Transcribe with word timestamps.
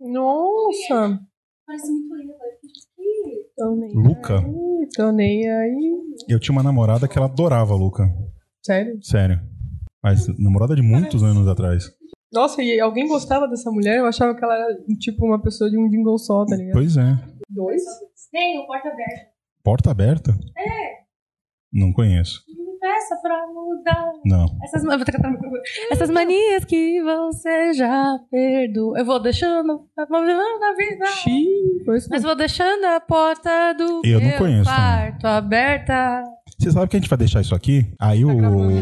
Nossa! 0.00 1.20
Parece 1.66 1.90
muito 1.90 2.06
nem 3.76 3.94
Luca? 3.94 4.38
aí, 4.38 4.88
tô 4.94 5.10
nem 5.12 5.50
aí. 5.50 5.96
Eu 6.28 6.38
tinha 6.38 6.52
uma 6.52 6.62
namorada 6.62 7.08
que 7.08 7.18
ela 7.18 7.26
adorava 7.26 7.72
a 7.74 7.76
Luca. 7.76 8.04
Sério? 8.64 8.98
Sério. 9.02 9.40
Mas 10.02 10.26
namorada 10.38 10.76
de 10.76 10.82
muitos 10.82 11.22
anos 11.22 11.48
atrás. 11.48 11.90
Nossa, 12.32 12.62
e 12.62 12.78
alguém 12.78 13.08
gostava 13.08 13.48
dessa 13.48 13.70
mulher? 13.70 13.98
Eu 13.98 14.06
achava 14.06 14.34
que 14.34 14.44
ela 14.44 14.54
era 14.54 14.76
tipo 14.98 15.24
uma 15.24 15.40
pessoa 15.40 15.70
de 15.70 15.78
um 15.78 15.88
jingle 15.88 16.18
só, 16.18 16.44
tá 16.44 16.56
ligado? 16.56 16.74
Pois 16.74 16.96
é. 16.96 17.18
Dois? 17.48 17.82
Tem 18.30 18.58
o 18.58 18.66
porta 18.66 18.88
aberta. 18.88 19.26
Porta 19.64 19.90
aberta? 19.90 20.38
É. 20.56 21.06
Não 21.72 21.92
conheço. 21.92 22.42
Me 22.48 22.65
peça 22.86 23.16
pra 23.20 23.46
mudar. 23.48 24.12
Não. 24.24 24.46
Essas, 24.62 24.84
eu 24.84 24.90
vou 24.90 25.04
cantar 25.04 25.30
no- 25.30 25.38
Essas 25.90 26.08
manias 26.10 26.64
que 26.64 27.02
você 27.02 27.72
já 27.72 28.16
perdoou. 28.30 28.96
Eu 28.96 29.04
vou 29.04 29.20
deixando. 29.20 29.84
eu 29.98 30.06
Vou 30.08 30.20
vivendo 30.20 30.62
a 30.62 30.74
vida. 30.76 31.06
Xiii, 31.06 31.84
Mas 32.10 32.22
vou 32.22 32.36
deixando 32.36 32.84
a 32.84 33.00
porta 33.00 33.72
do 33.74 34.02
Eu 34.04 34.20
não 34.20 34.28
meu 34.28 34.38
conheço 34.38 34.64
quarto 34.70 35.26
aberta. 35.26 36.22
Você 36.58 36.70
sabe 36.70 36.88
que 36.88 36.96
a 36.96 37.00
gente 37.00 37.08
vai 37.10 37.18
deixar 37.18 37.40
isso 37.42 37.54
aqui? 37.54 37.84
Aí 38.00 38.24
o, 38.24 38.30
o, 38.30 38.78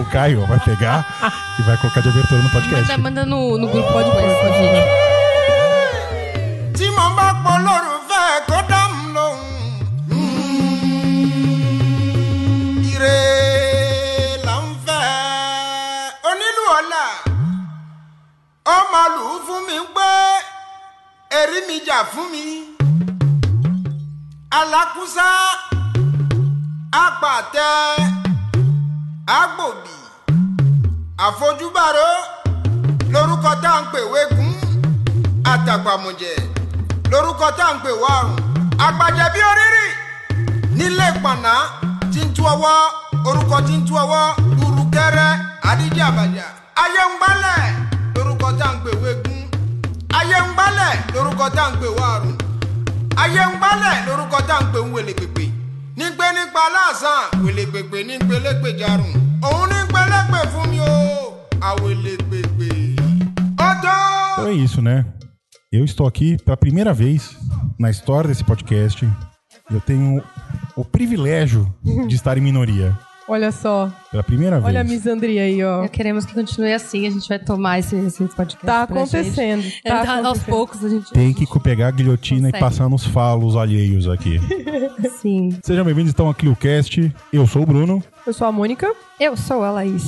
o 0.00 0.10
Caio 0.10 0.46
vai 0.46 0.58
pegar 0.60 1.04
e 1.58 1.62
vai 1.62 1.76
colocar 1.78 2.00
de 2.00 2.08
abertura 2.08 2.42
no 2.42 2.50
podcast. 2.50 2.88
Manda, 2.90 2.98
manda 2.98 3.26
no, 3.26 3.58
no 3.58 3.68
grupo, 3.68 3.92
pode 3.92 4.10
pôr, 4.10 4.20
pode 4.22 4.62
ir. 4.64 5.11
Lù 19.22 19.28
ú 19.34 19.38
fún 19.46 19.60
mi 19.68 19.78
pé 19.96 20.10
erí 21.40 21.58
mi 21.68 21.76
jà 21.86 21.98
fún 22.12 22.26
mi. 22.32 22.44
Alákúsá 24.58 25.28
apàtẹ 27.04 27.70
agbòbí 29.38 29.94
àfojúbàrò 31.26 32.10
lórúkọ 33.12 33.52
tá 33.62 33.70
à 33.78 33.80
ń 33.82 33.84
pè 33.92 34.00
wégún 34.12 34.52
àtàgbàmùjẹ 35.52 36.34
lórúkọ 37.10 37.48
tá 37.58 37.64
à 37.70 37.74
ń 37.74 37.78
pè 37.84 37.90
wárùn. 38.02 38.36
Àgbàjẹ 38.86 39.26
bí 39.34 39.40
tá 48.62 48.68
à 48.70 48.74
ń 48.74 48.78
pè 48.84 48.90
wégún 49.02 49.40
ayé 50.18 50.38
ń 50.46 50.48
gbálẹ̀ 50.54 50.94
lórúkọ 51.14 51.46
tá 51.56 51.62
à 51.66 51.70
ń 51.70 51.74
pè 51.80 51.88
wárùn 51.98 52.36
ayé 53.22 53.42
ń 53.50 53.52
gbálẹ̀ 53.58 53.96
lórúkọ 54.06 54.38
tá 54.48 54.54
à 54.58 54.62
ń 54.62 54.66
òun 59.42 59.68
ní 59.70 59.78
gbélépè 59.90 60.40
mi 60.70 60.78
o 60.80 60.92
àwèlé 61.60 62.14
pèpè. 62.30 62.68
Então 64.38 64.48
é 64.48 64.52
isso, 64.54 64.80
né? 64.80 65.04
Eu 65.72 65.84
estou 65.84 66.06
aqui 66.06 66.36
pela 66.44 66.56
primeira 66.56 66.92
vez 66.92 67.36
na 67.78 67.90
história 67.90 68.28
desse 68.28 68.44
podcast. 68.44 69.08
Eu 69.70 69.80
tenho 69.80 70.22
o 70.76 70.84
privilégio 70.84 71.66
de 72.08 72.14
estar 72.14 72.36
em 72.38 72.40
minoria. 72.40 72.96
Olha 73.28 73.52
só. 73.52 73.90
Pela 74.10 74.22
primeira 74.22 74.56
vez. 74.56 74.66
Olha 74.66 74.80
a 74.80 74.84
misandria 74.84 75.42
aí, 75.42 75.62
ó. 75.62 75.86
Queremos 75.88 76.24
que 76.26 76.34
continue 76.34 76.72
assim, 76.72 77.06
a 77.06 77.10
gente 77.10 77.28
vai 77.28 77.38
tomar 77.38 77.78
esse, 77.78 77.94
esse 77.96 78.24
podcast. 78.24 78.66
Tá 78.66 78.86
pra 78.86 78.96
acontecendo. 78.96 79.62
Gente. 79.62 79.82
Tá 79.82 79.88
É, 79.90 79.92
aos 79.98 80.08
acontecendo. 80.08 80.44
poucos 80.46 80.84
a 80.84 80.88
gente. 80.88 81.10
Tem 81.12 81.32
que 81.32 81.46
pegar 81.60 81.88
a 81.88 81.90
guilhotina 81.92 82.48
Consegue. 82.48 82.56
e 82.56 82.60
passar 82.60 82.88
nos 82.88 83.06
falos 83.06 83.56
alheios 83.56 84.08
aqui. 84.08 84.40
Sim. 85.20 85.50
Sejam 85.62 85.84
bem-vindos 85.84 86.12
então 86.12 86.26
ao 86.26 86.34
ClioCast. 86.34 87.12
Eu 87.32 87.46
sou 87.46 87.62
o 87.62 87.66
Bruno 87.66 88.02
Eu 88.26 88.32
sou 88.32 88.46
a 88.46 88.52
Mônica. 88.52 88.92
Eu 89.20 89.36
sou 89.36 89.62
a 89.62 89.70
Laís. 89.70 90.02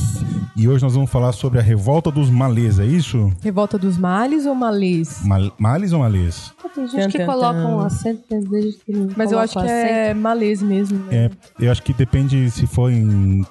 e 0.56 0.66
hoje 0.68 0.82
nós 0.82 0.94
vamos 0.94 1.10
falar 1.10 1.30
sobre 1.32 1.58
a 1.60 1.62
revolta 1.62 2.10
dos 2.10 2.28
malês, 2.30 2.78
é 2.80 2.84
isso? 2.84 3.32
Revolta 3.42 3.78
dos 3.78 3.96
Males 3.96 4.44
ou 4.44 4.54
Malês? 4.56 5.20
Mal 5.24 5.52
males 5.58 5.92
ou 5.92 6.00
malês? 6.00 6.52
Tem 6.74 6.88
gente 6.88 7.16
que 7.18 7.24
coloca 7.24 7.58
um 7.60 7.78
acento, 7.78 8.22
tem 8.28 8.40
gente 8.42 8.78
que 8.84 8.90
não 8.92 9.08
Mas 9.16 9.30
eu 9.30 9.38
acho 9.38 9.52
que 9.60 9.64
é 9.68 10.12
Malês 10.12 10.60
mesmo, 10.60 10.98
né? 11.04 11.26
É, 11.26 11.30
eu 11.66 11.70
acho 11.70 11.80
que 11.84 11.92
depende 11.92 12.50
se 12.50 12.66
for 12.66 12.90
em 12.90 13.03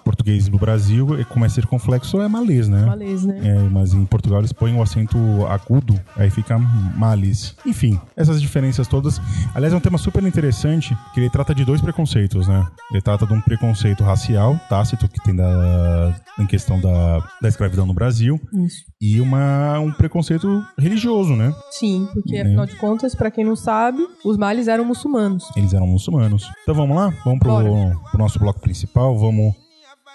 português 0.04 0.48
do 0.48 0.58
Brasil, 0.58 1.08
como 1.30 1.46
é 1.46 1.50
circunflexo, 1.50 2.22
é 2.22 2.28
malês, 2.28 2.68
né? 2.68 2.86
Malês, 2.86 3.24
né? 3.26 3.40
É, 3.44 3.60
mas 3.70 3.94
em 3.94 4.06
Portugal 4.06 4.40
eles 4.40 4.54
põem 4.54 4.76
o 4.76 4.82
acento 4.82 5.18
agudo, 5.48 6.00
aí 6.16 6.30
fica 6.30 6.58
malis. 6.58 7.56
Enfim, 7.66 8.00
essas 8.16 8.42
diferenças 8.42 8.88
todas. 8.88 9.20
Aliás, 9.54 9.74
é 9.74 9.78
um 9.78 9.80
tema 9.82 9.98
super 9.98 10.24
interessante, 10.24 10.98
que 11.14 11.20
ele 11.20 11.30
trata 11.30 11.54
de 11.54 11.66
dois 11.66 11.82
preconceitos, 11.82 12.48
né? 12.48 12.66
Ele 12.92 13.02
trata 13.02 13.26
de 13.26 13.34
um 13.34 13.42
preconceito 13.42 14.04
racial, 14.04 14.60
tácito, 14.70 15.08
que 15.08 15.22
tem 15.24 15.36
da, 15.36 16.16
em 16.40 16.46
questão 16.46 16.80
da, 16.80 17.20
da 17.42 17.50
escravidão 17.50 17.86
no 17.86 17.94
Brasil, 17.94 18.40
Isso. 18.54 18.84
e 19.02 19.20
uma, 19.20 19.80
um 19.80 19.92
preconceito 19.92 20.64
religioso, 20.78 21.36
né? 21.36 21.54
Sim, 21.72 22.08
porque 22.14 22.36
Né? 22.36 22.42
afinal 22.42 22.66
de 22.66 22.76
contas, 22.76 23.16
pra 23.16 23.30
quem 23.32 23.44
não 23.44 23.56
sabe, 23.56 24.00
os 24.24 24.38
Males 24.38 24.68
eram 24.68 24.86
muçulmanos. 24.86 25.46
Eles 25.58 25.74
eram 25.74 25.88
muçulmanos. 25.88 26.50
Então 26.64 26.76
vamos 26.76 26.96
lá? 26.96 27.12
Vamos 27.26 27.40
pro, 27.40 27.50
Bora. 27.50 27.96
pro 28.12 28.20
nosso 28.20 28.40
bloco 28.40 28.60
principal, 28.62 29.18
vamos 29.18 29.43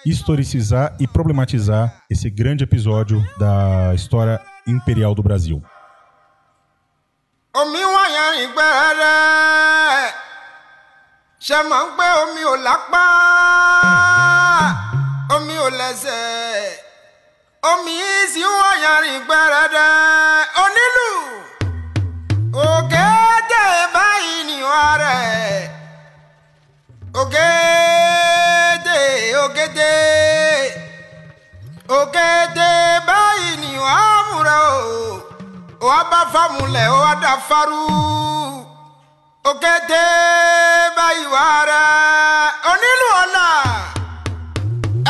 historicizar 0.04 0.97
e 1.00 1.06
problematizar 1.06 2.03
esse 2.10 2.31
grande 2.31 2.64
episódio 2.64 3.25
da 3.38 3.92
história 3.94 4.41
imperial 4.66 5.14
do 5.14 5.22
Brasil. 5.22 5.62
omi 7.54 7.88
ògèdè 29.47 29.93
ògèdè 31.99 32.71
báyìí 33.09 33.56
ni 33.62 33.71
wọ́n 33.84 34.22
múra 34.32 34.56
o. 34.75 35.22
Wàá 35.87 36.04
bá 36.10 36.21
fámúlẹ̀ 36.32 36.88
wá 37.00 37.10
dá 37.22 37.32
farú 37.49 37.82
ògèdè 39.50 40.03
báyìí 40.97 41.26
wà 41.34 41.44
rẹ̀. 41.71 42.53
Onílù 42.71 43.06
ọ̀la 43.22 43.47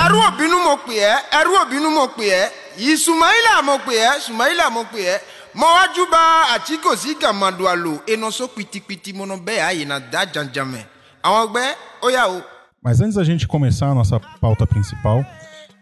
ẹrú 0.04 0.18
òbínú 0.28 0.56
mo 0.66 0.74
pè 0.86 0.94
ẹ́ 1.12 1.16
ẹrú 1.38 1.52
òbínú 1.62 1.88
mo 1.90 2.04
pè 2.16 2.26
ẹ́. 2.42 2.50
Yìí 2.82 2.96
sùmáìlà 3.04 3.62
mo 3.62 3.74
pè 3.86 3.94
ẹ́ 4.08 4.18
sùmáìlà 4.26 4.70
mo 4.70 4.82
pè 4.92 5.00
ẹ́. 5.14 5.20
Mo 5.54 5.66
wájú 5.76 6.02
bá 6.10 6.22
àtìkòsí 6.54 7.10
gàmàdù 7.20 7.64
àlò 7.72 7.92
enoso 8.06 8.44
pitipiti 8.48 9.12
mo 9.12 9.24
nọ 9.26 9.36
bẹ́ẹ̀ 9.46 9.64
àyè 9.70 9.84
náà 9.90 10.00
dá 10.12 10.20
jàǹjàmẹ̀. 10.34 10.84
Àwọn 11.24 11.40
ọgbẹ́ 11.46 11.66
ó 12.02 12.08
yà 12.16 12.22
o. 12.28 12.40
Mas 12.82 13.00
antes 13.00 13.14
da 13.16 13.24
gente 13.24 13.46
começar 13.46 13.88
a 13.88 13.94
nossa 13.94 14.20
pauta 14.40 14.66
principal, 14.66 15.24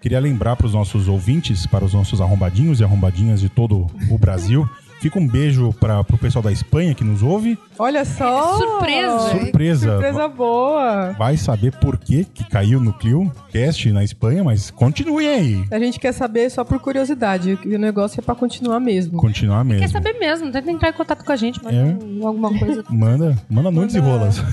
queria 0.00 0.18
lembrar 0.20 0.56
para 0.56 0.66
os 0.66 0.72
nossos 0.74 1.08
ouvintes, 1.08 1.66
para 1.66 1.84
os 1.84 1.92
nossos 1.94 2.20
arrombadinhos 2.20 2.80
e 2.80 2.84
arrombadinhas 2.84 3.40
de 3.40 3.48
todo 3.48 3.86
o 4.10 4.18
Brasil, 4.18 4.68
fica 4.98 5.18
um 5.18 5.28
beijo 5.28 5.74
para 5.74 6.00
o 6.00 6.18
pessoal 6.18 6.42
da 6.42 6.50
Espanha 6.50 6.94
que 6.94 7.04
nos 7.04 7.22
ouve. 7.22 7.58
Olha 7.78 8.02
só! 8.04 8.56
Surpresa. 8.56 9.28
Surpresa! 9.30 9.90
Surpresa 9.92 10.28
boa! 10.28 11.12
Vai 11.18 11.36
saber 11.36 11.72
por 11.76 11.98
que 11.98 12.24
que 12.24 12.42
caiu 12.48 12.80
no 12.80 12.94
Clio 12.94 13.30
Cast 13.52 13.92
na 13.92 14.02
Espanha, 14.02 14.42
mas 14.42 14.70
continue 14.70 15.26
aí. 15.26 15.64
A 15.70 15.78
gente 15.78 16.00
quer 16.00 16.12
saber 16.12 16.50
só 16.50 16.64
por 16.64 16.78
curiosidade. 16.80 17.58
O 17.64 17.78
negócio 17.78 18.18
é 18.20 18.22
pra 18.22 18.34
continuar 18.34 18.80
mesmo. 18.80 19.18
Continuar 19.18 19.64
mesmo. 19.64 19.82
Quer 19.82 19.90
saber 19.90 20.14
mesmo, 20.18 20.50
tenta 20.50 20.70
entrar 20.70 20.88
em 20.88 20.94
contato 20.94 21.22
com 21.24 21.32
a 21.32 21.36
gente, 21.36 21.62
manda 21.62 21.76
É. 21.76 21.84
um- 22.02 22.26
alguma 22.26 22.58
coisa. 22.58 22.82
Manda, 22.88 23.36
manda 23.50 23.70
nudes 23.70 23.94
e 23.94 23.98
rolas. 23.98 24.42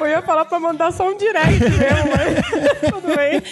Eu 0.00 0.06
ia 0.06 0.22
falar 0.22 0.44
pra 0.44 0.58
mandar 0.58 0.92
só 0.92 1.08
um 1.10 1.16
direct 1.16 1.60
mesmo, 1.60 1.78
mas 2.16 2.80
tudo 2.90 3.16
bem. 3.16 3.42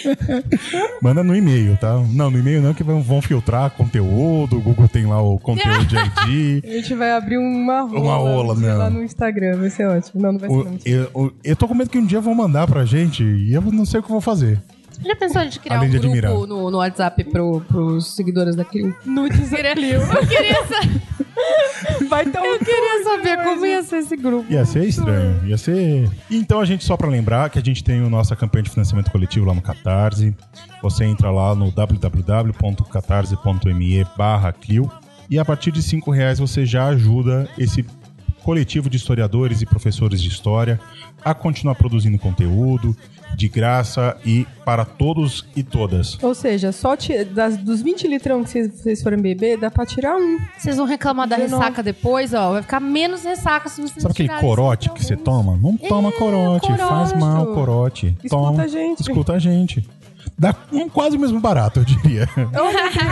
Manda 1.01 1.23
no 1.23 1.35
e-mail, 1.35 1.77
tá? 1.77 1.93
Não, 2.11 2.29
no 2.29 2.37
e-mail 2.39 2.61
não, 2.61 2.73
que 2.73 2.83
vão, 2.83 3.01
vão 3.01 3.21
filtrar 3.21 3.71
conteúdo. 3.71 4.57
O 4.57 4.61
Google 4.61 4.87
tem 4.87 5.05
lá 5.05 5.21
o 5.21 5.39
conteúdo 5.39 5.85
de 5.85 5.95
ID. 5.95 6.63
A 6.65 6.67
gente 6.75 6.93
vai 6.95 7.11
abrir 7.11 7.37
uma 7.37 7.81
rola, 7.81 7.99
Uma 7.99 8.15
rola, 8.15 8.55
né? 8.55 8.73
lá 8.73 8.89
no 8.89 9.03
Instagram, 9.03 9.57
vai 9.59 9.69
ser 9.69 9.87
ótimo. 9.87 10.21
Não, 10.21 10.33
não 10.33 10.39
vai 10.39 10.49
ser 10.49 10.55
O- 10.55 10.63
não. 10.63 10.77
eu, 10.85 11.33
eu 11.43 11.55
tô 11.55 11.67
com 11.67 11.73
medo 11.75 11.89
que 11.89 11.97
um 11.97 12.05
dia 12.05 12.19
vão 12.21 12.33
mandar 12.35 12.67
pra 12.67 12.85
gente 12.85 13.23
e 13.23 13.53
eu 13.53 13.61
não 13.61 13.85
sei 13.85 13.99
o 13.99 14.03
que 14.03 14.09
eu 14.09 14.13
vou 14.13 14.21
fazer. 14.21 14.61
Já 15.03 15.15
pensou 15.15 15.41
a 15.41 15.43
gente 15.43 15.59
criar 15.59 15.77
Além 15.79 15.89
um 15.89 15.99
grupo 15.99 16.45
no, 16.47 16.69
no 16.71 16.77
WhatsApp 16.77 17.23
pro, 17.25 17.61
pros 17.61 18.15
seguidores 18.15 18.55
da 18.55 18.63
Clio? 18.63 18.95
Nudes 19.03 19.49
Queria- 19.49 19.73
Eu 19.95 20.27
queria 20.27 20.51
essa. 20.51 20.75
Vai 22.09 22.25
ter 22.25 22.39
um 22.39 22.45
Eu 22.45 22.59
queria 22.59 23.03
saber 23.03 23.43
como 23.43 23.65
ia 23.65 23.83
ser 23.83 23.97
esse 23.97 24.15
grupo. 24.15 24.49
Ia 24.51 24.65
ser 24.65 24.85
estranho, 24.85 25.45
ia 25.45 25.57
ser. 25.57 26.09
Então 26.29 26.59
a 26.59 26.65
gente, 26.65 26.83
só 26.83 26.95
pra 26.95 27.07
lembrar 27.07 27.49
que 27.49 27.57
a 27.59 27.61
gente 27.61 27.83
tem 27.83 27.99
a 27.99 28.09
nossa 28.09 28.35
campanha 28.35 28.63
de 28.63 28.69
financiamento 28.69 29.09
coletivo 29.11 29.45
lá 29.45 29.53
no 29.53 29.61
Catarse. 29.61 30.35
Você 30.81 31.05
entra 31.05 31.31
lá 31.31 31.55
no 31.55 31.71
www.catarse.me 31.71 34.05
barra 34.17 34.51
Clio 34.51 34.91
e 35.29 35.39
a 35.39 35.45
partir 35.45 35.71
de 35.71 35.81
5 35.81 36.11
reais 36.11 36.39
você 36.39 36.65
já 36.65 36.87
ajuda 36.87 37.49
esse 37.57 37.85
coletivo 38.43 38.89
de 38.89 38.97
historiadores 38.97 39.61
e 39.61 39.65
professores 39.65 40.21
de 40.21 40.27
história 40.27 40.77
a 41.23 41.33
continuar 41.33 41.75
produzindo 41.75 42.17
conteúdo 42.17 42.95
de 43.35 43.47
graça 43.47 44.15
e 44.25 44.45
para 44.63 44.85
todos 44.85 45.45
e 45.55 45.63
todas. 45.63 46.21
Ou 46.21 46.33
seja, 46.33 46.71
só 46.71 46.95
das, 47.33 47.57
dos 47.57 47.81
20 47.81 48.07
litrão 48.07 48.43
que 48.43 48.67
vocês, 48.67 49.01
forem 49.01 49.19
beber, 49.19 49.57
dá 49.57 49.71
pra 49.71 49.85
tirar 49.85 50.15
um. 50.15 50.37
Vocês 50.57 50.77
vão 50.77 50.85
reclamar 50.85 51.27
da 51.27 51.35
19. 51.35 51.61
ressaca 51.61 51.83
depois, 51.83 52.33
ó. 52.33 52.53
Vai 52.53 52.61
ficar 52.61 52.79
menos 52.79 53.23
ressaca 53.23 53.69
se 53.69 53.81
vocês 53.81 54.01
Sabe 54.01 54.11
aquele 54.11 54.39
corote 54.39 54.89
que 54.91 55.03
você 55.03 55.15
toma? 55.15 55.57
Não 55.57 55.75
toma 55.77 56.11
corote, 56.11 56.67
corote. 56.67 56.89
faz 56.89 57.13
mal 57.13 57.47
corote. 57.47 58.15
Escuta 58.23 58.29
toma, 58.29 58.63
a 58.63 58.67
gente. 58.67 59.01
Escuta 59.01 59.33
a 59.33 59.39
gente. 59.39 59.87
Dá 60.37 60.55
um, 60.71 60.89
quase 60.89 61.15
o 61.15 61.19
mesmo 61.19 61.39
barato, 61.39 61.79
eu 61.79 61.85
diria. 61.85 62.27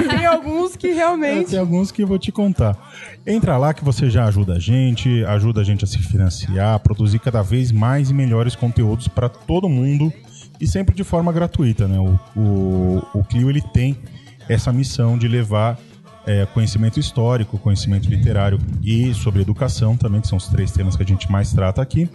Tem 0.10 0.26
alguns 0.26 0.76
que 0.76 0.92
realmente. 0.92 1.52
Tem 1.52 1.60
alguns 1.60 1.92
que 1.92 2.04
eu 2.04 2.08
vou 2.08 2.18
te 2.18 2.32
contar. 2.32 2.78
Entra 3.26 3.58
lá 3.58 3.74
que 3.74 3.84
você 3.84 4.10
já 4.10 4.26
ajuda 4.26 4.54
a 4.54 4.60
gente, 4.60 5.24
ajuda 5.26 5.62
a 5.62 5.64
gente 5.64 5.84
a 5.84 5.88
se 5.88 6.00
financiar, 6.00 6.76
a 6.76 6.80
produzir 6.80 7.20
cada 7.20 7.42
vez 7.42 7.72
mais 7.72 8.10
e 8.10 8.14
melhores 8.14 8.56
conteúdos 8.56 9.08
para 9.08 9.30
todo 9.30 9.70
mundo 9.70 10.12
e 10.60 10.68
sempre 10.68 10.96
de 10.96 11.04
forma 11.04 11.32
gratuita, 11.32 11.88
né? 11.88 12.00
O, 12.00 12.20
o, 12.40 13.08
o 13.14 13.24
Clio 13.24 13.50
ele 13.50 13.62
tem 13.62 13.98
essa 14.50 14.72
missão 14.74 15.18
de 15.18 15.28
levar 15.28 15.80
é, 16.26 16.46
conhecimento 16.48 17.00
histórico, 17.00 17.58
conhecimento 17.58 18.10
literário 18.10 18.60
e 18.84 19.14
sobre 19.14 19.42
educação 19.42 19.98
também, 19.98 20.22
que 20.22 20.28
são 20.28 20.38
os 20.38 20.48
três 20.48 20.72
temas 20.72 20.96
que 20.96 21.04
a 21.04 21.06
gente 21.06 21.32
mais 21.32 21.52
trata 21.52 21.82
aqui, 21.82 22.10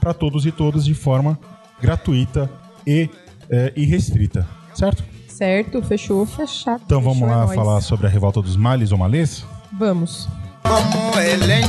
para 0.00 0.14
todos 0.14 0.46
e 0.46 0.52
todas 0.52 0.84
de 0.84 0.94
forma 0.94 1.38
gratuita 1.80 2.50
e 2.86 3.08
é, 3.50 3.72
irrestrita, 3.76 4.46
certo? 4.74 5.04
Certo, 5.28 5.80
fechou. 5.82 6.26
Fechado. 6.26 6.82
Então 6.84 7.00
vamos 7.00 7.18
Fechou, 7.18 7.32
é 7.32 7.36
lá 7.36 7.44
nóis. 7.44 7.54
falar 7.54 7.80
sobre 7.80 8.06
a 8.06 8.10
revolta 8.10 8.42
dos 8.42 8.56
males 8.56 8.90
ou 8.90 8.98
malês? 8.98 9.44
Vamos. 9.78 10.28
bọ̀ 10.64 11.12
bẹ́ẹ̀. 11.16 11.62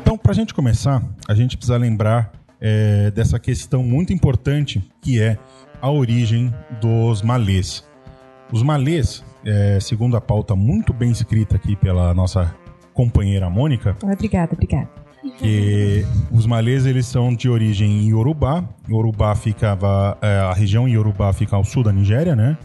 Então, 0.00 0.16
para 0.18 0.32
a 0.32 0.34
gente 0.34 0.54
começar, 0.54 1.02
a 1.28 1.34
gente 1.34 1.56
precisa 1.56 1.76
lembrar 1.76 2.32
é, 2.60 3.10
dessa 3.10 3.38
questão 3.38 3.82
muito 3.82 4.12
importante 4.12 4.82
que 5.00 5.20
é 5.20 5.38
a 5.80 5.90
origem 5.90 6.52
dos 6.80 7.22
malês. 7.22 7.85
Os 8.52 8.62
malês, 8.62 9.24
é, 9.44 9.78
segundo 9.80 10.16
a 10.16 10.20
pauta 10.20 10.54
muito 10.54 10.92
bem 10.92 11.10
escrita 11.10 11.56
aqui 11.56 11.74
pela 11.76 12.14
nossa 12.14 12.54
companheira 12.94 13.50
Mônica, 13.50 13.96
Ah, 14.04 14.12
obrigada, 14.12 14.52
obrigada. 14.54 14.88
que 15.38 16.04
os 16.30 16.46
malês 16.46 16.86
eles 16.86 17.06
são 17.06 17.34
de 17.34 17.48
origem 17.48 18.08
iorubá. 18.08 18.64
Iorubá 18.88 19.34
ficava 19.34 20.16
é, 20.22 20.38
a 20.38 20.52
região 20.52 20.88
iorubá 20.88 21.32
fica 21.32 21.56
ao 21.56 21.64
sul 21.64 21.82
da 21.82 21.92
Nigéria, 21.92 22.36
né? 22.36 22.56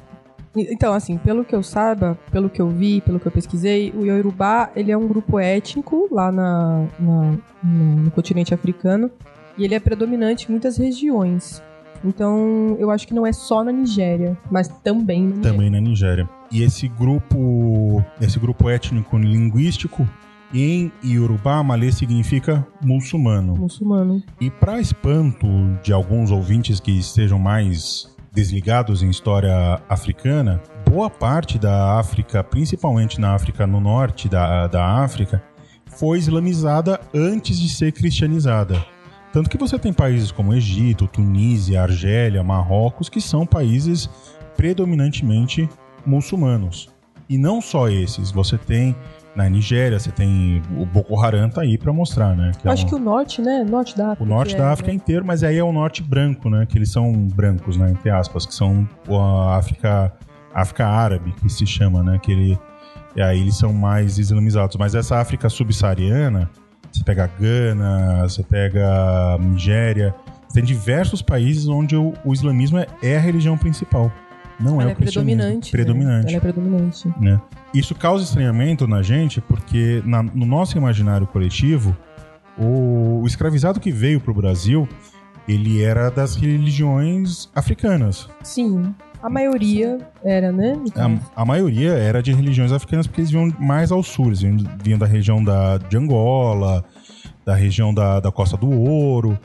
Então, 0.55 0.93
assim, 0.93 1.17
pelo 1.17 1.45
que 1.45 1.55
eu 1.55 1.63
saiba, 1.63 2.17
pelo 2.29 2.49
que 2.49 2.61
eu 2.61 2.69
vi, 2.69 2.99
pelo 3.01 3.19
que 3.21 3.25
eu 3.25 3.31
pesquisei, 3.31 3.89
o 3.95 4.05
Yorubá, 4.05 4.69
ele 4.75 4.91
é 4.91 4.97
um 4.97 5.07
grupo 5.07 5.39
étnico 5.39 6.09
lá 6.11 6.29
na, 6.29 6.85
na- 6.99 7.37
no, 7.63 7.95
no 8.03 8.11
continente 8.11 8.53
africano 8.53 9.09
e 9.57 9.63
ele 9.63 9.73
é 9.75 9.79
predominante 9.79 10.47
em 10.47 10.51
muitas 10.51 10.77
regiões. 10.77 11.63
Então, 12.03 12.75
eu 12.79 12.89
acho 12.89 13.07
que 13.07 13.13
não 13.13 13.25
é 13.25 13.31
só 13.31 13.63
na 13.63 13.71
Nigéria, 13.71 14.37
mas 14.49 14.67
também 14.67 15.21
na 15.23 15.35
Nigéria. 15.35 15.51
também 15.51 15.69
na 15.69 15.79
Nigéria. 15.79 16.29
E 16.51 16.63
esse 16.63 16.87
grupo, 16.87 18.03
esse 18.19 18.39
grupo 18.39 18.69
étnico 18.69 19.17
linguístico 19.17 20.07
em 20.53 20.91
Yorubá, 21.03 21.63
malê 21.63 21.91
significa 21.91 22.65
muçulmano. 22.83 23.55
Muçulmano. 23.55 24.21
E 24.39 24.49
para 24.49 24.81
espanto 24.81 25.47
de 25.81 25.93
alguns 25.93 26.29
ouvintes 26.31 26.79
que 26.79 26.91
estejam 26.91 27.39
mais 27.39 28.09
desligados 28.33 29.03
em 29.03 29.09
história 29.09 29.81
africana, 29.87 30.61
boa 30.89 31.09
parte 31.09 31.57
da 31.57 31.97
África, 31.99 32.43
principalmente 32.43 33.19
na 33.19 33.33
África 33.33 33.65
no 33.67 33.79
norte 33.79 34.27
da, 34.27 34.67
da 34.67 34.85
África, 34.85 35.41
foi 35.85 36.17
islamizada 36.17 36.99
antes 37.13 37.59
de 37.59 37.69
ser 37.69 37.91
cristianizada. 37.91 38.83
Tanto 39.31 39.49
que 39.49 39.57
você 39.57 39.79
tem 39.79 39.93
países 39.93 40.31
como 40.31 40.53
Egito, 40.53 41.07
Tunísia, 41.07 41.81
Argélia, 41.81 42.43
Marrocos, 42.43 43.07
que 43.09 43.21
são 43.21 43.45
países 43.45 44.09
predominantemente 44.57 45.69
muçulmanos. 46.05 46.89
E 47.29 47.37
não 47.37 47.61
só 47.61 47.87
esses, 47.87 48.29
você 48.31 48.57
tem 48.57 48.95
na 49.33 49.49
Nigéria, 49.49 49.97
você 49.97 50.11
tem 50.11 50.61
o 50.77 50.85
Boko 50.85 51.17
Haram 51.17 51.49
tá 51.49 51.61
aí 51.61 51.77
para 51.77 51.93
mostrar, 51.93 52.35
né? 52.35 52.51
Eu 52.63 52.69
é 52.69 52.73
acho 52.73 52.85
um- 52.85 52.89
que 52.89 52.95
o 52.95 52.99
norte, 52.99 53.41
né? 53.41 53.63
Norte 53.63 53.95
da 53.95 54.11
África. 54.11 54.23
o 54.23 54.27
norte 54.27 54.53
que 54.55 54.61
da 54.61 54.67
é, 54.67 54.71
África 54.73 54.89
né? 54.91 54.95
inteiro, 54.95 55.25
mas 55.25 55.41
aí 55.43 55.57
é 55.57 55.63
o 55.63 55.71
norte 55.71 56.03
branco, 56.03 56.49
né? 56.49 56.65
Que 56.65 56.77
eles 56.77 56.91
são 56.91 57.13
brancos, 57.13 57.77
né? 57.77 57.89
Entre 57.91 58.09
aspas, 58.09 58.45
que 58.45 58.53
são 58.53 58.85
a 59.09 59.55
África, 59.55 60.11
África 60.53 60.85
árabe, 60.85 61.33
que 61.41 61.49
se 61.49 61.65
chama, 61.65 62.03
né? 62.03 62.19
Que 62.21 62.33
ele, 62.33 62.59
e 63.15 63.21
aí 63.21 63.39
eles 63.39 63.55
são 63.55 63.71
mais 63.71 64.17
islamizados. 64.17 64.75
Mas 64.75 64.93
essa 64.93 65.17
África 65.17 65.47
subsaariana, 65.47 66.49
você 66.91 67.03
pega 67.03 67.29
Gana, 67.39 68.21
você 68.23 68.43
pega 68.43 69.37
Nigéria, 69.39 70.13
tem 70.53 70.63
diversos 70.63 71.21
países 71.21 71.67
onde 71.67 71.95
o, 71.95 72.13
o 72.25 72.33
islamismo 72.33 72.77
é, 72.77 72.87
é 73.01 73.17
a 73.17 73.19
religião 73.19 73.57
principal. 73.57 74.11
Não 74.59 74.79
Ela 74.79 74.89
é 74.89 74.91
é 74.91 74.93
o 74.93 74.97
cristianismo. 74.97 75.37
predominante. 75.37 75.65
né? 75.67 75.71
Predominante 75.71 76.27
Ela 76.27 76.37
é 76.37 76.39
predominante. 76.39 77.07
né? 77.19 77.41
Isso 77.73 77.95
causa 77.95 78.23
estranhamento 78.23 78.85
na 78.87 79.01
gente 79.01 79.41
porque 79.41 80.03
na- 80.05 80.21
no 80.21 80.45
nosso 80.45 80.77
imaginário 80.77 81.25
coletivo, 81.25 81.95
o, 82.57 83.21
o 83.23 83.27
escravizado 83.27 83.79
que 83.79 83.91
veio 83.91 84.19
para 84.19 84.31
o 84.31 84.35
Brasil, 84.35 84.87
ele 85.47 85.81
era 85.81 86.09
das 86.11 86.35
religiões 86.35 87.49
africanas. 87.55 88.29
Sim. 88.43 88.93
A 89.21 89.29
maioria 89.29 89.99
era, 90.23 90.51
né? 90.51 90.77
Então, 90.85 91.19
A, 91.35 91.41
a 91.43 91.45
maioria 91.45 91.93
era 91.93 92.21
de 92.23 92.33
religiões 92.33 92.71
africanas 92.71 93.07
porque 93.07 93.21
eles 93.21 93.31
vinham 93.31 93.53
mais 93.59 93.91
ao 93.91 94.01
sul, 94.01 94.27
eles 94.27 94.41
vinham, 94.41 94.57
vinham 94.83 94.99
da 94.99 95.05
região 95.05 95.43
da, 95.43 95.77
de 95.77 95.97
Angola, 95.97 96.83
da 97.45 97.55
região 97.55 97.93
da, 97.93 98.19
da 98.19 98.31
Costa 98.31 98.57
do 98.57 98.69
Ouro. 98.69 99.37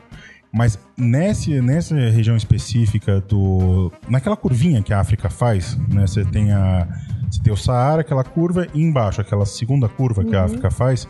Mas 0.53 0.79
nesse, 0.97 1.61
nessa 1.61 1.95
região 1.95 2.35
específica 2.35 3.21
do. 3.21 3.93
Naquela 4.09 4.37
curvinha 4.37 4.83
que 4.83 4.93
a 4.93 5.01
África 5.01 5.29
faz, 5.29 5.77
né? 5.93 6.07
Você 6.07 6.25
tem 6.25 6.53
a. 6.53 6.89
Você 7.31 7.43
tem 7.43 7.53
o 7.53 7.57
Saara, 7.57 8.01
aquela 8.01 8.25
curva, 8.25 8.67
e 8.73 8.81
embaixo, 8.81 9.21
aquela 9.21 9.45
segunda 9.45 9.89
curva 9.89 10.25
que 10.25 10.35
a 10.35 10.45
África 10.45 10.71
faz, 10.71 11.09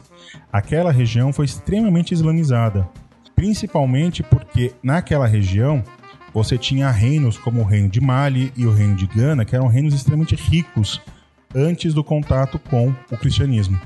aquela 0.50 0.90
região 0.90 1.32
foi 1.32 1.44
extremamente 1.44 2.12
islamizada. 2.12 2.88
Principalmente 3.36 4.22
porque 4.22 4.72
naquela 4.82 5.26
região 5.26 5.84
você 6.36 6.58
tinha 6.58 6.90
reinos 6.90 7.38
como 7.38 7.62
o 7.62 7.64
reino 7.64 7.88
de 7.88 7.98
Mali 7.98 8.52
e 8.54 8.66
o 8.66 8.70
reino 8.70 8.94
de 8.94 9.06
Gana, 9.06 9.42
que 9.42 9.56
eram 9.56 9.68
reinos 9.68 9.94
extremamente 9.94 10.34
ricos 10.34 11.00
antes 11.54 11.94
do 11.94 12.04
contato 12.04 12.58
com 12.58 12.94
o 13.10 13.16
cristianismo. 13.16 13.80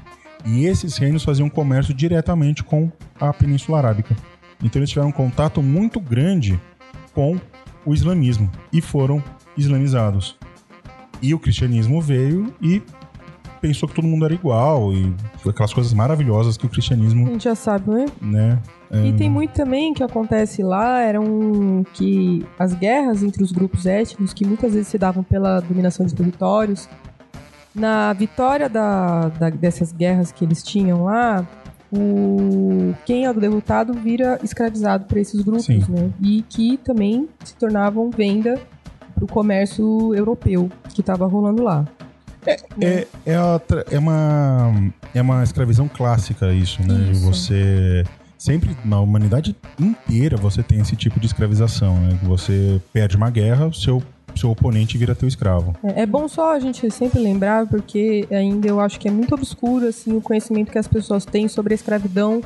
E 0.45 0.67
esses 0.67 0.97
reinos 0.97 1.23
faziam 1.23 1.49
comércio 1.49 1.95
diretamente 1.95 2.65
com 2.65 2.91
a 3.21 3.33
Península 3.33 3.79
Arábica. 3.79 4.17
Então 4.65 4.81
eles 4.81 4.91
tiveram 4.91 5.11
um 5.11 5.13
contato 5.13 5.63
muito 5.63 6.01
grande 6.01 6.61
com 7.15 7.39
o 7.87 7.95
islamismo 7.95 8.51
e 8.73 8.81
foram 8.81 9.23
islamizados. 9.57 10.37
E 11.23 11.33
o 11.33 11.39
cristianismo 11.39 12.03
veio 12.03 12.53
e 12.61 12.83
pensou 13.61 13.89
que 13.89 13.95
todo 13.95 14.09
mundo 14.09 14.25
era 14.25 14.35
igual 14.35 14.93
e 14.93 15.15
aquelas 15.49 15.73
coisas 15.73 15.93
maravilhosas 15.93 16.57
que 16.57 16.67
o 16.67 16.69
a 16.69 16.73
cristianismo, 16.73 17.29
gente 17.29 17.45
já 17.45 17.55
sabe, 17.55 17.89
né? 17.93 18.07
né? 18.21 18.63
E 18.93 19.13
tem 19.13 19.31
muito 19.31 19.53
também 19.53 19.95
que 19.95 20.03
acontece 20.03 20.63
lá, 20.65 21.01
eram 21.01 21.85
que 21.95 22.45
as 22.59 22.75
guerras 22.75 23.23
entre 23.23 23.43
os 23.43 23.53
grupos 23.53 23.87
étnicos, 23.87 24.33
que 24.35 24.45
muitas 24.45 24.73
vezes 24.73 24.89
se 24.89 24.99
davam 24.99 25.23
pela 25.23 25.61
dominação 25.61 26.05
de 26.05 26.13
territórios, 26.15 26.89
na 27.73 28.13
vitória 28.13 28.69
da, 28.69 29.29
da- 29.29 29.51
dessas 29.51 29.93
guerras 29.93 30.33
que 30.33 30.45
eles 30.45 30.61
tinham 30.63 31.05
lá, 31.05 31.47
o, 31.93 32.93
quem 33.07 33.25
é 33.25 33.31
o 33.31 33.35
derrotado 33.35 33.93
vira 33.95 34.39
escravizado 34.43 35.05
para 35.07 35.21
esses 35.21 35.41
grupos, 35.41 35.67
Sim. 35.67 35.85
né? 35.89 36.11
E 36.21 36.43
que 36.49 36.77
também 36.79 37.29
se 37.45 37.55
tornavam 37.55 38.11
venda 38.11 38.59
para 39.15 39.25
o 39.25 39.29
comércio 39.29 40.15
europeu 40.15 40.69
que 40.95 41.01
estava 41.01 41.27
rolando 41.27 41.63
lá. 41.63 41.85
É, 42.81 43.07
é, 43.27 43.37
a 43.37 43.59
tra- 43.59 43.85
é 43.91 43.99
uma, 43.99 44.73
é 45.15 45.21
uma 45.21 45.43
escravidão 45.45 45.87
clássica 45.89 46.53
isso, 46.53 46.81
né? 46.83 46.95
De 47.05 47.13
Isso. 47.13 47.27
Você 47.27 48.05
sempre 48.41 48.75
na 48.85 48.99
humanidade 48.99 49.55
inteira 49.79 50.35
você 50.37 50.63
tem 50.63 50.81
esse 50.81 50.97
tipo 50.97 51.21
de 51.21 51.27
escravização, 51.27 51.95
né? 52.01 52.19
Você 52.23 52.81
perde 52.91 53.17
uma 53.17 53.29
guerra, 53.31 53.67
o 53.67 53.75
seu 53.75 54.03
seu 54.35 54.49
oponente 54.49 54.97
vira 54.97 55.13
teu 55.15 55.27
escravo. 55.29 55.75
É, 55.83 56.03
é 56.03 56.07
bom 56.07 56.27
só 56.29 56.55
a 56.55 56.61
gente 56.61 56.89
sempre 56.91 57.19
lembrar, 57.19 57.67
porque 57.67 58.27
ainda 58.31 58.69
eu 58.69 58.79
acho 58.81 58.99
que 58.99 59.09
é 59.09 59.11
muito 59.11 59.35
obscuro 59.35 59.89
assim, 59.89 60.17
o 60.17 60.21
conhecimento 60.21 60.71
que 60.71 60.79
as 60.79 60.87
pessoas 60.87 61.25
têm 61.25 61.49
sobre 61.49 61.75
a 61.75 61.77
escravidão 61.77 62.41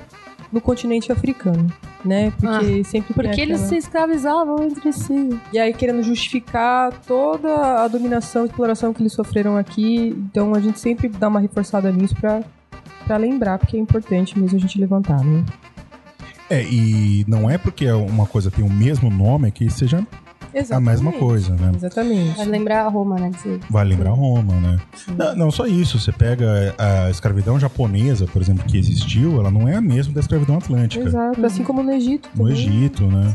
no 0.50 0.62
continente 0.62 1.12
africano, 1.12 1.66
né? 2.02 2.32
Porque 2.40 2.82
sempre 2.84 3.12
tem 3.12 3.22
Porque 3.24 3.40
eles 3.40 3.56
aquela- 3.60 3.68
se 3.68 3.76
escravizavam 3.76 4.64
entre 4.64 4.92
si. 4.94 5.38
E 5.52 5.58
aí 5.58 5.74
querendo 5.74 6.02
justificar 6.02 6.90
toda 7.06 7.84
a 7.84 7.86
dominação 7.88 8.44
e 8.44 8.46
exploração 8.46 8.92
que 8.94 9.02
eles 9.02 9.12
sofreram 9.12 9.56
aqui. 9.58 10.08
Então 10.30 10.54
a 10.54 10.60
gente 10.60 10.80
sempre 10.80 11.06
dá 11.08 11.28
uma 11.28 11.38
reforçada 11.40 11.92
nisso 11.92 12.14
pra, 12.16 12.42
pra 13.06 13.18
lembrar, 13.18 13.58
porque 13.58 13.76
é 13.76 13.80
importante 13.80 14.38
mesmo 14.38 14.56
a 14.56 14.60
gente 14.60 14.80
levantar, 14.80 15.22
né? 15.22 15.44
É, 16.54 16.62
e 16.62 17.25
não 17.26 17.50
é 17.50 17.58
porque 17.58 17.90
uma 17.90 18.26
coisa 18.26 18.50
tem 18.50 18.64
o 18.64 18.70
mesmo 18.70 19.11
nome 19.11 19.50
que 19.50 19.68
seja 19.70 20.06
a 20.70 20.78
mesma 20.78 21.11
coisa, 21.12 21.54
né? 21.54 21.73
Exatamente. 21.75 22.37
Vai 22.37 22.46
lembrar 22.46 22.84
a 22.84 22.88
Roma, 22.88 23.16
né? 23.18 23.30
Vai 23.68 23.84
lembrar 23.84 24.11
Roma, 24.11 24.54
né? 24.54 24.78
Não, 25.16 25.34
não, 25.34 25.50
só 25.50 25.66
isso. 25.66 25.99
Você 25.99 26.12
pega 26.12 26.73
a 26.78 27.11
escravidão 27.11 27.58
japonesa, 27.58 28.26
por 28.26 28.40
exemplo, 28.40 28.64
que 28.64 28.78
existiu, 28.78 29.40
ela 29.40 29.50
não 29.50 29.68
é 29.68 29.75
a 29.75 29.80
mesma 29.80 30.14
da 30.14 30.20
escravidão 30.20 30.56
atlântica. 30.56 31.04
Exato, 31.04 31.44
assim 31.44 31.64
como 31.64 31.82
no 31.82 31.92
Egito. 31.92 32.28
No 32.37 32.44
também. 32.46 32.52
Egito, 32.52 33.04
né? 33.06 33.34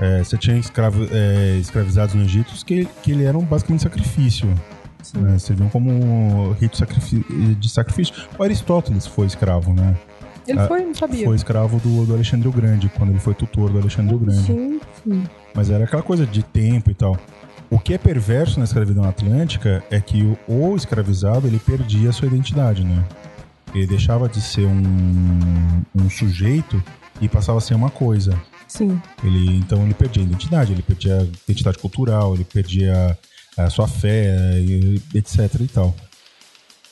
É, 0.00 0.24
você 0.24 0.38
tinha 0.38 0.56
escravo, 0.56 1.06
é, 1.12 1.58
escravizados 1.60 2.14
no 2.14 2.22
Egito 2.22 2.52
que, 2.64 2.88
que 3.02 3.12
ele 3.12 3.24
eram 3.24 3.40
basicamente 3.42 3.82
sacrifício. 3.82 4.48
Né? 5.14 5.38
Serviam 5.38 5.68
como 5.68 6.52
rito 6.52 6.78
sacrifi- 6.78 7.26
de 7.60 7.68
sacrifício. 7.68 8.14
O 8.38 8.42
Aristóteles 8.42 9.06
foi 9.06 9.26
escravo, 9.26 9.74
né? 9.74 9.94
Ele 10.46 10.58
Ah, 10.60 10.66
foi, 10.68 10.84
não 10.84 10.94
sabia. 10.94 11.24
Foi 11.26 11.36
escravo 11.36 11.78
do, 11.80 12.06
do 12.06 12.14
Alexandre 12.14 12.48
o 12.48 12.52
Grande, 12.52 12.88
quando 12.96 13.10
ele 13.10 13.18
foi 13.20 13.34
tutor 13.34 13.70
do 13.70 13.78
Alexandre 13.78 14.14
o 14.14 14.18
Grande. 14.18 14.42
Sim, 14.42 14.80
sim. 15.02 15.24
Mas 15.54 15.70
era 15.70 15.84
aquela 15.84 16.02
coisa 16.02 16.26
de 16.26 16.42
tempo 16.42 16.90
e 16.90 16.94
tal. 16.94 17.18
O 17.70 17.78
que 17.78 17.94
é 17.94 17.98
perverso 17.98 18.58
na 18.58 18.64
escravidão 18.64 19.04
atlântica 19.04 19.82
é 19.90 20.00
que 20.00 20.22
o, 20.22 20.38
o 20.46 20.76
escravizado 20.76 21.46
ele 21.46 21.58
perdia 21.58 22.10
a 22.10 22.12
sua 22.12 22.28
identidade, 22.28 22.84
né? 22.84 23.04
Ele 23.74 23.86
deixava 23.86 24.28
de 24.28 24.40
ser 24.40 24.66
um, 24.66 25.82
um 25.94 26.08
sujeito 26.10 26.80
e 27.20 27.28
passava 27.28 27.58
a 27.58 27.60
ser 27.60 27.74
uma 27.74 27.90
coisa. 27.90 28.38
Sim. 28.68 29.00
Ele, 29.22 29.56
então 29.58 29.82
ele 29.82 29.94
perdia 29.94 30.22
a 30.22 30.26
identidade, 30.26 30.72
ele 30.72 30.82
perdia 30.82 31.18
a 31.18 31.22
identidade 31.48 31.78
cultural, 31.78 32.34
ele 32.34 32.44
perdia 32.44 33.18
a 33.56 33.70
sua 33.70 33.86
fé, 33.88 34.60
e- 34.60 35.00
etc 35.14 35.38
e 35.60 35.68
tal. 35.68 35.94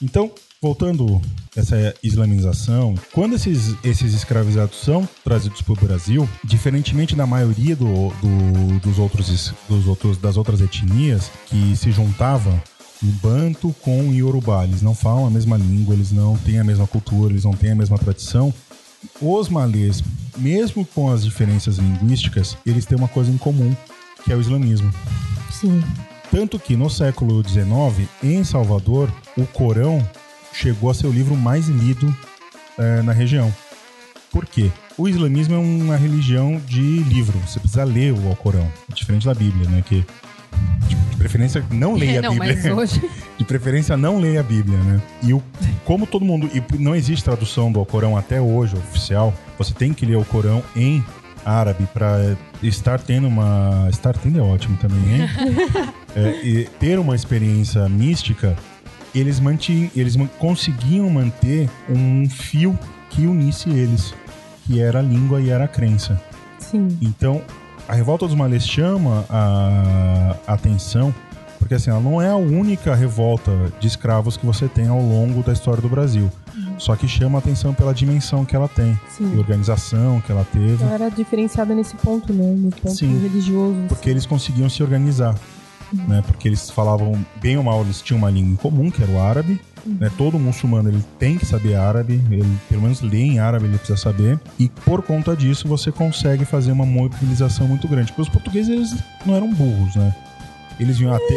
Então, 0.00 0.30
voltando 0.62 1.20
a 1.56 1.60
essa 1.60 1.94
islamização, 2.02 2.94
quando 3.12 3.34
esses, 3.34 3.74
esses 3.82 4.14
escravizados 4.14 4.80
são 4.80 5.06
trazidos 5.24 5.60
para 5.60 5.72
o 5.72 5.76
Brasil, 5.76 6.28
diferentemente 6.44 7.16
da 7.16 7.26
maioria 7.26 7.74
do, 7.74 7.84
do- 8.10 8.80
dos 8.80 8.98
outros, 8.98 9.52
dos 9.68 9.86
outros, 9.88 10.16
das 10.18 10.36
outras 10.36 10.60
etnias 10.60 11.30
que 11.46 11.76
se 11.76 11.90
juntavam 11.90 12.58
em 13.02 13.10
Banto 13.20 13.74
com 13.82 14.12
Yorubá, 14.14 14.62
eles 14.64 14.80
não 14.80 14.94
falam 14.94 15.26
a 15.26 15.30
mesma 15.30 15.56
língua, 15.56 15.94
eles 15.94 16.12
não 16.12 16.36
têm 16.38 16.60
a 16.60 16.64
mesma 16.64 16.86
cultura, 16.86 17.32
eles 17.32 17.44
não 17.44 17.52
têm 17.52 17.72
a 17.72 17.74
mesma 17.74 17.98
tradição. 17.98 18.54
Os 19.20 19.48
malês, 19.48 20.00
mesmo 20.38 20.86
com 20.86 21.10
as 21.10 21.24
diferenças 21.24 21.78
linguísticas, 21.78 22.56
eles 22.64 22.86
têm 22.86 22.96
uma 22.96 23.08
coisa 23.08 23.32
em 23.32 23.36
comum, 23.36 23.74
que 24.24 24.32
é 24.32 24.36
o 24.36 24.40
islamismo. 24.40 24.88
Sim. 25.50 25.82
Tanto 26.30 26.58
que 26.60 26.76
no 26.76 26.88
século 26.88 27.42
XIX, 27.46 28.08
em 28.22 28.44
Salvador, 28.44 29.12
o 29.36 29.44
Corão 29.46 30.00
chegou 30.52 30.90
a 30.90 30.94
ser 30.94 31.06
o 31.06 31.12
livro 31.12 31.36
mais 31.36 31.68
lido 31.68 32.14
eh, 32.78 33.02
na 33.02 33.12
região. 33.12 33.52
Por 34.30 34.46
quê? 34.46 34.70
O 34.96 35.08
islamismo 35.08 35.54
é 35.54 35.58
uma 35.58 35.96
religião 35.96 36.60
de 36.66 36.80
livro. 37.04 37.38
Você 37.46 37.58
precisa 37.60 37.84
ler 37.84 38.12
o 38.12 38.28
Alcorão. 38.28 38.66
Diferente 38.94 39.26
da 39.26 39.34
Bíblia, 39.34 39.68
né? 39.68 39.82
Que 39.86 40.04
de 40.88 40.96
de 41.12 41.16
preferência 41.16 41.64
não 41.70 41.94
leia 41.94 42.18
a 42.20 42.22
não, 42.22 42.38
Bíblia. 42.38 42.74
hoje. 42.74 43.00
De 43.38 43.44
preferência 43.44 43.96
não 43.96 44.18
leia 44.20 44.40
a 44.40 44.42
Bíblia, 44.42 44.78
né? 44.78 45.00
E 45.22 45.32
o, 45.32 45.42
como 45.84 46.06
todo 46.06 46.24
mundo. 46.24 46.48
E 46.54 46.62
não 46.78 46.94
existe 46.94 47.24
tradução 47.24 47.72
do 47.72 47.78
Alcorão 47.80 48.16
até 48.16 48.40
hoje, 48.40 48.76
oficial. 48.76 49.34
Você 49.58 49.74
tem 49.74 49.92
que 49.92 50.06
ler 50.06 50.16
o 50.16 50.24
Corão 50.24 50.62
em 50.76 51.04
árabe 51.44 51.88
para 51.92 52.36
estar 52.62 53.00
tendo 53.00 53.26
uma. 53.26 53.88
Estar 53.90 54.16
tendo 54.16 54.38
é 54.38 54.42
ótimo 54.42 54.76
também, 54.76 55.22
hein? 55.22 55.28
É, 56.14 56.44
e 56.44 56.64
ter 56.78 56.98
uma 56.98 57.14
experiência 57.14 57.88
mística, 57.88 58.54
eles, 59.14 59.38
mantinham, 59.40 59.90
eles 59.94 60.16
conseguiam 60.38 61.08
manter 61.10 61.68
um 61.88 62.28
fio 62.28 62.78
que 63.10 63.26
unisse 63.26 63.68
eles, 63.70 64.14
que 64.66 64.80
era 64.80 65.00
a 65.00 65.02
língua 65.02 65.40
e 65.40 65.50
era 65.50 65.64
a 65.64 65.68
crença. 65.68 66.20
Sim. 66.58 66.96
Então, 67.00 67.42
a 67.88 67.94
revolta 67.94 68.26
dos 68.26 68.34
malês 68.36 68.66
chama 68.66 69.24
a 69.28 70.36
atenção, 70.46 71.14
porque 71.58 71.74
assim, 71.74 71.90
ela 71.90 72.00
não 72.00 72.20
é 72.22 72.30
a 72.30 72.36
única 72.36 72.94
revolta 72.94 73.52
de 73.78 73.86
escravos 73.86 74.36
que 74.36 74.46
você 74.46 74.66
tem 74.66 74.88
ao 74.88 75.00
longo 75.00 75.42
da 75.42 75.52
história 75.52 75.80
do 75.82 75.88
Brasil. 75.88 76.30
Só 76.78 76.96
que 76.96 77.06
chama 77.06 77.38
a 77.38 77.40
atenção 77.40 77.72
pela 77.72 77.94
dimensão 77.94 78.44
que 78.44 78.56
ela 78.56 78.66
tem, 78.68 78.92
e 78.92 79.12
Sim. 79.12 79.38
organização 79.38 80.20
que 80.20 80.32
ela 80.32 80.44
teve, 80.52 80.82
Ela 80.82 80.94
era 80.94 81.08
diferenciada 81.10 81.74
nesse 81.74 81.94
ponto, 81.96 82.32
né? 82.32 82.44
No 82.56 82.70
ponto 82.70 82.96
Sim. 82.96 83.20
religioso. 83.20 83.76
porque 83.88 84.10
eles 84.10 84.26
conseguiam 84.26 84.68
se 84.68 84.82
organizar. 84.82 85.34
Né, 85.92 86.22
porque 86.26 86.48
eles 86.48 86.70
falavam, 86.70 87.24
bem 87.40 87.56
ou 87.56 87.62
mal, 87.62 87.82
eles 87.82 88.00
tinham 88.00 88.18
uma 88.18 88.30
língua 88.30 88.52
em 88.52 88.56
comum, 88.56 88.90
que 88.90 89.02
era 89.02 89.12
o 89.12 89.20
árabe. 89.20 89.60
Né, 89.84 90.10
todo 90.16 90.38
muçulmano 90.38 90.88
ele 90.88 91.04
tem 91.18 91.36
que 91.36 91.44
saber 91.44 91.74
árabe, 91.74 92.22
ele 92.30 92.58
pelo 92.68 92.82
menos 92.82 93.00
ler 93.00 93.20
em 93.20 93.38
árabe 93.40 93.66
ele 93.66 93.76
precisa 93.76 93.98
saber. 93.98 94.38
E 94.58 94.68
por 94.68 95.02
conta 95.02 95.36
disso 95.36 95.66
você 95.68 95.90
consegue 95.90 96.44
fazer 96.44 96.72
uma 96.72 96.86
mobilização 96.86 97.66
muito 97.66 97.88
grande. 97.88 98.12
Porque 98.12 98.22
os 98.22 98.28
portugueses 98.28 98.68
eles 98.68 98.94
não 99.26 99.34
eram 99.34 99.52
burros, 99.52 99.96
né? 99.96 100.14
Eles 100.78 100.98
vinham 100.98 101.14
até. 101.14 101.34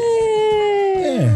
É. 0.97 1.29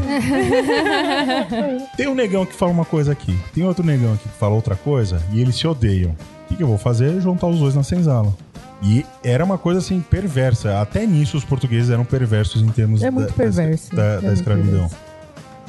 Tem 1.95 2.07
um 2.07 2.15
negão 2.15 2.45
que 2.45 2.53
fala 2.53 2.71
uma 2.71 2.85
coisa 2.85 3.11
aqui, 3.11 3.37
tem 3.53 3.63
outro 3.63 3.85
negão 3.85 4.13
aqui 4.13 4.27
que 4.27 4.37
fala 4.37 4.55
outra 4.55 4.75
coisa, 4.75 5.21
e 5.31 5.41
eles 5.41 5.55
se 5.55 5.67
odeiam. 5.67 6.11
O 6.11 6.47
que, 6.47 6.55
que 6.55 6.63
eu 6.63 6.67
vou 6.67 6.77
fazer? 6.77 7.21
Juntar 7.21 7.47
os 7.47 7.59
dois 7.59 7.75
na 7.75 7.83
senzala. 7.83 8.33
E 8.81 9.05
era 9.23 9.43
uma 9.43 9.57
coisa 9.57 9.79
assim 9.79 9.99
perversa. 9.99 10.79
Até 10.81 11.05
nisso 11.05 11.35
os 11.37 11.43
portugueses 11.43 11.89
eram 11.89 12.05
perversos 12.05 12.61
em 12.61 12.67
termos 12.69 13.03
É 13.03 13.11
muito 13.11 13.27
da, 13.29 13.33
perverso. 13.33 13.95
da, 13.95 14.03
É 14.03 14.15
da 14.15 14.21
muito 14.21 14.33
escravidão. 14.35 14.71
perverso. 14.89 14.95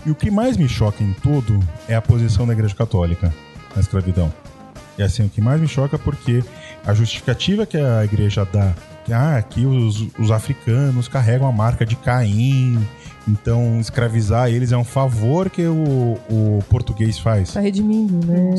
E 0.07 0.11
o 0.11 0.15
que 0.15 0.31
mais 0.31 0.57
me 0.57 0.69
choca 0.69 1.03
em 1.03 1.13
tudo 1.13 1.59
é 1.89 1.95
a 1.95 2.01
posição 2.01 2.47
da 2.47 2.53
Igreja 2.53 2.75
Católica 2.75 3.35
na 3.75 3.81
escravidão. 3.81 4.33
E 4.97 5.03
assim, 5.03 5.25
o 5.25 5.29
que 5.29 5.41
mais 5.41 5.61
me 5.61 5.67
choca 5.69 5.97
é 5.97 5.99
porque 5.99 6.43
a 6.87 6.95
justificativa 6.95 7.67
que 7.67 7.77
a 7.77 8.05
igreja 8.05 8.47
dá, 8.51 8.73
que 9.05 9.13
ah, 9.13 9.37
aqui 9.37 9.65
os, 9.67 10.07
os 10.19 10.31
africanos 10.31 11.09
carregam 11.09 11.49
a 11.49 11.53
marca 11.53 11.85
de 11.87 11.97
Caim, 11.97 12.79
então 13.29 13.79
escravizar 13.81 14.49
eles 14.51 14.73
é 14.73 14.77
um 14.77 14.85
favor 14.85 15.49
que 15.51 15.63
o, 15.67 16.19
o 16.31 16.59
português 16.69 17.19
faz. 17.19 17.53
Tá 17.53 17.61
redimindo, 17.61 18.25
né? 18.27 18.55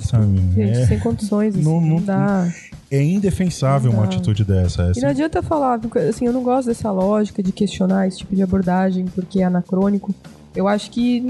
Sabe? 0.00 0.36
Gente, 0.54 0.60
É, 0.78 0.86
sem 0.86 0.98
condições, 0.98 1.54
assim, 1.54 1.64
Não- 1.64 1.80
não, 1.80 1.88
não- 1.96 2.02
dá. 2.02 2.48
é 2.90 3.02
indefensável 3.02 3.90
Não 3.92 3.98
uma 4.00 4.06
atitude 4.06 4.44
dessa. 4.44 4.82
E 4.86 4.90
Assim, 4.90 5.00
não 5.02 5.08
adianta 5.10 5.42
falar, 5.42 5.80
assim, 6.08 6.26
eu 6.26 6.32
não 6.32 6.42
gosto 6.42 6.68
dessa 6.68 6.90
lógica 6.90 7.42
de 7.42 7.52
questionar 7.52 8.06
esse 8.08 8.18
tipo 8.18 8.34
de 8.34 8.42
abordagem 8.42 9.04
porque 9.06 9.40
é 9.40 9.44
anacrônico. 9.44 10.14
Eu 10.54 10.66
acho 10.66 10.90
que 10.90 11.22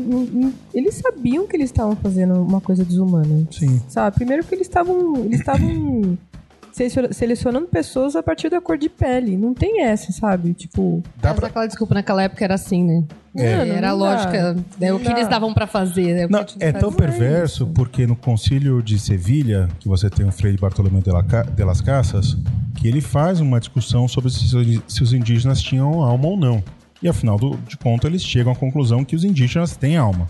eles 0.73 0.95
sabiam 0.95 1.49
que 1.49 1.57
eles 1.57 1.71
estavam 1.71 1.97
fazendo 1.97 2.35
uma 2.35 2.61
coisa 2.61 2.85
desumana. 2.85 3.43
Sim. 3.51 3.81
Sabe? 3.89 4.15
Primeiro 4.15 4.45
que 4.45 4.55
eles 4.55 4.69
estavam. 4.69 5.17
Eles 5.25 5.41
estavam 5.41 6.17
selecionando 7.13 7.67
pessoas 7.67 8.15
a 8.17 8.23
partir 8.23 8.49
da 8.51 8.61
cor 8.61 8.77
de 8.79 8.89
pele. 8.89 9.37
Não 9.37 9.55
tem 9.55 9.83
essa, 9.83 10.13
sabe? 10.13 10.53
Tipo. 10.53 11.03
Dá 11.21 11.33
pra- 11.35 11.49
aquela 11.49 11.67
desculpa 11.67 11.95
naquela 11.95 12.23
época 12.23 12.45
era 12.45 12.55
assim, 12.55 12.85
né? 12.85 13.05
É. 13.39 13.51
era 13.51 13.63
a 13.63 13.65
não 13.67 13.81
dá. 13.81 13.93
lógica. 13.93 14.57
É 14.81 14.93
o 14.93 14.99
que 14.99 15.05
Não 15.09 15.17
eles 15.17 15.29
davam 15.29 15.53
pra 15.53 15.67
fazer. 15.67 16.11
É, 16.11 16.27
que 16.27 16.33
Não, 16.33 16.45
é 16.61 16.73
tão 16.73 16.93
perverso 16.93 17.67
porque 17.67 18.07
no 18.07 18.17
concílio 18.17 18.83
de 18.83 18.99
Sevilha, 18.99 19.69
que 19.79 19.89
você 19.89 20.09
tem 20.09 20.27
o 20.27 20.33
Frei 20.33 20.57
Bartolomeu 20.57 21.03
de, 21.03 21.11
la 21.11 21.23
Ca- 21.23 21.43
de 21.43 21.65
las 21.65 21.81
Casas, 21.81 22.37
que 22.77 22.89
ele 22.89 23.01
faz 23.01 23.41
uma 23.41 23.59
discussão 23.61 24.07
sobre 24.09 24.31
se, 24.31 24.47
se 24.89 25.03
os 25.03 25.13
indígenas 25.13 25.61
tinham 25.61 26.03
alma 26.03 26.27
ou 26.29 26.37
não. 26.37 26.63
E 27.03 27.09
afinal 27.09 27.37
do- 27.39 27.57
de 27.69 27.77
contas, 27.77 28.09
eles 28.11 28.23
chegam 28.25 28.53
à 28.53 28.57
conclusão 28.57 29.05
que 29.05 29.15
os 29.15 29.23
indígenas 29.25 29.77
têm 29.77 29.97
alma. 29.99 30.27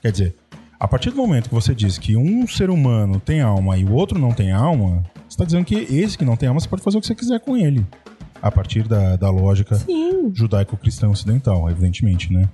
Quer 0.00 0.10
dizer, 0.12 0.34
a 0.80 0.88
partir 0.88 1.10
do 1.10 1.16
momento 1.16 1.48
que 1.50 1.54
você 1.54 1.74
diz 1.74 1.98
que 1.98 2.16
um 2.16 2.46
ser 2.46 2.70
humano 2.70 3.20
tem 3.20 3.42
alma 3.42 3.76
e 3.76 3.84
o 3.84 3.92
outro 3.92 4.18
não 4.18 4.32
tem 4.32 4.52
alma, 4.52 5.02
está 5.36 5.44
dizendo 5.44 5.64
que 5.66 5.74
esse 5.74 6.16
que 6.16 6.24
não 6.24 6.36
tem 6.36 6.48
alma, 6.48 6.60
você 6.60 6.68
pode 6.68 6.82
fazer 6.82 6.96
o 6.96 7.00
que 7.00 7.06
você 7.06 7.14
quiser 7.14 7.40
com 7.40 7.56
ele. 7.56 7.86
A 8.40 8.50
partir 8.50 8.86
da, 8.86 9.16
da 9.16 9.30
lógica 9.30 9.78
judaico-cristã 10.32 11.08
ocidental, 11.08 11.70
evidentemente, 11.70 12.32
né? 12.32 12.48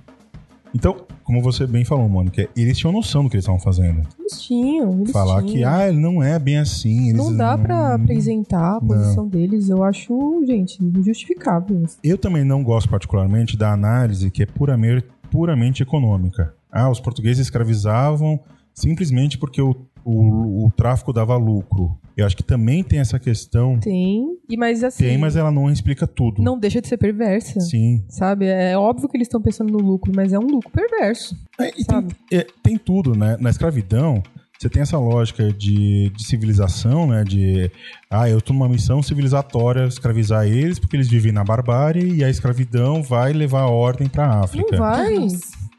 Então, 0.73 1.05
como 1.23 1.41
você 1.41 1.67
bem 1.67 1.85
falou, 1.85 2.09
Mônica, 2.09 2.49
eles 2.55 2.77
tinham 2.77 2.91
noção 2.91 3.23
do 3.23 3.29
que 3.29 3.35
eles 3.35 3.43
estavam 3.43 3.61
fazendo. 3.61 4.01
Eles 4.17 4.41
tinham. 4.41 4.91
Eles 4.99 5.11
Falar 5.11 5.43
tinham. 5.43 5.53
que, 5.53 5.63
ah, 5.63 5.87
ele 5.87 5.99
não 5.99 6.21
é 6.23 6.39
bem 6.39 6.57
assim. 6.57 7.13
Não 7.13 7.35
dá 7.35 7.57
pra, 7.57 7.99
pra 7.99 8.13
isentar 8.13 8.77
a 8.77 8.81
posição 8.81 9.27
deles. 9.27 9.69
Eu 9.69 9.83
acho, 9.83 10.43
gente, 10.47 10.83
injustificável. 10.83 11.83
Eu 12.03 12.17
também 12.17 12.43
não 12.43 12.63
gosto 12.63 12.89
particularmente 12.89 13.55
da 13.55 13.71
análise 13.71 14.31
que 14.31 14.41
é 14.41 14.45
puramente, 14.47 15.05
puramente 15.29 15.83
econômica. 15.83 16.53
Ah, 16.71 16.89
os 16.89 16.99
portugueses 16.99 17.45
escravizavam 17.45 18.39
simplesmente 18.73 19.37
porque 19.37 19.61
o, 19.61 19.75
o, 20.03 20.65
o 20.65 20.71
tráfico 20.71 21.13
dava 21.13 21.37
lucro. 21.37 21.97
Eu 22.15 22.25
acho 22.25 22.37
que 22.37 22.43
também 22.43 22.83
tem 22.83 22.99
essa 22.99 23.19
questão. 23.19 23.79
Tem. 23.79 24.25
E 24.49 24.55
mas 24.57 24.83
assim. 24.83 25.03
Tem, 25.03 25.17
mas 25.17 25.35
ela 25.35 25.51
não 25.51 25.69
explica 25.69 26.05
tudo. 26.05 26.41
Não 26.41 26.57
deixa 26.57 26.79
de 26.79 26.87
ser 26.87 26.97
perversa. 26.97 27.59
Sim. 27.59 28.03
Sabe? 28.07 28.45
É 28.45 28.77
óbvio 28.77 29.09
que 29.09 29.17
eles 29.17 29.27
estão 29.27 29.41
pensando 29.41 29.71
no 29.71 29.79
lucro, 29.79 30.11
mas 30.15 30.31
é 30.31 30.39
um 30.39 30.47
lucro 30.47 30.69
perverso. 30.69 31.35
É, 31.59 31.69
e 31.69 31.83
tem, 31.83 32.07
é, 32.31 32.47
tem 32.61 32.77
tudo, 32.77 33.15
né? 33.15 33.37
Na 33.39 33.49
escravidão, 33.49 34.21
você 34.63 34.69
tem 34.69 34.81
essa 34.81 34.97
lógica 34.97 35.51
de, 35.51 36.09
de 36.11 36.23
civilização, 36.23 37.07
né? 37.07 37.23
De, 37.23 37.69
ah, 38.09 38.29
eu 38.29 38.39
tô 38.39 38.53
numa 38.53 38.69
missão 38.69 39.01
civilizatória, 39.03 39.85
escravizar 39.85 40.47
eles, 40.47 40.79
porque 40.79 40.95
eles 40.95 41.09
vivem 41.09 41.31
na 41.31 41.43
barbárie 41.43 42.15
e 42.15 42.23
a 42.23 42.29
escravidão 42.29 43.03
vai 43.03 43.33
levar 43.33 43.61
a 43.61 43.69
ordem 43.69 44.07
pra 44.07 44.41
África. 44.41 44.71
Não 44.71 44.77
vai. 44.77 45.27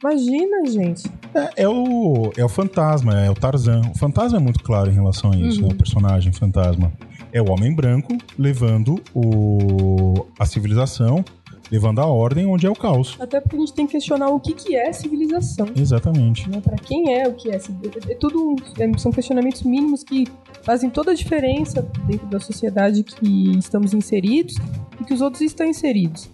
Imagina, 0.04 0.66
gente. 0.66 1.10
É, 1.34 1.62
é 1.62 1.68
o, 1.68 2.30
é 2.36 2.44
o 2.44 2.48
fantasma, 2.48 3.18
é 3.18 3.30
o 3.30 3.34
Tarzan. 3.34 3.80
O 3.90 3.98
fantasma 3.98 4.36
é 4.36 4.40
muito 4.40 4.62
claro 4.62 4.90
em 4.90 4.94
relação 4.94 5.32
a 5.32 5.36
isso, 5.36 5.62
né? 5.62 5.68
O 5.72 5.74
personagem 5.74 6.30
fantasma. 6.30 6.92
É 7.32 7.40
o 7.40 7.50
homem 7.50 7.74
branco 7.74 8.14
levando 8.38 9.00
o, 9.14 10.26
a 10.38 10.44
civilização, 10.44 11.24
levando 11.72 12.00
a 12.00 12.06
ordem 12.06 12.44
onde 12.44 12.66
é 12.66 12.70
o 12.70 12.74
caos. 12.74 13.16
Até 13.18 13.40
porque 13.40 13.56
a 13.56 13.60
gente 13.60 13.72
tem 13.72 13.86
que 13.86 13.92
questionar 13.92 14.28
o 14.28 14.38
que, 14.38 14.52
que 14.52 14.76
é 14.76 14.92
civilização. 14.92 15.68
Exatamente. 15.74 16.50
Né? 16.50 16.60
Para 16.60 16.76
quem 16.76 17.14
é 17.14 17.26
o 17.26 17.32
que 17.32 17.50
é 17.50 17.58
civilização. 17.58 18.10
É 18.10 18.14
tudo, 18.14 18.56
é- 18.78 18.98
são 18.98 19.10
questionamentos 19.10 19.62
mínimos 19.62 20.04
que 20.04 20.28
fazem 20.62 20.90
toda 20.90 21.12
a 21.12 21.14
diferença 21.14 21.80
dentro 22.06 22.26
da 22.26 22.38
sociedade 22.38 23.02
que 23.02 23.56
estamos 23.56 23.94
inseridos 23.94 24.54
e 25.00 25.04
que 25.04 25.14
os 25.14 25.22
outros 25.22 25.40
estão 25.40 25.66
inseridos. 25.66 26.28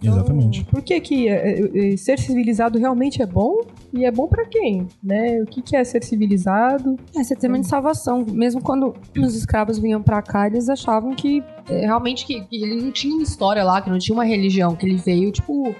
Então, 0.00 0.14
Exatamente. 0.14 0.64
Por 0.64 0.82
que, 0.82 1.00
que 1.00 1.28
é, 1.28 1.60
é, 1.60 1.92
é, 1.92 1.96
ser 1.96 2.18
civilizado 2.18 2.78
realmente 2.78 3.22
é 3.22 3.26
bom? 3.26 3.60
E 3.92 4.04
é 4.04 4.10
bom 4.10 4.26
para 4.28 4.44
quem? 4.46 4.86
Né? 5.02 5.40
O 5.42 5.46
que, 5.46 5.62
que 5.62 5.76
é 5.76 5.84
ser 5.84 6.02
civilizado? 6.04 6.96
É, 7.16 7.22
sistema 7.24 7.58
de 7.58 7.66
salvação. 7.66 8.24
Mesmo 8.28 8.60
quando 8.60 8.94
os 9.16 9.34
escravos 9.34 9.78
vinham 9.78 10.02
pra 10.02 10.22
cá, 10.22 10.46
eles 10.46 10.68
achavam 10.68 11.14
que 11.14 11.42
realmente 11.66 12.26
que, 12.26 12.40
que 12.42 12.62
ele 12.62 12.82
não 12.82 12.92
tinha 12.92 13.14
uma 13.14 13.22
história 13.22 13.64
lá, 13.64 13.80
que 13.80 13.90
não 13.90 13.98
tinha 13.98 14.14
uma 14.14 14.24
religião, 14.24 14.76
que 14.76 14.86
ele 14.86 14.96
veio, 14.96 15.32
tipo, 15.32 15.74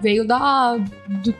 veio 0.00 0.26
da. 0.26 0.76
Do, 0.76 1.34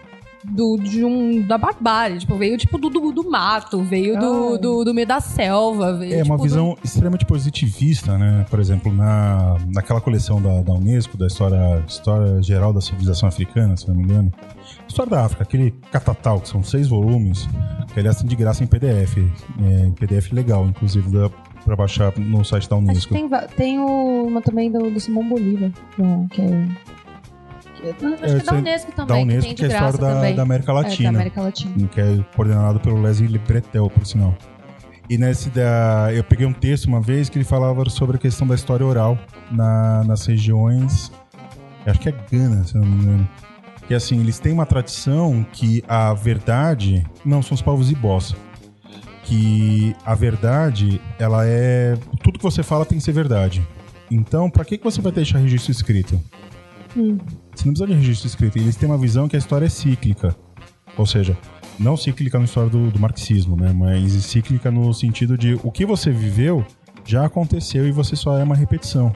do- 0.44 0.76
de 0.76 1.04
um, 1.04 1.42
da 1.42 1.58
barbárie, 1.58 2.18
tipo, 2.18 2.36
veio 2.36 2.56
tipo 2.56 2.78
do, 2.78 2.88
do, 2.88 3.12
do 3.12 3.30
mato, 3.30 3.82
veio 3.82 4.18
do, 4.18 4.54
Ah. 4.54 4.58
do, 4.58 4.84
do 4.84 4.94
meio 4.94 5.06
da 5.06 5.20
selva. 5.20 5.94
Veio, 5.94 6.14
É 6.14 6.22
uma 6.22 6.36
tipo, 6.36 6.42
visão 6.42 6.76
extremamente 6.82 7.24
positivista, 7.26 8.16
né? 8.16 8.46
Por 8.50 8.60
exemplo, 8.60 8.92
na, 8.92 9.56
naquela 9.74 10.00
coleção 10.00 10.40
da, 10.40 10.62
da 10.62 10.72
Unesco, 10.72 11.16
da 11.16 11.26
história, 11.26 11.82
história 11.86 12.40
geral 12.42 12.72
da 12.72 12.80
civilização 12.80 13.28
africana, 13.28 13.76
se 13.76 13.88
não 13.88 13.94
me 13.96 14.04
engano. 14.04 14.32
História 14.86 15.10
da 15.10 15.24
África, 15.24 15.42
aquele 15.42 15.70
catatal, 15.90 16.40
que 16.40 16.48
são 16.48 16.62
seis 16.62 16.88
volumes, 16.88 17.48
que 17.92 17.98
aliás 18.00 18.16
tem 18.18 18.26
de 18.26 18.36
graça 18.36 18.62
em 18.62 18.66
PDF. 18.66 19.16
É, 19.60 19.86
em 19.86 19.92
PDF 19.92 20.32
legal, 20.32 20.66
inclusive, 20.66 21.10
dá 21.10 21.30
pra 21.64 21.76
baixar 21.76 22.12
no 22.16 22.44
site 22.44 22.68
da 22.68 22.76
Unesco. 22.76 23.12
tem, 23.12 23.28
tem 23.56 23.78
uma 23.78 24.40
também 24.40 24.70
do, 24.70 24.90
do 24.90 25.00
Simão 25.00 25.28
Bolívar, 25.28 25.70
que 26.30 26.40
é. 26.40 26.68
É- 27.82 27.90
acho 27.90 27.98
que 27.98 28.04
é 28.04 28.34
da 28.38 28.44
sei- 28.44 28.58
Unesco 28.58 28.92
também. 28.92 29.06
da 29.16 29.22
Unesco, 29.22 29.42
tem 29.42 29.54
que 29.54 29.64
é 29.64 29.68
história 29.68 29.98
da, 29.98 30.30
da 30.32 30.42
América 30.42 30.72
É, 30.72 30.74
da 30.74 30.80
Latina. 30.80 31.08
América 31.10 31.42
Latina. 31.42 31.88
que 31.88 32.00
é 32.00 32.24
coordenado 32.34 32.80
pelo 32.80 33.00
Leslie 33.00 33.38
Bretel, 33.38 33.88
por 33.90 34.04
sinal. 34.06 34.36
E 35.10 35.16
nesse 35.16 35.48
da, 35.50 36.10
eu 36.12 36.22
peguei 36.22 36.46
um 36.46 36.52
texto 36.52 36.84
uma 36.86 37.00
vez 37.00 37.28
que 37.28 37.38
ele 37.38 37.44
falava 37.44 37.88
sobre 37.88 38.16
a 38.16 38.18
questão 38.20 38.46
da 38.46 38.54
história 38.54 38.84
oral 38.84 39.18
na- 39.50 40.04
nas 40.04 40.26
regiões, 40.26 41.10
acho 41.86 41.98
que 42.00 42.08
é 42.10 42.14
Gana, 42.30 42.62
se 42.64 42.74
não 42.76 42.84
me 42.84 43.02
engano. 43.04 43.28
Que 43.86 43.94
assim, 43.94 44.20
eles 44.20 44.38
têm 44.38 44.52
uma 44.52 44.66
tradição 44.66 45.46
que 45.50 45.82
a 45.88 46.12
verdade, 46.12 47.06
não, 47.24 47.40
são 47.42 47.54
os 47.54 47.62
povos 47.62 47.90
ibós, 47.90 48.34
que 49.24 49.94
a 50.04 50.14
verdade, 50.14 51.00
ela 51.18 51.46
é, 51.46 51.96
tudo 52.22 52.38
que 52.38 52.42
você 52.44 52.62
fala 52.62 52.84
tem 52.84 52.98
que 52.98 53.04
ser 53.04 53.12
verdade. 53.12 53.66
Então, 54.10 54.48
pra 54.50 54.64
que, 54.64 54.78
que 54.78 54.84
você 54.84 55.00
vai 55.00 55.12
deixar 55.12 55.38
registro 55.38 55.70
escrito? 55.72 56.20
Você 57.02 57.64
não 57.66 57.72
precisa 57.72 57.86
de 57.86 57.92
registro 57.94 58.26
escrito. 58.26 58.56
Eles 58.58 58.76
têm 58.76 58.88
uma 58.88 58.98
visão 58.98 59.28
que 59.28 59.36
a 59.36 59.38
história 59.38 59.66
é 59.66 59.68
cíclica. 59.68 60.34
Ou 60.96 61.06
seja, 61.06 61.36
não 61.78 61.96
cíclica 61.96 62.38
na 62.38 62.44
história 62.44 62.68
do, 62.70 62.90
do 62.90 62.98
marxismo, 62.98 63.56
né? 63.56 63.72
Mas 63.72 64.12
cíclica 64.24 64.70
no 64.70 64.92
sentido 64.92 65.36
de 65.38 65.54
o 65.62 65.70
que 65.70 65.86
você 65.86 66.10
viveu 66.10 66.64
já 67.04 67.24
aconteceu 67.24 67.86
e 67.86 67.92
você 67.92 68.14
só 68.16 68.36
é 68.38 68.42
uma 68.42 68.54
repetição. 68.56 69.12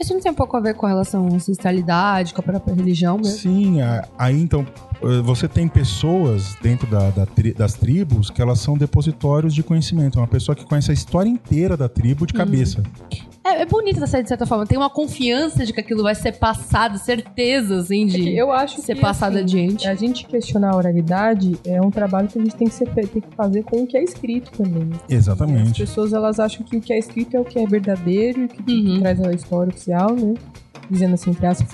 Isso 0.00 0.14
não 0.14 0.20
tem 0.20 0.32
um 0.32 0.34
pouco 0.34 0.56
a 0.56 0.60
ver 0.60 0.74
com 0.74 0.86
a 0.86 0.88
relação 0.88 1.26
à 1.28 1.34
ancestralidade, 1.34 2.32
com 2.32 2.40
a 2.40 2.44
própria 2.44 2.74
religião 2.74 3.18
mesmo? 3.18 3.36
Sim, 3.38 3.76
aí 4.18 4.40
então 4.40 4.66
eh, 5.02 5.20
você 5.22 5.46
tem 5.46 5.68
pessoas 5.68 6.56
dentro 6.62 6.86
da- 6.86 7.10
da 7.10 7.26
tri- 7.26 7.52
das 7.52 7.74
tribos 7.74 8.30
que 8.30 8.40
elas 8.40 8.60
são 8.60 8.78
depositórios 8.78 9.54
de 9.54 9.62
conhecimento. 9.62 10.18
É 10.18 10.22
uma 10.22 10.26
pessoa 10.26 10.56
que 10.56 10.64
conhece 10.64 10.90
a 10.90 10.94
história 10.94 11.28
inteira 11.28 11.76
da 11.76 11.86
tribo 11.86 12.26
de 12.26 12.32
cabeça. 12.32 12.82
É, 13.42 13.62
é 13.62 13.66
bonito 13.66 13.98
dessa 13.98 14.22
de 14.22 14.28
certa 14.28 14.44
forma. 14.46 14.66
Tem 14.66 14.76
uma 14.76 14.90
confiança 14.90 15.64
de 15.64 15.72
que 15.72 15.80
aquilo 15.80 16.02
vai 16.02 16.14
ser 16.14 16.32
passado, 16.32 16.98
certeza, 16.98 17.78
assim, 17.78 18.06
de 18.06 18.36
Eu 18.36 18.52
acho 18.52 18.80
ser 18.82 18.94
que, 18.94 19.00
passado 19.00 19.32
assim, 19.36 19.42
adiante. 19.42 19.88
A 19.88 19.94
gente 19.94 20.26
questionar 20.26 20.72
a 20.72 20.76
oralidade 20.76 21.58
é 21.64 21.80
um 21.80 21.90
trabalho 21.90 22.28
que 22.28 22.38
a 22.38 22.42
gente 22.42 22.54
tem 22.54 22.68
que, 22.68 22.74
ser, 22.74 22.86
tem 22.90 23.06
que 23.06 23.22
fazer 23.34 23.62
com 23.64 23.82
o 23.82 23.86
que 23.86 23.96
é 23.96 24.02
escrito 24.04 24.50
também. 24.52 24.90
As 24.92 25.12
Exatamente. 25.12 25.80
pessoas 25.80 26.12
elas 26.12 26.38
acham 26.38 26.64
que 26.64 26.76
o 26.76 26.80
que 26.80 26.92
é 26.92 26.98
escrito 26.98 27.36
é 27.36 27.40
o 27.40 27.44
que 27.44 27.58
é 27.58 27.66
verdadeiro 27.66 28.44
e 28.44 28.48
que, 28.48 28.62
que 28.62 28.72
Uhum. 28.72 29.00
traz 29.00 29.20
a 29.20 29.32
história 29.32 29.70
oficial, 29.70 30.14
né? 30.14 30.34
Dizendo 30.90 31.14
assim, 31.14 31.30
entre 31.30 31.46
aspas. 31.46 31.70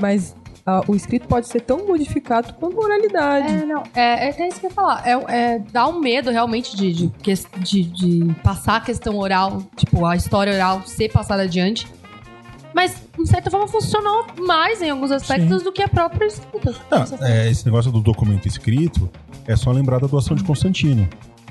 Mas 0.00 0.34
ah, 0.64 0.80
o 0.86 0.94
escrito 0.94 1.26
pode 1.26 1.48
ser 1.48 1.60
tão 1.60 1.86
modificado 1.86 2.54
quanto 2.54 2.80
a 2.80 2.84
oralidade. 2.84 3.52
É, 3.52 3.66
não. 3.66 3.82
É, 3.94 4.26
é 4.26 4.30
até 4.30 4.46
isso 4.46 4.60
que 4.60 4.66
eu 4.66 4.70
ia 4.70 4.74
falar. 4.74 5.02
É, 5.04 5.12
é, 5.28 5.58
dá 5.58 5.88
um 5.88 5.98
medo 5.98 6.30
realmente 6.30 6.76
de, 6.76 6.92
de, 6.92 7.12
de, 7.58 7.82
de 7.82 8.34
passar 8.42 8.76
a 8.76 8.80
questão 8.80 9.18
oral, 9.18 9.62
tipo, 9.76 10.06
a 10.06 10.14
história 10.14 10.54
oral 10.54 10.82
ser 10.86 11.10
passada 11.10 11.42
adiante. 11.42 11.86
Mas, 12.74 13.02
de 13.18 13.28
certa 13.28 13.50
forma, 13.50 13.66
funcionou 13.68 14.26
mais 14.38 14.80
em 14.80 14.90
alguns 14.90 15.10
aspectos 15.10 15.58
Sim. 15.58 15.64
do 15.64 15.72
que 15.72 15.82
a 15.82 15.88
própria 15.88 16.26
escrita. 16.26 16.74
Ah, 16.90 17.04
é, 17.22 17.50
esse 17.50 17.66
negócio 17.66 17.90
do 17.90 18.00
documento 18.00 18.46
escrito 18.46 19.10
é 19.46 19.56
só 19.56 19.70
lembrar 19.72 19.98
da 19.98 20.06
doação 20.06 20.36
de 20.36 20.44
Constantino, 20.44 21.06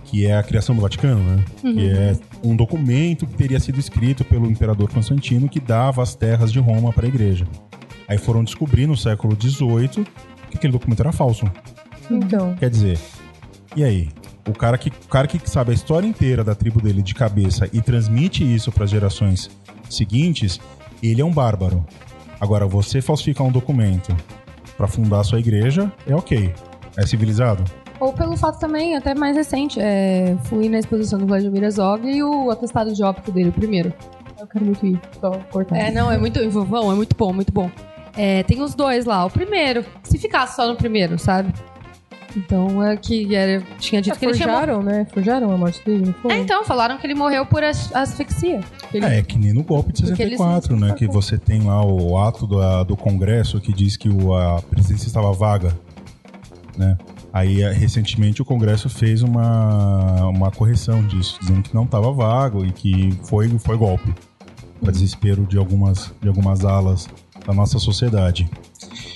que 0.06 0.26
é 0.26 0.38
a 0.38 0.42
criação 0.42 0.74
do 0.74 0.82
Vaticano, 0.82 1.22
né? 1.22 1.44
Que 1.62 1.90
é 1.90 2.18
um 2.44 2.56
documento 2.56 3.28
que 3.28 3.34
teria 3.36 3.60
sido 3.60 3.80
escrito 3.80 4.24
pelo 4.26 4.50
imperador 4.50 4.90
Constantino 4.90 5.48
que 5.48 5.60
dava 5.60 6.02
as 6.02 6.16
terras 6.16 6.52
de 6.52 6.60
Roma 6.60 6.92
para 6.92 7.06
a 7.06 7.10
igreja. 7.10 7.46
Aí 8.12 8.18
foram 8.18 8.44
descobrir 8.44 8.88
no 8.88 8.98
século 8.98 9.38
XVIII 9.42 10.06
que 10.50 10.58
aquele 10.58 10.74
documento 10.74 11.00
era 11.00 11.14
falso. 11.14 11.50
Então, 12.10 12.54
Quer 12.56 12.70
dizer, 12.70 13.00
e 13.74 13.86
aí? 13.86 14.10
O 14.46 14.52
cara 14.52 14.78
que, 14.78 14.90
o 14.90 15.08
cara 15.08 15.28
que 15.28 15.40
sabe 15.50 15.72
a 15.72 15.74
história 15.74 16.06
inteira 16.06 16.44
da 16.44 16.54
tribo 16.54 16.82
dele 16.82 17.02
de 17.02 17.16
cabeça 17.16 17.70
e 17.72 17.82
transmite 17.82 18.44
isso 18.44 18.70
para 18.70 18.84
as 18.84 18.90
gerações 18.90 19.50
seguintes, 19.90 20.60
ele 21.02 21.22
é 21.22 21.26
um 21.26 21.32
bárbaro. 21.32 21.86
Agora, 22.38 22.68
você 22.68 23.02
falsificar 23.02 23.48
um 23.48 23.52
documento 23.52 24.14
para 24.76 24.90
fundar 24.90 25.22
a 25.22 25.24
sua 25.24 25.40
igreja, 25.40 25.90
é 26.06 26.14
ok. 26.14 26.54
É 26.98 27.08
civilizado? 27.08 27.64
Ou 27.98 28.12
pelo 28.12 28.36
fato 28.36 28.60
também, 28.60 28.98
até 28.98 29.16
mais 29.16 29.38
recente, 29.38 29.80
é, 29.80 30.36
fui 30.50 30.68
na 30.68 30.80
exposição 30.80 31.18
do 31.18 31.26
Vladimir 31.26 31.64
Herzog 31.64 32.06
e 32.06 32.22
o 32.22 32.52
atestado 32.52 32.92
de 32.92 33.02
óbito 33.02 33.32
dele, 33.32 33.48
o 33.48 33.54
primeiro. 33.54 33.94
eu 34.38 34.48
quero 34.48 34.66
muito 34.66 34.86
ir. 34.86 35.00
Só 35.22 35.32
cortar. 35.50 35.78
É, 35.78 35.92
não, 35.92 36.12
é 36.12 36.18
muito 36.18 36.40
bom, 36.66 36.92
é 36.92 36.96
muito 36.96 37.16
bom, 37.16 37.32
muito 37.32 37.54
bom. 37.54 37.72
É, 38.24 38.44
tem 38.44 38.62
os 38.62 38.76
dois 38.76 39.06
lá. 39.06 39.26
O 39.26 39.30
primeiro, 39.32 39.84
se 40.04 40.18
ficasse 40.20 40.56
só 40.56 40.68
no 40.68 40.76
primeiro, 40.76 41.18
sabe? 41.18 41.52
Então 42.38 42.82
é 42.86 42.96
que 42.96 43.36
era, 43.36 43.62
tinha 43.80 44.02
dito 44.02 44.18
que 44.18 44.26
ele 44.26 44.34
tinha. 44.36 44.48
Forjaram, 44.48 44.84
né? 44.84 45.06
Forjaram 45.14 45.52
a 45.52 45.58
morte 45.58 45.84
dele, 45.84 46.06
não 46.06 46.14
foi? 46.14 46.32
É, 46.34 46.38
então, 46.38 46.64
falaram 46.64 46.98
que 46.98 47.06
ele 47.08 47.16
morreu 47.16 47.46
por 47.46 47.64
as- 47.64 47.94
asfixia. 47.96 48.62
Ele- 48.94 49.06
É, 49.06 49.22
que 49.22 49.38
nem 49.38 49.52
no 49.54 49.64
golpe 49.64 49.92
de 49.92 50.04
Porque 50.04 50.22
eles 50.22 50.38
64, 50.38 50.78
não- 50.78 50.88
né? 50.90 50.94
Que 50.94 51.08
você 51.08 51.38
tem 51.38 51.62
lá 51.64 51.84
o 51.84 52.18
ato 52.18 52.46
do, 52.48 52.84
do 52.86 52.96
Congresso 52.96 53.60
que 53.60 53.74
diz 53.74 53.98
que 53.98 54.08
o- 54.08 54.34
a 54.36 54.62
presidência 54.62 55.08
estava 55.08 55.34
vaga, 55.34 55.78
né? 56.78 56.98
Aí, 57.34 57.64
eh, 57.64 57.72
recentemente, 57.74 58.42
o 58.42 58.46
Congresso 58.46 58.88
fez 58.90 59.24
uma, 59.24 60.28
uma 60.28 60.52
correção 60.52 61.02
disso, 61.08 61.38
dizendo 61.42 61.64
que 61.64 61.74
não 61.74 61.84
estava 61.86 62.12
vago 62.14 62.64
e 62.66 62.72
que 62.72 63.18
foi, 63.24 63.50
foi 63.60 63.76
golpe. 63.78 64.14
Para 64.80 64.92
desespero 64.92 65.44
de 65.46 65.58
algumas, 65.58 66.12
de 66.22 66.28
algumas 66.28 66.64
alas 66.66 67.08
da 67.46 67.54
nossa 67.54 67.80
sociedade. 67.80 68.50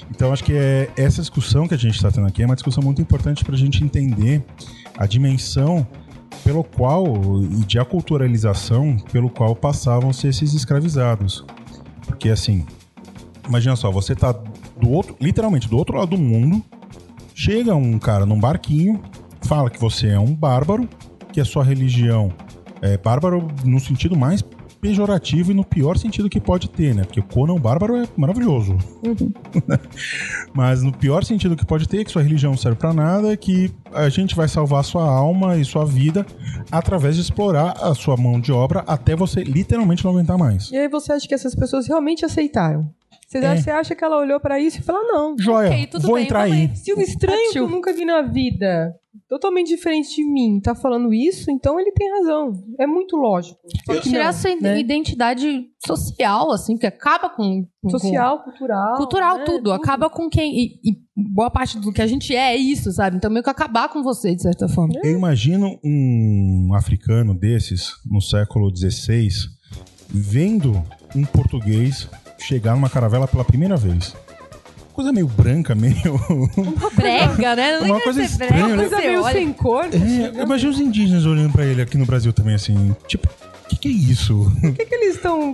Então, 0.10 0.32
acho 0.32 0.44
que 0.44 0.54
é, 0.54 0.90
essa 0.96 1.22
discussão 1.22 1.68
que 1.68 1.74
a 1.74 1.78
gente 1.78 1.96
está 1.96 2.12
tendo 2.12 2.28
aqui 2.28 2.44
é 2.44 2.46
uma 2.46 2.56
discussão 2.56 2.84
muito 2.84 3.02
importante 3.02 3.44
para 3.44 3.56
a 3.56 3.58
gente 3.58 3.84
entender 3.84 4.44
a 4.98 5.06
dimensão 5.06 5.86
pelo 6.44 6.64
qual, 6.64 7.06
e 7.44 7.66
de 7.66 7.80
aculturalização 7.80 8.98
pelo 9.12 9.30
qual 9.30 9.56
passavam-se 9.56 10.28
esses 10.28 10.54
escravizados. 10.54 11.44
Porque, 12.06 12.30
assim, 12.30 12.66
imagina 13.48 13.76
só, 13.76 13.92
você 13.92 14.16
tá 14.16 14.32
do 14.32 14.90
outro, 14.90 15.16
literalmente 15.20 15.68
do 15.68 15.78
outro 15.78 15.98
lado 15.98 16.10
do 16.10 16.18
mundo, 16.18 16.64
chega 17.34 17.76
um 17.76 17.98
cara 17.98 18.26
num 18.26 18.40
barquinho, 18.40 19.02
fala 19.42 19.70
que 19.70 19.80
você 19.80 20.10
é 20.10 20.20
um 20.20 20.34
bárbaro, 20.34 20.88
que 21.32 21.42
a 21.42 21.46
sua 21.46 21.64
religião 21.64 22.32
é 22.82 22.98
bárbaro 22.98 23.48
no 23.64 23.80
sentido 23.80 24.16
mais 24.16 24.44
pejorativo 24.86 25.52
e 25.52 25.56
no 25.56 25.66
pior 25.66 25.98
sentido 25.98 26.30
que 26.30 26.40
pode 26.40 26.70
ter, 26.70 26.94
né? 26.94 27.04
Porque 27.04 27.20
o 27.20 27.24
Conan 27.24 27.56
bárbaro 27.56 27.96
é 27.96 28.08
maravilhoso. 28.16 28.78
Mas 30.54 30.84
no 30.84 30.96
pior 30.96 31.24
sentido 31.24 31.56
que 31.56 31.66
pode 31.66 31.88
ter, 31.88 32.06
que 32.06 32.12
sua 32.12 32.22
religião 32.22 32.52
não 32.52 32.58
serve 32.58 32.78
pra 32.78 32.94
nada, 32.94 33.36
que 33.36 33.72
a 33.92 34.10
gente 34.10 34.36
vai 34.36 34.48
salvar 34.48 34.84
sua 34.84 35.04
alma 35.04 35.58
e 35.58 35.66
sua 35.66 35.86
vida 35.86 36.24
através 36.72 37.16
de 37.16 37.22
explorar 37.22 37.72
a 37.82 37.96
sua 37.96 38.16
mão 38.16 38.40
de 38.40 38.52
obra 38.52 38.84
até 38.86 39.16
você 39.16 39.44
literalmente 39.44 40.04
não 40.04 40.12
aguentar 40.12 40.38
mais. 40.38 40.70
E 40.70 40.78
aí 40.78 40.88
você 40.88 41.14
acha 41.14 41.28
que 41.28 41.34
essas 41.34 41.56
pessoas 41.56 41.88
realmente 41.88 42.24
aceitaram? 42.24 42.88
Você, 43.40 43.46
É. 43.46 43.56
você 43.58 43.70
acha 43.72 43.96
que 43.96 44.04
ela 44.04 44.18
olhou 44.18 44.40
pra 44.40 44.60
isso 44.60 44.80
e 44.80 44.84
falou, 44.84 45.04
não. 45.04 45.36
Joia, 45.38 45.70
Ok, 45.70 45.88
tudo 45.88 46.08
vou 46.08 46.16
bem, 46.16 46.26
entrar 46.26 46.42
aí. 46.44 46.76
Se 46.76 46.94
o 46.94 47.00
estranho 47.02 47.52
que 47.52 47.60
eu 47.60 47.68
nunca 47.70 47.92
vi 47.94 48.06
na 48.06 48.22
vida, 48.22 48.96
totalmente 49.28 49.68
diferente 49.68 50.16
de 50.16 50.24
mim, 50.24 50.60
tá 50.62 50.74
falando 50.76 51.14
isso, 51.14 51.50
então 51.52 51.80
ele 51.80 51.92
tem 51.92 52.10
razão. 52.20 52.54
É 52.80 52.86
muito 52.88 53.16
lógico. 53.16 53.60
Que 53.86 54.00
Tirar 54.02 54.26
não, 54.26 54.34
sua 54.34 54.56
né? 54.56 54.80
identidade 54.80 55.66
social, 55.86 56.52
assim, 56.52 56.78
que 56.78 56.86
acaba 56.86 57.30
com. 57.30 57.66
com- 57.82 57.90
Social, 57.90 58.44
cultural. 58.44 58.92
com- 58.92 58.98
cultural, 58.98 59.38
né? 59.40 59.44
tudo. 59.46 59.72
Acaba 59.72 60.10
com 60.10 60.30
quem. 60.30 60.58
E, 60.58 60.66
e 60.84 60.98
boa 61.16 61.50
parte 61.52 61.78
do 61.80 61.92
que 61.94 62.02
a 62.02 62.08
gente 62.08 62.36
é 62.36 62.54
é 62.54 62.58
isso, 62.58 62.92
sabe? 62.92 63.18
Então 63.18 63.30
meio 63.32 63.44
que 63.44 63.50
acabar 63.50 63.90
com 63.90 64.02
você, 64.04 64.36
de 64.36 64.42
certa 64.42 64.68
forma. 64.68 64.94
Eu 65.04 65.12
imagino 65.18 65.80
um 65.84 66.72
africano 66.76 67.34
desses, 67.34 67.92
no 68.06 68.22
século 68.22 68.72
XVI, 68.76 69.30
vendo 70.10 70.82
um 71.16 71.24
português 71.26 72.08
chegar 72.38 72.76
numa 72.76 72.90
caravela 72.90 73.28
pela 73.28 73.44
primeira 73.44 73.76
vez. 73.76 74.16
Coisa 74.94 75.12
meio 75.12 75.28
branca, 75.28 75.76
meio. 75.76 76.20
Brega, 76.96 77.56
né? 77.56 77.80
Não 77.80 77.88
Uma 77.88 78.02
coisa 78.02 78.22
que 78.22 78.28
estranha, 78.28 78.68
né? 78.68 78.76
Coisa 78.76 78.96
você 78.96 79.08
meio 79.08 79.24
olha. 79.24 79.34
sem 79.34 79.54
cor. 79.54 79.86
É, 79.86 80.40
eu 80.40 80.44
imagino 80.44 80.72
os 80.72 80.80
indígenas 80.80 81.26
olhando 81.26 81.52
pra 81.52 81.66
ele 81.66 81.82
aqui 81.82 81.98
no 81.98 82.06
Brasil 82.06 82.32
também, 82.32 82.56
assim. 82.56 82.96
Tipo, 83.06 83.28
o 83.28 83.68
que, 83.68 83.76
que 83.78 83.88
é 83.90 83.92
isso? 83.92 84.50
Por 84.62 84.74
que, 84.74 84.86
que 84.86 84.96
eles 84.96 85.16
estão 85.16 85.54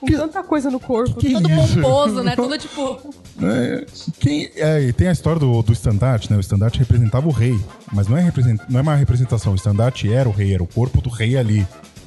com 0.00 0.06
tanta 0.06 0.42
coisa 0.42 0.70
no 0.70 0.78
corpo? 0.78 1.14
Que 1.14 1.32
Todo 1.32 1.50
isso? 1.50 1.74
pomposo, 1.76 2.22
né? 2.22 2.36
Todo 2.36 2.58
tipo. 2.58 3.00
É, 3.42 3.84
quem, 4.20 4.48
é, 4.54 4.80
e 4.80 4.92
tem 4.92 5.08
a 5.08 5.12
história 5.12 5.40
do, 5.40 5.60
do 5.60 5.72
estandarte, 5.72 6.30
né? 6.30 6.36
O 6.36 6.40
estandarte 6.40 6.78
representava 6.78 7.26
o 7.26 7.32
rei, 7.32 7.58
mas 7.92 8.06
não 8.06 8.16
é, 8.16 8.20
represent, 8.20 8.60
não 8.70 8.78
é 8.78 8.82
uma 8.82 8.94
representação. 8.94 9.52
O 9.52 9.56
estandarte 9.56 10.10
era 10.10 10.28
o 10.28 10.32
rei, 10.32 10.54
era 10.54 10.62
o 10.62 10.68
corpo 10.68 11.00
do 11.00 11.10
rei 11.10 11.36
ali. 11.36 11.66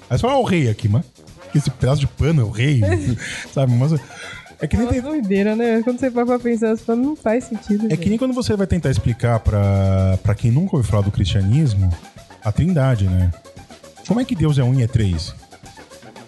Aí 0.09 0.17
você 0.17 0.19
fala, 0.19 0.35
ah, 0.35 0.39
o 0.39 0.45
rei 0.45 0.69
aqui, 0.69 0.87
mas 0.87 1.03
que 1.03 1.26
esse 1.55 1.69
pedaço 1.71 2.01
de 2.01 2.07
pano 2.07 2.41
é 2.41 2.43
o 2.43 2.49
rei, 2.49 2.81
sabe? 3.53 3.73
Mas 3.73 3.93
é 4.59 4.67
que 4.67 4.75
nem 4.75 4.87
É 4.87 4.89
tem, 4.89 5.01
doideira, 5.01 5.55
né? 5.55 5.81
Quando 5.83 5.99
você 5.99 6.09
vai 6.09 6.25
pra 6.25 6.39
pensar, 6.39 6.75
você 6.75 6.83
fala, 6.83 6.99
não 6.99 7.15
faz 7.15 7.43
sentido. 7.45 7.87
é 7.91 7.95
que 7.97 8.09
nem 8.09 8.17
quando 8.17 8.33
você 8.33 8.55
vai 8.55 8.65
tentar 8.67 8.89
explicar 8.89 9.39
pra, 9.39 10.17
pra 10.23 10.33
quem 10.35 10.49
nunca 10.51 10.75
ouviu 10.75 10.89
falar 10.89 11.03
do 11.03 11.11
cristianismo 11.11 11.89
a 12.43 12.51
trindade, 12.51 13.05
né? 13.05 13.31
Como 14.07 14.19
é 14.19 14.25
que 14.25 14.35
Deus 14.35 14.57
é 14.57 14.63
um 14.63 14.73
e 14.73 14.83
é 14.83 14.87
três? 14.87 15.33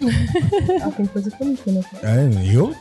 Ah, 0.82 0.90
tem 0.90 1.06
coisa 1.06 1.30
que 1.30 1.42
eu 1.42 1.46
não 1.46 1.52
entendo. 1.52 1.84
É, 2.02 2.54
eu, 2.54 2.74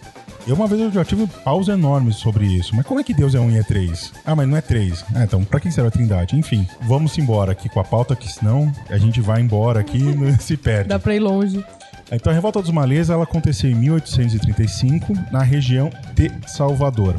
eu 0.47 0.55
uma 0.55 0.67
vez 0.67 0.79
eu 0.81 0.91
já 0.91 1.03
tive 1.03 1.27
paus 1.43 1.67
enormes 1.67 2.15
sobre 2.15 2.45
isso. 2.45 2.73
Mas 2.75 2.85
como 2.85 2.99
é 2.99 3.03
que 3.03 3.13
Deus 3.13 3.35
é 3.35 3.39
um 3.41 3.51
e 3.51 3.57
é 3.57 3.63
três? 3.63 4.13
Ah, 4.25 4.35
mas 4.35 4.47
não 4.47 4.55
é 4.55 4.61
três. 4.61 5.03
Ah, 5.13 5.23
então 5.23 5.43
pra 5.43 5.59
que 5.59 5.69
serve 5.71 5.89
a 5.89 5.91
trindade? 5.91 6.37
Enfim, 6.37 6.65
vamos 6.81 7.17
embora 7.17 7.51
aqui 7.51 7.67
com 7.67 7.79
a 7.79 7.83
pauta, 7.83 8.15
que 8.15 8.31
senão 8.31 8.71
a 8.89 8.97
gente 8.97 9.19
vai 9.19 9.41
embora 9.41 9.81
aqui 9.81 9.97
e 9.97 10.01
não 10.15 10.39
se 10.39 10.55
perde. 10.55 10.87
Dá 10.89 10.97
pra 10.99 11.13
ir 11.13 11.19
longe. 11.19 11.63
Então 12.11 12.31
a 12.31 12.33
Revolta 12.33 12.61
dos 12.61 12.71
Malês 12.71 13.09
ela 13.09 13.23
aconteceu 13.23 13.69
em 13.69 13.75
1835 13.75 15.13
na 15.31 15.43
região 15.43 15.89
de 16.13 16.31
Salvador. 16.47 17.15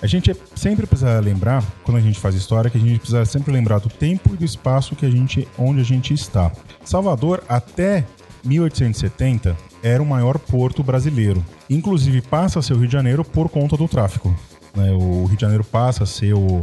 A 0.00 0.06
gente 0.06 0.36
sempre 0.54 0.86
precisa 0.86 1.18
lembrar, 1.20 1.64
quando 1.82 1.96
a 1.96 2.00
gente 2.00 2.18
faz 2.18 2.34
história, 2.34 2.70
que 2.70 2.76
a 2.76 2.80
gente 2.80 2.98
precisa 2.98 3.24
sempre 3.24 3.52
lembrar 3.52 3.78
do 3.78 3.88
tempo 3.88 4.34
e 4.34 4.36
do 4.36 4.44
espaço 4.44 4.94
que 4.94 5.06
a 5.06 5.10
gente, 5.10 5.48
onde 5.58 5.80
a 5.80 5.84
gente 5.84 6.12
está. 6.12 6.52
Salvador, 6.84 7.42
até 7.48 8.04
1870, 8.44 9.56
era 9.82 10.02
o 10.02 10.06
maior 10.06 10.38
porto 10.38 10.82
brasileiro. 10.82 11.44
Inclusive 11.70 12.20
passa 12.20 12.58
a 12.58 12.62
ser 12.62 12.74
o 12.74 12.78
Rio 12.78 12.86
de 12.86 12.92
Janeiro 12.92 13.24
por 13.24 13.48
conta 13.48 13.76
do 13.76 13.88
tráfico. 13.88 14.34
né? 14.74 14.92
O 14.92 15.24
Rio 15.24 15.36
de 15.36 15.40
Janeiro 15.40 15.64
passa 15.64 16.04
a 16.04 16.06
ser 16.06 16.34
o, 16.34 16.60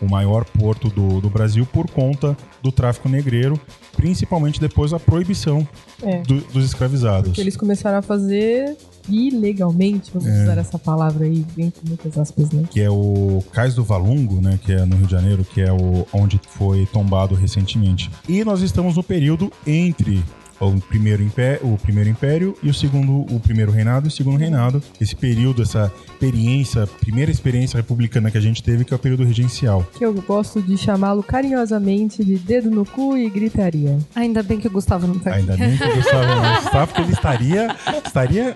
o 0.00 0.08
maior 0.08 0.44
porto 0.44 0.88
do, 0.88 1.20
do 1.20 1.28
Brasil 1.30 1.66
por 1.72 1.88
conta 1.90 2.36
do 2.62 2.70
tráfico 2.72 3.08
negreiro, 3.08 3.60
principalmente 3.96 4.60
depois 4.60 4.90
da 4.92 4.98
proibição 5.00 5.66
É. 6.02 6.18
do- 6.22 6.40
dos 6.52 6.64
escravizados. 6.64 7.32
Que 7.32 7.40
eles 7.40 7.56
começaram 7.56 7.98
a 7.98 8.02
fazer 8.02 8.76
ilegalmente, 9.08 10.10
vamos 10.12 10.28
É. 10.28 10.42
usar 10.42 10.58
essa 10.58 10.78
palavra 10.78 11.24
aí, 11.24 11.44
entre 11.56 11.80
muitas 11.86 12.16
aspas, 12.18 12.50
né? 12.50 12.64
Que 12.70 12.80
é 12.80 12.90
o 12.90 13.42
Cais 13.52 13.74
do 13.74 13.82
Valungo, 13.84 14.40
né? 14.40 14.58
Que 14.62 14.72
é 14.72 14.84
no 14.84 14.96
Rio 14.96 15.06
de 15.06 15.12
Janeiro, 15.12 15.44
que 15.44 15.60
é 15.60 15.72
o, 15.72 16.06
onde 16.12 16.40
foi 16.48 16.86
tombado 16.92 17.34
recentemente. 17.34 18.10
E 18.28 18.44
nós 18.44 18.60
estamos 18.60 18.96
no 18.96 19.02
período 19.02 19.50
entre 19.66 20.22
o 20.60 20.80
primeiro, 20.80 21.22
império, 21.22 21.72
o 21.72 21.78
primeiro 21.78 22.10
império 22.10 22.56
e 22.62 22.68
o 22.68 22.74
segundo, 22.74 23.20
o 23.34 23.40
primeiro 23.40 23.70
reinado 23.70 24.06
e 24.06 24.08
o 24.08 24.10
segundo 24.10 24.38
reinado. 24.38 24.82
Esse 25.00 25.14
período, 25.14 25.62
essa 25.62 25.92
experiência, 26.12 26.86
primeira 26.86 27.30
experiência 27.30 27.76
republicana 27.76 28.30
que 28.30 28.38
a 28.38 28.40
gente 28.40 28.62
teve, 28.62 28.84
que 28.84 28.92
é 28.92 28.96
o 28.96 28.98
período 28.98 29.24
regencial. 29.24 29.86
Que 29.96 30.04
eu 30.04 30.12
gosto 30.14 30.60
de 30.60 30.76
chamá-lo 30.76 31.22
carinhosamente 31.22 32.24
de 32.24 32.36
dedo 32.36 32.70
no 32.70 32.84
cu 32.84 33.16
e 33.16 33.30
gritaria. 33.30 33.98
Ainda 34.14 34.42
bem 34.42 34.58
que 34.58 34.66
o 34.66 34.70
Gustavo 34.70 35.06
não 35.06 35.18
tá 35.18 35.30
aqui. 35.30 35.40
Ainda 35.40 35.56
bem 35.56 35.76
que 35.76 35.84
o 35.84 35.94
Gustavo 35.94 36.26
não 36.26 36.58
está, 36.58 36.86
porque 36.86 37.02
ele 37.02 37.12
estaria, 37.12 37.76
estaria 38.04 38.54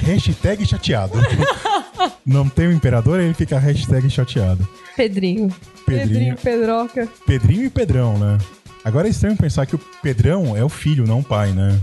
hashtag 0.00 0.66
chateado. 0.66 1.14
Não 2.26 2.48
tem 2.48 2.68
o 2.68 2.72
imperador, 2.72 3.20
ele 3.20 3.34
fica 3.34 3.58
hashtag 3.58 4.08
chateado. 4.10 4.66
Pedrinho. 4.96 5.48
Pedrinho, 5.84 6.08
Pedrinho, 6.08 6.36
Pedroca. 6.36 7.08
Pedrinho 7.26 7.64
e 7.64 7.70
Pedrão, 7.70 8.18
né? 8.18 8.38
Agora 8.84 9.08
é 9.08 9.10
estranho 9.10 9.36
pensar 9.36 9.64
que 9.64 9.74
o 9.74 9.80
Pedrão 10.02 10.54
é 10.54 10.62
o 10.62 10.68
filho, 10.68 11.06
não 11.06 11.20
o 11.20 11.24
pai, 11.24 11.52
né? 11.52 11.80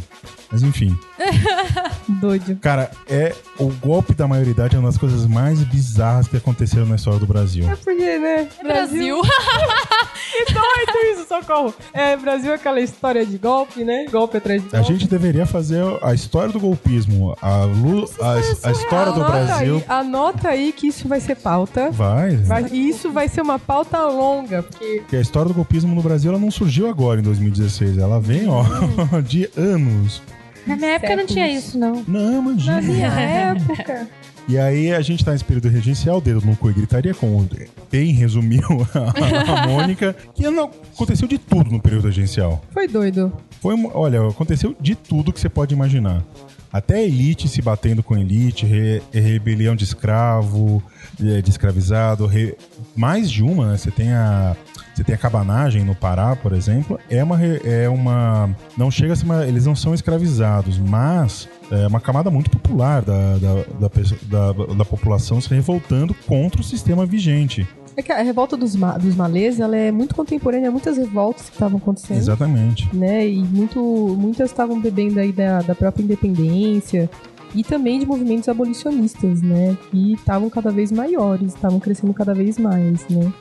Mas 0.52 0.64
enfim. 0.64 0.98
Doido. 2.08 2.58
Cara, 2.62 2.92
é 3.08 3.34
o 3.58 3.68
golpe 3.70 4.14
da 4.14 4.28
maioridade 4.28 4.76
é 4.76 4.80
uma 4.80 4.90
das 4.90 4.98
coisas 4.98 5.26
mais 5.26 5.64
bizarras 5.64 6.28
que 6.28 6.36
aconteceram 6.38 6.86
na 6.86 6.96
história 6.96 7.20
do 7.20 7.26
Brasil. 7.28 7.70
É 7.70 7.76
porque, 7.76 8.18
né? 8.20 8.48
Brasil. 8.62 9.22
Que 9.22 10.46
doido 10.54 11.14
isso, 11.14 11.28
socorro. 11.28 11.74
É, 11.94 12.18
Brasil 12.18 12.52
é 12.52 12.56
aquela 12.56 12.82
história 12.82 13.26
de 13.26 13.38
golpe, 13.38 13.84
né? 13.84 14.06
Golpe 14.12 14.38
atrás 14.38 14.62
de 14.62 14.70
golpe. 14.70 14.78
A 14.78 14.82
gente 14.82 15.08
deveria 15.08 15.46
fazer 15.46 15.84
a 16.02 16.14
história 16.14 16.52
do 16.52 16.60
golpismo, 16.60 17.36
a, 17.42 17.64
lu- 17.64 18.10
a, 18.22 18.34
a 18.68 18.72
história 18.72 19.12
do 19.14 19.24
Anota 19.24 19.32
Brasil. 19.32 19.76
Aí, 19.78 19.84
anota 19.88 20.50
aí 20.50 20.74
que 20.74 20.88
isso 20.88 21.08
vai 21.08 21.20
ser 21.20 21.36
pauta. 21.36 21.92
Vai. 21.92 22.36
Vai- 22.38 22.66
e 22.72 22.90
isso 22.90 23.12
vai 23.12 23.28
ser 23.30 23.42
uma 23.42 23.58
pauta 23.60 24.00
longa, 24.08 24.64
porque 24.64 24.98
Porque 25.02 25.16
a 25.16 25.22
história 25.22 25.48
do 25.48 25.54
golpismo 25.54 25.94
no 25.96 26.02
Brasil 26.02 26.32
ela 26.32 26.40
não 26.40 26.52
surgiu 26.52 26.90
agora 26.90 27.20
em 27.20 27.24
2016. 27.24 27.98
Ela 27.98 28.20
vem, 28.20 28.48
ó, 28.50 28.64
de 29.24 29.50
anos. 29.56 30.22
Na 30.66 30.76
minha 30.76 30.92
época 30.92 31.16
não 31.16 31.26
tinha 31.26 31.48
isso, 31.48 31.78
não. 31.78 32.04
Não, 32.08 32.42
na 32.42 32.52
imagina. 32.52 32.82
minha 32.82 33.08
época. 33.58 34.08
E 34.48 34.58
aí 34.58 34.92
a 34.92 35.02
gente 35.02 35.24
tá 35.24 35.32
nesse 35.32 35.46
período 35.46 35.70
regencial, 35.70 36.20
dedo 36.20 36.42
no 36.46 36.56
cu 36.56 36.70
e 36.70 36.74
gritaria, 36.74 37.14
como 37.14 37.48
bem 37.92 38.12
resumiu 38.12 38.62
a, 38.94 39.64
a 39.64 39.68
Mônica, 39.68 40.16
que 40.34 40.44
não, 40.50 40.70
aconteceu 40.94 41.28
de 41.28 41.38
tudo 41.38 41.72
no 41.72 41.82
período 41.82 42.08
regencial. 42.08 42.62
Foi 42.72 42.88
doido. 42.88 43.32
Foi, 43.62 43.76
olha, 43.94 44.28
aconteceu 44.28 44.76
de 44.80 44.96
tudo 44.96 45.32
que 45.32 45.40
você 45.40 45.48
pode 45.50 45.74
imaginar. 45.74 46.24
Até 46.72 47.04
elite 47.04 47.48
se 47.50 47.62
batendo 47.62 48.02
com 48.02 48.18
elite, 48.18 48.66
re- 48.66 49.02
rebelião 49.14 49.76
de 49.76 49.84
escravo, 49.84 50.82
de 51.20 51.50
escravizado, 51.50 52.26
re- 52.26 52.56
mais 52.96 53.30
de 53.30 53.44
uma, 53.44 53.72
né? 53.72 53.78
Você 53.78 53.92
tem 53.92 54.14
a 54.14 54.56
você 54.94 55.06
tem 55.06 55.16
a 55.16 55.18
cabanagem 55.18 55.84
no 55.86 55.96
Pará, 55.96 56.36
por 56.36 56.52
exemplo, 56.54 57.00
é 57.10 57.24
uma 57.24 57.42
é 57.44 57.88
uma 57.90 58.50
não 58.78 58.92
chega 58.92 59.14
a 59.14 59.16
ser 59.16 59.24
uma, 59.26 59.46
eles 59.46 59.66
não 59.66 59.76
são 59.76 59.94
escravizados, 59.94 60.78
mas 60.78 61.48
é 61.72 61.88
uma 61.88 62.00
camada 62.02 62.30
muito 62.30 62.50
popular 62.50 63.02
da, 63.02 63.38
da, 63.38 63.54
da, 63.80 64.54
da- 64.54 64.74
da 64.76 64.86
população 64.86 65.40
se 65.42 65.50
revoltando 65.54 66.14
contra 66.28 66.60
o 66.62 66.64
sistema 66.64 67.06
vigente. 67.06 67.66
É 67.98 68.02
que 68.02 68.12
a 68.12 68.22
revolta 68.22 68.56
dos, 68.56 68.76
ma 68.76 68.98
dos 68.98 69.16
malês, 69.16 69.60
ela 69.60 69.76
é 69.76 69.92
muito 69.92 70.16
contemporânea 70.16 70.70
a 70.70 70.72
muitas 70.72 70.98
revoltas 70.98 71.48
que 71.50 71.54
estavam 71.56 71.78
acontecendo. 71.78 72.18
Exatamente. 72.18 72.90
né? 72.96 73.28
E 73.28 73.38
muito, 73.44 73.80
muitas 74.18 74.50
estavam 74.50 74.80
bebendo 74.80 75.20
aí 75.20 75.32
da, 75.32 75.62
da 75.62 75.76
própria 75.76 76.04
independência 76.04 77.10
e 77.54 77.64
também 77.64 78.00
de 78.00 78.06
movimentos 78.06 78.48
abolicionistas, 78.48 79.42
né? 79.42 79.78
Que 79.92 80.14
estavam 80.14 80.50
cada 80.50 80.72
vez 80.72 80.90
maiores, 80.92 81.54
estavam 81.54 81.80
crescendo 81.80 82.14
cada 82.14 82.34
vez 82.34 82.58
mais, 82.58 83.06
né? 83.10 83.32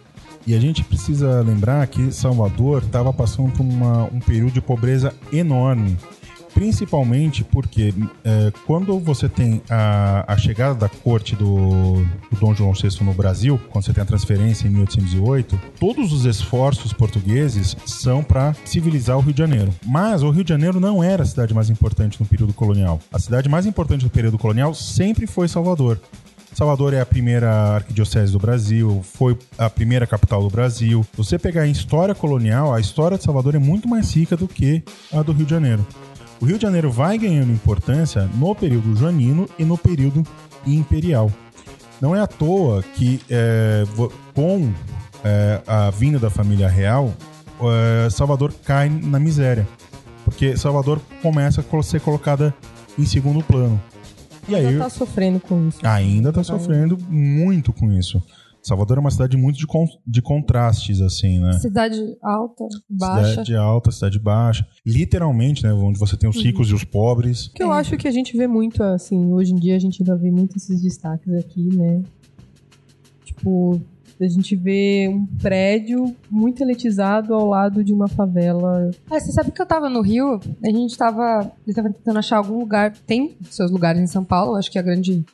E 0.46 0.54
a 0.54 0.58
gente 0.58 0.82
precisa 0.82 1.42
lembrar 1.42 1.86
que 1.86 2.10
Salvador 2.10 2.82
estava 2.82 3.12
passando 3.12 3.52
por 3.52 3.62
uma- 3.62 4.04
um 4.12 4.18
período 4.18 4.52
de 4.52 4.60
pobreza 4.60 5.14
enorme. 5.32 5.96
Principalmente 6.54 7.44
porque 7.44 7.94
é, 8.24 8.52
quando 8.66 8.98
você 8.98 9.28
tem 9.28 9.62
a, 9.68 10.24
a 10.26 10.36
chegada 10.36 10.74
da 10.74 10.88
corte 10.88 11.34
do, 11.36 12.04
do 12.30 12.40
Dom 12.40 12.54
João 12.54 12.72
VI 12.72 13.02
no 13.02 13.14
Brasil, 13.14 13.60
quando 13.70 13.84
você 13.84 13.92
tem 13.92 14.02
a 14.02 14.06
transferência 14.06 14.66
em 14.66 14.70
1808, 14.70 15.60
todos 15.78 16.12
os 16.12 16.24
esforços 16.24 16.92
portugueses 16.92 17.76
são 17.86 18.22
para 18.22 18.54
civilizar 18.64 19.16
o 19.16 19.20
Rio 19.20 19.32
de 19.32 19.38
Janeiro. 19.38 19.72
Mas 19.86 20.22
o 20.22 20.30
Rio 20.30 20.44
de 20.44 20.50
Janeiro 20.50 20.80
não 20.80 21.02
era 21.02 21.22
a 21.22 21.26
cidade 21.26 21.54
mais 21.54 21.70
importante 21.70 22.20
no 22.20 22.26
período 22.26 22.52
colonial. 22.52 23.00
A 23.12 23.18
cidade 23.18 23.48
mais 23.48 23.66
importante 23.66 24.04
do 24.04 24.10
período 24.10 24.38
colonial 24.38 24.74
sempre 24.74 25.26
foi 25.26 25.48
Salvador. 25.48 26.00
Salvador 26.52 26.92
é 26.92 27.00
a 27.00 27.06
primeira 27.06 27.50
arquidiocese 27.76 28.32
do 28.32 28.38
Brasil, 28.38 29.02
foi 29.04 29.38
a 29.56 29.70
primeira 29.70 30.06
capital 30.06 30.42
do 30.42 30.50
Brasil. 30.50 31.06
Você 31.16 31.38
pegar 31.38 31.66
em 31.66 31.70
história 31.70 32.14
colonial, 32.14 32.74
a 32.74 32.80
história 32.80 33.16
de 33.16 33.24
Salvador 33.24 33.54
é 33.54 33.58
muito 33.58 33.88
mais 33.88 34.14
rica 34.14 34.36
do 34.36 34.48
que 34.48 34.82
a 35.12 35.22
do 35.22 35.32
Rio 35.32 35.44
de 35.44 35.50
Janeiro. 35.50 35.86
O 36.40 36.46
Rio 36.46 36.56
de 36.56 36.62
Janeiro 36.62 36.90
vai 36.90 37.18
ganhando 37.18 37.52
importância 37.52 38.28
no 38.34 38.54
período 38.54 38.96
joanino 38.96 39.48
e 39.58 39.64
no 39.64 39.76
período 39.76 40.22
imperial. 40.66 41.30
Não 42.00 42.16
é 42.16 42.20
à 42.20 42.26
toa 42.26 42.82
que 42.82 43.20
é, 43.28 43.84
com 44.34 44.72
é, 45.22 45.60
a 45.66 45.90
vinda 45.90 46.18
da 46.18 46.30
família 46.30 46.66
real, 46.66 47.12
é, 47.60 48.08
Salvador 48.08 48.54
cai 48.64 48.88
na 48.88 49.20
miséria. 49.20 49.68
Porque 50.24 50.56
Salvador 50.56 50.98
começa 51.20 51.60
a 51.60 51.82
ser 51.82 52.00
colocada 52.00 52.54
em 52.98 53.04
segundo 53.04 53.42
plano. 53.42 53.80
E 54.48 54.54
aí, 54.54 54.66
Ainda 54.66 54.84
tá 54.84 54.90
sofrendo 54.90 55.40
com 55.40 55.68
isso. 55.68 55.78
ainda 55.86 56.32
tá 56.32 56.42
sofrendo 56.42 56.96
muito 57.08 57.72
com 57.72 57.92
isso. 57.92 58.22
Salvador 58.62 58.98
é 58.98 59.00
uma 59.00 59.10
cidade 59.10 59.36
muito 59.36 59.58
de, 59.58 59.66
con- 59.66 59.86
de 60.06 60.20
contrastes, 60.20 61.00
assim, 61.00 61.38
né? 61.40 61.52
Cidade 61.58 62.16
alta, 62.22 62.64
baixa. 62.88 63.30
Cidade 63.30 63.56
alta, 63.56 63.90
cidade 63.90 64.18
baixa. 64.18 64.66
Literalmente, 64.86 65.62
né? 65.64 65.72
Onde 65.72 65.98
você 65.98 66.16
tem 66.16 66.28
os 66.28 66.36
ricos 66.36 66.68
e 66.70 66.74
os 66.74 66.84
pobres. 66.84 67.48
Que 67.54 67.62
eu 67.62 67.72
acho 67.72 67.96
que 67.96 68.06
a 68.06 68.10
gente 68.10 68.36
vê 68.36 68.46
muito, 68.46 68.82
assim, 68.82 69.32
hoje 69.32 69.52
em 69.52 69.56
dia 69.56 69.76
a 69.76 69.78
gente 69.78 70.02
ainda 70.02 70.16
vê 70.16 70.30
muito 70.30 70.56
esses 70.56 70.82
destaques 70.82 71.32
aqui, 71.34 71.74
né? 71.74 72.02
Tipo, 73.24 73.80
a 74.20 74.28
gente 74.28 74.54
vê 74.54 75.08
um 75.08 75.24
prédio 75.24 76.14
muito 76.30 76.62
elitizado 76.62 77.32
ao 77.32 77.46
lado 77.46 77.82
de 77.82 77.92
uma 77.92 78.06
favela. 78.08 78.90
É, 79.10 79.18
você 79.18 79.32
sabe 79.32 79.50
que 79.50 79.62
eu 79.62 79.66
tava 79.66 79.88
no 79.88 80.02
Rio, 80.02 80.38
a 80.62 80.70
gente 80.70 80.96
tava, 80.96 81.50
eu 81.66 81.74
tava 81.74 81.90
tentando 81.90 82.18
achar 82.18 82.36
algum 82.36 82.58
lugar, 82.58 82.92
tem 83.06 83.36
seus 83.48 83.70
lugares 83.70 84.00
em 84.00 84.06
São 84.06 84.22
Paulo, 84.24 84.56
acho 84.56 84.70
que 84.70 84.78
a 84.78 84.82
grande, 84.82 85.24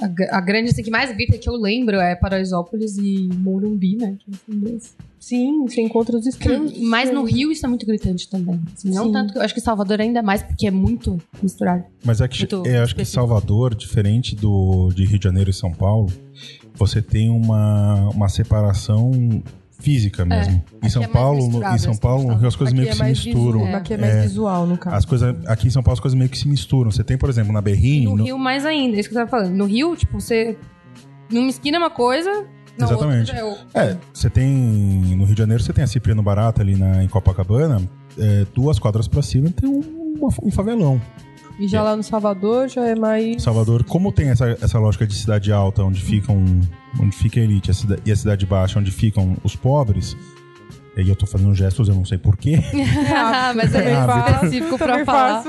a, 0.00 0.36
a 0.36 0.40
grande, 0.40 0.70
assim, 0.70 0.82
que 0.82 0.90
mais 0.90 1.14
grita 1.14 1.38
que 1.38 1.48
eu 1.48 1.54
lembro 1.54 1.96
é 1.96 2.14
Paraisópolis 2.14 2.96
e 2.98 3.28
Morumbi, 3.34 3.96
né, 3.96 4.16
que 4.18 4.54
dois. 4.54 4.94
Sim, 5.18 5.64
você 5.66 5.80
encontra 5.80 6.16
os 6.16 6.26
extremos. 6.26 6.76
Mas 6.78 7.10
no 7.10 7.24
Rio 7.24 7.50
isso 7.50 7.64
é 7.64 7.68
muito 7.68 7.86
gritante 7.86 8.28
também, 8.28 8.60
assim, 8.74 8.90
não 8.90 9.06
Sim. 9.06 9.12
tanto, 9.12 9.32
que 9.32 9.38
eu 9.38 9.42
acho 9.42 9.54
que 9.54 9.60
Salvador 9.60 10.00
ainda 10.00 10.22
mais, 10.22 10.42
porque 10.42 10.66
é 10.66 10.70
muito 10.70 11.18
misturado. 11.42 11.84
Mas 12.04 12.20
é 12.20 12.28
que 12.28 12.40
Muito 12.40 12.68
é, 12.68 12.78
acho 12.78 12.94
que 12.94 13.02
específico. 13.02 13.26
Salvador, 13.26 13.74
diferente 13.74 14.36
do 14.36 14.90
de 14.94 15.04
Rio 15.04 15.18
de 15.18 15.24
Janeiro 15.24 15.50
e 15.50 15.54
São 15.54 15.72
Paulo, 15.72 16.12
você 16.74 17.00
tem 17.00 17.30
uma, 17.30 18.10
uma 18.10 18.28
separação 18.28 19.10
física 19.78 20.24
mesmo. 20.24 20.62
em 20.74 20.76
aqui 20.82 20.90
São 20.90 21.02
é 21.02 21.06
Paulo, 21.08 21.48
no- 21.48 21.62
em 21.62 21.78
São 21.78 21.94
que 21.94 22.00
Paulo. 22.00 22.34
Rio 22.34 22.48
as 22.48 22.56
coisas 22.56 22.72
Aqui 22.72 22.80
meio 22.80 22.88
é 22.88 22.90
que 22.92 22.96
se 22.96 23.28
misturam. 23.28 23.60
Visual, 23.60 23.76
aqui 23.76 23.94
é 23.94 23.96
mais 23.98 24.14
É. 24.14 24.22
visual, 24.22 24.66
no 24.66 24.78
caso. 24.78 24.96
As 24.96 25.04
coisas 25.04 25.36
aqui 25.46 25.66
em 25.66 25.70
São 25.70 25.82
Paulo 25.82 25.94
as 25.94 26.00
coisas 26.00 26.18
meio 26.18 26.30
que 26.30 26.38
se 26.38 26.48
misturam. 26.48 26.90
Você 26.90 27.04
tem, 27.04 27.16
por 27.18 27.28
exemplo, 27.28 27.52
na 27.52 27.60
Berrini, 27.60 28.06
No 28.06 28.16
no- 28.16 28.24
Rio 28.24 28.38
mais 28.38 28.64
ainda, 28.64 28.96
é 28.96 29.00
isso 29.00 29.08
que 29.08 29.14
eu 29.14 29.18
tava 29.20 29.30
falando. 29.30 29.54
No 29.54 29.66
Rio, 29.66 29.94
tipo, 29.96 30.20
você, 30.20 30.56
numa 31.30 31.48
esquina 31.48 31.76
é 31.76 31.80
uma 31.80 31.90
coisa, 31.90 32.30
na 32.78 32.86
Exatamente. 32.86 33.30
é 33.30 33.44
o- 33.44 33.56
É, 33.74 33.96
você 34.12 34.28
tem. 34.30 34.50
No 35.16 35.24
Rio 35.24 35.34
de 35.34 35.40
Janeiro 35.40 35.62
você 35.62 35.72
tem 35.72 35.84
a 35.84 35.86
Cipriano 35.86 36.22
Barata 36.22 36.62
ali 36.62 36.74
na, 36.76 37.02
em 37.04 37.08
Copacabana, 37.08 37.80
é, 38.18 38.46
duas 38.54 38.78
quadras 38.78 39.06
pra 39.06 39.22
cima 39.22 39.50
tem 39.50 39.68
um, 39.68 39.80
um 40.42 40.50
favelão. 40.50 41.00
E 41.58 41.66
já 41.68 41.82
lá 41.82 41.96
no 41.96 42.02
Salvador 42.02 42.68
já 42.68 42.84
é 42.86 42.94
mais. 42.94 43.42
Salvador, 43.42 43.82
como 43.84 44.12
tem 44.12 44.28
essa, 44.28 44.46
essa 44.60 44.78
lógica 44.78 45.06
de 45.06 45.14
cidade 45.14 45.50
alta, 45.52 45.82
onde 45.82 46.02
ficam. 46.02 46.44
Onde 47.00 47.16
fica 47.16 47.40
a 47.40 47.42
elite 47.42 47.70
e 48.04 48.12
a 48.12 48.16
cidade 48.16 48.46
baixa, 48.46 48.78
onde 48.78 48.90
ficam 48.90 49.36
os 49.42 49.54
pobres. 49.56 50.16
E 50.96 51.00
aí 51.00 51.08
eu 51.08 51.16
tô 51.16 51.26
fazendo 51.26 51.54
gestos, 51.54 51.88
eu 51.88 51.94
não 51.94 52.04
sei 52.04 52.16
porquê. 52.18 52.58
Mas 53.54 53.74
é 53.74 53.94
Ah, 53.94 54.06
bem 54.06 54.16
Vitor. 54.16 54.34
específico 54.34 54.78
falar. 54.78 55.42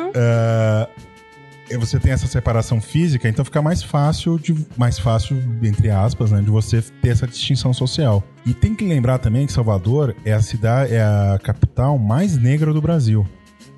e 1.70 1.78
você 1.78 2.00
tem 2.00 2.12
essa 2.12 2.28
separação 2.28 2.80
física, 2.82 3.28
então 3.30 3.44
fica 3.46 3.62
mais 3.62 3.82
fácil, 3.84 4.38
de, 4.40 4.56
mais 4.78 4.98
fácil, 5.00 5.38
entre 5.64 5.90
aspas, 5.90 6.32
né, 6.32 6.42
de 6.42 6.50
você 6.50 6.82
ter 7.02 7.10
essa 7.10 7.28
distinção 7.28 7.74
social. 7.74 8.24
E 8.46 8.54
tem 8.54 8.74
que 8.76 8.86
lembrar 8.86 9.18
também 9.20 9.46
que 9.46 9.52
Salvador 9.54 10.16
é 10.26 10.34
a 10.34 10.42
cidade, 10.42 10.94
é 10.94 11.02
a 11.02 11.40
capital 11.44 11.98
mais 11.98 12.38
negra 12.38 12.74
do 12.74 12.82
Brasil. 12.82 13.28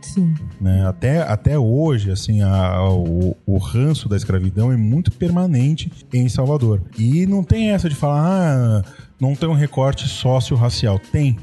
Sim. 0.02 0.34
né? 0.62 0.88
Até, 0.88 1.22
até 1.22 1.58
hoje, 1.60 2.12
assim, 2.12 2.42
a- 2.42 2.82
o, 2.90 3.36
o 3.46 3.58
ranço 3.58 4.08
da 4.10 4.16
escravidão 4.16 4.72
é 4.72 4.78
muito 4.78 5.12
permanente 5.12 5.92
em 6.14 6.28
Salvador. 6.30 6.82
E 6.98 7.26
não 7.26 7.44
tem 7.44 7.72
essa 7.72 7.90
de 7.90 7.96
falar, 7.96 8.24
ah, 8.24 8.84
não 9.20 9.36
tem 9.36 9.48
um 9.50 9.54
recorte 9.54 10.08
sócio-racial. 10.08 11.00
Tem, 11.12 11.38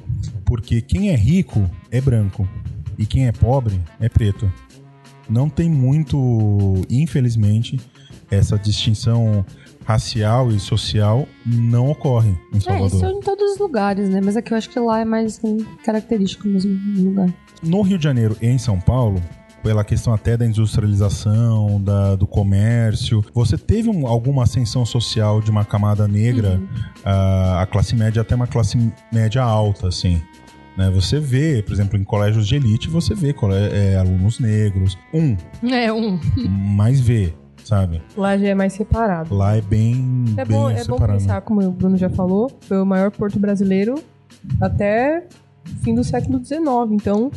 porque 0.45 0.81
quem 0.81 1.11
é 1.11 1.17
rico 1.17 1.69
é 1.91 2.01
branco 2.01 2.49
e 2.99 3.05
quem 3.07 3.27
é 3.27 3.33
pobre 3.33 3.81
é 4.01 4.09
preto. 4.09 4.51
Não 5.29 5.49
tem 5.49 5.69
muito, 5.69 6.17
infelizmente, 6.89 7.79
essa 8.31 8.57
distinção 8.59 9.45
racial 9.85 10.51
e 10.51 10.59
social 10.59 11.29
não 11.45 11.91
ocorre 11.91 12.31
em 12.53 12.57
É, 12.57 12.61
Salvador. 12.61 12.87
isso 12.89 13.07
em 13.07 13.21
todos 13.21 13.53
os 13.53 13.59
lugares, 13.59 14.09
né? 14.09 14.21
Mas 14.25 14.37
aqui 14.37 14.53
eu 14.53 14.57
acho 14.59 14.69
que 14.71 14.79
lá 14.81 15.01
é 15.01 15.05
mais 15.05 15.37
assim, 15.39 15.59
característico 15.85 16.49
mesmo 16.49 16.75
do 16.95 17.03
lugar. 17.05 17.33
No 17.63 17.83
Rio 17.83 17.99
de 17.99 18.05
Janeiro 18.05 18.37
e 18.41 18.47
em 18.47 18.59
São 18.59 18.79
Paulo, 18.81 19.21
pela 19.63 19.83
questão 19.85 20.13
até 20.13 20.37
da 20.37 20.47
industrialização, 20.47 21.81
da- 21.83 22.15
do 22.15 22.27
comércio, 22.27 23.25
você 23.35 23.59
teve 23.59 23.89
um- 23.89 24.07
alguma 24.07 24.45
ascensão 24.45 24.85
social 24.87 25.41
de 25.41 25.51
uma 25.51 25.65
camada 25.65 26.07
negra, 26.07 26.61
a, 27.05 27.63
a 27.63 27.67
classe 27.67 27.95
média 27.97 28.23
até 28.23 28.35
uma 28.35 28.47
classe 28.47 28.79
média 29.13 29.43
alta, 29.43 29.89
assim. 29.89 30.21
Né? 30.77 30.91
Você 30.91 31.19
vê, 31.19 31.63
por 31.63 31.73
exemplo, 31.73 31.99
em 31.99 32.05
colégios 32.05 32.47
de 32.47 32.55
elite, 32.57 32.89
você 32.89 33.15
vê 33.15 33.35
é, 33.73 33.97
alunos 33.97 34.39
negros. 34.39 34.97
Um, 35.13 35.37
É, 35.69 35.93
um. 35.93 36.21
mas 36.77 37.01
vê, 37.01 37.33
sabe? 37.65 38.03
Lá 38.17 38.37
já 38.37 38.49
é 38.49 38.55
mais 38.55 38.75
separado. 38.75 39.35
Lá 39.35 39.57
é 39.57 39.61
bem, 39.63 40.25
É 40.37 40.45
bem 40.45 40.57
bom, 40.57 40.71
é 40.71 40.75
bom 40.75 40.83
separado. 40.95 41.19
pensar, 41.19 41.41
como 41.41 41.63
o 41.67 41.71
Bruno 41.73 41.97
já 41.97 42.11
falou, 42.11 42.51
foi 42.61 42.81
o 42.81 42.85
maior 42.87 43.11
porto 43.11 43.39
brasileiro 43.39 43.97
até 44.61 45.25
fim 45.83 45.95
do 45.95 46.03
século 46.05 46.43
XIX. 46.45 46.61
Então, 46.93 47.31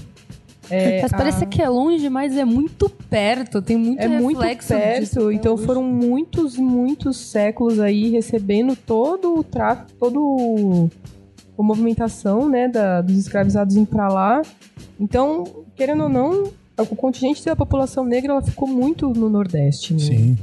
é, 0.70 1.02
Mas 1.02 1.12
parece 1.12 1.44
a- 1.44 1.48
que 1.48 1.62
é 1.62 1.68
longe, 1.70 2.10
mas 2.10 2.38
é 2.38 2.46
muito 2.46 2.90
perto. 2.90 3.62
Tem 3.62 3.76
muito 3.78 4.00
é 4.02 4.08
muito 4.08 4.40
perto. 4.40 5.00
disso 5.00 5.32
Então 5.32 5.56
hoje. 5.56 5.66
foram 5.66 5.84
muitos, 5.84 6.58
muitos 6.58 7.18
séculos 7.18 7.80
aí 7.80 8.10
recebendo 8.12 8.76
todo 8.76 9.36
o 9.40 9.44
tráfico, 9.44 9.92
todo 10.00 10.20
o- 10.22 10.90
a 11.58 11.64
movimentação, 11.64 12.48
né, 12.48 12.68
da- 12.68 13.02
dos 13.02 13.18
escravizados 13.18 13.76
indo 13.76 13.88
pra 13.88 14.08
lá. 14.08 14.42
Então, 15.00 15.44
querendo 15.76 16.04
ou 16.04 16.10
não, 16.10 16.52
o 16.78 16.96
contingente 16.96 17.44
da 17.44 17.56
população 17.56 18.06
negra 18.06 18.32
ela 18.34 18.42
ficou 18.42 18.68
muito 18.68 19.10
no 19.10 19.28
Nordeste, 19.30 19.94
né? 19.94 20.00
Sim. 20.00 20.38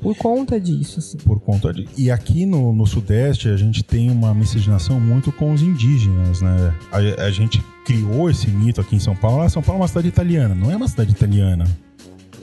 Por 0.00 0.16
conta 0.16 0.60
disso, 0.60 0.98
assim. 1.00 1.18
por 1.18 1.40
conta 1.40 1.72
de. 1.72 1.86
E 1.96 2.10
aqui 2.10 2.46
no, 2.46 2.72
no 2.72 2.86
Sudeste 2.86 3.48
a 3.48 3.56
gente 3.56 3.82
tem 3.82 4.10
uma 4.10 4.32
miscigenação 4.34 4.98
muito 5.00 5.32
com 5.32 5.52
os 5.52 5.60
indígenas, 5.62 6.40
né? 6.40 6.74
A, 6.92 7.24
a 7.24 7.30
gente 7.30 7.62
criou 7.84 8.30
esse 8.30 8.48
mito 8.48 8.80
aqui 8.80 8.96
em 8.96 9.00
São 9.00 9.16
Paulo. 9.16 9.42
Ah, 9.42 9.48
São 9.48 9.62
Paulo 9.62 9.80
é 9.80 9.82
uma 9.82 9.88
cidade 9.88 10.08
italiana. 10.08 10.54
Não 10.54 10.70
é 10.70 10.76
uma 10.76 10.88
cidade 10.88 11.10
italiana. 11.10 11.64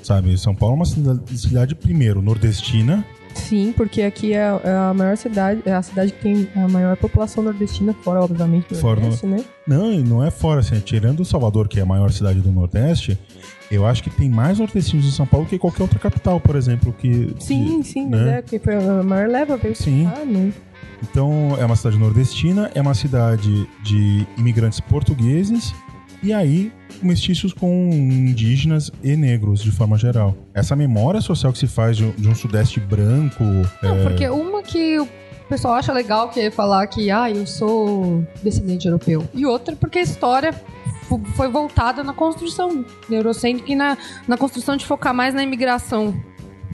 Sabe? 0.03 0.37
São 0.37 0.53
Paulo 0.53 0.75
é 0.75 0.77
uma 0.77 0.85
cidade, 0.85 1.37
cidade 1.37 1.75
primeiro, 1.75 2.21
nordestina. 2.21 3.03
Sim, 3.33 3.73
porque 3.75 4.01
aqui 4.01 4.31
é 4.33 4.43
a- 4.47 4.61
é 4.63 4.71
a 4.89 4.93
maior 4.93 5.17
cidade, 5.17 5.61
é 5.65 5.73
a 5.73 5.81
cidade 5.81 6.13
que 6.13 6.21
tem 6.21 6.47
a 6.55 6.67
maior 6.69 6.95
população 6.95 7.43
nordestina, 7.43 7.93
fora, 8.01 8.21
obviamente, 8.23 8.69
do 8.69 8.75
Fora 8.75 8.95
do- 8.95 9.01
Nordeste, 9.07 9.25
né? 9.27 9.43
Não, 9.67 9.91
e 9.91 10.01
não 10.01 10.23
é 10.23 10.31
fora, 10.31 10.61
assim, 10.61 10.79
tirando 10.79 11.25
Salvador, 11.25 11.67
que 11.67 11.77
é 11.79 11.81
a 11.83 11.85
maior 11.85 12.11
cidade 12.13 12.39
do 12.39 12.49
Nordeste, 12.49 13.17
eu 13.71 13.85
acho 13.85 14.03
que 14.03 14.09
tem 14.09 14.29
mais 14.29 14.59
nordestinos 14.59 15.05
em 15.07 15.11
São 15.11 15.25
Paulo 15.25 15.45
que 15.47 15.57
qualquer 15.57 15.81
outra 15.83 15.99
capital, 15.99 16.39
por 16.39 16.55
exemplo. 16.55 16.93
Que, 16.93 17.33
Sim, 17.39 17.81
que- 17.81 17.87
sim, 17.89 18.05
né? 18.07 18.17
mas 18.17 18.27
é 18.27 18.41
que 18.41 18.59
foi 18.59 18.75
a 18.75 19.03
maior 19.03 19.27
leva 19.27 19.57
veio 19.57 19.75
Sim. 19.75 20.09
cá, 20.13 20.23
né? 20.25 20.53
Então, 21.03 21.55
é 21.59 21.65
uma 21.65 21.75
cidade 21.75 21.97
nordestina, 21.97 22.71
é 22.73 22.81
uma 22.81 22.93
cidade 22.93 23.67
de 23.83 24.25
imigrantes 24.37 24.79
portugueses 24.79 25.73
e 26.23 26.31
aí 26.33 26.71
mestiços 27.01 27.53
com 27.53 27.89
indígenas 27.91 28.89
e 29.03 29.15
negros, 29.15 29.61
de 29.61 29.71
forma 29.71 29.97
geral. 29.97 30.35
Essa 30.53 30.75
memória 30.75 31.21
social 31.21 31.51
que 31.51 31.59
se 31.59 31.67
faz 31.67 31.97
de 31.97 32.05
um, 32.05 32.11
de 32.11 32.27
um 32.27 32.33
sudeste 32.33 32.79
branco... 32.79 33.43
Não, 33.83 33.97
é, 33.97 34.03
porque 34.03 34.27
uma 34.29 34.63
que 34.63 34.97
o 34.99 35.07
pessoal 35.49 35.75
acha 35.75 35.91
legal 35.93 36.29
que 36.29 36.39
é 36.39 36.49
falar 36.49 36.87
que, 36.87 37.11
ah, 37.11 37.29
eu 37.29 37.45
sou 37.45 38.25
descendente 38.41 38.87
europeu. 38.87 39.27
E 39.33 39.45
outra 39.45 39.75
porque 39.75 39.99
a 39.99 40.01
história 40.01 40.53
fo- 41.19 41.25
foi 41.35 41.47
voltada 41.49 42.03
na 42.03 42.13
construção 42.13 42.85
eurocêntrica 43.09 43.71
e 43.71 43.75
na, 43.75 43.97
na 44.27 44.37
construção 44.37 44.75
de 44.77 44.85
focar 44.85 45.13
mais 45.13 45.33
na 45.33 45.43
imigração 45.43 46.11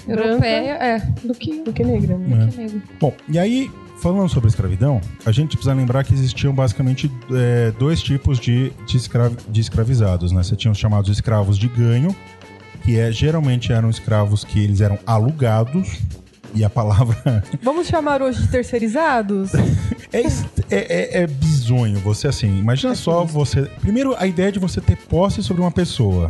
Branca. 0.06 0.23
europeia 0.27 0.71
é, 0.73 0.99
do 1.23 1.34
que, 1.34 1.62
Do 1.63 1.73
que 1.73 1.84
negra, 1.84 2.17
né? 2.17 2.43
É. 2.43 2.45
do 2.45 2.51
que 2.51 2.58
negro. 2.58 2.82
Bom, 2.99 3.13
e 3.30 3.38
aí, 3.38 3.69
falando 3.99 4.30
sobre 4.30 4.49
escravidão, 4.49 4.99
a 5.25 5.32
gente 5.32 5.49
precisa 5.58 5.73
lembrar 5.73 6.04
que 6.04 6.13
existiam 6.13 6.54
basicamente 6.54 7.12
é, 7.32 7.71
dois 7.77 8.01
tipos 8.01 8.39
de, 8.39 8.71
de, 8.88 8.97
escra- 8.97 9.32
de 9.49 9.62
escravizados, 9.62 10.32
né? 10.32 10.41
Você 10.43 10.56
tinha 10.56 10.71
os 10.71 10.77
chamados 10.77 11.10
escravos 11.10 11.58
de 11.58 11.67
ganho, 11.67 12.15
que 12.84 12.97
é, 12.99 13.12
geralmente 13.12 13.71
eram 13.71 13.89
escravos 13.89 14.43
que 14.43 14.60
eles 14.63 14.82
eram 14.82 14.97
alugados, 15.06 15.99
e 16.53 16.63
a 16.63 16.69
palavra 16.69 17.43
Vamos 17.61 17.87
chamar 17.87 18.21
hoje 18.21 18.41
de 18.41 18.47
terceirizados? 18.47 19.53
é, 19.53 20.21
é, 20.21 20.25
é, 20.69 21.23
é 21.23 21.27
bizonho. 21.27 21.99
Você, 21.99 22.27
assim, 22.27 22.59
imagina 22.59 22.95
só 22.95 23.23
você... 23.23 23.63
Primeiro, 23.81 24.15
a 24.17 24.25
ideia 24.27 24.51
de 24.51 24.59
você 24.59 24.81
ter 24.81 24.95
posse 24.97 25.41
sobre 25.43 25.61
uma 25.61 25.71
pessoa. 25.71 26.29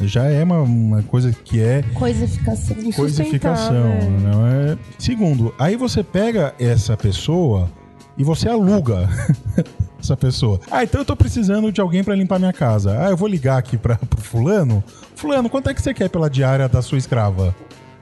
Já 0.00 0.24
é 0.24 0.42
uma, 0.42 0.60
uma 0.62 1.02
coisa 1.02 1.32
que 1.32 1.60
é 1.60 1.82
Coisificação. 1.94 2.76
coisificação, 2.96 3.74
né? 3.84 4.32
não 4.32 4.46
é? 4.46 4.78
Segundo, 4.98 5.54
aí 5.58 5.76
você 5.76 6.02
pega 6.02 6.54
essa 6.58 6.96
pessoa 6.96 7.70
e 8.18 8.24
você 8.24 8.48
aluga 8.48 9.08
essa 10.00 10.16
pessoa. 10.16 10.60
Ah, 10.70 10.82
então 10.82 11.00
eu 11.00 11.04
tô 11.04 11.14
precisando 11.14 11.70
de 11.70 11.80
alguém 11.80 12.02
pra 12.02 12.14
limpar 12.16 12.38
minha 12.38 12.52
casa. 12.52 12.98
Ah, 13.00 13.10
eu 13.10 13.16
vou 13.16 13.28
ligar 13.28 13.58
aqui 13.58 13.76
para 13.76 13.96
pro 13.96 14.20
fulano. 14.20 14.82
Fulano, 15.14 15.48
quanto 15.48 15.70
é 15.70 15.74
que 15.74 15.80
você 15.80 15.94
quer 15.94 16.08
pela 16.08 16.28
diária 16.28 16.68
da 16.68 16.82
sua 16.82 16.98
escrava? 16.98 17.54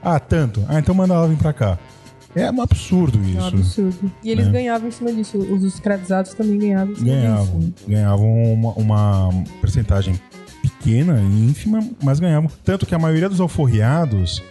Ah, 0.03 0.19
tanto. 0.19 0.63
Ah, 0.67 0.79
então 0.79 0.93
manda 0.95 1.13
ela 1.13 1.27
vir 1.27 1.37
pra 1.37 1.53
cá. 1.53 1.77
É 2.33 2.49
um 2.49 2.61
absurdo 2.61 3.17
É 3.17 3.21
um 3.21 3.25
isso. 3.47 3.47
absurdo. 3.81 4.11
E 4.23 4.29
eles 4.31 4.47
É. 4.47 4.49
ganhavam 4.49 4.87
em 4.87 4.91
cima 4.91 5.11
disso. 5.11 5.37
Os 5.37 5.63
escravizados 5.63 6.33
também 6.33 6.57
ganhavam 6.57 6.93
em 6.93 6.95
cima 6.95 7.07
disso. 7.09 7.21
Ganhavam. 7.21 7.59
né? 7.59 7.71
Ganhavam 7.87 8.53
uma, 8.53 8.71
uma 8.73 9.29
percentagem 9.59 10.19
pequena 10.61 11.19
e 11.19 11.49
ínfima, 11.49 11.85
mas 12.01 12.19
ganhavam. 12.19 12.49
Tanto 12.63 12.85
que 12.85 12.95
a 12.95 12.99
maioria 12.99 13.27
dos 13.27 13.41
alforriados, 13.41 14.41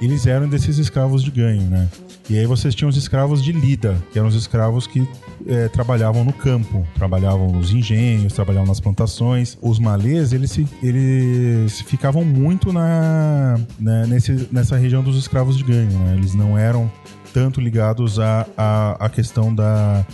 eles 0.00 0.26
eram 0.26 0.48
desses 0.48 0.78
escravos 0.78 1.22
de 1.22 1.30
ganho, 1.30 1.62
né? 1.62 1.88
E 2.28 2.36
aí 2.36 2.44
vocês 2.44 2.74
tinham 2.74 2.88
os 2.88 2.96
escravos 2.96 3.42
de 3.42 3.52
lida, 3.52 3.96
que 4.12 4.18
eram 4.18 4.28
os 4.28 4.34
escravos 4.34 4.86
que 4.86 5.08
é, 5.46 5.68
trabalhavam 5.68 6.24
no 6.24 6.32
campo, 6.32 6.86
trabalhavam 6.94 7.52
nos 7.52 7.70
engenhos, 7.70 8.32
trabalhavam 8.32 8.66
nas 8.66 8.80
plantações. 8.80 9.56
Os 9.62 9.78
malês, 9.78 10.32
eles, 10.32 10.50
se, 10.50 10.66
eles 10.82 11.80
ficavam 11.82 12.24
muito 12.24 12.72
na, 12.72 13.60
né, 13.78 14.06
nesse, 14.08 14.48
nessa 14.50 14.76
região 14.76 15.04
dos 15.04 15.16
escravos 15.16 15.56
de 15.56 15.62
ganho, 15.62 15.96
né? 16.00 16.14
Eles 16.16 16.34
não 16.34 16.58
eram 16.58 16.90
tanto 17.32 17.60
ligados 17.60 18.18
à, 18.18 18.46
à, 18.56 19.06
à 19.06 19.08
questão 19.08 19.54
da, 19.54 20.04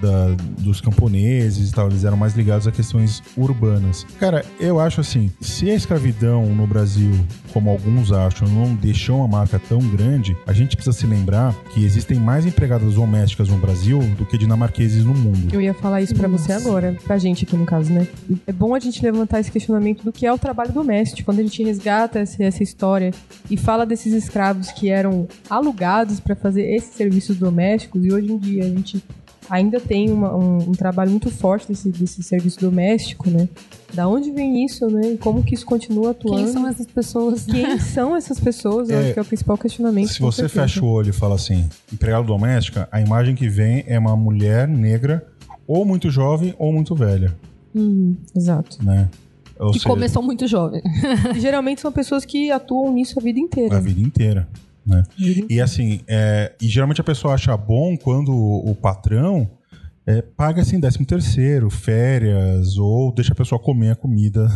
da, 0.00 0.34
dos 0.58 0.80
camponeses 0.80 1.70
e 1.70 1.72
tal, 1.72 1.88
eles 1.88 2.04
eram 2.04 2.16
mais 2.16 2.34
ligados 2.34 2.66
a 2.66 2.72
questões 2.72 3.22
urbanas. 3.36 4.06
Cara, 4.18 4.44
eu 4.58 4.80
acho 4.80 5.00
assim, 5.00 5.30
se 5.40 5.70
a 5.70 5.74
escravidão 5.74 6.46
no 6.46 6.66
Brasil, 6.66 7.12
como 7.52 7.70
alguns 7.70 8.12
acham, 8.12 8.48
não 8.48 8.74
deixou 8.74 9.18
uma 9.18 9.28
marca 9.28 9.58
tão 9.58 9.78
grande, 9.78 10.36
a 10.46 10.52
gente 10.52 10.76
precisa 10.76 10.96
se 10.96 11.06
lembrar 11.06 11.54
que 11.72 11.84
existem 11.84 12.18
mais 12.18 12.46
empregadas 12.46 12.94
domésticas 12.94 13.48
no 13.48 13.58
Brasil 13.58 14.00
do 14.16 14.26
que 14.26 14.38
dinamarqueses 14.38 15.04
no 15.04 15.14
mundo. 15.14 15.48
Eu 15.52 15.60
ia 15.60 15.74
falar 15.74 16.00
isso 16.02 16.14
para 16.14 16.28
você 16.28 16.52
agora, 16.52 16.96
pra 17.04 17.18
gente 17.18 17.44
aqui 17.44 17.56
no 17.56 17.66
caso, 17.66 17.92
né? 17.92 18.06
É 18.46 18.52
bom 18.52 18.74
a 18.74 18.78
gente 18.78 19.02
levantar 19.02 19.40
esse 19.40 19.50
questionamento 19.50 20.02
do 20.02 20.12
que 20.12 20.26
é 20.26 20.32
o 20.32 20.38
trabalho 20.38 20.72
doméstico. 20.72 21.24
Quando 21.24 21.40
a 21.40 21.42
gente 21.42 21.62
resgata 21.62 22.18
essa, 22.20 22.42
essa 22.42 22.62
história 22.62 23.12
e 23.50 23.56
fala 23.56 23.84
desses 23.86 24.12
escravos 24.12 24.70
que 24.70 24.88
eram 24.88 25.26
alugados 25.48 26.20
para 26.20 26.36
fazer 26.36 26.62
esses 26.74 26.94
serviços 26.94 27.36
domésticos, 27.36 28.04
e 28.04 28.12
hoje 28.12 28.32
em 28.32 28.38
dia 28.38 28.64
a 28.64 28.68
gente 28.68 29.02
ainda 29.48 29.80
tem 29.80 30.10
uma, 30.10 30.34
um, 30.34 30.70
um, 30.70 30.72
trabalho 30.72 31.10
muito 31.10 31.30
forte 31.30 31.68
desse, 31.68 31.90
desse 31.90 32.22
serviço 32.22 32.60
doméstico, 32.60 33.30
né? 33.30 33.48
Da 33.94 34.08
onde 34.08 34.30
vem 34.30 34.64
isso, 34.64 34.86
né? 34.88 35.12
E 35.12 35.18
como 35.18 35.42
que 35.42 35.54
isso 35.54 35.64
continua 35.64 36.10
atuando? 36.10 36.44
Quem 36.44 36.52
são 36.52 36.68
essas 36.68 36.86
pessoas? 36.86 37.44
Quem 37.44 37.78
são 37.80 38.16
essas 38.16 38.40
pessoas? 38.40 38.90
Eu 38.90 38.98
é, 38.98 39.04
acho 39.04 39.12
que 39.14 39.18
é 39.18 39.22
o 39.22 39.24
principal 39.24 39.58
questionamento. 39.58 40.08
Se 40.08 40.20
você 40.20 40.42
certeza. 40.42 40.62
fecha 40.62 40.84
o 40.84 40.88
olho 40.88 41.10
e 41.10 41.12
fala 41.12 41.34
assim, 41.34 41.68
empregado 41.92 42.26
doméstica, 42.26 42.88
a 42.90 43.00
imagem 43.00 43.34
que 43.34 43.48
vem 43.48 43.84
é 43.86 43.98
uma 43.98 44.16
mulher 44.16 44.66
negra, 44.66 45.26
ou 45.66 45.84
muito 45.84 46.10
jovem, 46.10 46.54
ou 46.58 46.72
muito 46.72 46.94
velha. 46.94 47.34
Uhum, 47.74 48.16
exato. 48.34 48.84
Né? 48.84 49.08
Ou 49.58 49.70
que 49.70 49.78
seja, 49.78 49.88
começou 49.88 50.22
muito 50.22 50.46
jovem. 50.46 50.82
geralmente 51.38 51.80
são 51.80 51.90
pessoas 51.90 52.24
que 52.24 52.50
atuam 52.50 52.92
nisso 52.92 53.18
a 53.18 53.22
vida 53.22 53.38
inteira. 53.40 53.76
A 53.76 53.80
vida 53.80 54.00
inteira. 54.00 54.48
Né? 54.86 55.02
E 55.50 55.60
assim, 55.60 56.00
é, 56.06 56.54
e 56.62 56.68
geralmente 56.68 57.00
a 57.00 57.04
pessoa 57.04 57.34
acha 57.34 57.56
bom 57.56 57.96
quando 57.96 58.32
o, 58.32 58.74
patrão 58.74 59.50
é, 60.06 60.22
paga 60.22 60.62
assim, 60.62 60.78
décimo 60.78 61.04
terceiro, 61.04 61.68
férias, 61.68 62.78
ou 62.78 63.12
deixa 63.12 63.32
a 63.32 63.36
pessoa 63.36 63.58
comer 63.58 63.90
a 63.90 63.96
comida 63.96 64.46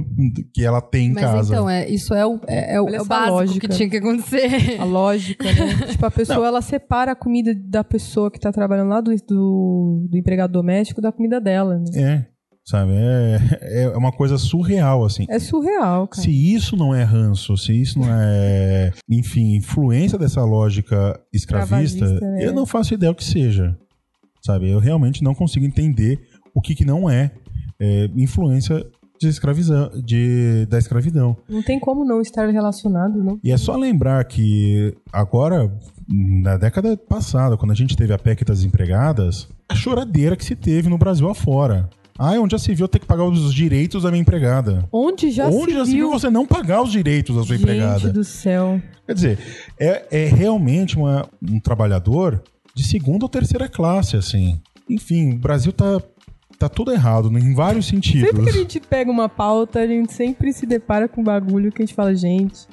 que 0.52 0.62
ela 0.62 0.82
tem 0.82 1.06
em 1.06 1.12
Mas 1.14 1.24
casa. 1.24 1.54
então, 1.54 1.70
é, 1.70 1.88
isso 1.88 2.12
é 2.12 2.26
o, 2.26 2.38
é, 2.46 2.74
é 2.74 2.80
o, 2.80 2.88
é 2.90 3.00
o 3.00 3.04
básico 3.06 3.32
lógica. 3.32 3.60
que 3.60 3.74
tinha 3.74 3.88
que 3.88 3.96
acontecer. 3.96 4.78
A 4.78 4.84
lógica, 4.84 5.44
né? 5.44 5.86
tipo, 5.88 6.04
a 6.04 6.10
pessoa, 6.10 6.40
Não. 6.40 6.44
ela 6.44 6.60
separa 6.60 7.12
a 7.12 7.16
comida 7.16 7.54
da 7.54 7.82
pessoa 7.82 8.30
que 8.30 8.38
tá 8.38 8.52
trabalhando 8.52 8.90
lá 8.90 9.00
do, 9.00 9.10
do, 9.26 10.06
do 10.10 10.18
empregado 10.18 10.52
doméstico 10.52 11.00
da 11.00 11.10
comida 11.10 11.40
dela. 11.40 11.78
Né? 11.78 11.84
É 11.94 12.37
sabe? 12.68 12.92
É, 12.92 13.84
é 13.84 13.88
uma 13.96 14.12
coisa 14.12 14.36
surreal, 14.36 15.04
assim. 15.04 15.24
É 15.28 15.38
surreal, 15.38 16.06
cara. 16.06 16.22
Se 16.22 16.30
isso 16.30 16.76
não 16.76 16.94
é 16.94 17.02
ranço, 17.02 17.56
se 17.56 17.72
isso 17.72 17.98
não 17.98 18.08
é, 18.10 18.92
enfim, 19.08 19.56
influência 19.56 20.18
dessa 20.18 20.44
lógica 20.44 21.18
escravista, 21.32 22.06
né? 22.06 22.44
eu 22.44 22.52
não 22.52 22.66
faço 22.66 22.92
ideia 22.92 23.10
o 23.10 23.14
que 23.14 23.24
seja, 23.24 23.76
sabe? 24.42 24.70
Eu 24.70 24.78
realmente 24.78 25.24
não 25.24 25.34
consigo 25.34 25.64
entender 25.64 26.20
o 26.54 26.60
que, 26.60 26.74
que 26.74 26.84
não 26.84 27.08
é, 27.08 27.30
é 27.80 28.10
influência 28.14 28.84
de 29.18 29.28
escravidão, 29.28 29.90
de, 30.04 30.66
da 30.66 30.78
escravidão. 30.78 31.36
Não 31.48 31.62
tem 31.62 31.80
como 31.80 32.04
não 32.04 32.20
estar 32.20 32.48
relacionado, 32.48 33.22
não. 33.22 33.40
E 33.42 33.50
é 33.50 33.56
só 33.56 33.76
lembrar 33.76 34.22
que 34.24 34.94
agora, 35.12 35.72
na 36.06 36.56
década 36.56 36.96
passada, 36.96 37.56
quando 37.56 37.72
a 37.72 37.74
gente 37.74 37.96
teve 37.96 38.12
a 38.12 38.18
PEC 38.18 38.44
das 38.44 38.62
empregadas, 38.62 39.48
a 39.68 39.74
choradeira 39.74 40.36
que 40.36 40.44
se 40.44 40.54
teve 40.54 40.88
no 40.88 40.98
Brasil 40.98 41.28
afora. 41.28 41.88
Ah, 42.18 42.32
onde 42.32 42.50
já 42.50 42.58
se 42.58 42.74
viu 42.74 42.88
ter 42.88 42.98
que 42.98 43.06
pagar 43.06 43.24
os 43.24 43.54
direitos 43.54 44.02
da 44.02 44.10
minha 44.10 44.20
empregada? 44.20 44.88
Onde 44.90 45.30
já 45.30 45.46
onde 45.46 45.66
se 45.66 45.72
já 45.72 45.84
viu? 45.84 45.86
se 45.86 45.92
viu 45.92 46.10
você 46.10 46.28
não 46.28 46.44
pagar 46.44 46.82
os 46.82 46.90
direitos 46.90 47.36
da 47.36 47.44
sua 47.44 47.56
Gente 47.56 47.62
empregada? 47.62 47.98
Gente 48.00 48.12
do 48.12 48.24
céu. 48.24 48.82
Quer 49.06 49.14
dizer, 49.14 49.38
é, 49.78 50.04
é 50.10 50.24
realmente 50.26 50.96
uma, 50.96 51.28
um 51.40 51.60
trabalhador 51.60 52.42
de 52.74 52.82
segunda 52.82 53.24
ou 53.24 53.28
terceira 53.28 53.68
classe, 53.68 54.16
assim. 54.16 54.60
Enfim, 54.90 55.34
o 55.34 55.38
Brasil 55.38 55.72
tá, 55.72 56.00
tá 56.58 56.68
tudo 56.68 56.92
errado, 56.92 57.30
né, 57.30 57.38
em 57.38 57.54
vários 57.54 57.86
sentidos. 57.86 58.30
Sempre 58.30 58.42
que 58.42 58.50
a 58.50 58.60
gente 58.60 58.80
pega 58.80 59.10
uma 59.10 59.28
pauta, 59.28 59.78
a 59.78 59.86
gente 59.86 60.12
sempre 60.12 60.52
se 60.52 60.66
depara 60.66 61.06
com 61.06 61.20
um 61.20 61.24
bagulho 61.24 61.70
que 61.70 61.82
a 61.82 61.86
gente 61.86 61.94
fala, 61.94 62.14
gente. 62.16 62.66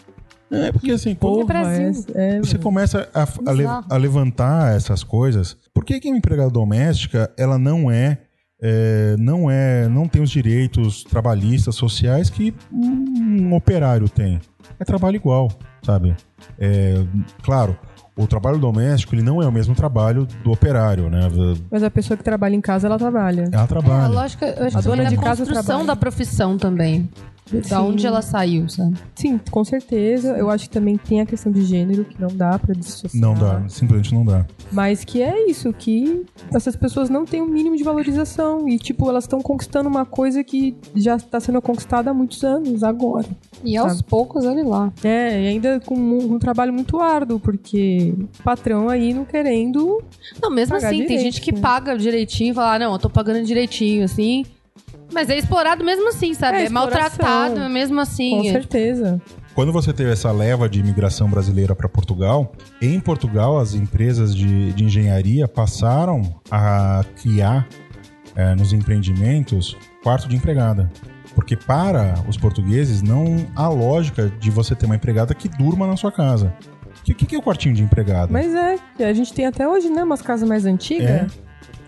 É, 0.50 0.72
porque 0.72 0.92
assim, 0.92 1.14
porra, 1.16 1.54
é, 1.74 1.92
é, 2.14 2.40
você 2.40 2.58
começa 2.58 3.10
a, 3.14 3.28
a, 3.48 3.52
le, 3.52 3.66
a, 3.66 3.98
levantar 3.98 4.76
essas 4.76 5.04
coisas. 5.04 5.58
Por 5.74 5.84
que, 5.84 6.00
que 6.00 6.08
a 6.08 6.16
empregada 6.16 6.50
doméstica, 6.50 7.32
ela 7.38 7.58
não 7.58 7.92
é 7.92 8.20
é, 8.68 9.16
não 9.20 9.50
é, 9.50 9.88
não 9.88 10.08
tem 10.08 10.24
os 10.24 10.32
direitos 10.32 11.04
trabalhistas, 11.04 11.76
sociais 11.76 12.32
que 12.32 12.52
um 12.74 13.54
operário 13.54 14.10
tem. 14.10 14.42
É 14.80 14.84
trabalho 14.84 15.18
igual, 15.18 15.52
sabe? 15.84 16.16
É, 16.58 16.96
claro, 17.44 17.78
o 18.18 18.26
trabalho 18.26 18.58
doméstico 18.58 19.14
ele 19.14 19.22
não 19.22 19.40
é 19.40 19.48
o 19.48 19.52
mesmo 19.52 19.76
trabalho 19.76 20.28
do 20.44 20.52
operário, 20.52 21.12
né? 21.12 21.30
Mas 21.70 21.84
a 21.84 21.92
pessoa 21.92 22.18
que 22.18 22.24
trabalha 22.24 22.56
em 22.56 22.62
casa, 22.62 22.88
ela 22.88 22.98
trabalha. 22.98 23.50
Ela 23.52 23.68
trabalha. 23.68 24.02
É, 24.02 24.06
a 24.06 24.08
lógica, 24.08 24.46
eu 24.48 24.66
acho 24.66 24.78
a 24.78 24.82
que 24.82 24.88
dona 24.88 25.06
de 25.06 25.18
casa 25.18 25.46
construção 25.46 25.64
trabalha. 25.64 25.88
da 25.88 25.96
profissão 25.96 26.58
também. 26.58 27.08
Da 27.70 27.82
onde 27.82 28.08
ela 28.08 28.24
saiu, 28.24 28.68
sabe? 28.68 28.98
Sim, 29.14 29.40
com 29.52 29.64
certeza. 29.64 30.36
Eu 30.36 30.50
acho 30.50 30.68
que 30.68 30.74
também 30.74 30.98
tem 30.98 31.22
a 31.22 31.26
questão 31.26 31.52
de 31.52 31.64
gênero, 31.64 32.04
que 32.04 32.20
não 32.20 32.30
dá 32.30 32.58
pra 32.58 32.74
dissociar. 32.74 33.22
Não 33.22 33.36
dá, 33.36 33.64
simplesmente 33.70 34.16
não 34.16 34.26
dá. 34.26 34.48
Mas 34.72 35.06
que 35.06 35.22
é 35.22 35.48
isso, 35.48 35.72
que 35.72 36.26
essas 36.52 36.76
pessoas 36.76 37.08
não 37.08 37.24
têm 37.24 37.42
o 37.42 37.46
um 37.46 37.48
mínimo 37.48 37.76
de 37.76 37.84
valorização. 37.84 38.68
E, 38.68 38.80
tipo, 38.80 39.08
elas 39.08 39.26
estão 39.26 39.42
conquistando 39.42 39.88
uma 39.88 40.06
coisa 40.06 40.44
que 40.44 40.76
já 40.96 41.18
está 41.18 41.40
sendo 41.40 41.62
conquistada 41.62 42.10
há 42.10 42.14
muitos 42.14 42.44
anos, 42.44 42.84
agora. 42.84 43.28
E 43.64 43.78
aos 43.78 44.02
poucos, 44.02 44.44
olha 44.46 44.66
lá. 44.66 44.92
É, 45.04 45.44
e 45.44 45.48
ainda 45.48 45.80
com 45.80 45.96
um, 45.96 46.34
um, 46.34 46.40
trabalho 46.40 46.74
muito 46.74 47.00
árduo, 47.00 47.40
porque 47.40 48.14
o 48.18 48.44
patrão 48.44 48.90
aí 48.90 49.14
não 49.14 49.24
querendo. 49.24 50.04
Não, 50.42 50.50
mesmo 50.50 50.76
assim, 50.76 50.90
direito, 50.90 51.08
tem 51.08 51.20
gente 51.20 51.42
que 51.42 51.52
né? 51.52 51.60
paga 51.60 51.96
direitinho 51.96 52.52
e 52.52 52.54
fala, 52.56 52.74
ah, 52.74 52.80
não, 52.80 52.94
eu 52.94 53.00
tô 53.00 53.10
pagando 53.10 53.44
direitinho, 53.46 54.04
assim. 54.04 54.44
Mas 55.16 55.30
é 55.30 55.38
explorado 55.38 55.82
mesmo 55.82 56.10
assim, 56.10 56.34
sabe? 56.34 56.58
É, 56.58 56.66
é 56.66 56.70
maltratado 56.70 57.70
mesmo 57.70 58.02
assim. 58.02 58.32
Com 58.32 58.44
certeza. 58.44 59.22
Quando 59.54 59.72
você 59.72 59.94
teve 59.94 60.12
essa 60.12 60.30
leva 60.30 60.68
de 60.68 60.82
imigração 60.82 61.30
brasileira 61.30 61.74
para 61.74 61.88
Portugal, 61.88 62.52
em 62.82 63.00
Portugal 63.00 63.58
as 63.58 63.74
empresas 63.74 64.36
de, 64.36 64.74
de 64.74 64.84
engenharia 64.84 65.48
passaram 65.48 66.22
a 66.52 67.06
criar 67.22 67.66
é, 68.36 68.54
nos 68.56 68.74
empreendimentos 68.74 69.78
quarto 70.04 70.28
de 70.28 70.36
empregada. 70.36 70.92
Porque 71.34 71.56
para 71.56 72.16
os 72.28 72.36
portugueses 72.36 73.02
não 73.02 73.48
há 73.56 73.70
lógica 73.70 74.30
de 74.38 74.52
você 74.52 74.76
ter 74.76 74.86
uma 74.86 74.98
empregada 74.98 75.34
que 75.34 75.48
durma 75.48 75.88
na 75.88 75.96
sua 75.96 76.12
casa. 76.12 76.54
O 77.00 77.04
que, 77.04 77.26
que, 77.26 77.36
é 77.36 77.40
o 77.40 77.42
quartinho 77.42 77.74
de 77.74 77.84
empregada? 77.84 78.28
Mas 78.30 78.54
é, 78.54 78.78
a 79.00 79.14
gente 79.14 79.34
tem 79.34 79.46
até 79.46 79.66
hoje, 79.66 79.90
né? 79.90 80.04
Umas 80.04 80.22
casas 80.22 80.48
mais 80.48 80.66
antigas. 80.66 81.10
É 81.10 81.28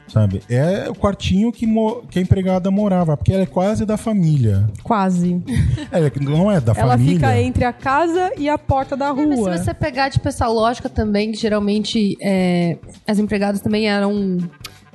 sabe? 0.07 0.41
É 0.49 0.89
o 0.89 0.95
quartinho 0.95 1.51
que, 1.51 1.65
que 2.09 2.19
a 2.19 2.21
empregada 2.21 2.71
morava, 2.71 3.15
porque 3.15 3.33
ela 3.33 3.43
é 3.43 3.45
quase 3.45 3.85
da 3.85 3.97
família. 3.97 4.69
Quase. 4.83 5.41
É, 5.89 6.11
não 6.19 6.51
é 6.51 6.59
da 6.59 6.73
ela 6.73 6.97
família. 6.97 7.25
Ela 7.25 7.33
fica 7.33 7.41
entre 7.41 7.63
a 7.63 7.71
casa 7.71 8.31
e 8.37 8.49
a 8.49 8.57
porta 8.57 8.95
da 8.95 9.09
rua. 9.09 9.23
É, 9.23 9.27
mas 9.27 9.59
se 9.59 9.65
você 9.65 9.73
pegar, 9.73 10.09
tipo, 10.09 10.27
essa 10.27 10.47
lógica 10.47 10.89
também, 10.89 11.31
que 11.31 11.37
geralmente 11.37 12.17
é, 12.21 12.77
as 13.07 13.17
empregadas 13.17 13.61
também 13.61 13.87
eram... 13.87 14.37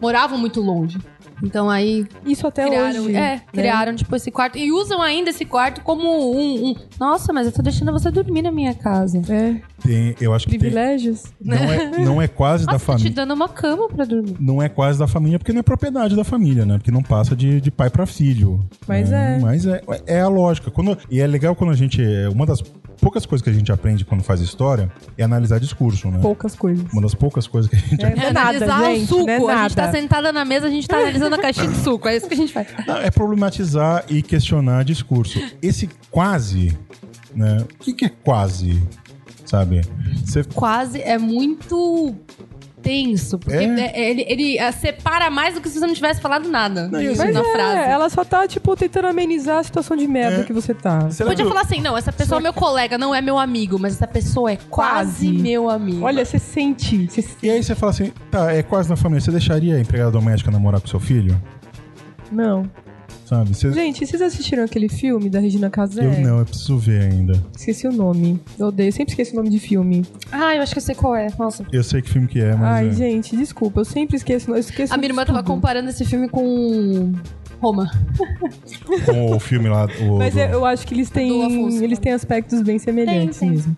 moravam 0.01 0.39
muito 0.39 0.61
longe. 0.61 0.99
Então 1.43 1.69
aí. 1.69 2.07
Isso 2.25 2.47
até 2.47 2.67
criaram, 2.67 3.01
hoje. 3.01 3.11
É, 3.11 3.21
né? 3.21 3.43
criaram, 3.53 3.95
tipo, 3.95 4.15
esse 4.15 4.31
quarto. 4.31 4.57
E 4.57 4.71
usam 4.73 5.03
ainda 5.03 5.31
esse 5.31 5.45
quarto 5.45 5.83
como 5.83 6.09
um, 6.09 6.69
um, 6.69 6.77
Nossa, 6.99 7.33
mas 7.33 7.47
eu 7.47 7.53
tô 7.53 7.63
deixando 7.63 7.93
você 7.93 8.11
dormir 8.11 8.43
na 8.43 8.53
minha 8.53 8.75
casa. 8.75 9.21
É. 9.29 9.61
Tem, 9.83 10.15
eu 10.21 10.33
acho 10.33 10.47
que 10.47 10.59
Privilégios. 10.59 11.23
Tem, 11.23 11.33
não, 11.43 11.57
é, 11.57 11.99
não 12.05 12.23
é 12.23 12.29
quase 12.29 12.65
Nossa, 12.67 12.79
da 12.79 12.79
família. 12.79 13.11
te 13.11 13.15
dando 13.15 13.35
uma 13.35 13.49
cama 13.49 13.89
pra 13.89 14.05
dormir. 14.05 14.37
Não 14.39 14.63
é 14.63 14.69
quase 14.69 14.99
da 14.99 15.09
família, 15.09 15.39
porque 15.39 15.53
não 15.53 15.61
é 15.61 15.63
propriedade 15.63 16.15
da 16.15 16.25
família, 16.25 16.65
né? 16.65 16.79
Porque 16.79 16.91
não 16.91 17.03
passa 17.03 17.35
de, 17.35 17.61
de 17.61 17.71
pai 17.71 17.91
para 17.91 18.07
filho. 18.07 18.61
Mas 18.87 19.11
né? 19.11 19.37
é. 19.37 19.41
Mas 19.41 19.67
é, 19.67 19.83
é 20.07 20.21
a 20.21 20.29
lógica. 20.29 20.71
Quando, 20.71 20.97
e 21.11 21.21
é 21.21 21.27
legal 21.27 21.55
quando 21.57 21.71
a 21.71 21.77
gente. 21.77 22.03
Uma 22.33 22.47
das 22.47 22.63
poucas 23.03 23.27
coisas 23.27 23.43
que 23.43 23.51
a 23.51 23.53
gente 23.53 23.73
aprende 23.73 24.05
quando 24.05 24.23
faz 24.23 24.41
história 24.41 24.89
é 25.19 25.25
analisar 25.25 25.59
discurso, 25.59 26.09
né? 26.09 26.21
Poucas 26.23 26.55
coisas. 26.55 26.87
Uma 26.93 27.03
das 27.03 27.15
poucas 27.17 27.49
coisas 27.49 27.69
que 27.69 27.75
a 27.75 27.79
gente 27.81 28.01
é, 28.01 28.07
aprende. 28.07 28.25
É, 28.25 28.29
analisar 28.29 28.67
nada, 28.67 28.95
gente, 28.95 29.03
o 29.03 29.07
suco. 29.09 29.29
É 29.29 29.55
a 29.55 29.63
gente 29.65 29.77
tá 29.77 29.91
sentada 29.91 30.33
na 30.33 30.45
mesa, 30.45 30.69
a 30.69 30.71
gente 30.71 30.87
tá 30.87 30.99
analisando 30.99 31.35
a 31.35 31.39
caixinha 31.39 31.67
de 31.67 31.77
suco. 31.79 32.07
É 32.07 32.17
isso 32.17 32.29
que 32.29 32.35
a 32.35 32.37
gente 32.37 32.53
faz. 32.53 32.69
Não, 32.87 32.99
é 32.99 33.11
problematizar 33.11 34.05
e 34.09 34.23
questionar 34.23 34.85
discurso. 34.85 35.41
Esse 35.61 35.91
quase, 36.13 36.79
né? 37.35 37.65
O 37.75 37.83
que, 37.83 37.93
que 37.93 38.05
é 38.05 38.09
quase? 38.09 38.81
Sabe? 39.45 39.81
Você... 40.25 40.45
Quase 40.45 41.01
é 41.03 41.19
muito 41.19 42.15
tenso, 42.83 43.39
porque 43.39 43.57
É. 43.57 43.65
é, 43.65 44.11
ele, 44.11 44.25
ele, 44.29 44.59
é, 44.59 44.71
separa 44.73 45.31
mais 45.31 45.55
do 45.55 45.61
que 45.61 45.69
se 45.69 45.79
você 45.79 45.87
não 45.87 45.95
tivesse 45.95 46.21
falado 46.21 46.49
nada 46.49 46.89
Não, 46.89 47.01
e 47.01 47.15
na 47.15 47.41
é, 47.41 47.53
frase. 47.53 47.79
ela 47.91 48.09
só 48.11 48.25
tá, 48.25 48.47
tipo, 48.47 48.75
tentando 48.77 49.07
amenizar 49.09 49.59
a 49.59 49.63
situação 49.63 49.97
de 49.97 50.07
merda 50.09 50.41
É. 50.41 50.45
que 50.45 50.53
você 50.53 50.75
tá. 50.75 51.11
Será 51.11 51.31
Podia 51.31 51.47
falar 51.47 51.63
assim, 51.63 51.81
não, 51.81 51.97
essa 51.97 52.13
pessoa 52.13 52.39
é 52.39 52.43
meu 52.43 52.53
colega, 52.53 52.99
não 52.99 53.15
é 53.15 53.21
meu 53.21 53.39
amigo, 53.39 53.79
mas 53.79 53.95
essa 53.95 54.07
pessoa 54.07 54.51
é 54.53 54.57
quase, 54.69 55.27
Quase. 55.27 55.29
meu 55.29 55.71
amigo. 55.71 56.05
Olha, 56.05 56.25
você 56.25 56.39
sente. 56.39 57.07
Você 57.09 57.25
E 57.43 57.51
aí 57.51 57.63
você 57.63 57.75
fala 57.75 57.91
assim, 57.91 58.13
tá, 58.31 58.53
é 58.53 58.63
quase 58.63 58.89
na 58.91 58.97
família. 58.97 59.21
Você 59.21 59.31
deixaria 59.31 59.77
a 59.77 59.81
empregada 59.81 60.11
doméstica 60.11 60.51
namorar 60.51 60.81
com 60.81 60.87
seu 60.89 61.01
filho? 61.01 61.41
Não. 62.31 62.69
Sabe? 63.27 63.53
Gente, 63.55 64.07
vocês 64.07 64.21
assistiram 64.21 64.63
aquele 64.65 64.89
filme 64.89 65.31
da 65.31 65.41
Regina 65.41 65.71
Casé? 65.71 66.05
Eu 66.05 66.21
não, 66.21 66.39
eu 66.41 66.45
preciso 66.45 66.77
ver 66.79 67.03
ainda. 67.11 67.33
Esqueci 67.57 67.87
o 67.89 67.93
nome. 67.93 68.39
Eu 68.59 68.67
odeio, 68.67 68.93
sempre 68.93 69.13
esqueço 69.13 69.33
o 69.33 69.37
nome 69.37 69.49
de 69.49 69.59
filme. 69.59 70.05
Ah, 70.31 70.55
eu 70.55 70.63
acho 70.63 70.73
que 70.73 70.79
eu 70.79 70.83
sei 70.83 70.95
qual 70.95 71.17
é. 71.17 71.29
Nossa. 71.39 71.65
Eu 71.73 71.83
sei 71.83 72.03
que 72.03 72.11
filme 72.11 72.29
que 72.29 72.41
é, 72.41 72.55
mas. 72.55 72.63
Ai, 72.63 72.89
é. 72.89 72.93
gente, 72.93 73.37
desculpa, 73.37 73.81
eu 73.81 73.85
sempre 73.85 74.17
esqueço. 74.17 74.51
Eu 74.51 74.57
esqueço 74.59 74.93
A 74.93 74.97
minha 74.97 75.09
irmã 75.09 75.25
tava 75.25 75.43
comparando 75.43 75.89
esse 75.89 76.05
filme 76.05 76.29
com 76.29 77.13
Roma. 77.61 77.91
Com 79.07 79.37
o 79.37 79.41
filme 79.41 79.69
lá. 79.69 79.87
O, 80.03 80.19
Mas 80.19 80.35
do- 80.35 80.41
eu, 80.41 80.49
eu 80.51 80.67
acho 80.67 80.87
que 80.87 80.93
eles 80.95 81.09
têm, 81.09 81.47
Afonso. 81.47 81.83
eles 81.83 81.99
têm 81.99 82.13
aspectos 82.13 82.61
bem 82.61 82.79
semelhantes 82.79 83.39
Tem, 83.39 83.49
tem. 83.49 83.57
mesmo. 83.57 83.77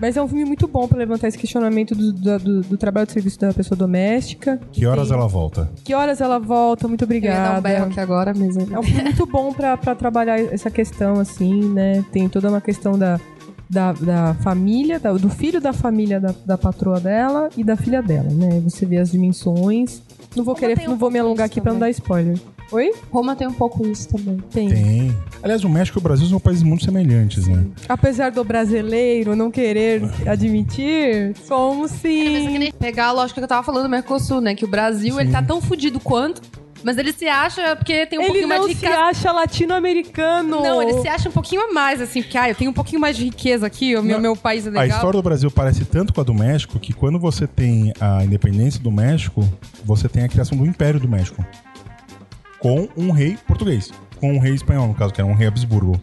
Mas 0.00 0.16
é 0.16 0.22
um 0.22 0.28
filme 0.28 0.44
muito 0.44 0.66
bom 0.68 0.86
pra 0.86 0.98
levantar 0.98 1.28
esse 1.28 1.38
questionamento 1.38 1.94
do, 1.94 2.12
do, 2.12 2.38
do- 2.38 2.60
do 2.62 2.76
trabalho 2.76 3.06
de 3.06 3.12
serviço 3.12 3.38
da 3.40 3.52
pessoa 3.52 3.76
doméstica. 3.78 4.60
Que 4.70 4.84
horas 4.86 5.08
Tem- 5.08 5.16
ela 5.16 5.26
volta? 5.26 5.70
Que 5.84 5.94
horas 5.94 6.20
ela 6.20 6.38
volta? 6.38 6.86
Muito 6.86 7.04
Eu 7.04 7.12
ia 7.12 7.20
dar 7.20 7.26
um 7.26 7.58
obrigada. 7.58 7.60
berro 7.62 7.86
aqui 7.86 8.00
agora, 8.00 8.32
mas... 8.36 8.56
É 8.56 8.78
um 8.78 8.82
filme 8.82 9.02
muito 9.04 9.26
bom 9.26 9.52
pra, 9.52 9.76
pra 9.76 9.94
trabalhar 9.94 10.38
essa 10.38 10.70
questão, 10.70 11.18
assim, 11.18 11.72
né? 11.72 12.04
Tem 12.12 12.28
toda 12.28 12.48
uma 12.50 12.60
questão 12.60 12.98
da, 12.98 13.18
da, 13.70 13.92
da 13.92 14.34
família, 14.42 15.00
da- 15.00 15.12
do 15.14 15.30
filho 15.30 15.60
da 15.60 15.72
família 15.72 16.20
da, 16.20 16.34
da 16.44 16.58
patroa 16.58 17.00
dela 17.00 17.48
e 17.56 17.64
da 17.64 17.76
filha 17.76 18.02
dela, 18.02 18.28
né? 18.30 18.60
Você 18.64 18.84
vê 18.84 18.98
as 18.98 19.10
dimensões. 19.10 20.02
Não 20.36 20.44
vou 20.44 20.54
Como 20.54 20.60
querer, 20.66 20.76
tem 20.76 20.86
um 20.88 20.90
não 20.90 20.98
vou 20.98 21.10
me 21.10 21.18
alongar 21.18 21.46
aqui 21.46 21.60
pra 21.60 21.72
não 21.72 21.78
dar 21.80 21.86
também. 21.86 21.92
spoiler. 21.92 22.38
Oi? 22.72 22.92
Roma 23.12 23.36
tem 23.36 23.46
um 23.46 23.52
pouco 23.52 23.86
isso 23.86 24.08
também. 24.08 24.38
Tem. 24.50 24.68
Tem. 24.68 25.16
Aliás, 25.42 25.62
o 25.64 25.68
México 25.68 25.98
e 25.98 26.00
o 26.00 26.02
Brasil 26.02 26.26
são 26.26 26.40
países 26.40 26.62
muito 26.62 26.84
semelhantes, 26.84 27.46
né? 27.46 27.64
Apesar 27.88 28.30
do 28.30 28.42
brasileiro 28.42 29.36
não 29.36 29.50
querer 29.50 30.02
admitir, 30.26 31.34
somos 31.44 31.92
Mas 31.92 32.04
é 32.04 32.08
que 32.08 32.40
sim. 32.40 32.58
nem 32.58 32.72
pegar 32.72 33.06
a 33.06 33.12
lógica 33.12 33.40
que 33.40 33.44
eu 33.44 33.48
tava 33.48 33.62
falando 33.62 33.84
do 33.84 33.88
Mercosul, 33.88 34.40
né? 34.40 34.54
Que 34.54 34.64
o 34.64 34.68
Brasil, 34.68 35.20
ele 35.20 35.30
tá 35.30 35.42
tão 35.42 35.60
fudido 35.60 36.00
quanto, 36.00 36.42
mas 36.82 36.98
ele 36.98 37.12
se 37.12 37.26
acha 37.26 37.74
porque 37.76 38.06
tem 38.06 38.18
um 38.18 38.22
Ele 38.22 38.28
pouquinho 38.28 38.48
mais 38.48 38.60
não 38.60 38.68
de 38.68 38.74
se 38.74 38.80
riqueza. 38.80 39.00
acha 39.00 39.32
latino-americano. 39.32 40.62
Não, 40.62 40.82
ele 40.82 41.00
se 41.00 41.08
acha 41.08 41.28
um 41.28 41.32
pouquinho 41.32 41.62
a 41.70 41.72
mais, 41.72 42.00
assim, 42.00 42.22
porque, 42.22 42.36
ah, 42.38 42.48
eu 42.48 42.54
tenho 42.54 42.70
um 42.70 42.74
pouquinho 42.74 43.00
mais 43.00 43.16
de 43.16 43.24
riqueza 43.24 43.66
aqui, 43.66 43.96
o 43.96 44.02
meu, 44.02 44.16
Não, 44.16 44.22
meu 44.22 44.36
país 44.36 44.66
é 44.66 44.70
legal. 44.70 44.82
A 44.84 44.86
história 44.88 45.18
do 45.18 45.22
Brasil 45.22 45.50
parece 45.50 45.84
tanto 45.84 46.12
com 46.12 46.20
a 46.20 46.24
do 46.24 46.34
México 46.34 46.78
que 46.78 46.92
quando 46.92 47.18
você 47.18 47.46
tem 47.46 47.92
a 48.00 48.24
independência 48.24 48.80
do 48.80 48.90
México, 48.90 49.48
você 49.84 50.08
tem 50.08 50.24
a 50.24 50.28
criação 50.28 50.56
do 50.56 50.66
Império 50.66 51.00
do 51.00 51.08
México. 51.08 51.44
Com 52.66 52.88
um 52.96 53.10
rei 53.12 53.36
português. 53.46 53.92
Com 54.18 54.32
um 54.32 54.38
rei 54.38 54.54
espanhol, 54.54 54.88
no 54.88 54.94
caso, 54.94 55.12
que 55.12 55.20
era 55.20 55.28
um 55.30 55.34
rei 55.34 55.46
Habsburgo. 55.46 56.00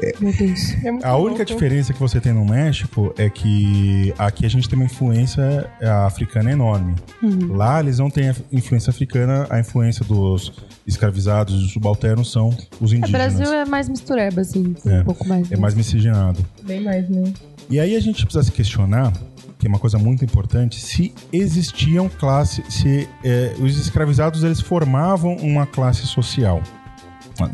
É 0.00 0.14
muito 0.20 1.04
A 1.04 1.16
única 1.16 1.38
louco. 1.38 1.44
diferença 1.46 1.92
que 1.92 1.98
você 1.98 2.20
tem 2.20 2.32
no 2.32 2.44
México 2.44 3.12
é 3.18 3.28
que 3.28 4.14
aqui 4.16 4.46
a 4.46 4.48
gente 4.48 4.68
tem 4.68 4.78
uma 4.78 4.84
influência 4.84 5.68
é, 5.80 5.88
africana 5.88 6.52
enorme. 6.52 6.94
Uhum. 7.20 7.56
Lá 7.56 7.80
eles 7.80 7.98
não 7.98 8.08
têm 8.08 8.28
a 8.30 8.34
influência 8.52 8.90
africana, 8.90 9.48
a 9.50 9.58
influência 9.58 10.04
dos 10.04 10.52
escravizados 10.86 11.52
e 11.54 11.58
dos 11.58 11.72
subalternos 11.72 12.30
são 12.30 12.50
os 12.80 12.92
O 12.92 12.94
indígenas. 12.94 13.10
Brasil 13.10 13.52
é 13.52 13.64
mais 13.64 13.88
mistureba, 13.88 14.40
assim, 14.42 14.76
É. 14.86 15.00
um 15.00 15.04
pouco 15.04 15.26
mais. 15.26 15.50
É 15.50 15.56
mais 15.56 15.74
miscigenado. 15.74 16.38
Bem 16.62 16.80
mais, 16.80 17.08
né? 17.08 17.32
E 17.68 17.80
aí 17.80 17.96
a 17.96 18.00
gente 18.00 18.24
precisa 18.24 18.44
se 18.44 18.52
questionar, 18.52 19.12
que 19.58 19.66
é 19.66 19.68
uma 19.68 19.78
coisa 19.78 19.98
muito 19.98 20.24
importante, 20.24 20.80
se 20.80 21.12
existiam 21.32 22.08
classes, 22.08 22.64
se 22.72 23.08
é, 23.24 23.54
os 23.58 23.76
escravizados 23.78 24.44
eles 24.44 24.60
formavam 24.60 25.36
uma 25.36 25.66
classe 25.66 26.06
social. 26.06 26.62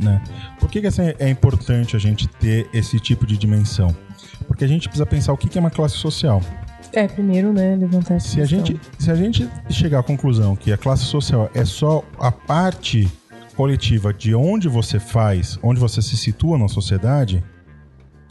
Né? 0.00 0.22
Por 0.58 0.70
que, 0.70 0.80
que 0.80 0.88
é 1.18 1.28
importante 1.28 1.96
a 1.96 1.98
gente 1.98 2.26
ter 2.26 2.68
esse 2.72 2.98
tipo 2.98 3.26
de 3.26 3.36
dimensão? 3.36 3.94
Porque 4.46 4.64
a 4.64 4.68
gente 4.68 4.88
precisa 4.88 5.06
pensar 5.06 5.32
o 5.32 5.36
que, 5.36 5.48
que 5.48 5.58
é 5.58 5.60
uma 5.60 5.70
classe 5.70 5.96
social. 5.96 6.42
É, 6.92 7.08
primeiro, 7.08 7.52
né, 7.52 7.74
levantar 7.76 8.14
essa 8.14 8.28
Se 8.28 8.40
a, 8.40 8.42
questão. 8.42 8.66
gente, 8.66 8.80
se 8.98 9.10
a 9.10 9.14
gente 9.14 9.48
chegar 9.68 9.98
à 9.98 10.02
conclusão 10.02 10.54
que 10.54 10.72
a 10.72 10.78
classe 10.78 11.04
social 11.04 11.50
é 11.54 11.64
só 11.64 12.04
a 12.18 12.30
parte 12.30 13.10
coletiva 13.56 14.12
de 14.12 14.34
onde 14.34 14.68
você 14.68 15.00
faz, 15.00 15.58
onde 15.62 15.80
você 15.80 16.00
se 16.00 16.16
situa 16.16 16.56
na 16.56 16.68
sociedade, 16.68 17.42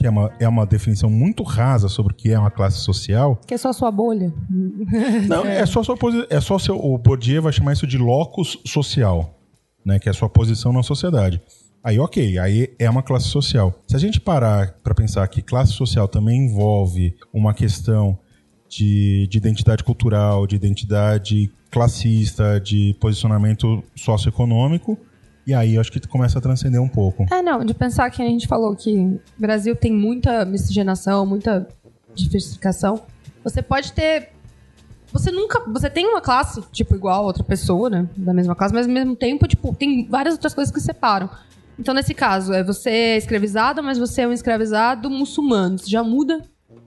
que 0.04 0.08
é 0.08 0.10
uma, 0.10 0.30
é 0.38 0.45
uma 0.49 0.66
definição 0.66 1.10
muito 1.10 1.43
rasa 1.43 1.88
sobre 1.88 2.12
o 2.12 2.16
que 2.16 2.30
é 2.30 2.38
uma 2.38 2.51
classe 2.51 2.80
social, 2.80 3.39
Que 3.47 3.54
é 3.54 3.58
só 3.58 3.70
a 3.70 3.74
sua 3.74 3.89
bolha. 3.89 4.34
não, 5.30 5.45
é, 5.45 5.66
só 5.66 5.82
sua 5.82 5.95
posi- 5.95 6.28
é 6.30 6.41
só 6.41 6.60
seu, 6.60 6.76
o 6.78 6.97
Bourdieu 6.97 7.41
vai 7.41 7.54
chamar 7.54 7.72
isso 7.72 7.88
de 7.88 7.97
locus 7.97 8.60
social, 8.66 9.39
né, 9.86 9.99
que 9.99 10.10
é 10.10 10.12
a 10.12 10.14
sua 10.14 10.28
posição 10.28 10.74
na 10.74 10.84
sociedade. 10.84 11.41
Aí, 11.82 11.97
ok, 11.99 12.38
aí 12.38 12.74
é 12.78 12.89
uma 12.89 13.01
classe 13.01 13.28
social. 13.30 13.74
Se 13.88 13.95
a 13.95 13.99
gente 13.99 14.20
parar 14.20 14.74
para 14.84 14.93
pensar 14.93 15.26
que 15.30 15.41
classe 15.41 15.72
social 15.72 16.06
também 16.06 16.47
envolve 16.47 17.16
uma 17.34 17.54
questão 17.54 18.20
de, 18.68 19.26
de 19.32 19.38
identidade 19.38 19.86
cultural, 19.86 20.45
de 20.45 20.58
identidade 20.58 21.49
classista, 21.72 22.60
de 22.60 22.93
posicionamento 22.99 23.82
socioeconômico, 23.95 24.97
e 25.46 25.54
aí 25.54 25.76
eu 25.76 25.82
acho 25.82 25.91
que 25.91 26.00
começa 26.08 26.39
a 26.39 26.41
transcender 26.41 26.82
um 26.82 26.88
pouco. 26.88 27.26
É, 27.32 27.41
não, 27.41 27.64
de 27.66 27.74
pensar 27.74 28.10
que 28.10 28.22
a 28.22 28.26
gente 28.26 28.48
falou 28.48 28.76
que 28.76 28.98
o 28.98 29.20
Brasil 29.38 29.76
tem 29.76 29.91
muita 29.91 30.46
miscigenação, 30.46 31.26
muita 31.26 31.68
diversificação. 32.14 33.02
Você 33.44 33.62
pode 33.62 33.91
ter. 33.91 34.30
Você 35.12 35.32
nunca. 35.32 35.60
Você 35.72 35.89
tem 35.89 36.08
uma 36.08 36.22
classe, 36.22 36.62
tipo, 36.72 36.96
igual 36.96 37.24
a 37.24 37.28
outra 37.28 37.44
pessoa, 37.44 37.89
né? 37.89 38.08
Da 38.16 38.34
mesma 38.34 38.56
classe, 38.56 38.74
mas 38.74 38.88
ao 38.88 38.94
mesmo 38.94 39.16
tempo, 39.16 39.48
tipo, 39.48 39.76
tem 39.76 40.08
várias 40.08 40.34
outras 40.36 40.54
coisas 40.54 40.74
que 40.74 40.80
separam. 40.80 41.30
Então, 41.78 41.94
nesse 41.94 42.14
caso, 42.14 42.54
é 42.54 42.64
você 42.64 42.89
é 42.89 43.18
escravizado, 43.18 43.84
mas 43.84 43.98
você 43.98 44.22
é 44.22 44.28
um 44.28 44.34
escravizado 44.34 45.10
muçulmano. 45.10 45.76
Isso 45.76 45.89
já 45.89 46.04
muda 46.04 46.41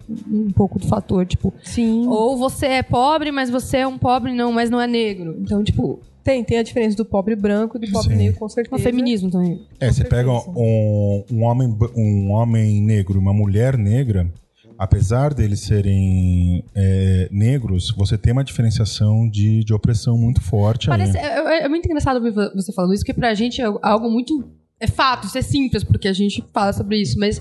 um 0.08 0.50
pouco 0.50 0.78
do 0.78 0.86
fator, 0.86 1.26
tipo. 1.26 1.52
Sim. 1.62 2.06
Ou 2.08 2.36
você 2.36 2.66
é 2.66 2.82
pobre, 2.82 3.30
mas 3.30 3.50
você 3.50 3.78
é 3.78 3.86
um 3.86 3.98
pobre, 3.98 4.32
não, 4.32 4.52
mas 4.52 4.70
não 4.70 4.80
é 4.80 4.86
negro. 4.86 5.36
Então, 5.40 5.62
tipo, 5.62 6.00
Tem, 6.26 6.42
tem 6.42 6.58
a 6.58 6.62
diferença 6.64 6.96
do 6.96 7.04
pobre 7.04 7.36
branco 7.36 7.76
e 7.76 7.86
do 7.86 7.92
pobre 7.92 8.10
Sim. 8.10 8.16
negro, 8.16 8.40
com 8.40 8.46
é 8.46 8.48
certeza. 8.48 8.74
um 8.74 8.78
feminismo 8.80 9.30
também. 9.30 9.64
É, 9.78 9.92
você 9.92 10.02
pega 10.02 10.28
um, 10.32 11.24
um, 11.30 11.44
homem, 11.44 11.78
um 11.94 12.32
homem 12.32 12.82
negro 12.82 13.14
e 13.16 13.20
uma 13.20 13.32
mulher 13.32 13.78
negra, 13.78 14.28
apesar 14.76 15.32
deles 15.32 15.60
serem 15.60 16.64
é, 16.74 17.28
negros, 17.30 17.94
você 17.96 18.18
tem 18.18 18.32
uma 18.32 18.42
diferenciação 18.42 19.30
de, 19.30 19.62
de 19.62 19.72
opressão 19.72 20.18
muito 20.18 20.40
forte 20.40 20.90
aí. 20.90 20.98
Parece, 20.98 21.16
é, 21.16 21.60
é- 21.60 21.62
é 21.62 21.68
muito 21.68 21.86
engraçado 21.86 22.20
você 22.52 22.72
falando 22.72 22.92
isso, 22.92 23.04
porque 23.04 23.14
pra 23.14 23.32
gente 23.32 23.62
é 23.62 23.66
algo 23.80 24.10
muito. 24.10 24.50
É 24.80 24.88
fato, 24.88 25.28
isso 25.28 25.38
é 25.38 25.42
simples, 25.42 25.84
porque 25.84 26.08
a 26.08 26.12
gente 26.12 26.44
fala 26.52 26.72
sobre 26.72 27.00
isso, 27.00 27.16
mas 27.20 27.40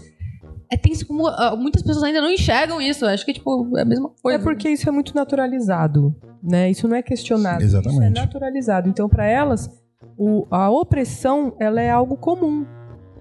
é 0.72 0.78
tenso 0.78 1.06
como 1.06 1.28
ah, 1.28 1.56
muitas 1.56 1.82
pessoas 1.82 2.04
ainda 2.04 2.22
não 2.22 2.32
enxergam 2.32 2.80
isso. 2.80 3.04
Eu 3.06 3.10
Acho 3.10 3.26
que 3.26 3.34
tipo, 3.34 3.78
é 3.78 3.82
a 3.82 3.86
mesma 3.86 4.12
coisa. 4.22 4.40
É 4.40 4.42
porque 4.42 4.70
isso 4.70 4.88
é 4.88 4.92
muito 4.92 5.16
naturalizado, 5.16 6.16
né? 6.46 6.70
Isso 6.70 6.88
não 6.88 6.96
é 6.96 7.02
questionado. 7.02 7.64
Exatamente. 7.64 8.12
Isso 8.12 8.18
é 8.18 8.22
naturalizado. 8.22 8.88
Então, 8.90 9.10
para 9.10 9.26
elas, 9.26 9.70
o- 10.18 10.46
a 10.52 10.70
opressão, 10.70 11.56
ela 11.60 11.82
é 11.82 11.90
algo 11.90 12.16
comum. 12.18 12.66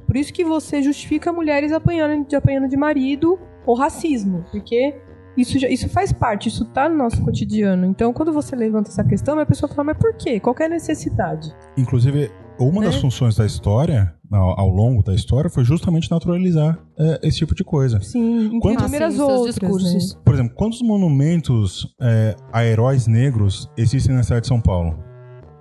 Por 0.07 0.17
isso 0.17 0.33
que 0.33 0.45
você 0.45 0.83
justifica 0.83 1.33
mulheres 1.33 1.73
apanhando 1.73 2.27
de, 2.29 2.37
apanhando 2.37 2.69
de 2.69 2.77
marido 2.77 3.39
ou 3.67 3.75
racismo, 3.75 4.45
porque 4.53 4.95
isso, 5.37 5.59
já- 5.59 5.69
isso 5.69 5.89
faz 5.89 6.13
parte, 6.13 6.49
isso 6.49 6.65
tá 6.67 6.89
no 6.89 6.97
nosso 6.97 7.23
cotidiano. 7.25 7.87
Então, 7.87 8.13
quando 8.13 8.33
você 8.33 8.55
levanta 8.55 8.91
essa 8.91 9.03
questão, 9.03 9.39
a 9.39 9.47
pessoa 9.47 9.69
fala, 9.69 9.85
mas 9.85 9.97
por 9.99 10.15
quê? 10.15 10.39
Qual 10.39 10.55
que 10.55 10.63
é 10.63 10.67
a 10.67 10.69
necessidade? 10.69 11.53
Inclusive, 11.77 12.31
uma 12.61 12.81
Né? 12.83 12.87
das 12.87 12.97
funções 12.97 13.35
da 13.35 13.47
história, 13.47 14.15
ao, 14.35 14.61
ao 14.61 14.69
longo 14.69 15.03
da 15.03 15.15
história, 15.15 15.49
foi 15.49 15.65
justamente 15.65 16.11
naturalizar 16.11 16.79
é, 16.99 17.21
esse 17.23 17.39
tipo 17.39 17.55
de 17.55 17.63
coisa. 17.65 18.01
Sim, 18.01 18.59
Quantos- 18.61 18.83
inúmeras 18.83 19.15
Assim, 19.15 19.23
outras, 19.23 19.55
discursos. 19.55 20.15
né? 20.15 20.21
Por 20.25 20.35
exemplo, 20.35 20.55
quantos 20.57 20.83
monumentos 20.83 21.87
é, 22.01 22.35
a 22.53 22.65
heróis 22.65 23.07
negros 23.07 23.69
existem 23.77 24.15
na 24.15 24.23
cidade 24.23 24.43
de 24.43 24.49
São 24.49 24.61
Paulo? 24.61 24.99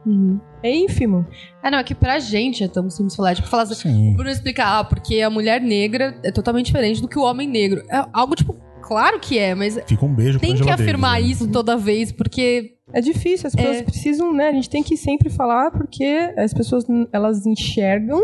Uhum. 0.06 0.40
É 0.62 0.76
ínfimo. 0.76 1.26
É, 1.64 1.72
não, 1.72 1.78
é 1.78 1.84
que 1.84 1.96
pra 1.96 2.20
gente 2.20 2.64
é 2.64 2.68
tão 2.68 2.90
simples 2.90 3.16
falar. 3.16 3.36
Tipo, 3.36 3.48
falar 3.48 3.64
assim, 3.64 3.76
Sim. 3.90 4.14
Bruno 4.16 4.30
explicar, 4.30 4.80
ah, 4.80 4.84
porque 4.84 5.22
a 5.22 5.30
mulher 5.30 5.62
negra 5.62 6.20
é 6.24 6.32
totalmente 6.32 6.66
diferente 6.68 7.02
do 7.02 7.08
que 7.08 7.18
o 7.18 7.24
homem 7.24 7.48
negro. 7.48 7.82
É 7.90 8.06
algo, 8.12 8.36
tipo, 8.36 8.54
claro 8.82 9.18
que 9.20 9.38
é, 9.40 9.56
mas 9.56 9.80
Fica 9.88 10.06
um 10.06 10.14
beijo 10.14 10.40
pra 10.40 10.48
tem 10.48 10.58
que 10.58 10.70
afirmar 10.70 11.22
né? 11.22 11.28
isso 11.28 11.48
toda 11.50 11.78
vez, 11.78 12.12
porque 12.12 12.72
É 12.92 13.00
difícil, 13.02 13.48
as 13.48 13.56
pessoas 13.56 13.78
É. 13.78 13.82
precisam, 13.84 14.34
né? 14.34 14.50
A 14.50 14.52
gente 14.52 14.70
tem 14.70 14.84
que 14.84 14.96
sempre 14.98 15.30
falar 15.30 15.72
porque 15.72 16.04
as 16.38 16.54
pessoas 16.54 16.84
elas 17.14 17.46
enxergam, 17.46 18.22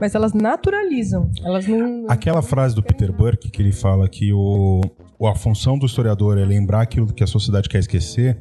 mas 0.00 0.14
elas 0.14 0.32
naturalizam. 0.32 1.30
Elas 1.44 1.66
não. 1.66 2.04
Aquela 2.08 2.42
frase 2.42 2.74
do 2.74 2.82
Peter 2.82 3.12
Burke 3.12 3.50
que 3.50 3.62
ele 3.62 3.72
fala 3.72 4.08
que 4.08 4.32
o, 4.32 4.80
a 5.26 5.34
função 5.34 5.78
do 5.78 5.86
historiador 5.86 6.38
é 6.38 6.44
lembrar 6.44 6.82
aquilo 6.82 7.06
que 7.12 7.24
a 7.24 7.26
sociedade 7.26 7.68
quer 7.68 7.78
esquecer, 7.78 8.38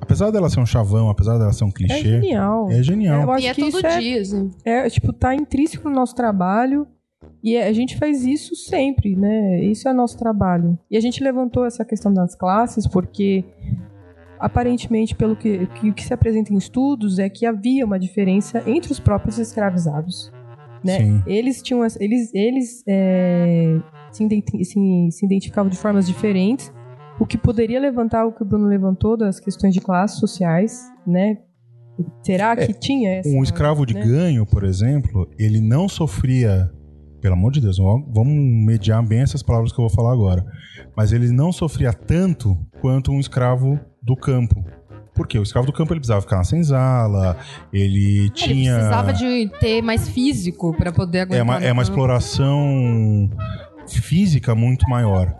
apesar 0.00 0.30
dela 0.30 0.48
ser 0.50 0.60
um 0.60 0.66
chavão, 0.66 1.08
apesar 1.10 1.38
dela 1.38 1.52
ser 1.52 1.64
um 1.64 1.68
É 1.68 1.72
clichê, 1.72 2.02
genial. 2.02 2.70
é 2.70 2.82
genial. 2.82 3.22
Eu 3.22 3.30
acho 3.32 3.44
e 3.44 3.48
é 3.48 3.54
que 3.54 3.60
todo 3.60 3.76
isso 3.78 3.86
é, 3.86 3.98
dia, 3.98 4.20
assim. 4.20 4.50
é, 4.64 4.88
tipo, 4.90 5.12
tá 5.12 5.34
intrínseco 5.34 5.88
no 5.88 5.94
nosso 5.94 6.14
trabalho. 6.14 6.86
E 7.42 7.54
é- 7.56 7.66
a 7.68 7.72
gente 7.72 7.96
faz 7.98 8.24
isso 8.24 8.54
sempre, 8.54 9.16
né? 9.16 9.62
Isso 9.64 9.88
é 9.88 9.92
nosso 9.92 10.16
trabalho. 10.18 10.78
E 10.90 10.96
a 10.96 11.00
gente 11.00 11.22
levantou 11.22 11.64
essa 11.66 11.84
questão 11.84 12.12
das 12.12 12.34
classes 12.34 12.86
porque 12.86 13.44
aparentemente, 14.38 15.14
pelo 15.14 15.36
que, 15.36 15.66
que, 15.66 15.92
que 15.92 16.02
se 16.02 16.14
apresenta 16.14 16.52
em 16.52 16.56
estudos, 16.56 17.18
é 17.18 17.28
que 17.28 17.44
havia 17.44 17.84
uma 17.84 17.98
diferença 17.98 18.62
entre 18.66 18.90
os 18.92 18.98
próprios 18.98 19.38
escravizados. 19.38 20.32
Né? 20.84 20.98
Sim. 20.98 21.22
Eles 21.26 21.60
tinham 21.62 21.82
eles 21.98 22.34
eles 22.34 22.82
é, 22.88 23.78
se, 24.10 24.24
identi- 24.24 24.64
se- 24.64 25.08
se 25.10 25.26
identificavam 25.26 25.70
de 25.70 25.76
formas 25.76 26.06
diferentes, 26.06 26.72
o 27.18 27.26
que 27.26 27.36
poderia 27.36 27.78
levantar 27.78 28.24
o 28.26 28.32
que 28.32 28.42
o 28.42 28.46
Bruno 28.46 28.66
levantou 28.66 29.16
das 29.16 29.38
questões 29.38 29.74
de 29.74 29.80
classes 29.80 30.18
sociais, 30.18 30.80
né? 31.06 31.38
Será 32.22 32.56
que 32.56 32.72
tinha 32.72 33.10
essa? 33.16 33.28
Um 33.28 33.42
escravo 33.42 33.84
de 33.84 33.92
né? 33.92 34.02
ganho, 34.02 34.46
por 34.46 34.64
exemplo, 34.64 35.28
ele 35.38 35.60
não 35.60 35.88
sofria. 35.88 36.70
Pelo 37.20 37.34
amor 37.34 37.52
de 37.52 37.60
Deus, 37.60 37.76
vamos 37.76 38.32
mediar 38.64 39.06
bem 39.06 39.20
essas 39.20 39.42
palavras 39.42 39.70
que 39.70 39.78
eu 39.78 39.86
vou 39.86 39.94
falar 39.94 40.14
agora. 40.14 40.42
Mas 40.96 41.12
ele 41.12 41.30
não 41.30 41.52
sofria 41.52 41.92
tanto 41.92 42.56
quanto 42.80 43.12
um 43.12 43.20
escravo 43.20 43.78
do 44.02 44.16
campo. 44.16 44.64
Por 45.20 45.26
quê? 45.26 45.38
O 45.38 45.42
escravo 45.42 45.66
do 45.66 45.72
campo 45.74 45.92
ele 45.92 46.00
precisava 46.00 46.22
ficar 46.22 46.38
na 46.38 46.44
senzala, 46.44 47.36
ele 47.70 48.30
tinha. 48.30 48.70
Ele 48.70 48.78
precisava 48.78 49.12
de 49.12 49.50
ter 49.60 49.82
mais 49.82 50.08
físico 50.08 50.72
pra 50.72 50.90
poder 50.90 51.20
aguentar. 51.20 51.40
É 51.40 51.42
uma, 51.42 51.58
é 51.58 51.70
uma 51.70 51.82
exploração 51.82 53.28
física 53.86 54.54
muito 54.54 54.88
maior. 54.88 55.34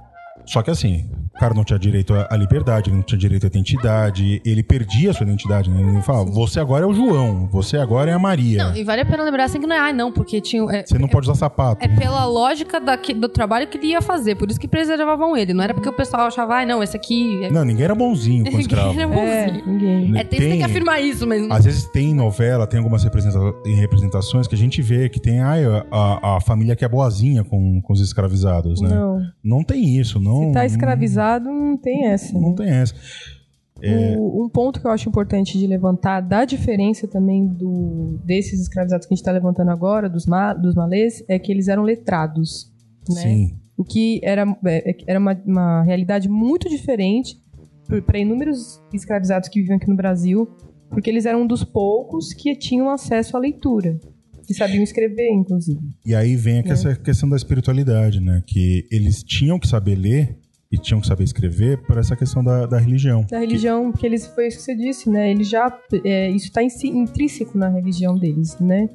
Só 0.45 0.61
que 0.61 0.71
assim, 0.71 1.09
cara 1.41 1.55
não 1.55 1.65
tinha 1.65 1.79
direito 1.79 2.13
à 2.15 2.37
liberdade, 2.37 2.91
ele 2.91 2.97
não 2.97 3.03
tinha 3.03 3.19
direito 3.19 3.45
à 3.45 3.47
identidade, 3.47 4.41
ele 4.45 4.63
perdia 4.63 5.11
a 5.11 5.15
sua 5.15 5.25
identidade, 5.25 5.71
né? 5.71 5.81
Ele 5.81 6.03
falava, 6.03 6.31
você 6.31 6.61
agora 6.61 6.85
é 6.85 6.87
o 6.87 6.93
João, 6.93 7.49
você 7.51 7.77
agora 7.79 8.11
é 8.11 8.15
a 8.15 8.19
Maria. 8.19 8.65
Não, 8.65 8.77
e 8.77 8.85
vale 8.85 9.01
a 9.03 9.07
pena 9.07 9.23
lembrar 9.25 9.45
assim 9.45 9.59
que 9.61 9.67
não 9.67 9.75
é, 9.75 9.79
ai 9.79 9.93
não, 9.93 10.13
porque 10.13 10.41
tinha. 10.41 10.63
É, 10.71 10.85
Você 10.87 10.99
não 10.99 11.09
pode 11.09 11.27
usar 11.29 11.35
sapato. 11.39 11.85
é 11.85 11.89
pela 11.89 12.25
lógica 12.27 12.79
daqui- 12.81 13.15
do 13.15 13.29
trabalho 13.29 13.67
que 13.69 13.79
ele 13.79 13.89
ia 13.89 14.03
fazer, 14.03 14.35
por 14.37 14.51
isso 14.51 14.61
que 14.61 14.69
preservavam 14.69 15.37
ele. 15.37 15.55
Não 15.55 15.65
era 15.65 15.73
porque 15.75 15.89
o 15.89 15.93
pessoal 15.93 16.27
achava, 16.27 16.55
ai 16.57 16.67
não, 16.67 16.83
esse 16.83 16.97
aqui. 16.97 17.45
É... 17.45 17.51
Não, 17.51 17.65
ninguém 17.65 17.85
era 17.85 17.95
bonzinho 17.95 18.45
com 18.45 18.51
Ninguém 18.61 18.79
era 19.01 19.03
É, 19.03 19.07
bonzinho. 19.47 19.67
ninguém. 19.67 20.19
É, 20.19 20.25
tem, 20.25 20.39
tem 20.41 20.59
que 20.59 20.65
afirmar 20.65 21.01
isso, 21.01 21.27
mas. 21.27 21.51
Às 21.51 21.65
vezes 21.65 21.85
tem 21.87 22.15
novela, 22.15 22.67
tem 22.67 22.79
algumas 22.79 23.03
representações 23.05 24.47
que 24.47 24.55
a 24.55 24.59
gente 24.59 24.83
vê 24.83 25.09
que 25.09 25.21
tem 25.21 25.41
ai, 25.41 25.63
a, 25.91 26.37
a 26.37 26.41
família 26.41 26.77
que 26.77 26.85
é 26.85 26.89
boazinha 26.89 27.43
com, 27.45 27.81
com 27.81 27.93
os 27.93 28.01
escravizados, 28.01 28.81
né? 28.81 28.89
Não. 28.91 29.21
Não 29.43 29.65
tem 29.65 29.97
isso, 29.99 30.21
não. 30.21 30.49
Se 30.49 30.53
tá 30.53 30.67
escravizado, 30.67 31.30
não 31.39 31.77
tem 31.77 32.07
essa. 32.07 32.33
Não, 32.33 32.41
não 32.41 32.55
tem 32.55 32.69
essa. 32.69 32.95
É. 33.83 34.17
O- 34.19 34.45
um 34.45 34.49
ponto 34.49 34.81
que 34.81 34.87
eu 34.87 34.91
acho 34.91 35.09
importante 35.09 35.59
de 35.59 35.67
levantar 35.67 36.21
da 36.21 36.45
diferença 36.45 37.07
também 37.09 37.47
do, 37.47 38.19
desses 38.25 38.61
escravizados 38.61 39.07
que 39.07 39.15
a 39.15 39.17
gente 39.17 39.23
está 39.23 39.33
levantando 39.33 39.71
agora, 39.71 40.09
dos, 40.09 40.27
ma, 40.27 40.53
dos 40.53 40.75
malês, 40.75 41.25
é 41.29 41.39
que 41.39 41.51
eles 41.51 41.69
eram 41.69 41.83
letrados. 41.83 42.71
Né? 43.09 43.21
Sim. 43.23 43.57
O 43.77 43.85
que 43.85 44.21
era, 44.23 44.45
é, 44.67 44.97
era 45.07 45.19
uma, 45.19 45.41
uma 45.47 45.83
realidade 45.83 46.29
muito 46.29 46.69
diferente 46.69 47.41
para 48.07 48.19
inúmeros 48.19 48.81
escravizados 48.93 49.49
que 49.49 49.61
viviam 49.61 49.77
aqui 49.77 49.89
no 49.89 49.97
Brasil, 49.97 50.47
porque 50.91 51.09
eles 51.09 51.25
eram 51.25 51.43
um 51.43 51.47
dos 51.47 51.65
poucos 51.65 52.33
que 52.35 52.55
tinham 52.55 52.91
acesso 52.91 53.37
à 53.37 53.41
leitura. 53.41 53.99
Que 54.47 54.53
sabiam 54.55 54.83
escrever, 54.83 55.31
inclusive. 55.33 55.81
E 56.05 56.15
aí 56.15 56.35
vem 56.37 56.57
É. 56.57 56.59
aqui 56.61 56.71
essa 56.73 56.95
questão 56.97 57.29
da 57.29 57.37
espiritualidade, 57.37 58.21
né? 58.21 58.43
Que 58.47 58.87
eles 58.91 59.23
tinham 59.23 59.59
que 59.61 59.67
saber 59.69 59.95
ler 59.95 60.37
e 60.71 60.79
tinham 60.79 61.01
que 61.01 61.07
saber 61.07 61.25
escrever 61.25 61.79
por 61.83 61.99
essa 61.99 62.15
questão 62.15 62.45
da, 62.45 62.65
da 62.65 62.79
religião. 62.79 63.27
Da 63.29 63.39
religião, 63.39 63.91
porque 63.91 64.07
eles, 64.07 64.27
foi 64.29 64.47
isso 64.47 64.59
que 64.59 64.63
você 64.63 64.77
disse, 64.77 65.11
né? 65.11 65.31
Ele 65.31 65.43
já, 65.43 65.77
é, 66.05 66.31
isso 66.31 66.47
está 66.47 66.63
intrínseco 66.63 67.59
na 67.59 67.69
religião 67.69 68.17
deles, 68.17 68.57
né? 68.61 68.89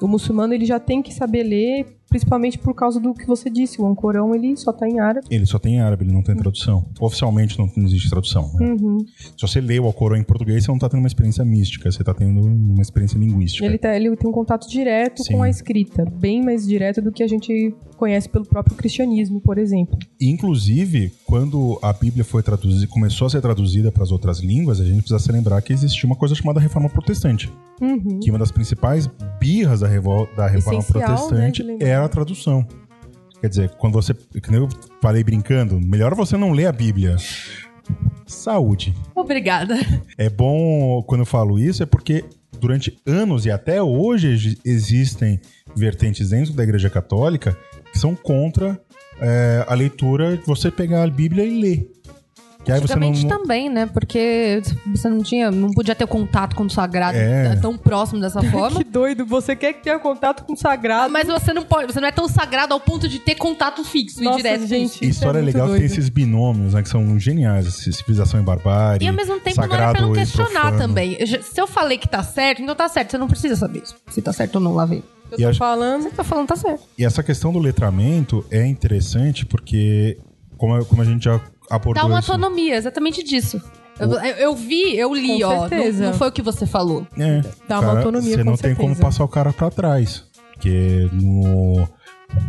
O 0.00 0.08
muçulmano 0.08 0.54
ele 0.54 0.64
já 0.64 0.80
tem 0.80 1.02
que 1.02 1.12
saber 1.12 1.42
ler, 1.42 1.86
principalmente 2.12 2.58
por 2.58 2.74
causa 2.74 3.00
do 3.00 3.14
que 3.14 3.26
você 3.26 3.48
disse. 3.48 3.80
O 3.80 3.86
Ancorão 3.86 4.34
ele 4.34 4.54
só 4.56 4.70
tá 4.70 4.86
em 4.86 5.00
árabe. 5.00 5.26
Ele 5.30 5.46
só 5.46 5.58
tem 5.58 5.80
árabe, 5.80 6.04
ele 6.04 6.12
não 6.12 6.22
tem 6.22 6.36
tradução. 6.36 6.84
Oficialmente 7.00 7.58
não, 7.58 7.70
não 7.74 7.86
existe 7.86 8.10
tradução. 8.10 8.52
né? 8.54 8.66
Uhum. 8.66 8.98
Se 9.18 9.40
você 9.40 9.60
lê 9.60 9.80
o 9.80 9.86
Alcorão 9.86 10.16
em 10.16 10.22
português, 10.22 10.64
você 10.64 10.70
não 10.70 10.78
tá 10.78 10.88
tendo 10.90 11.00
uma 11.00 11.06
experiência 11.06 11.42
mística, 11.44 11.90
você 11.90 12.04
tá 12.04 12.12
tendo 12.12 12.40
uma 12.42 12.82
experiência 12.82 13.18
linguística. 13.18 13.64
Ele, 13.64 13.78
tá, 13.78 13.96
ele 13.96 14.14
tem 14.14 14.28
um 14.28 14.32
contato 14.32 14.68
direto 14.68 15.22
Sim. 15.24 15.32
com 15.34 15.42
a 15.42 15.48
escrita, 15.48 16.04
bem 16.04 16.44
mais 16.44 16.66
direto 16.66 17.00
do 17.00 17.10
que 17.10 17.22
a 17.22 17.26
gente 17.28 17.74
conhece 17.96 18.28
pelo 18.28 18.44
próprio 18.44 18.76
cristianismo, 18.76 19.40
por 19.40 19.56
exemplo. 19.56 19.96
Inclusive, 20.20 21.12
quando 21.24 21.78
a 21.82 21.92
Bíblia 21.92 22.24
foi 22.24 22.42
traduzida, 22.42 22.86
começou 22.88 23.26
a 23.26 23.30
ser 23.30 23.40
traduzida 23.40 23.90
para 23.92 24.02
as 24.02 24.10
outras 24.10 24.40
línguas, 24.40 24.80
a 24.80 24.84
gente 24.84 24.98
precisa 24.98 25.18
se 25.18 25.30
lembrar 25.32 25.60
que 25.62 25.72
existia 25.72 26.06
uma 26.06 26.16
coisa 26.16 26.34
chamada 26.34 26.60
Reforma 26.60 26.88
Protestante. 26.88 27.50
Uhum. 27.80 28.20
Que 28.20 28.30
uma 28.30 28.38
das 28.38 28.50
principais 28.52 29.08
birras 29.40 29.80
da, 29.80 29.88
revol- 29.88 30.28
da 30.36 30.46
Reforma 30.46 30.80
Essencial, 30.80 31.06
Protestante 31.06 31.34
né, 31.40 31.50
de 31.50 31.62
lembrar. 31.62 31.86
era 31.88 32.01
a 32.04 32.08
tradução. 32.08 32.66
Quer 33.40 33.48
dizer, 33.48 33.70
quando 33.70 33.94
você. 33.94 34.14
Que 34.14 34.50
nem 34.50 34.60
eu 34.60 34.68
falei 35.00 35.24
brincando, 35.24 35.80
melhor 35.80 36.14
você 36.14 36.36
não 36.36 36.52
ler 36.52 36.66
a 36.66 36.72
Bíblia. 36.72 37.16
Saúde. 38.26 38.94
Obrigada. 39.14 39.74
É 40.16 40.30
bom 40.30 41.02
quando 41.02 41.22
eu 41.22 41.26
falo 41.26 41.58
isso, 41.58 41.82
é 41.82 41.86
porque 41.86 42.24
durante 42.58 42.96
anos 43.04 43.44
e 43.44 43.50
até 43.50 43.82
hoje 43.82 44.28
exi- 44.28 44.58
existem 44.64 45.40
vertentes 45.74 46.30
dentro 46.30 46.52
da 46.52 46.62
Igreja 46.62 46.88
Católica 46.88 47.56
que 47.92 47.98
são 47.98 48.14
contra 48.14 48.80
é, 49.20 49.64
a 49.68 49.74
leitura 49.74 50.36
de 50.36 50.44
você 50.46 50.70
pegar 50.70 51.02
a 51.02 51.10
Bíblia 51.10 51.44
e 51.44 51.60
ler. 51.60 51.90
Que 52.64 52.70
aí 52.70 52.80
você 52.80 52.94
não. 52.94 53.08
Antigamente 53.08 53.26
não- 53.26 53.38
também, 53.38 53.68
né? 53.68 53.86
Porque 53.86 54.62
você 54.94 55.08
não 55.08 55.20
tinha, 55.22 55.50
não 55.50 55.70
podia 55.72 55.94
ter 55.94 56.06
contato 56.06 56.54
com 56.54 56.64
o 56.64 56.70
sagrado 56.70 57.18
É. 57.18 57.56
tão 57.56 57.76
próximo 57.76 58.20
dessa 58.20 58.40
forma. 58.50 58.78
Que 58.78 58.84
doido, 58.84 59.26
você 59.26 59.56
quer 59.56 59.72
que 59.72 59.82
tenha 59.82 59.98
contato 59.98 60.44
com 60.44 60.52
o 60.52 60.56
sagrado. 60.56 61.12
Mas 61.12 61.26
você 61.26 61.52
não 61.52 61.64
pode, 61.64 61.92
você 61.92 62.00
não 62.00 62.08
é 62.08 62.12
tão 62.12 62.28
sagrado 62.28 62.72
ao 62.72 62.78
ponto 62.80 63.08
de 63.08 63.18
ter 63.18 63.34
contato 63.34 63.82
fixo 63.84 64.22
Nossa, 64.22 64.38
e 64.38 64.42
direto. 64.42 64.66
gente. 64.66 64.84
isso. 64.86 65.04
Isso 65.04 65.10
história 65.18 65.38
é 65.38 65.42
legal 65.42 65.66
que 65.66 65.72
tem 65.72 65.80
doido. 65.80 65.92
esses 65.92 66.08
binômios, 66.08 66.74
né? 66.74 66.82
Que 66.82 66.88
são 66.88 67.18
geniais. 67.18 67.66
Civilização 67.74 68.40
e 68.40 68.42
barbárie. 68.44 69.04
E 69.04 69.08
ao 69.08 69.14
mesmo 69.14 69.40
tempo 69.40 69.56
não 69.56 69.64
era 69.64 69.72
sagrado 69.72 69.92
pra 69.98 70.06
não 70.06 70.12
questionar 70.12 70.76
também. 70.78 71.18
Se 71.42 71.60
eu 71.60 71.66
falei 71.66 71.98
que 71.98 72.08
tá 72.08 72.22
certo, 72.22 72.62
então 72.62 72.74
tá 72.76 72.88
certo. 72.88 73.10
Você 73.10 73.18
não 73.18 73.26
precisa 73.28 73.56
saber 73.56 73.82
isso. 73.82 73.96
Se 74.10 74.22
tá 74.22 74.32
certo 74.32 74.56
ou 74.56 74.60
não, 74.60 74.72
lá 74.74 74.86
vem. 74.86 75.02
eu 75.32 75.38
E 75.38 75.42
tô 75.42 75.48
acho- 75.48 75.58
falando. 75.58 76.02
Você 76.04 76.10
tá 76.10 76.22
falando, 76.22 76.46
tá 76.46 76.56
certo. 76.56 76.82
E 76.96 77.04
essa 77.04 77.22
questão 77.22 77.52
do 77.52 77.58
letramento 77.58 78.44
é 78.50 78.64
interessante 78.66 79.44
porque, 79.46 80.16
como, 80.56 80.84
como 80.84 81.02
a 81.02 81.04
gente 81.04 81.24
já 81.24 81.40
abordou 81.74 82.02
Dá 82.02 82.06
uma 82.08 82.20
isso- 82.20 82.32
autonomia, 82.32 82.76
exatamente 82.76 83.22
disso. 83.22 83.60
Eu, 83.98 84.10
eu- 84.12 84.54
vi, 84.56 84.96
eu 84.96 85.14
li, 85.14 85.40
Com 85.40 85.46
ó. 85.48 85.54
Não, 85.62 85.68
certeza. 85.68 86.04
não 86.06 86.14
foi 86.14 86.28
o 86.28 86.32
que 86.32 86.42
você 86.42 86.66
falou. 86.66 87.06
É, 87.18 87.42
Dá 87.68 87.78
uma 87.80 87.96
autonomia, 87.98 88.36
Você 88.36 88.38
com 88.44 88.50
não 88.50 88.56
tem 88.56 88.74
como 88.74 88.88
certeza. 88.88 89.02
passar 89.06 89.24
o 89.24 89.28
cara 89.28 89.52
pra 89.52 89.70
trás. 89.70 90.24
Porque 90.54 91.08
no... 91.12 91.86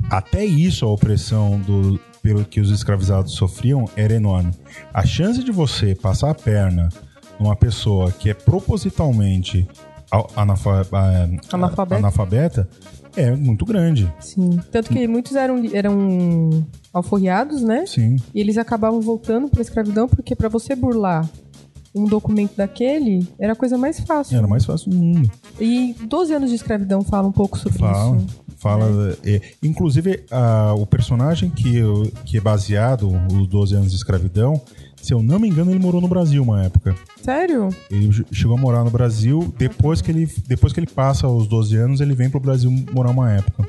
até 0.10 0.46
isso, 0.46 0.86
a 0.86 0.90
opressão 0.90 1.60
do... 1.60 2.00
pelo 2.22 2.46
que 2.46 2.60
os 2.62 2.70
escravizados 2.72 3.34
sofriam 3.34 3.86
era 3.96 4.14
enorme. 4.14 4.52
A 4.94 5.06
chance 5.06 5.44
de 5.44 5.52
você 5.52 5.94
passar 5.94 6.30
a 6.32 6.36
perna 6.36 6.90
numa 7.40 7.56
pessoa 7.56 8.12
que 8.12 8.30
é 8.30 8.34
propositalmente 8.34 9.68
al- 10.10 10.30
anafa- 10.36 10.86
Analfabeta. 11.52 11.96
analfabeta 11.98 12.70
é 13.16 13.36
muito 13.36 13.66
grande. 13.66 14.12
Sim. 14.20 14.60
Tanto 14.72 14.90
que 14.90 15.08
muitos 15.08 15.36
eram, 15.36 15.62
eram 15.74 16.66
alforriados, 16.94 17.62
né? 17.62 17.86
Sim. 17.86 18.18
E 18.34 18.40
eles 18.40 18.58
acabavam 18.58 19.02
voltando 19.02 19.48
pra 19.50 19.62
escravidão 19.62 20.08
porque 20.08 20.36
pra 20.36 20.50
você 20.50 20.76
burlar 20.76 21.30
um 21.96 22.06
documento 22.06 22.56
daquele 22.58 23.28
era 23.40 23.54
a 23.54 23.56
coisa 23.56 23.78
mais 23.78 24.00
fácil. 24.00 24.36
Era 24.38 24.48
mais 24.48 24.66
fácil 24.66 24.90
do 24.90 24.98
mundo. 24.98 25.30
E 25.60 25.96
12 26.08 26.34
anos 26.34 26.50
de 26.50 26.56
escravidão 26.56 27.02
fala 27.04 27.28
um 27.28 27.32
pouco 27.32 27.58
sobre 27.60 27.78
Fala, 27.80 28.18
isso. 28.18 28.26
fala. 28.58 29.18
é, 29.24 29.40
inclusive, 29.62 30.24
a- 30.32 30.74
o 30.76 30.88
personagem 30.88 31.52
que, 31.52 31.82
que 32.26 32.38
é 32.38 32.42
baseado 32.42 33.08
os 33.32 33.48
12 33.48 33.76
anos 33.76 33.92
de 33.92 33.96
escravidão, 33.98 34.60
se 35.04 35.14
eu 35.14 35.22
não 35.22 35.38
me 35.38 35.50
engano, 35.50 35.70
ele 35.70 35.80
morou 35.80 36.00
no 36.02 36.08
Brasil 36.08 36.42
uma 36.42 36.64
época. 36.64 36.96
Sério? 37.22 37.70
Ele 37.92 38.12
ch- 38.12 38.24
chegou 38.32 38.58
a 38.58 38.60
morar 38.60 38.84
no 38.84 38.90
Brasil, 38.90 39.54
depois 39.58 40.02
que 40.02 40.10
ele, 40.10 40.28
depois 40.48 40.72
que 40.72 40.80
ele 40.80 40.88
passa 40.88 41.28
os 41.28 41.46
12 41.48 41.76
anos, 41.76 42.00
ele 42.02 42.16
vem 42.16 42.30
pro 42.30 42.40
Brasil 42.40 42.72
morar 42.94 43.12
uma 43.12 43.32
época. 43.32 43.68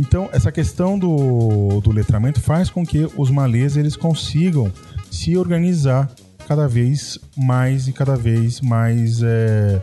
Então, 0.00 0.28
essa 0.32 0.52
questão 0.52 0.96
do, 0.98 1.80
do 1.80 1.90
letramento 1.90 2.40
faz 2.40 2.70
com 2.70 2.86
que 2.86 3.08
os 3.16 3.28
malês 3.30 3.76
eles 3.76 3.96
consigam 3.96 4.72
se 5.10 5.36
organizar 5.36 6.08
cada 6.46 6.66
vez 6.68 7.18
mais 7.36 7.88
e 7.88 7.92
cada 7.92 8.14
vez 8.16 8.60
mais 8.60 9.20
é, 9.22 9.82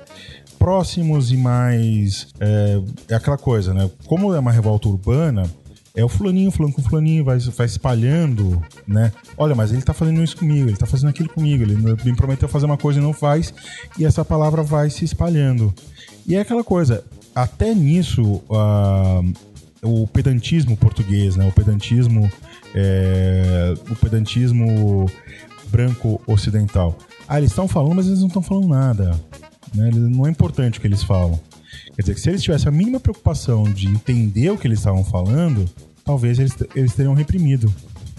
próximos 0.58 1.32
e 1.32 1.38
mais. 1.38 2.28
É, 2.40 2.82
é 3.10 3.16
aquela 3.16 3.38
coisa, 3.38 3.74
né? 3.74 3.90
Como 4.08 4.34
é 4.34 4.40
uma 4.40 4.52
revolta 4.52 4.88
urbana, 4.88 5.44
é 5.98 6.06
o 6.06 6.08
fulaninho 6.08 6.52
falando 6.52 6.74
com 6.74 6.82
o 6.82 6.84
fulaninho, 6.84 7.26
vai, 7.26 7.40
vai 7.40 7.66
espalhando, 7.66 8.62
né? 8.88 9.12
Olha, 9.36 9.56
mas 9.56 9.74
ele 9.74 9.82
tá 9.82 9.96
fazendo 9.96 10.24
isso 10.24 10.38
comigo, 10.38 10.70
ele 10.70 10.78
tá 10.78 10.86
fazendo 10.86 11.10
aquilo 11.10 11.28
comigo, 11.28 11.64
ele 11.64 11.76
me 11.76 12.16
prometeu 12.16 12.48
fazer 12.48 12.68
uma 12.68 12.78
coisa 12.78 13.00
e 13.00 13.02
não 13.02 13.14
faz, 13.14 13.52
e 13.98 14.06
essa 14.06 14.24
palavra 14.24 14.62
vai 14.62 14.92
se 14.92 15.04
espalhando. 15.04 15.74
E 16.28 16.36
é 16.36 16.42
aquela 16.42 16.64
coisa, 16.64 17.04
até 17.34 17.74
nisso, 17.74 18.44
ah, 18.52 19.22
o 19.82 20.06
pedantismo 20.06 20.78
português, 20.78 21.36
né? 21.36 21.48
O 21.48 21.52
pedantismo, 21.52 22.32
é, 22.76 23.74
o 23.90 23.96
pedantismo 23.96 25.10
branco 25.72 26.22
ocidental. 26.28 26.96
Ah, 27.28 27.40
eles 27.40 27.50
estão 27.50 27.68
falando, 27.68 27.96
mas 27.96 28.06
eles 28.06 28.20
não 28.20 28.28
estão 28.28 28.44
falando 28.44 28.68
nada. 28.68 29.20
Né? 29.74 29.90
Não 29.92 30.28
é 30.28 30.30
importante 30.30 30.78
o 30.78 30.82
que 30.82 30.88
eles 30.88 31.02
falam. 31.02 31.40
Quer 31.96 32.04
dizer, 32.04 32.14
que 32.14 32.22
se 32.22 32.30
eles 32.30 32.44
tivessem 32.44 32.68
a 32.68 32.72
mínima 32.72 33.00
preocupação 33.00 33.64
de 33.64 33.88
entender 33.88 34.52
o 34.52 34.58
que 34.58 34.68
eles 34.68 34.78
estavam 34.78 35.04
falando, 35.04 35.68
talvez 36.08 36.40
eles, 36.40 36.56
eles 36.74 36.94
teriam 36.96 37.14
reprimido, 37.14 37.72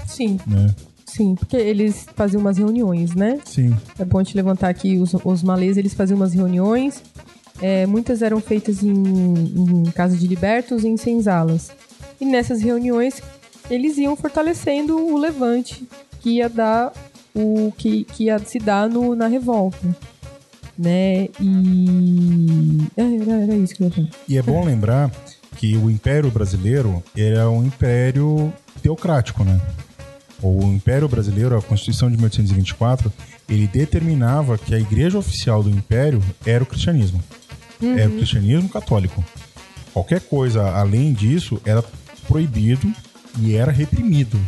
Sim. 0.07 0.39
né? 0.47 0.75
Sim, 1.07 1.35
porque 1.35 1.57
eles 1.57 2.07
faziam 2.15 2.41
umas 2.41 2.59
reuniões, 2.59 3.15
né? 3.15 3.41
Sim. 3.45 3.75
É 3.99 4.05
bom 4.05 4.23
gente 4.23 4.37
levantar 4.37 4.69
aqui 4.69 4.99
os, 4.99 5.15
os 5.25 5.43
malês, 5.43 5.77
eles 5.79 5.95
faziam 5.95 6.17
umas 6.17 6.35
reuniões. 6.35 7.03
é, 7.63 7.87
muitas 7.87 8.21
eram 8.23 8.41
feitas 8.41 8.83
em, 8.83 8.93
em 8.93 9.85
casa 9.93 10.17
de 10.17 10.27
libertos 10.29 10.85
e 10.85 10.89
em 10.89 10.97
senzalas. 10.99 11.71
E 12.21 12.25
nessas 12.27 12.61
reuniões 12.61 13.23
eles 13.71 13.97
iam 13.99 14.15
fortalecendo 14.17 14.97
o 14.99 15.17
levante 15.19 15.83
que 16.21 16.31
ia 16.37 16.49
dar 16.49 16.93
o 17.35 17.73
que, 17.77 18.05
que 18.05 18.25
ia 18.25 18.39
se 18.39 18.59
dar 18.59 18.89
no, 18.89 19.15
na 19.15 19.27
revolta. 19.29 19.79
Né? 20.79 21.29
E. 21.41 22.79
é, 22.97 23.03
Era, 23.03 23.43
era 23.45 23.57
isso 23.57 23.75
que 23.75 23.83
eu 23.83 23.89
ia 23.89 23.93
falar. 23.95 24.09
E 24.29 24.37
é 24.39 24.43
bom 24.43 24.65
lembrar 24.65 25.11
que 25.59 25.77
o 25.77 25.91
Império 25.91 26.31
Brasileiro 26.31 27.03
era 27.17 27.51
um 27.51 27.65
império 27.65 28.53
teocrático, 28.81 29.43
né? 29.45 29.61
O 30.41 30.63
Império 30.63 31.09
Brasileiro, 31.09 31.59
a 31.59 31.61
Constituição 31.61 32.09
de 32.09 32.17
1824, 32.17 33.13
ele 33.49 33.67
determinava 33.67 34.57
que 34.57 34.73
a 34.73 34.79
igreja 34.79 35.19
oficial 35.19 35.63
do 35.63 35.69
Império 35.69 36.23
era 36.47 36.63
o 36.63 36.67
cristianismo. 36.67 37.21
Era 37.83 38.09
o 38.09 38.17
cristianismo 38.17 38.69
católico. 38.69 39.25
Qualquer 39.93 40.21
coisa 40.21 40.71
além 40.71 41.13
disso 41.13 41.61
era 41.65 41.83
proibido 42.29 42.93
e 43.41 43.57
era 43.57 43.73
reprimido. 43.73 44.39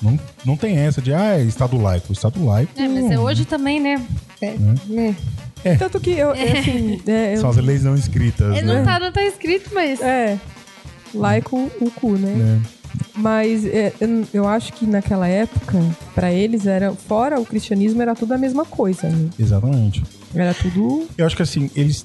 Não, 0.00 0.18
não 0.44 0.56
tem 0.56 0.76
essa 0.78 1.02
de, 1.02 1.12
ah, 1.12 1.38
é 1.38 1.42
Estado 1.42 1.76
laico. 1.80 2.06
O 2.10 2.12
Estado 2.12 2.44
laico 2.44 2.72
É, 2.80 2.86
mas 2.86 3.10
é 3.10 3.18
hoje 3.18 3.44
também, 3.44 3.80
né? 3.80 4.04
É, 4.40 4.54
né? 4.88 5.16
Tanto 5.78 6.00
que 6.00 6.10
eu, 6.10 6.32
é, 6.34 6.58
assim. 6.58 7.00
É, 7.06 7.34
eu- 7.34 7.40
são 7.40 7.50
as 7.50 7.56
leis 7.56 7.82
não 7.84 7.94
escritas, 7.94 8.56
É, 8.56 8.62
né? 8.62 8.74
não, 8.74 8.84
tá, 8.84 8.98
não 8.98 9.12
tá 9.12 9.22
escrito, 9.24 9.70
mas. 9.72 10.00
é, 10.00 10.38
laico 11.14 11.70
o 11.80 11.90
cu, 11.90 12.12
né? 12.12 12.34
Né? 12.34 12.62
Mas 13.14 13.64
é, 13.66 13.92
eu, 14.00 14.24
eu 14.32 14.48
acho 14.48 14.72
que 14.74 14.86
naquela 14.86 15.26
época, 15.28 15.78
pra 16.14 16.32
eles, 16.32 16.66
era 16.66 16.92
fora 16.92 17.38
o 17.40 17.44
cristianismo, 17.44 18.00
era 18.02 18.14
tudo 18.14 18.32
a 18.34 18.38
mesma 18.38 18.64
coisa. 18.64 19.08
Né? 19.08 19.28
Exatamente. 19.38 20.02
Era 20.34 20.54
tudo. 20.54 21.06
Eu 21.16 21.26
acho 21.26 21.36
que 21.36 21.42
assim, 21.42 21.70
eles. 21.76 22.04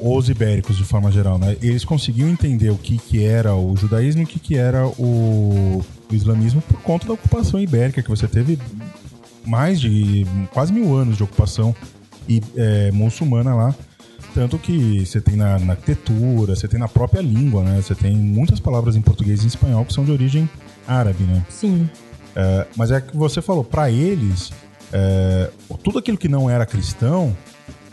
os 0.00 0.28
ibéricos, 0.28 0.76
de 0.76 0.84
forma 0.84 1.10
geral, 1.10 1.38
né? 1.38 1.56
Eles 1.62 1.84
conseguiam 1.84 2.28
entender 2.28 2.70
o 2.70 2.76
que, 2.76 2.96
que 2.98 3.24
era 3.24 3.54
o 3.54 3.76
judaísmo 3.76 4.22
e 4.22 4.24
o 4.24 4.26
que, 4.26 4.38
que 4.38 4.56
era 4.56 4.86
o, 4.86 5.82
o 6.10 6.14
islamismo 6.14 6.62
por 6.62 6.80
conta 6.82 7.06
da 7.06 7.12
ocupação 7.14 7.58
ibérica, 7.60 8.02
que 8.02 8.08
você 8.10 8.26
teve 8.26 8.58
mais 9.46 9.80
de 9.80 10.26
quase 10.52 10.72
mil 10.72 10.94
anos 10.94 11.16
de 11.16 11.22
ocupação 11.22 11.74
e, 12.28 12.42
é, 12.56 12.90
muçulmana 12.92 13.54
lá. 13.54 13.74
Tanto 14.34 14.58
que 14.58 15.04
você 15.04 15.20
tem 15.20 15.36
na, 15.36 15.58
na 15.58 15.72
arquitetura, 15.72 16.56
você 16.56 16.66
tem 16.66 16.80
na 16.80 16.88
própria 16.88 17.20
língua, 17.20 17.62
né? 17.62 17.80
Você 17.82 17.94
tem 17.94 18.16
muitas 18.16 18.60
palavras 18.60 18.96
em 18.96 19.02
português 19.02 19.42
e 19.42 19.44
em 19.44 19.48
espanhol 19.48 19.84
que 19.84 19.92
são 19.92 20.04
de 20.04 20.10
origem 20.10 20.48
árabe, 20.86 21.24
né? 21.24 21.44
Sim. 21.50 21.88
É, 22.34 22.66
mas 22.76 22.90
é 22.90 23.00
que 23.00 23.14
você 23.14 23.42
falou, 23.42 23.62
pra 23.62 23.90
eles, 23.90 24.50
é, 24.92 25.50
tudo 25.82 25.98
aquilo 25.98 26.16
que 26.16 26.28
não 26.28 26.48
era 26.48 26.64
cristão 26.64 27.36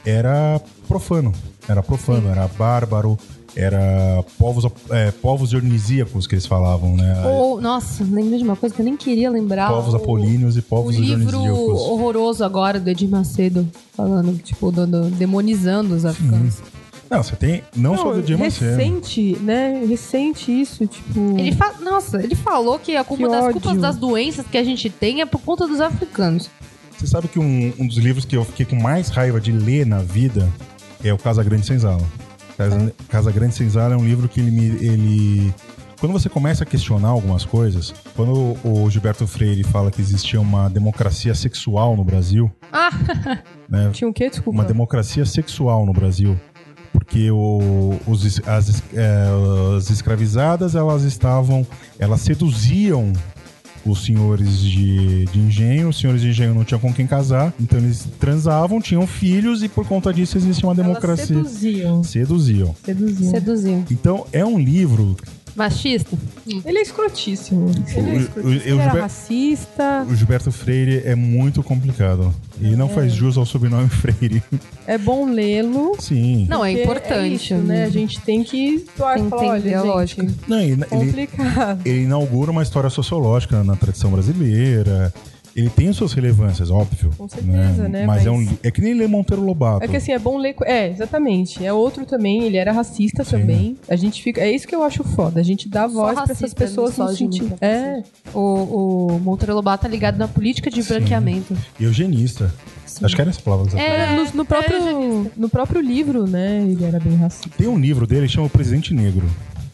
era 0.05 0.61
profano. 0.87 1.33
Era 1.67 1.83
profano, 1.83 2.29
era 2.29 2.47
bárbaro, 2.47 3.17
era 3.55 4.23
povos, 4.37 4.65
é, 4.91 5.11
povos 5.11 5.49
dionisíacos 5.49 6.27
que 6.27 6.35
eles 6.35 6.45
falavam, 6.45 6.95
né? 6.95 7.23
Ou, 7.25 7.59
nossa, 7.59 8.03
lembrei 8.03 8.37
de 8.37 8.43
uma 8.43 8.55
coisa 8.55 8.73
que 8.73 8.81
eu 8.81 8.85
nem 8.85 8.95
queria 8.95 9.29
lembrar. 9.29 9.69
povos 9.69 9.93
O- 9.93 9.97
apolíneos 9.97 10.55
e 10.55 10.59
O 10.59 10.63
povos 10.63 10.95
livro 10.95 11.25
dionisíacos. 11.29 11.81
horroroso 11.81 12.43
agora 12.43 12.79
do 12.79 12.89
Edir 12.89 13.09
Macedo, 13.09 13.67
falando, 13.95 14.37
tipo, 14.41 14.71
dando, 14.71 15.09
demonizando 15.11 15.95
os 15.95 16.05
africanos. 16.05 16.57
Não, 17.09 17.23
você 17.23 17.35
tem 17.35 17.63
não, 17.75 17.97
só 17.97 18.13
do 18.13 18.19
Edir 18.19 18.37
Macedo. 18.37 18.77
recente, 18.77 19.35
né? 19.41 19.83
Recente 19.87 20.51
isso, 20.61 20.85
tipo. 20.85 21.19
Ele 21.39 21.51
fa... 21.51 21.73
Nossa, 21.81 22.21
ele 22.21 22.35
falou 22.35 22.77
que 22.77 22.95
a 22.95 23.03
culpa 23.03 23.23
Que 23.23 23.29
das 23.31 23.43
ódio. 23.45 23.53
culpas 23.53 23.77
das 23.81 23.97
doenças 23.97 24.45
que 24.45 24.57
a 24.59 24.63
gente 24.63 24.91
tem 24.91 25.21
é 25.21 25.25
por 25.25 25.41
conta 25.41 25.67
dos 25.67 25.81
africanos. 25.81 26.49
Você 26.95 27.07
sabe 27.07 27.27
que 27.27 27.39
um, 27.39 27.73
um 27.79 27.87
dos 27.87 27.97
livros 27.97 28.25
que 28.25 28.35
eu 28.37 28.45
fiquei 28.45 28.65
com 28.65 28.75
mais 28.75 29.09
raiva 29.09 29.41
de 29.41 29.51
ler 29.51 29.85
na 29.87 29.99
vida 29.99 30.47
é 31.03 31.11
o 31.11 31.17
Casa 31.17 31.41
Grande 31.43 31.65
Senzala. 31.65 32.03
Casa, 32.59 32.93
Casa 33.07 33.31
Grande 33.31 33.55
Senzala 33.55 33.93
é 33.93 33.97
um 33.97 34.03
livro 34.03 34.27
que 34.27 34.41
ele 34.41 34.51
me. 34.51 34.65
Ele... 34.85 35.53
Quando 35.97 36.11
você 36.11 36.27
começa 36.27 36.63
a 36.63 36.65
questionar 36.65 37.07
algumas 37.07 37.45
coisas, 37.45 37.93
quando 38.17 38.57
o 38.65 38.89
Gilberto 38.89 39.25
Freire 39.25 39.63
fala 39.63 39.89
que 39.89 40.01
existia 40.01 40.39
uma 40.41 40.69
democracia 40.69 41.33
sexual 41.33 41.95
no 41.95 42.03
Brasil, 42.03 42.51
Ah, 42.71 42.89
né? 43.69 43.89
Tinha 43.93 44.09
o 44.09 44.13
quê? 44.13 44.29
Desculpa. 44.29 44.59
Uma 44.59 44.65
democracia 44.65 45.25
sexual 45.25 45.85
no 45.85 45.93
Brasil. 45.93 46.37
Porque 46.91 47.31
o- 47.31 47.97
os, 48.07 48.41
as, 48.45 48.83
é, 48.93 49.77
as 49.77 49.89
escravizadas, 49.89 50.75
elas 50.75 51.03
estavam. 51.03 51.65
Elas 51.97 52.19
seduziam 52.21 53.13
os 53.85 54.03
senhores 54.05 54.59
de, 54.61 55.25
de 55.25 55.39
engenho. 55.39 55.89
Os 55.89 55.99
senhores 55.99 56.21
de 56.21 56.29
engenho 56.29 56.53
não 56.53 56.63
tinham 56.63 56.79
com 56.79 56.93
quem 56.93 57.07
casar. 57.07 57.53
Então 57.59 57.77
eles 57.79 58.07
transavam, 58.19 58.81
tinham 58.81 59.05
filhos 59.07 59.63
e 59.63 59.69
por 59.69 59.87
conta 59.87 60.13
disso 60.13 60.37
existia 60.37 60.67
uma 60.67 60.73
Elas 60.73 60.85
democracia. 60.87 61.25
seduziam. 61.25 62.03
Seduziam. 62.03 62.75
Seduziam. 62.83 63.31
seduziu. 63.31 63.85
Então 63.91 64.25
é 64.31 64.45
um 64.45 64.59
livro. 64.59 65.15
Machista? 65.59 66.17
Ele 66.65 66.79
é 66.79 66.81
escrotíssimo. 66.81 67.69
Ele, 67.95 68.09
é 68.09 68.13
O- 68.13 68.17
escrotíssimo. 68.21 68.49
o- 68.49 68.53
eu 68.53 68.59
Ele 68.61 68.71
era 68.73 68.83
Gilber- 68.83 69.01
racista. 69.01 70.05
O 70.09 70.15
Gilberto 70.15 70.51
Freire 70.51 71.01
é 71.05 71.13
muito 71.15 71.61
complicado. 71.61 72.33
E 72.61 72.75
não 72.75 72.89
faz 72.89 73.13
jus 73.13 73.37
ao 73.37 73.45
sobrenome 73.45 73.87
Freire. 73.89 74.41
É 74.87 74.97
bom 74.97 75.29
lê-lo. 75.31 75.95
Sim. 75.99 76.45
Não, 76.49 76.63
é 76.65 76.71
porque 76.71 76.83
importante. 76.83 77.35
isso, 77.35 77.55
né? 77.55 77.83
A 77.85 77.89
gente 77.89 78.19
tem 78.21 78.43
que 78.43 78.85
doar 78.97 79.15
Tem 79.15 79.29
falar, 79.29 79.43
olha, 79.43 79.57
entender 79.59 79.75
a 79.75 79.77
gente, 79.81 79.87
lógica. 79.87 80.27
Não, 80.47 80.59
ele, 80.59 80.85
Complicado. 80.85 81.81
ele 81.85 82.03
inaugura 82.03 82.51
uma 82.51 82.63
história 82.63 82.89
sociológica 82.89 83.63
na 83.63 83.75
tradição 83.75 84.11
brasileira. 84.11 85.13
Ele 85.59 85.69
tem 85.69 85.91
suas 85.91 86.13
relevâncias, 86.13 86.71
óbvio. 86.71 87.11
Com 87.17 87.27
certeza, 87.27 87.89
né? 87.89 88.05
Mas, 88.05 88.25
é, 88.25 88.31
um, 88.31 88.37
Mas- 88.45 88.57
é 88.63 88.71
que 88.71 88.79
nem 88.81 88.93
ler 88.93 89.09
Monteiro 89.09 89.43
Lobato. 89.43 89.83
É 89.83 89.87
que 89.87 89.97
assim, 89.97 90.13
é 90.13 90.17
bom 90.19 90.37
ler. 90.37 90.55
É, 90.63 90.89
exatamente. 90.89 91.65
É 91.65 91.73
outro 91.73 92.05
também, 92.05 92.43
ele 92.43 92.55
era 92.55 92.71
racista 92.71 93.23
Sim. 93.25 93.31
também. 93.31 93.77
A 93.89 93.95
gente 93.97 94.23
fica. 94.23 94.39
É 94.39 94.49
isso 94.49 94.65
que 94.65 94.73
eu 94.73 94.83
acho 94.83 95.03
foda. 95.03 95.39
A 95.39 95.43
gente 95.43 95.67
dá 95.67 95.85
voz 95.85 96.15
pra 96.21 96.31
essas 96.31 96.53
pessoas 96.53 96.95
É, 97.59 98.01
O, 98.33 98.39
o 99.15 99.19
Monteiro 99.19 99.53
Lobato 99.53 99.83
tá 99.83 99.89
ligado 99.89 100.17
na 100.17 100.27
política 100.27 100.69
de 100.69 100.81
Sim. 100.81 100.93
branqueamento. 100.95 101.57
E 101.79 101.83
eugenista. 101.83 102.53
Acho 103.03 103.15
que 103.15 103.21
era 103.21 103.29
essa 103.29 103.41
palavra. 103.41 103.65
que 103.65 103.71
você 103.71 103.77
É. 103.81 104.07
falou. 104.07 104.25
no, 104.25 104.31
no 104.33 104.45
próprio, 104.45 105.31
no 105.37 105.49
próprio 105.49 105.81
livro, 105.81 106.25
né? 106.25 106.65
Ele 106.67 106.83
era 106.83 106.99
bem 106.99 107.15
racista. 107.15 107.49
Tem 107.57 107.67
um 107.67 107.77
livro 107.77 108.07
dele 108.07 108.27
que 108.27 108.33
chama 108.33 108.47
O 108.47 108.49
Presidente 108.49 108.93
Negro. 108.93 109.27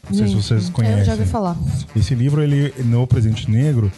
Não 0.07 0.15
sei 0.15 0.27
se 0.27 0.35
vocês 0.35 0.69
É, 0.69 0.71
conhecem. 0.71 0.99
eu 0.99 1.05
já 1.05 1.11
ouvi 1.13 1.25
falar. 1.25 1.57
Esse 1.95 2.13
livro, 2.13 2.41
ele, 2.43 2.71
no 2.83 3.07
Presidente 3.07 3.49
Negro, 3.49 3.91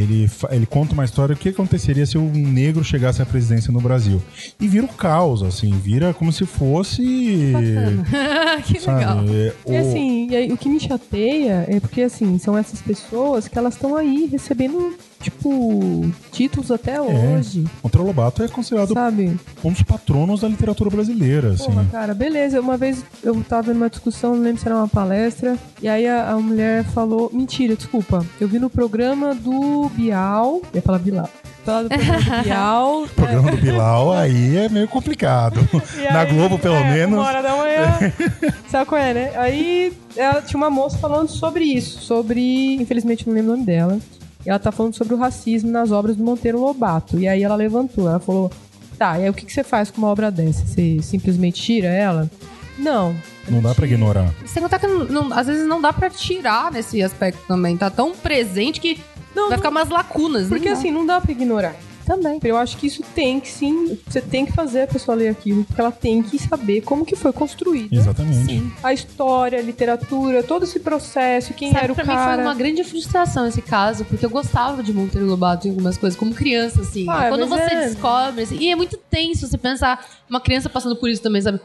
ele, 0.00 0.30
ele 0.50 0.66
conta 0.66 0.92
uma 0.92 1.04
história 1.04 1.34
do 1.34 1.38
que 1.38 1.48
aconteceria 1.50 2.04
se 2.06 2.16
um 2.18 2.30
negro 2.30 2.82
chegasse 2.84 3.20
à 3.22 3.26
presidência 3.26 3.72
no 3.72 3.80
Brasil. 3.80 4.20
E 4.60 4.66
vira 4.68 4.84
um 4.84 4.88
caos, 4.88 5.42
assim, 5.42 5.70
vira 5.70 6.12
como 6.14 6.32
se 6.32 6.44
fosse. 6.46 7.02
que 8.66 8.74
legal. 8.78 9.18
Sabe, 9.18 9.32
é, 9.36 9.54
E 9.66 9.72
o- 9.72 9.80
assim, 9.80 10.28
e 10.30 10.36
aí, 10.36 10.52
o 10.52 10.56
que 10.56 10.68
me 10.68 10.80
chateia 10.80 11.64
é 11.68 11.80
porque, 11.80 12.02
assim, 12.02 12.38
são 12.38 12.56
essas 12.56 12.80
pessoas 12.80 13.48
que 13.48 13.58
elas 13.58 13.74
estão 13.74 13.96
aí 13.96 14.28
recebendo, 14.30 14.94
tipo, 15.24 16.10
títulos 16.30 16.70
até 16.70 17.00
hoje, 17.00 17.64
Monteiro 17.82 18.06
Lobato 18.06 18.42
é 18.42 18.48
considerado 18.48 18.92
sabe? 18.92 19.38
um 19.62 19.72
dos 19.72 19.82
patronos 19.82 20.40
da 20.42 20.48
literatura 20.48 20.90
brasileira, 20.90 21.52
assim. 21.52 21.64
Porra, 21.64 21.86
cara, 21.90 22.14
beleza. 22.14 22.60
Uma 22.60 22.76
vez 22.76 23.02
eu 23.22 23.34
tava 23.48 23.62
vendo 23.62 23.76
uma 23.76 23.90
discussão, 23.90 24.34
não 24.34 24.42
lembro 24.42 24.60
se 24.60 24.66
era 24.66 24.76
uma 24.76 24.88
palestra, 24.88 25.56
e 25.80 25.88
aí 25.88 26.06
a, 26.06 26.30
a 26.30 26.38
mulher 26.38 26.84
falou: 26.84 27.30
Mentira, 27.32 27.74
desculpa. 27.74 28.24
Eu 28.40 28.48
vi 28.48 28.58
no 28.58 28.68
programa 28.68 29.34
do 29.34 29.88
Bial. 29.94 30.60
Eu 30.72 30.76
ia 30.76 30.82
falar 30.82 30.98
Bilal. 30.98 31.28
Falar 31.64 31.84
do 31.84 31.88
programa 31.88 32.20
do 32.20 32.42
Bial. 32.42 33.04
O 33.04 33.08
programa 33.08 33.50
do 33.50 33.56
Bilal 33.56 34.12
aí 34.12 34.56
é 34.58 34.68
meio 34.68 34.86
complicado. 34.86 35.60
E 35.98 36.12
Na 36.12 36.20
aí, 36.20 36.32
Globo, 36.32 36.58
pelo 36.58 36.76
é, 36.76 36.92
menos. 36.92 37.18
Uma 37.18 37.26
hora 37.26 37.42
da 37.42 37.56
manhã. 37.56 38.12
Sabe 38.68 38.86
qual 38.86 39.00
é, 39.00 39.14
né? 39.14 39.32
Aí 39.36 39.92
ela, 40.16 40.42
tinha 40.42 40.58
uma 40.58 40.68
moça 40.68 40.98
falando 40.98 41.28
sobre 41.28 41.64
isso, 41.64 42.00
sobre. 42.00 42.74
Infelizmente 42.74 43.26
não 43.26 43.34
lembro 43.34 43.52
o 43.52 43.54
nome 43.54 43.66
dela. 43.66 43.98
E 44.44 44.50
ela 44.50 44.58
tá 44.58 44.70
falando 44.72 44.94
sobre 44.94 45.14
o 45.14 45.16
racismo 45.16 45.70
nas 45.70 45.90
obras 45.90 46.16
do 46.16 46.22
Monteiro 46.24 46.60
Lobato. 46.60 47.18
E 47.18 47.26
aí 47.26 47.42
ela 47.42 47.54
levantou, 47.56 48.08
ela 48.08 48.20
falou: 48.20 48.50
Tá, 48.98 49.18
e 49.18 49.24
aí 49.24 49.30
o 49.30 49.34
que, 49.34 49.46
que 49.46 49.52
você 49.52 49.64
faz 49.64 49.90
com 49.90 49.98
uma 49.98 50.08
obra 50.08 50.30
dessa? 50.30 50.64
Você 50.66 51.00
simplesmente 51.02 51.60
tira 51.62 51.88
ela? 51.88 52.30
Não. 52.78 53.14
Não 53.48 53.60
dá 53.62 53.74
pra 53.74 53.86
ignorar. 53.86 54.32
Sem 54.46 54.62
contar 54.62 54.78
que 54.78 54.86
não- 54.86 55.04
não- 55.04 55.32
às 55.38 55.46
vezes 55.46 55.66
não 55.66 55.80
dá 55.80 55.92
pra 55.92 56.10
tirar 56.10 56.72
nesse 56.72 57.02
aspecto 57.02 57.40
também. 57.46 57.76
Tá 57.76 57.88
tão 57.90 58.12
presente 58.14 58.80
que 58.80 58.98
Não, 59.34 59.44
vai 59.44 59.50
não- 59.52 59.56
ficar 59.58 59.68
umas 59.70 59.88
lacunas. 59.88 60.48
Porque 60.48 60.66
né? 60.66 60.72
assim, 60.72 60.90
não 60.90 61.04
dá 61.06 61.20
pra 61.20 61.30
ignorar. 61.32 61.74
Também. 62.04 62.38
Eu 62.44 62.56
acho 62.56 62.76
que 62.76 62.86
isso 62.86 63.02
tem 63.14 63.40
que 63.40 63.48
sim. 63.48 63.98
Você 64.06 64.20
tem 64.20 64.44
que 64.44 64.52
fazer 64.52 64.82
a 64.82 64.86
pessoa 64.86 65.16
ler 65.16 65.28
aquilo, 65.28 65.64
porque 65.64 65.80
ela 65.80 65.90
tem 65.92 66.22
que 66.22 66.38
saber 66.38 66.82
como 66.82 67.04
que 67.04 67.16
foi 67.16 67.32
construída. 67.32 67.94
Exatamente. 67.94 68.44
Sim. 68.46 68.72
A 68.82 68.92
história, 68.92 69.58
a 69.58 69.62
literatura, 69.62 70.42
todo 70.42 70.64
esse 70.64 70.78
processo, 70.80 71.54
quem 71.54 71.72
Sabe, 71.72 71.84
era 71.84 71.92
o 71.92 71.96
pra 71.96 72.04
cara. 72.04 72.28
mim 72.28 72.34
foi 72.34 72.44
uma 72.44 72.54
grande 72.54 72.84
frustração 72.84 73.46
esse 73.46 73.62
caso, 73.62 74.04
porque 74.04 74.24
eu 74.24 74.30
gostava 74.30 74.82
de 74.82 74.92
Monteiro 74.92 75.26
Lobato 75.26 75.66
em 75.66 75.70
algumas 75.70 75.96
coisas, 75.96 76.18
como 76.18 76.34
criança, 76.34 76.82
assim. 76.82 77.06
Ah, 77.08 77.28
Quando 77.28 77.46
você 77.46 77.62
é. 77.62 77.88
descobre, 77.88 78.42
assim, 78.42 78.56
e 78.58 78.70
é 78.70 78.76
muito 78.76 78.96
tenso 78.96 79.46
você 79.46 79.56
pensar 79.56 80.04
uma 80.28 80.40
criança 80.40 80.68
passando 80.68 80.96
por 80.96 81.08
isso 81.08 81.22
também, 81.22 81.40
sabe? 81.42 81.60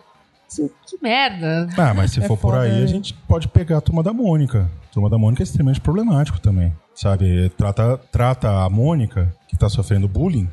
Que 0.88 0.98
merda. 1.02 1.68
Ah, 1.78 1.94
mas 1.94 2.12
se 2.12 2.20
É 2.20 2.24
for 2.28 2.36
por 2.38 2.54
foda, 2.54 2.62
aí, 2.62 2.72
né? 2.80 2.84
a 2.84 2.88
gente 2.88 3.14
pode 3.28 3.48
pegar 3.50 3.78
a 3.78 3.82
turma 3.82 4.02
da 4.02 4.12
Mônica. 4.12 4.70
A 4.90 4.94
turma 4.94 5.08
da 5.10 5.16
Mônica 5.18 5.44
é 5.44 5.46
extremamente 5.46 5.80
problemático 5.80 6.40
também. 6.40 6.74
Sabe? 7.02 7.50
Trata, 7.58 7.98
trata 8.12 8.50
a 8.66 8.70
Mônica, 8.70 9.34
que 9.48 9.56
tá 9.58 9.70
sofrendo 9.70 10.06
bullying, 10.08 10.50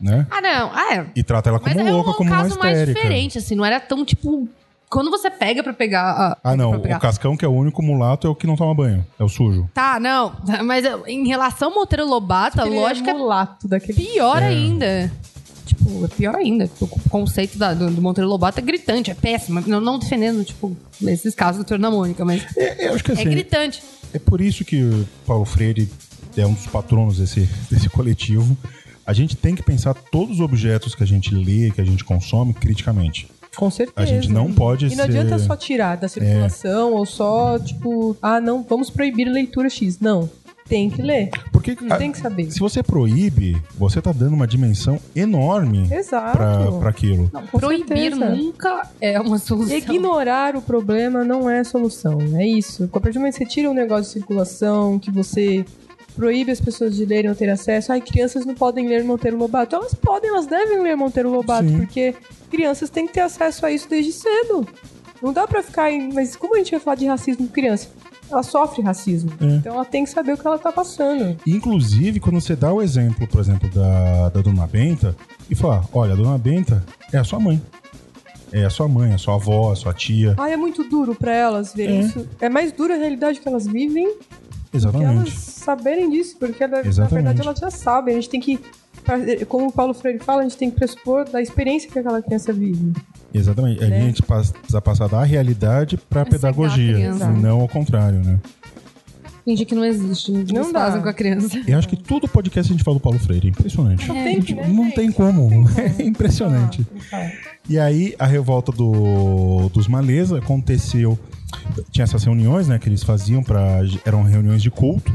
né? 0.00 0.26
Ah, 0.30 0.40
não. 0.40 0.70
Ah, 0.72 0.94
é. 0.94 1.06
E 1.14 1.22
trata 1.22 1.50
ela 1.50 1.60
como 1.60 1.74
Mas 1.74 1.86
é 1.86 1.90
louca, 1.90 2.10
um 2.10 2.14
como 2.14 2.30
uma 2.30 2.42
caso 2.42 2.58
mais 2.58 2.86
diferente, 2.86 3.36
assim. 3.38 3.54
Não 3.54 3.64
era 3.64 3.78
tão, 3.78 4.02
tipo... 4.04 4.48
Quando 4.88 5.10
você 5.10 5.28
pega 5.30 5.62
pra 5.62 5.72
pegar... 5.74 6.10
a- 6.12 6.38
Ah, 6.42 6.56
não. 6.56 6.80
pegar- 6.80 6.96
O 6.96 7.00
Cascão, 7.00 7.36
que 7.36 7.44
é 7.44 7.48
o 7.48 7.52
único 7.52 7.82
mulato, 7.82 8.26
é 8.26 8.30
o 8.30 8.34
que 8.34 8.46
não 8.46 8.56
toma 8.56 8.72
banho. 8.74 9.04
É 9.18 9.24
o 9.24 9.28
sujo. 9.28 9.68
Tá, 9.74 9.98
não. 10.00 10.32
Mas 10.64 10.84
em 11.06 11.26
relação 11.26 11.68
ao 11.68 11.74
Monteiro 11.74 12.06
Lobato, 12.06 12.62
a 12.62 12.66
Ele 12.66 12.76
lógica 12.76 13.10
é 13.10 13.14
é 13.14 13.16
mulato 13.18 13.66
daquele. 13.68 13.92
pior 14.02 14.42
ainda. 14.42 15.12
Tipo, 15.66 16.04
é 16.04 16.08
pior 16.08 16.34
ainda. 16.36 16.70
O 16.80 16.86
conceito 17.10 17.58
da- 17.58 17.74
do, 17.74 17.90
do 17.90 18.00
Monteiro 18.00 18.28
Lobato 18.30 18.60
é 18.60 18.62
gritante, 18.62 19.10
é 19.10 19.14
péssimo. 19.14 19.62
Não, 19.66 19.80
não 19.80 19.98
defendendo, 19.98 20.44
tipo, 20.44 20.74
nesses 21.00 21.34
casos 21.34 21.62
do 21.62 21.66
Turno 21.66 21.82
da 21.82 21.90
Mônica, 21.90 22.24
mas 22.24 22.42
É, 22.56 22.88
eu 22.88 22.94
acho 22.94 23.02
que 23.04 23.10
é 23.10 23.14
assim, 23.14 23.24
gritante. 23.24 23.82
É 24.14 24.18
por 24.18 24.40
isso 24.40 24.64
que 24.64 24.82
o 24.82 25.06
Paulo 25.26 25.44
Freire 25.44 25.88
é 26.36 26.46
um 26.46 26.54
dos 26.54 26.66
patronos 26.66 27.18
desse, 27.18 27.48
desse 27.70 27.88
coletivo. 27.90 28.56
A 29.06 29.12
gente 29.12 29.36
tem 29.36 29.54
que 29.54 29.62
pensar 29.62 29.92
todos 29.94 30.36
os 30.36 30.40
objetos 30.40 30.94
que 30.94 31.02
a 31.02 31.06
gente 31.06 31.34
lê, 31.34 31.70
que 31.70 31.80
a 31.80 31.84
gente 31.84 32.04
consome, 32.04 32.54
criticamente. 32.54 33.28
Com 33.56 33.70
certeza. 33.70 34.00
A 34.00 34.06
gente 34.06 34.30
não 34.30 34.52
pode 34.52 34.86
E 34.86 34.88
não 34.90 34.96
ser- 34.96 35.02
adianta 35.02 35.38
só 35.38 35.54
tirar 35.56 35.96
da 35.96 36.08
circulação 36.08 36.92
ou 36.94 37.04
só, 37.06 37.58
tipo, 37.58 38.16
ah, 38.22 38.40
não, 38.40 38.62
vamos 38.62 38.88
proibir 38.90 39.26
leitura 39.28 39.68
X. 39.68 40.00
Não. 40.00 40.28
Tem 40.68 40.88
que 40.88 41.02
ler. 41.02 41.28
Porque 41.52 41.76
a- 41.90 41.96
Tem 41.98 42.10
que 42.10 42.18
saber. 42.18 42.50
se 42.50 42.58
você 42.58 42.82
proíbe, 42.82 43.60
você 43.76 44.00
tá 44.00 44.12
dando 44.12 44.32
uma 44.34 44.46
dimensão 44.46 44.98
enorme 45.14 45.88
pra 46.80 46.88
aquilo. 46.88 47.30
Não, 47.32 47.46
Proibir 47.46 47.86
certeza. 48.12 48.30
nunca 48.34 48.88
é 49.00 49.20
uma 49.20 49.38
solução. 49.38 49.76
Ignorar 49.76 50.56
o 50.56 50.62
problema 50.62 51.22
não 51.22 51.48
é 51.50 51.62
solução. 51.64 52.18
É 52.36 52.46
isso. 52.46 52.84
A 52.84 53.00
partir 53.00 53.14
do 53.14 53.20
momento 53.20 53.34
que 53.34 53.44
você 53.44 53.50
tira 53.50 53.70
um 53.70 53.74
negócio 53.74 54.04
de 54.04 54.10
circulação, 54.12 54.98
que 54.98 55.10
você 55.10 55.64
proíbe 56.16 56.50
as 56.52 56.60
pessoas 56.60 56.94
de 56.96 57.04
lerem 57.04 57.28
ou 57.28 57.36
ter 57.36 57.50
acesso, 57.50 57.92
ai, 57.92 58.00
crianças 58.00 58.46
não 58.46 58.54
podem 58.54 58.88
ler 58.88 59.04
Monteiro 59.04 59.36
Lobato. 59.36 59.74
Elas 59.76 59.92
podem, 59.94 60.30
elas 60.30 60.46
devem 60.46 60.80
ler 60.82 60.96
Monteiro 60.96 61.30
Lobato, 61.30 61.68
Sim. 61.68 61.76
porque 61.78 62.14
crianças 62.50 62.88
têm 62.88 63.06
que 63.06 63.12
ter 63.12 63.20
acesso 63.20 63.66
a 63.66 63.70
isso 63.70 63.88
desde 63.88 64.12
cedo. 64.12 64.66
Não 65.22 65.32
dá 65.32 65.46
pra 65.46 65.62
ficar. 65.62 65.90
em- 65.90 66.12
Mas 66.12 66.36
como 66.36 66.54
a 66.54 66.58
gente 66.58 66.70
vai 66.70 66.80
falar 66.80 66.94
de 66.96 67.06
racismo 67.06 67.46
com 67.46 67.52
criança? 67.52 67.88
Ela 68.30 68.42
sofre 68.42 68.82
racismo. 68.82 69.30
É. 69.40 69.44
Então 69.46 69.74
ela 69.74 69.84
tem 69.84 70.04
que 70.04 70.10
saber 70.10 70.32
o 70.32 70.38
que 70.38 70.46
ela 70.46 70.58
tá 70.58 70.72
passando. 70.72 71.36
Inclusive, 71.46 72.20
quando 72.20 72.40
você 72.40 72.56
dá 72.56 72.72
o 72.72 72.80
exemplo, 72.82 73.26
por 73.28 73.40
exemplo, 73.40 73.68
da, 73.70 74.28
da 74.30 74.40
Dona 74.40 74.66
Benta, 74.66 75.14
e 75.50 75.54
fala, 75.54 75.84
olha, 75.92 76.14
a 76.14 76.16
Dona 76.16 76.38
Benta 76.38 76.84
é 77.12 77.18
a 77.18 77.24
sua 77.24 77.38
mãe. 77.38 77.60
É 78.52 78.64
a 78.64 78.70
sua 78.70 78.86
mãe, 78.86 79.12
a 79.12 79.18
sua 79.18 79.34
avó, 79.34 79.72
a 79.72 79.76
sua 79.76 79.92
tia. 79.92 80.34
Ai, 80.38 80.52
é 80.52 80.56
muito 80.56 80.84
duro 80.84 81.14
pra 81.14 81.32
elas 81.32 81.74
verem 81.74 81.98
É. 81.98 82.00
isso. 82.02 82.26
É 82.40 82.48
mais 82.48 82.70
dura 82.72 82.94
a 82.94 82.98
realidade 82.98 83.40
que 83.40 83.48
elas 83.48 83.66
vivem 83.66 84.16
que 84.80 84.86
elas 84.86 84.94
Exatamente. 85.28 85.30
saberem 85.40 86.10
disso, 86.10 86.36
porque 86.38 86.66
na, 86.66 86.82
na 86.82 86.88
Exatamente. 86.88 87.14
verdade 87.14 87.40
elas 87.42 87.58
já 87.58 87.70
sabem. 87.70 88.14
A 88.16 88.20
gente 88.20 88.30
tem 88.30 88.40
que, 88.40 88.58
como 89.48 89.68
o 89.68 89.72
Paulo 89.72 89.94
Freire 89.94 90.18
fala, 90.18 90.40
a 90.40 90.44
gente 90.44 90.56
tem 90.56 90.70
que 90.70 90.76
pressupor 90.76 91.28
da 91.28 91.40
experiência 91.40 91.90
que 91.90 91.98
aquela 91.98 92.20
criança 92.22 92.52
vive. 92.52 92.92
Exatamente. 93.32 93.82
A 93.82 93.88
Né? 93.88 94.00
gente 94.00 94.22
pas- 94.22 94.52
precisa 94.52 94.80
passar 94.80 95.08
da 95.08 95.22
realidade 95.24 95.96
cegar 95.96 96.22
a 96.22 96.26
pedagogia, 96.26 96.98
e 96.98 97.40
não 97.40 97.60
ao 97.60 97.68
contrário, 97.68 98.22
né? 98.22 98.38
Fingir 99.44 99.66
que 99.66 99.74
não 99.74 99.84
existe. 99.84 100.32
Não 100.32 100.62
Não 100.62 100.72
dá. 100.72 100.80
fazem 100.86 101.02
com 101.02 101.08
a 101.08 101.12
criança. 101.12 101.60
Eu 101.68 101.76
acho 101.78 101.86
que 101.86 101.96
todo 101.96 102.26
podcast 102.26 102.72
a 102.72 102.74
gente 102.74 102.82
fala 102.84 102.96
do 102.96 103.00
Paulo 103.00 103.18
Freire, 103.18 103.48
é 103.48 103.50
impressionante. 103.50 104.08
Não 104.08 104.14
tem 104.14 104.38
né, 104.54 104.68
Não 104.68 104.84
gente? 104.84 104.94
tem 104.94 105.12
como, 105.12 105.50
é 105.78 106.02
impressionante. 106.02 106.86
Ah, 107.12 107.30
E 107.68 107.78
aí, 107.78 108.14
a 108.18 108.26
revolta 108.26 108.70
do, 108.72 109.68
dos 109.70 109.88
Maleza 109.88 110.38
aconteceu. 110.38 111.18
Tinha 111.90 112.04
essas 112.04 112.22
reuniões, 112.24 112.68
né, 112.68 112.78
que 112.78 112.88
eles 112.88 113.02
faziam 113.02 113.42
para 113.42 113.80
eram 114.04 114.22
reuniões 114.22 114.62
de 114.62 114.70
culto, 114.70 115.12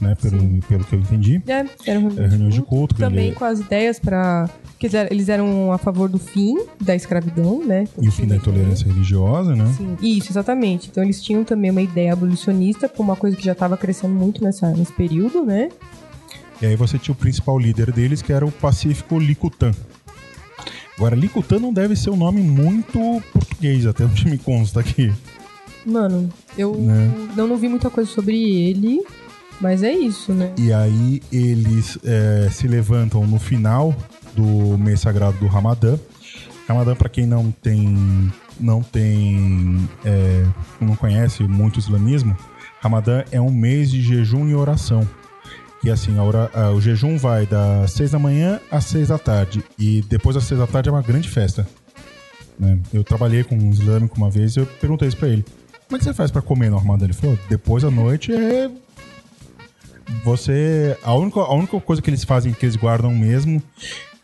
né, 0.00 0.14
pelo, 0.14 0.38
pelo 0.68 0.84
que 0.84 0.94
eu 0.94 1.00
entendi. 1.00 1.42
É, 1.48 1.64
eram 1.86 2.08
Era 2.16 2.28
reuniões 2.28 2.54
de 2.54 2.62
culto. 2.62 2.94
também 2.94 3.28
ele- 3.28 3.34
com 3.36 3.44
as 3.44 3.58
ideias 3.60 3.98
para 3.98 4.48
eles 5.10 5.28
eram 5.28 5.72
a 5.72 5.78
favor 5.78 6.08
do 6.08 6.18
fim 6.18 6.56
da 6.80 6.94
escravidão, 6.94 7.66
né? 7.66 7.88
E 8.00 8.06
o 8.06 8.12
fim 8.12 8.26
da 8.28 8.36
intolerância 8.36 8.86
religiosa, 8.86 9.56
né? 9.56 9.74
Sim, 9.76 9.96
isso, 10.00 10.30
exatamente. 10.30 10.88
Então 10.88 11.02
eles 11.02 11.20
tinham 11.20 11.42
também 11.42 11.72
uma 11.72 11.82
ideia 11.82 12.12
abolicionista, 12.12 12.88
com 12.88 13.02
uma 13.02 13.16
coisa 13.16 13.36
que 13.36 13.44
já 13.44 13.52
estava 13.52 13.76
crescendo 13.76 14.14
muito 14.14 14.44
nessa, 14.44 14.70
nesse 14.70 14.92
período, 14.92 15.44
né? 15.44 15.68
E 16.62 16.66
aí 16.66 16.76
você 16.76 16.96
tinha 16.96 17.12
o 17.12 17.16
principal 17.16 17.58
líder 17.58 17.90
deles, 17.90 18.22
que 18.22 18.32
era 18.32 18.46
o 18.46 18.52
Pacífico 18.52 19.18
Licutan. 19.18 19.72
Agora, 20.98 21.14
Licutan 21.14 21.60
não 21.60 21.72
deve 21.72 21.94
ser 21.94 22.10
um 22.10 22.16
nome 22.16 22.42
muito 22.42 22.98
português, 23.32 23.86
até 23.86 24.04
onde 24.04 24.28
me 24.28 24.36
consta 24.36 24.80
aqui. 24.80 25.12
Mano, 25.86 26.28
eu 26.56 26.74
Né? 26.74 27.30
não, 27.36 27.46
não 27.46 27.56
vi 27.56 27.68
muita 27.68 27.88
coisa 27.88 28.10
sobre 28.10 28.36
ele, 28.36 29.00
mas 29.60 29.84
é 29.84 29.92
isso, 29.92 30.32
né? 30.34 30.52
E 30.58 30.72
aí 30.72 31.22
eles 31.32 31.96
é, 32.04 32.48
se 32.50 32.66
levantam 32.66 33.24
no 33.28 33.38
final 33.38 33.94
do 34.34 34.76
mês 34.76 34.98
sagrado 35.00 35.38
do 35.38 35.46
Ramadã. 35.46 35.96
Ramadã, 36.66 36.96
para 36.96 37.08
quem 37.08 37.26
não 37.26 37.52
tem, 37.62 38.30
não 38.58 38.82
tem, 38.82 39.88
é, 40.04 40.44
não 40.80 40.96
conhece 40.96 41.44
muito 41.44 41.76
o 41.76 41.78
islamismo, 41.78 42.36
Ramadã 42.80 43.22
é 43.30 43.40
um 43.40 43.52
mês 43.52 43.88
de 43.90 44.02
jejum 44.02 44.48
e 44.48 44.54
oração. 44.54 45.08
E 45.84 45.90
assim, 45.90 46.18
a 46.18 46.22
ora- 46.22 46.50
a- 46.52 46.70
o 46.72 46.80
jejum 46.80 47.16
vai 47.16 47.46
das 47.46 47.92
seis 47.92 48.10
da 48.10 48.18
manhã 48.18 48.60
às 48.70 48.84
seis 48.84 49.08
da 49.08 49.18
tarde. 49.18 49.62
E 49.78 50.02
depois 50.08 50.34
das 50.34 50.44
seis 50.44 50.58
da 50.60 50.66
tarde 50.66 50.88
é 50.88 50.92
uma 50.92 51.02
grande 51.02 51.28
festa. 51.28 51.66
né? 52.58 52.76
Eu 52.92 53.04
trabalhei 53.04 53.44
com 53.44 53.54
um 53.54 53.70
islâmico 53.70 54.16
uma 54.16 54.28
vez 54.28 54.56
e 54.56 54.60
eu 54.60 54.66
perguntei 54.66 55.06
isso 55.06 55.16
pra 55.16 55.28
ele. 55.28 55.44
Como 55.86 55.94
é 55.96 55.98
que 55.98 56.04
você 56.04 56.12
faz 56.12 56.30
pra 56.30 56.42
comer 56.42 56.68
no 56.70 56.76
Ramadã? 56.78 57.04
Ele 57.06 57.12
falou, 57.12 57.38
depois 57.48 57.84
da 57.84 57.90
noite 57.90 58.32
é 58.32 58.68
você. 60.24 60.96
A 61.02 61.14
única, 61.14 61.40
a 61.40 61.54
única 61.54 61.80
coisa 61.80 62.02
que 62.02 62.10
eles 62.10 62.24
fazem, 62.24 62.52
que 62.52 62.64
eles 62.66 62.76
guardam 62.76 63.14
mesmo, 63.14 63.62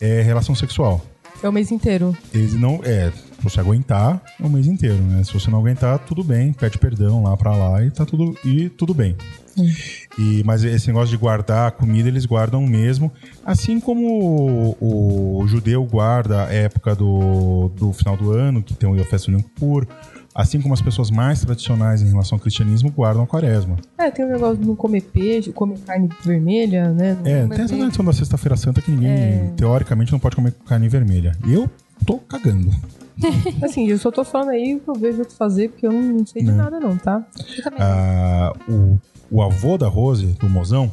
é 0.01 0.21
relação 0.23 0.55
sexual. 0.55 1.05
É 1.43 1.49
o 1.49 1.53
mês 1.53 1.71
inteiro. 1.71 2.17
Eles 2.33 2.55
não. 2.55 2.81
É, 2.85 3.11
se 3.11 3.43
você 3.43 3.61
aguentar, 3.61 4.21
é 4.41 4.45
o 4.47 4.49
mês 4.51 4.67
inteiro, 4.67 4.97
né? 4.97 5.23
Se 5.25 5.33
você 5.33 5.51
não 5.51 5.59
aguentar, 5.59 5.99
tudo 6.01 6.25
bem, 6.25 6.53
pede 6.53 6.79
perdão 6.79 7.23
lá 7.23 7.37
pra 7.37 7.55
lá 7.55 7.85
e 7.85 7.91
tá 7.91 8.05
tudo, 8.07 8.37
e 8.45 8.69
tudo 8.71 8.95
bem. 8.95 9.15
E, 10.19 10.43
mas 10.45 10.65
esse 10.65 10.87
negócio 10.89 11.09
de 11.11 11.17
guardar 11.17 11.69
a 11.69 11.71
comida, 11.71 12.09
eles 12.09 12.25
guardam 12.27 12.63
mesmo. 12.67 13.11
Assim 13.45 13.79
como 13.81 14.77
o, 14.81 15.43
o 15.43 15.47
judeu 15.47 15.85
guarda 15.85 16.45
a 16.47 16.53
época 16.53 16.95
do, 16.95 17.69
do 17.77 17.93
final 17.93 18.17
do 18.17 18.31
ano, 18.33 18.63
que 18.63 18.75
tem 18.75 18.89
do 18.91 18.97
Yom 18.97 19.41
Kippur. 19.43 19.87
Assim 20.35 20.61
como 20.61 20.75
as 20.75 20.83
pessoas 20.83 21.13
mais 21.13 21.41
tradicionais 21.43 22.03
em 22.03 22.09
relação 22.11 22.35
ao 22.37 22.41
cristianismo 22.41 22.91
guardam 22.91 23.23
a 23.23 23.27
quaresma. 23.27 23.77
É, 23.97 24.11
tem 24.11 24.25
o 24.25 24.29
negócio 24.29 24.57
de 24.57 24.67
não 24.67 24.75
comer 24.75 25.01
peixe, 25.03 25.53
comer 25.53 25.79
carne 25.87 26.09
vermelha, 26.25 26.91
né? 26.93 27.15
Não 27.15 27.21
É, 27.21 27.35
tem 27.35 27.35
essa 27.43 27.57
peixe. 27.69 27.77
tradição 27.77 28.05
da 28.05 28.13
Sexta-feira 28.13 28.57
Santa 28.57 28.83
que 28.83 28.91
ninguém, 28.91 29.11
É. 29.13 29.53
teoricamente, 29.57 30.11
não 30.11 30.19
pode 30.19 30.35
comer 30.35 30.53
carne 30.67 30.89
vermelha. 30.89 31.37
E 31.47 31.55
eu 31.55 31.71
tô 32.05 32.19
cagando. 32.19 32.69
Assim, 33.63 33.87
eu 33.89 33.97
só 33.97 34.11
tô 34.11 34.25
falando 34.25 34.49
aí 34.51 34.75
o 34.75 34.81
que 34.81 34.89
eu 34.91 34.95
vejo 34.95 35.21
outro 35.21 35.37
fazer, 35.37 35.69
porque 35.71 35.87
eu 35.87 35.93
não 35.93 36.27
sei 36.27 36.43
de 36.43 36.49
Não. 36.51 36.57
nada 36.57 36.81
não, 36.81 36.97
tá? 36.97 37.25
Ah, 37.79 38.53
o, 38.69 38.99
o 39.35 39.43
avô 39.43 39.76
da 39.76 39.89
Rose, 39.89 40.26
do 40.39 40.49
mozão, 40.49 40.93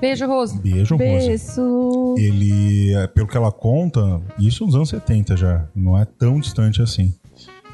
Beijo, 0.00 0.26
Rose. 0.26 0.58
beijo, 0.58 0.96
Rose. 0.96 1.28
Beijo. 1.28 2.14
Ele, 2.16 2.94
é, 2.94 3.06
pelo 3.06 3.28
que 3.28 3.36
ela 3.36 3.52
conta, 3.52 4.18
isso 4.38 4.64
nos 4.64 4.74
anos 4.74 4.88
70 4.88 5.36
já, 5.36 5.68
não 5.76 5.98
é 5.98 6.06
tão 6.06 6.40
distante 6.40 6.80
assim. 6.80 7.14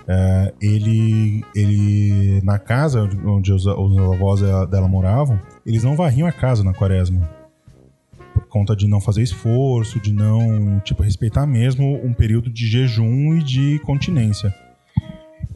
É, 0.08 0.52
ele, 0.60 1.44
ele, 1.54 2.40
na 2.42 2.58
casa 2.58 3.08
onde, 3.24 3.52
os, 3.52 3.64
os 3.64 3.98
avós 3.98 4.40
dela, 4.40 4.66
dela 4.66 4.88
moravam, 4.88 5.40
eles 5.64 5.84
não 5.84 5.94
varriam 5.94 6.26
a 6.26 6.32
casa 6.32 6.64
na 6.64 6.74
quaresma. 6.74 7.30
Por 8.34 8.48
conta 8.48 8.74
de 8.74 8.88
não 8.88 9.00
fazer 9.00 9.22
esforço, 9.22 10.00
de 10.00 10.12
não, 10.12 10.80
tipo, 10.80 11.04
respeitar 11.04 11.46
mesmo 11.46 12.04
um 12.04 12.12
período 12.12 12.50
de 12.50 12.66
jejum 12.66 13.36
e 13.36 13.42
de 13.42 13.78
continência. 13.84 14.52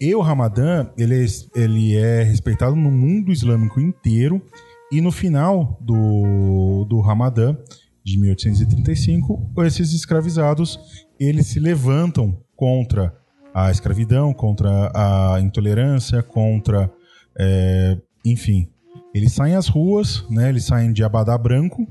E 0.04 0.14
o 0.16 0.20
Ramadã, 0.20 0.88
ele 0.98 1.14
é, 1.24 1.26
ele 1.54 1.96
é 1.96 2.22
respeitado 2.24 2.74
no 2.74 2.90
mundo 2.90 3.30
islâmico 3.30 3.80
inteiro. 3.80 4.42
E 4.90 5.00
no 5.00 5.12
final 5.12 5.78
do, 5.80 6.84
do 6.88 7.00
Ramadã, 7.00 7.56
de 8.04 8.20
1835, 8.20 9.52
esses 9.58 9.92
escravizados, 9.92 10.78
eles 11.20 11.46
se 11.46 11.60
levantam 11.60 12.36
contra 12.56 13.14
a 13.54 13.70
escravidão, 13.70 14.34
contra 14.34 14.90
a 14.94 15.40
intolerância, 15.40 16.22
contra, 16.22 16.90
é, 17.38 17.96
enfim, 18.26 18.68
eles 19.14 19.32
saem 19.32 19.54
às 19.54 19.68
ruas, 19.68 20.26
né? 20.28 20.48
Eles 20.48 20.64
saem 20.64 20.92
de 20.92 21.04
abadá 21.04 21.38
branco, 21.38 21.86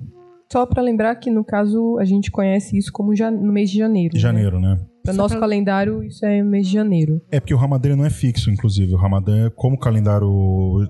Só 0.52 0.66
pra 0.66 0.82
lembrar 0.84 1.16
que, 1.16 1.32
no 1.32 1.46
caso, 1.46 1.98
a 1.98 2.04
gente 2.04 2.30
conhece 2.30 2.78
isso 2.78 2.92
como 2.92 3.16
ja- 3.16 3.32
no 3.32 3.54
mês 3.54 3.70
de 3.72 3.78
janeiro. 3.78 4.14
de 4.14 4.20
janeiro, 4.20 4.60
né? 4.60 4.78
Para 5.04 5.14
nosso 5.14 5.34
pra- 5.36 5.42
calendário, 5.42 6.04
isso 6.04 6.26
é 6.26 6.44
mês 6.44 6.68
de 6.68 6.74
janeiro. 6.74 7.22
É 7.32 7.40
porque 7.40 7.54
o 7.54 7.58
Ramadã 7.58 7.96
não 7.96 8.06
é 8.06 8.10
fixo, 8.10 8.52
inclusive. 8.52 8.94
O 8.94 8.98
Ramadã, 8.98 9.50
como 9.56 9.78
calendário. 9.78 10.28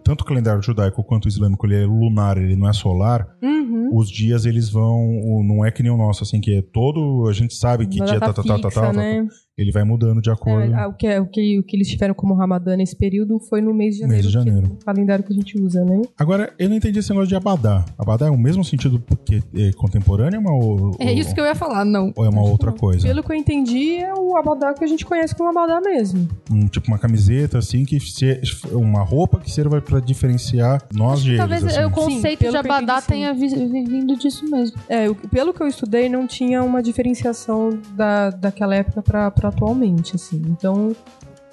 Tanto 0.03 0.21
o 0.21 0.25
calendário 0.25 0.61
judaico 0.61 1.03
quanto 1.03 1.25
o 1.25 1.27
islâmico, 1.27 1.65
ele 1.65 1.75
é 1.83 1.85
lunar, 1.85 2.37
ele 2.37 2.55
não 2.55 2.67
é 2.69 2.73
solar. 2.73 3.27
Uhum. 3.41 3.89
Os 3.93 4.09
dias 4.09 4.45
eles 4.45 4.69
vão. 4.69 4.99
o- 5.23 5.43
Não 5.43 5.65
é 5.65 5.71
que 5.71 5.81
nem 5.83 5.91
o 5.91 5.97
nosso, 5.97 6.23
assim, 6.23 6.39
que 6.39 6.55
é 6.55 6.61
todo. 6.61 7.27
A 7.27 7.33
gente 7.33 7.53
sabe 7.53 7.85
que 7.87 7.99
Uma 7.99 8.05
dia 8.05 8.19
tá, 8.19 8.33
tá, 8.33 8.43
tá, 8.43 8.57
tá, 8.59 8.69
tá, 8.69 8.81
tá, 8.81 8.93
né? 8.93 9.25
Ele 9.57 9.71
vai 9.71 9.83
mudando 9.83 10.21
de 10.21 10.31
acordo. 10.31 10.73
É, 10.73 10.87
o, 10.87 10.93
que, 10.93 11.05
é- 11.05 11.19
o, 11.19 11.25
que, 11.27 11.59
o 11.59 11.63
que 11.63 11.75
eles 11.75 11.87
tiveram 11.89 12.13
como 12.13 12.33
Ramadã 12.33 12.75
nesse 12.77 12.95
período 12.95 13.37
foi 13.39 13.59
no 13.61 13.73
mês 13.73 13.95
de 13.95 14.01
janeiro. 14.01 14.23
Mês 14.23 14.31
de 14.31 14.31
que 14.31 14.49
é 14.49 14.51
janeiro. 14.53 14.77
o 14.81 14.85
calendário 14.85 15.23
que 15.25 15.33
a 15.33 15.35
gente 15.35 15.59
usa, 15.59 15.83
né? 15.83 16.01
Agora, 16.17 16.53
eu 16.57 16.69
não 16.69 16.75
entendi 16.77 16.99
esse 16.99 17.09
negócio 17.09 17.27
de 17.27 17.35
Abadá. 17.35 17.83
Abadá 17.97 18.27
é 18.27 18.29
o 18.29 18.37
mesmo 18.37 18.63
sentido 18.63 18.99
porque 18.99 19.43
é 19.53 19.71
contemporâneo 19.73 20.41
ou, 20.47 20.77
uma- 20.77 20.95
É 20.99 21.07
ou- 21.11 21.17
isso 21.17 21.35
que 21.35 21.41
eu 21.41 21.45
ia 21.45 21.53
falar, 21.53 21.83
não. 21.83 22.13
ou 22.15 22.25
é 22.25 22.29
uma 22.29 22.41
outra 22.43 22.71
coisa? 22.71 23.05
Pelo 23.05 23.21
que 23.21 23.31
eu 23.31 23.35
entendi, 23.35 23.97
é 23.97 24.13
o 24.13 24.37
abadá 24.37 24.73
que 24.73 24.83
a 24.85 24.87
gente 24.87 25.05
conhece 25.05 25.35
como 25.35 25.49
abadá 25.49 25.81
mesmo. 25.81 26.27
Um, 26.49 26.67
tipo 26.67 26.87
uma 26.87 26.97
camiseta, 26.97 27.57
assim, 27.57 27.83
que 27.83 27.99
se, 27.99 28.39
uma 28.71 29.03
roupa 29.03 29.37
que 29.39 29.51
sirva 29.51 29.81
pra 29.81 29.99
diferenciar 29.99 30.81
nós 30.93 31.21
de 31.21 31.31
eles. 31.31 31.39
Talvez 31.39 31.63
assim. 31.65 31.83
o 31.83 31.91
conceito 31.91 32.39
pelo 32.39 32.51
de 32.51 32.55
eu 32.57 32.59
abadá 32.61 32.93
entendi, 32.99 33.01
sim. 33.01 33.07
tenha 33.11 33.33
vi- 33.33 33.67
vi- 33.67 33.83
vindo 33.85 34.15
disso 34.17 34.49
mesmo. 34.49 34.77
É, 34.87 35.09
o- 35.09 35.15
pelo 35.15 35.53
que 35.53 35.61
eu 35.61 35.67
estudei, 35.67 36.07
não 36.07 36.25
tinha 36.25 36.63
uma 36.63 36.81
diferenciação 36.81 37.77
da, 37.95 38.29
daquela 38.29 38.73
época 38.75 39.01
pra 39.01 39.29
atualmente, 39.47 40.15
assim. 40.15 40.41
Então, 40.47 40.95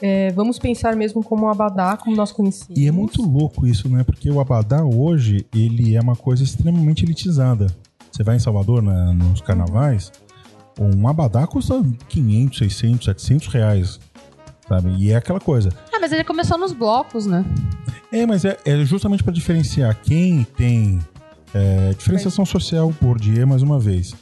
é, 0.00 0.30
vamos 0.32 0.58
pensar 0.58 0.94
mesmo 0.96 1.22
como 1.22 1.46
um 1.46 1.48
abadá, 1.48 1.96
como 1.96 2.14
nós 2.16 2.30
conhecíamos. 2.32 2.78
E 2.78 2.86
é 2.86 2.92
muito 2.92 3.22
louco 3.22 3.66
isso, 3.66 3.88
né? 3.88 4.04
Porque 4.04 4.30
o 4.30 4.40
Abadá 4.40 4.84
hoje, 4.84 5.44
ele 5.54 5.96
é 5.96 6.00
uma 6.00 6.14
coisa 6.16 6.42
extremamente 6.44 7.04
elitizada. 7.04 7.66
Você 8.12 8.22
vai 8.22 8.36
em 8.36 8.40
Salvador, 8.40 8.80
na- 8.82 9.12
nos 9.12 9.40
carnavais, 9.40 10.10
um 10.78 11.08
Abadá 11.08 11.46
custa 11.46 11.84
500, 12.08 12.58
600, 12.58 13.04
700 13.06 13.46
reais, 13.48 14.00
sabe? 14.68 14.90
E 14.98 15.10
é 15.10 15.16
aquela 15.16 15.40
coisa. 15.40 15.70
Ah, 15.92 15.98
mas 16.00 16.12
ele 16.12 16.22
começou 16.24 16.56
nos 16.56 16.72
blocos, 16.72 17.26
né? 17.26 17.44
É, 18.12 18.24
mas 18.24 18.44
é, 18.44 18.56
é 18.64 18.84
justamente 18.84 19.22
para 19.22 19.32
diferenciar 19.32 19.94
quem 20.02 20.44
tem 20.56 20.98
é, 21.52 21.90
diferenciação 21.94 22.46
social 22.46 22.92
por 23.00 23.18
dia, 23.18 23.46
mais 23.46 23.62
uma 23.62 23.78
vez. 23.80 24.14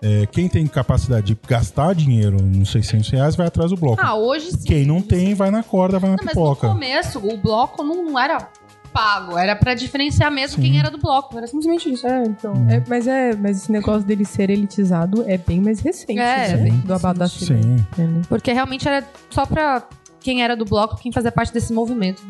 É, 0.00 0.26
quem 0.26 0.48
tem 0.48 0.66
capacidade 0.66 1.26
de 1.26 1.38
gastar 1.46 1.94
dinheiro 1.94 2.40
nos 2.40 2.70
600 2.70 3.08
reais 3.10 3.36
vai 3.36 3.46
atrás 3.46 3.70
do 3.70 3.76
bloco. 3.76 4.00
Ah, 4.00 4.14
hoje 4.14 4.52
sim. 4.52 4.64
quem 4.64 4.86
não 4.86 5.00
tem, 5.02 5.34
vai 5.34 5.50
na 5.50 5.62
corda, 5.62 5.98
vai 5.98 6.10
na 6.10 6.16
Não, 6.16 6.24
mas 6.24 6.34
no 6.34 6.40
pipoca. 6.40 6.68
começo, 6.68 7.18
o 7.18 7.36
bloco 7.36 7.82
não, 7.82 8.04
não 8.04 8.18
era 8.18 8.48
pago, 8.92 9.36
era 9.36 9.54
pra 9.54 9.74
diferenciar 9.74 10.30
mesmo 10.30 10.56
Sim. 10.56 10.62
quem 10.70 10.78
era 10.78 10.90
do 10.90 10.98
bloco. 10.98 11.36
Era 11.36 11.46
simplesmente 11.46 11.92
isso. 11.92 12.06
É, 12.06 12.24
então. 12.24 12.52
Hum. 12.54 12.70
é, 12.70 12.82
mas, 12.88 13.06
é, 13.06 13.34
mas 13.36 13.58
esse 13.58 13.72
negócio 13.72 14.06
dele 14.06 14.24
ser 14.24 14.50
elitizado 14.50 15.24
é 15.28 15.36
bem 15.38 15.60
mais 15.60 15.80
recente. 15.80 16.18
É, 16.18 16.48
né? 16.48 16.50
é 16.52 16.56
bem 16.56 16.72
Do 16.78 16.92
recente. 16.94 17.28
ser. 17.44 17.62
Sim. 17.62 17.86
é, 17.98 18.02
né? 18.02 18.22
Porque 18.28 18.52
realmente 18.52 18.88
era 18.88 19.06
só 19.30 19.46
pra 19.46 19.86
quem 20.20 20.42
era 20.42 20.56
do 20.56 20.64
bloco, 20.64 20.96
quem 20.96 21.12
fazia 21.12 21.30
parte 21.30 21.52
desse 21.52 21.72
movimento. 21.72 22.22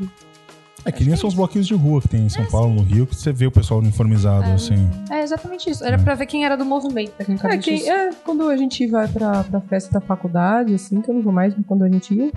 É 0.84 0.92
que 0.92 1.04
nem 1.04 1.16
são 1.16 1.28
os 1.28 1.34
bloquinhos 1.34 1.66
de 1.66 1.74
rua 1.74 2.00
que 2.00 2.08
tem 2.08 2.26
em 2.26 2.28
São 2.28 2.42
É, 2.44 2.46
Paulo, 2.46 2.72
no 2.74 2.82
Rio, 2.82 3.06
que 3.06 3.14
você 3.14 3.32
vê 3.32 3.46
o 3.46 3.50
pessoal 3.50 3.80
uniformizado, 3.80 4.50
assim. 4.52 4.88
É 5.10 5.22
exatamente 5.22 5.68
isso. 5.68 5.84
Era 5.84 5.98
pra 5.98 6.14
ver 6.14 6.26
quem 6.26 6.44
era 6.44 6.56
do 6.56 6.64
movimento, 6.64 7.10
É, 7.10 7.18
tecnicamente. 7.18 7.64
quem- 7.64 7.76
isso. 7.78 7.90
é, 7.90 8.10
quando 8.24 8.48
a 8.48 8.56
gente 8.56 8.86
vai 8.86 9.06
pra, 9.08 9.44
pra 9.44 9.60
festa 9.62 9.92
da 9.98 10.00
faculdade, 10.00 10.74
assim, 10.74 11.00
que 11.00 11.10
eu 11.10 11.14
não 11.14 11.22
vou 11.22 11.32
mais, 11.32 11.54
mas 11.56 11.66
quando 11.66 11.84
a 11.84 11.88
gente 11.90 12.14
ia, 12.14 12.32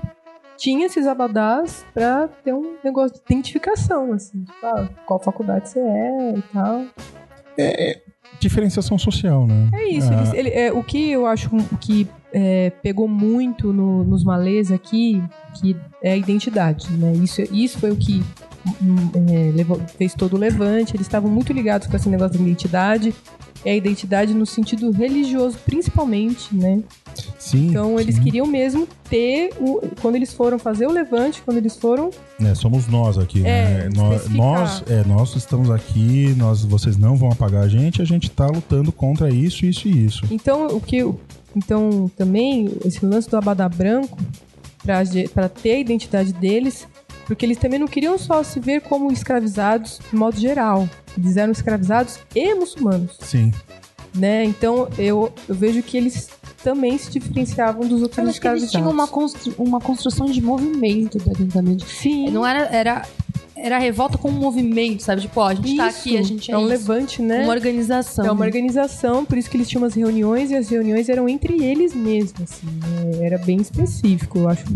tinha 0.57 0.85
esses 0.85 1.07
abadás 1.07 1.85
pra 1.93 2.27
ter 2.43 2.53
um 2.53 2.75
negócio 2.83 3.15
de 3.17 3.21
identificação, 3.23 4.13
assim, 4.13 4.43
tipo, 4.43 4.65
ah, 4.65 4.87
qual 5.05 5.19
faculdade 5.19 5.69
você 5.69 5.79
é 5.79 6.33
e 6.37 6.41
tal. 6.53 6.81
Diferenciação 8.39 8.97
social, 8.97 9.45
né? 9.45 9.69
É 9.73 9.87
isso, 9.89 10.09
Ah, 10.11 10.15
eles- 10.17 10.33
ele- 10.33 10.49
é, 10.49 10.71
o 10.73 10.83
que 10.83 11.11
eu 11.11 11.27
acho 11.27 11.49
que 11.79 12.07
é, 12.33 12.69
pegou 12.81 13.07
muito 13.07 13.71
no- 13.73 14.03
nos 14.03 14.23
malês 14.23 14.71
aqui, 14.71 15.21
que 15.59 15.75
é 16.01 16.13
a 16.13 16.17
identidade, 16.17 16.89
né? 16.93 17.13
Isso, 17.13 17.41
isso 17.51 17.77
foi 17.79 17.91
o 17.91 17.95
que 17.95 18.23
hum, 18.81 19.09
é, 19.29 19.51
levou- 19.55 19.81
fez 19.97 20.13
todo 20.13 20.35
o 20.35 20.37
levante, 20.37 20.95
eles 20.95 21.07
estavam 21.07 21.29
muito 21.29 21.51
ligados 21.51 21.87
com 21.87 21.95
esse 21.95 22.07
negócio 22.09 22.37
da 22.37 22.43
identidade, 22.43 23.13
é 23.65 23.71
a 23.71 23.75
identidade 23.75 24.33
no 24.33 24.45
sentido 24.45 24.89
religioso, 24.91 25.57
principalmente, 25.65 26.55
né? 26.55 26.81
sim. 27.37 27.67
Então 27.67 27.99
eles 27.99 28.15
sim. 28.15 28.21
queriam 28.23 28.47
mesmo 28.47 28.87
ter 29.09 29.51
o, 29.59 29.81
quando 30.01 30.15
eles 30.15 30.31
foram 30.31 30.57
fazer 30.57 30.87
o 30.87 30.91
levante, 30.91 31.41
quando 31.43 31.57
eles 31.57 31.75
foram, 31.75 32.09
É, 32.39 32.55
somos 32.55 32.87
nós 32.87 33.17
aqui, 33.17 33.39
É, 33.41 33.43
né? 33.43 33.89
Nós, 33.95 34.29
nós, 34.29 34.83
é, 34.87 35.03
nós 35.05 35.35
estamos 35.35 35.69
aqui, 35.69 36.33
nós, 36.37 36.63
vocês 36.63 36.97
não 36.97 37.15
vão 37.15 37.29
apagar 37.31 37.63
a 37.63 37.67
gente, 37.67 38.01
a 38.01 38.05
gente 38.05 38.31
tá 38.31 38.47
lutando 38.47 38.91
contra 38.91 39.29
isso, 39.29 39.65
isso 39.65 39.87
e 39.87 40.05
isso. 40.05 40.23
então 40.31 40.67
o 40.67 40.79
que 40.79 41.03
então 41.55 42.09
também 42.17 42.69
esse 42.85 43.05
lance 43.05 43.29
do 43.29 43.37
abadá 43.37 43.67
branco 43.67 44.17
para 45.33 45.47
ter 45.49 45.73
a 45.73 45.79
identidade 45.79 46.33
deles, 46.33 46.87
porque 47.27 47.45
eles 47.45 47.57
também 47.57 47.79
não 47.79 47.87
queriam 47.87 48.17
só 48.17 48.41
se 48.43 48.59
ver 48.59 48.81
como 48.81 49.11
escravizados 49.11 49.99
de 50.09 50.15
modo 50.15 50.39
geral, 50.39 50.89
eles 51.17 51.37
eram 51.37 51.51
escravizados 51.51 52.19
e 52.35 52.53
muçulmanos, 52.55 53.17
Sim. 53.21 53.51
né? 54.15 54.43
Então 54.43 54.87
eu, 54.97 55.31
eu 55.47 55.55
vejo 55.55 55.83
que 55.83 55.97
eles 55.97 56.29
também 56.63 56.97
se 56.97 57.09
diferenciavam 57.11 57.81
dos 57.87 58.01
outros 58.01 58.15
que 58.15 58.21
eles 58.21 58.33
escravizados. 58.35 58.71
tinham 58.71 58.89
uma, 58.91 59.07
constru- 59.07 59.53
uma 59.57 59.79
construção 59.79 60.25
de 60.27 60.41
movimento, 60.41 61.17
tecnicamente. 61.19 61.85
Sim. 61.85 62.29
Não 62.29 62.45
era, 62.45 62.65
era, 62.75 63.05
era 63.55 63.77
revolta 63.77 64.17
com 64.17 64.29
um 64.29 64.33
movimento, 64.33 65.03
sabe? 65.03 65.21
Tipo, 65.21 65.39
ó, 65.41 65.47
a 65.49 65.53
gente 65.53 65.75
tá 65.75 65.89
Isso, 65.89 65.99
aqui, 65.99 66.17
a 66.17 66.21
gente 66.21 66.51
é, 66.51 66.53
é 66.53 66.57
um 66.57 66.61
isso. 66.61 66.69
levante, 66.69 67.21
né? 67.21 67.43
Uma 67.43 67.53
organização. 67.53 68.25
É 68.25 68.31
uma 68.31 68.45
organização, 68.45 69.25
por 69.25 69.37
isso 69.37 69.49
que 69.49 69.57
eles 69.57 69.67
tinham 69.67 69.83
umas 69.83 69.93
reuniões 69.93 70.51
e 70.51 70.55
as 70.55 70.69
reuniões 70.69 71.09
eram 71.09 71.27
entre 71.27 71.63
eles 71.63 71.93
mesmos, 71.93 72.41
assim, 72.41 72.67
né? 72.67 73.25
era 73.25 73.37
bem 73.37 73.57
específico, 73.57 74.39
eu 74.39 74.49
acho 74.49 74.63
que 74.63 74.73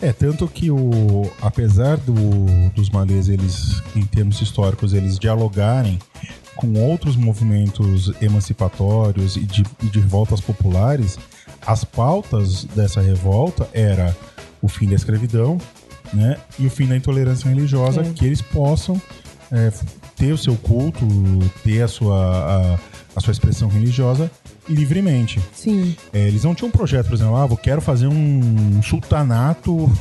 É, 0.00 0.12
tanto 0.12 0.48
que 0.48 0.70
o. 0.70 1.30
Apesar 1.40 1.96
do, 1.98 2.14
dos 2.74 2.90
malês, 2.90 3.28
eles, 3.28 3.82
em 3.94 4.04
termos 4.04 4.40
históricos, 4.40 4.94
eles 4.94 5.18
dialogarem 5.18 5.98
com 6.56 6.74
outros 6.74 7.16
movimentos 7.16 8.12
emancipatórios 8.20 9.36
e 9.36 9.40
de, 9.40 9.64
e 9.82 9.86
de 9.86 10.00
revoltas 10.00 10.40
populares, 10.40 11.18
as 11.66 11.84
pautas 11.84 12.64
dessa 12.64 13.00
revolta 13.00 13.68
era 13.72 14.16
o 14.60 14.68
fim 14.68 14.86
da 14.86 14.94
escravidão, 14.94 15.58
né? 16.12 16.36
E 16.58 16.66
o 16.66 16.70
fim 16.70 16.86
da 16.86 16.96
intolerância 16.96 17.48
religiosa, 17.48 18.00
É. 18.02 18.12
que 18.12 18.24
eles 18.24 18.40
possam 18.42 19.00
é, 19.50 19.72
ter 20.16 20.32
o 20.32 20.38
seu 20.38 20.54
culto, 20.56 21.06
ter 21.64 21.82
a 21.82 21.88
sua, 21.88 22.16
a, 22.16 22.78
a 23.16 23.20
sua 23.20 23.32
expressão 23.32 23.68
religiosa 23.68 24.30
livremente. 24.68 25.40
sim, 25.54 25.96
É, 26.12 26.26
eles 26.28 26.44
não 26.44 26.54
tinham 26.54 26.68
um 26.68 26.72
projeto, 26.72 27.06
por 27.08 27.14
exemplo, 27.14 27.36
ah, 27.36 27.46
eu 27.50 27.56
quero 27.56 27.80
fazer 27.80 28.06
um 28.06 28.80
sultanato 28.82 29.90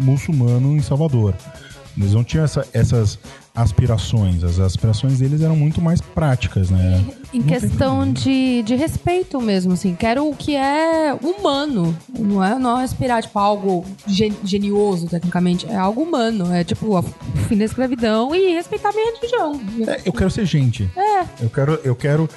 muçulmano 0.00 0.76
em 0.76 0.80
Salvador. 0.82 1.34
Eles 1.96 2.12
não 2.14 2.24
tinham 2.24 2.44
essa- 2.44 2.66
essas 2.72 3.18
aspirações. 3.54 4.42
As 4.44 4.58
aspirações 4.58 5.18
deles 5.18 5.40
eram 5.42 5.56
muito 5.56 5.80
mais 5.80 6.00
práticas, 6.00 6.70
né? 6.70 7.04
Em 7.32 7.40
Não 7.40 7.46
questão 7.46 8.12
de, 8.12 8.62
de 8.62 8.74
respeito 8.74 9.40
mesmo, 9.40 9.72
assim. 9.72 9.94
Quero 9.94 10.28
o 10.28 10.34
que 10.34 10.54
é 10.56 11.14
humano. 11.22 11.96
Não 12.18 12.42
é, 12.42 12.58
não 12.58 12.80
é 12.80 12.84
aspirar, 12.84 13.22
tipo, 13.22 13.38
algo 13.38 13.84
gen- 14.06 14.36
genioso, 14.44 15.06
tecnicamente. 15.06 15.66
É 15.66 15.76
algo 15.76 16.02
humano. 16.02 16.52
É, 16.52 16.64
tipo, 16.64 16.98
o 16.98 17.02
fim 17.48 17.56
da 17.56 17.64
escravidão 17.64 18.34
e 18.34 18.54
respeitar 18.54 18.90
a 18.90 18.92
minha 18.92 19.12
religião. 19.14 19.60
É, 19.86 20.00
eu 20.04 20.12
quero 20.12 20.30
ser 20.30 20.46
gente. 20.46 20.88
É. 20.96 21.24
Eu 21.40 21.50
quero, 21.50 21.80
eu 21.84 21.94
quero, 21.94 22.28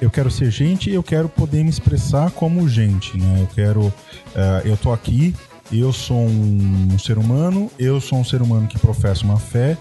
eu 0.00 0.10
quero 0.10 0.30
ser 0.30 0.50
gente 0.50 0.90
e 0.90 0.94
eu 0.94 1.02
quero 1.02 1.28
poder 1.28 1.62
me 1.62 1.70
expressar 1.70 2.30
como 2.32 2.68
gente, 2.68 3.16
né? 3.18 3.38
Eu 3.40 3.48
quero, 3.54 3.92
eh, 4.34 4.62
eu 4.64 4.76
tô 4.76 4.92
aqui, 4.92 5.34
eu 5.72 5.92
sou 5.92 6.18
um 6.26 6.96
ser 6.98 7.18
humano, 7.18 7.70
eu 7.78 8.00
sou 8.00 8.18
um 8.18 8.24
ser 8.24 8.42
humano 8.42 8.66
que 8.66 8.78
professa 8.78 9.24
uma 9.24 9.38
fé 9.38 9.76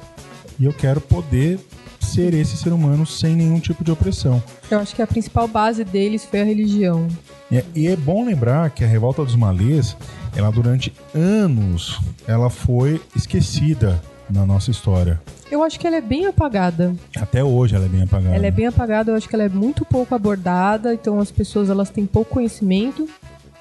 e 0.60 0.66
eu 0.66 0.74
quero 0.74 1.00
poder 1.02 1.60
ser 2.00 2.34
esse 2.34 2.58
ser 2.58 2.74
humano 2.74 3.06
sem 3.06 3.36
nenhum 3.36 3.60
tipo 3.60 3.84
de 3.84 3.92
opressão. 3.92 4.42
eu 4.70 4.80
acho 4.80 4.94
que 4.96 5.02
a 5.02 5.08
principal 5.08 5.48
base 5.48 5.84
deles 5.84 6.26
foi 6.26 6.42
a 6.42 6.44
religião. 6.44 7.08
É, 7.52 7.64
e 7.76 7.88
é 7.88 7.96
bom 7.96 8.26
lembrar 8.26 8.70
que 8.72 8.84
a 8.84 8.88
revolta 8.88 9.24
dos 9.24 9.36
malês, 9.36 9.96
ela 10.36 10.52
durante 10.52 10.94
anos, 11.16 12.00
ela 12.28 12.50
foi 12.50 13.00
esquecida 13.16 14.02
na 14.30 14.46
nossa 14.46 14.72
história. 14.72 15.22
Eu 15.52 15.62
acho 15.64 15.80
que 15.80 15.86
ela 15.86 15.98
é 15.98 16.02
bem 16.02 16.26
apagada. 16.26 16.96
Até 17.16 17.44
hoje 17.44 17.76
ela 17.76 17.86
é 17.86 17.88
bem 17.90 18.02
apagada. 18.04 18.36
Ela 18.36 18.48
é 18.48 18.52
bem 18.52 18.66
apagada, 18.66 19.12
eu 19.12 19.16
acho 19.16 19.30
que 19.30 19.36
ela 19.36 19.44
é 19.44 19.50
muito 19.50 19.86
pouco 19.86 20.16
abordada, 20.16 20.94
então 20.94 21.20
as 21.20 21.32
pessoas 21.32 21.70
elas 21.70 21.90
têm 21.90 22.06
pouco 22.06 22.32
conhecimento. 22.34 23.08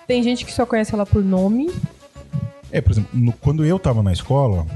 Tem 0.07 0.23
gente 0.23 0.45
que 0.45 0.53
só 0.53 0.65
conhece 0.67 0.95
ela 0.95 1.05
por 1.07 1.23
nome. 1.23 1.71
É, 2.71 2.81
por 2.81 2.93
exemplo, 2.93 3.11
no- 3.13 3.33
quando 3.35 3.65
eu 3.65 3.79
tava 3.79 4.03
na 4.03 4.13
escola, 4.13 4.67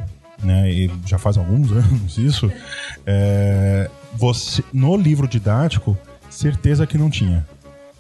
né, 0.43 0.70
e 0.70 0.91
já 1.07 1.18
faz 1.18 1.37
alguns 1.39 1.70
anos 1.72 2.18
isso, 2.18 2.51
é, 3.07 3.91
você, 4.14 4.62
no 4.72 4.97
livro 4.97 5.26
didático, 5.28 5.97
certeza 6.30 6.87
que 6.87 6.97
não 6.99 7.11
tinha. 7.11 7.47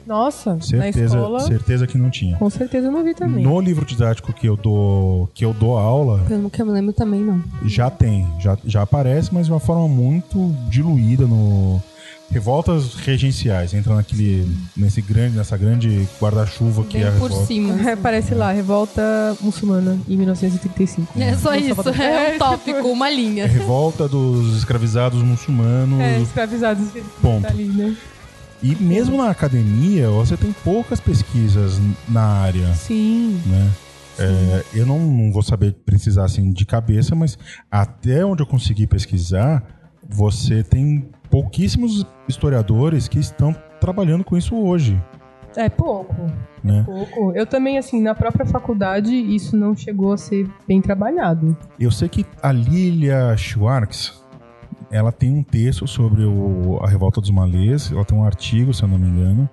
Nossa, 0.06 0.56
Certeza, 0.60 1.16
escola, 1.18 1.40
certeza 1.40 1.84
que 1.84 1.98
não 1.98 2.08
tinha. 2.10 2.36
com 2.36 2.48
certeza 2.48 2.86
eu 2.86 2.92
não 2.92 3.02
vi 3.02 3.12
também. 3.12 3.42
No 3.42 3.60
livro 3.60 3.84
didático 3.84 4.32
que 4.32 4.46
eu 4.48 4.56
dou, 4.56 5.28
que 5.34 5.44
eu 5.44 5.52
dou 5.52 5.76
aula, 5.76 6.20
Pelo 6.28 6.48
que 6.48 6.62
eu 6.62 6.66
me 6.66 6.70
lembro 6.70 6.92
também, 6.92 7.20
não. 7.22 7.42
já 7.64 7.90
tem, 7.90 8.24
já, 8.38 8.56
já 8.64 8.82
aparece, 8.82 9.34
mas 9.34 9.46
de 9.46 9.52
uma 9.52 9.58
forma 9.58 9.88
muito 9.88 10.54
diluída 10.68 11.26
no 11.26 11.82
revoltas 12.30 12.94
regenciais. 12.94 13.72
Entra 13.74 13.94
naquele, 13.94 14.46
nesse 14.76 15.00
grande, 15.00 15.36
nessa 15.36 15.56
grande 15.56 16.06
guarda-chuva 16.20 16.84
que 16.84 16.98
é 16.98 17.08
a 17.08 17.12
por 17.12 17.28
revolta. 17.30 17.46
cima. 17.46 17.90
É, 17.90 17.92
Aparece 17.92 18.34
lá, 18.34 18.52
Revolta 18.52 19.02
Muçulmana, 19.40 19.98
em 20.08 20.16
1935. 20.16 21.18
É 21.18 21.36
só 21.36 21.54
isso, 21.54 21.70
é 22.00 22.34
um 22.34 22.38
tópico, 22.38 22.88
uma 22.88 23.08
É 23.08 23.14
linha. 23.14 23.46
revolta 23.46 24.08
dos 24.08 24.56
escravizados 24.56 25.22
muçulmanos. 25.22 26.00
É, 26.00 26.20
escravizados. 26.20 26.88
Ponto. 27.22 27.46
Ali, 27.46 27.64
né? 27.64 27.96
E 28.62 28.74
mesmo 28.76 29.18
na 29.18 29.30
academia, 29.30 30.08
você 30.10 30.36
tem 30.36 30.52
poucas 30.64 30.98
pesquisas 30.98 31.78
na 32.08 32.22
área, 32.22 32.74
Sim. 32.74 33.40
né? 33.46 33.70
É, 34.18 34.64
eu 34.72 34.86
não, 34.86 34.98
não 34.98 35.30
vou 35.30 35.42
saber 35.42 35.74
precisar 35.84 36.24
assim 36.24 36.50
de 36.50 36.64
cabeça, 36.64 37.14
mas 37.14 37.38
até 37.70 38.24
onde 38.24 38.42
eu 38.42 38.46
consegui 38.46 38.86
pesquisar, 38.86 39.62
você 40.08 40.62
tem 40.62 41.06
pouquíssimos 41.40 42.06
historiadores 42.26 43.08
que 43.08 43.18
estão 43.18 43.54
trabalhando 43.78 44.24
com 44.24 44.38
isso 44.38 44.56
hoje, 44.56 44.98
É 45.54 45.68
pouco. 45.68 46.14
né? 46.64 46.82
Pouco. 46.86 47.32
Eu 47.34 47.44
também, 47.46 47.76
assim, 47.76 48.00
na 48.00 48.14
própria 48.14 48.46
faculdade, 48.46 49.14
isso 49.14 49.54
não 49.56 49.76
chegou 49.76 50.12
a 50.14 50.16
ser 50.16 50.48
bem 50.66 50.80
trabalhado. 50.80 51.54
Eu 51.78 51.90
sei 51.90 52.08
que 52.08 52.24
a 52.42 52.50
Lilia 52.52 53.36
Schwartz, 53.36 54.22
ela 54.90 55.12
tem 55.12 55.30
um 55.30 55.42
texto 55.42 55.86
sobre 55.86 56.24
o- 56.24 56.78
a 56.82 56.88
revolta 56.88 57.20
dos 57.20 57.30
malês, 57.30 57.90
ela 57.92 58.04
tem 58.04 58.16
um 58.16 58.24
artigo, 58.24 58.72
se 58.72 58.82
eu 58.82 58.88
não 58.88 58.98
me 58.98 59.06
engano. 59.08 59.48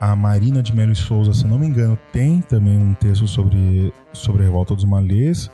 A 0.00 0.14
Marina 0.14 0.62
de 0.62 0.74
Melo 0.74 0.92
e 0.92 0.96
Souza, 0.96 1.32
se 1.32 1.44
eu 1.44 1.50
não 1.50 1.58
me 1.58 1.66
engano, 1.66 1.98
tem 2.12 2.40
também 2.42 2.76
um 2.78 2.94
texto 2.94 3.26
sobre, 3.26 3.92
sobre 4.12 4.42
a 4.42 4.44
revolta 4.44 4.72
dos 4.74 4.84
malês. 4.84 5.50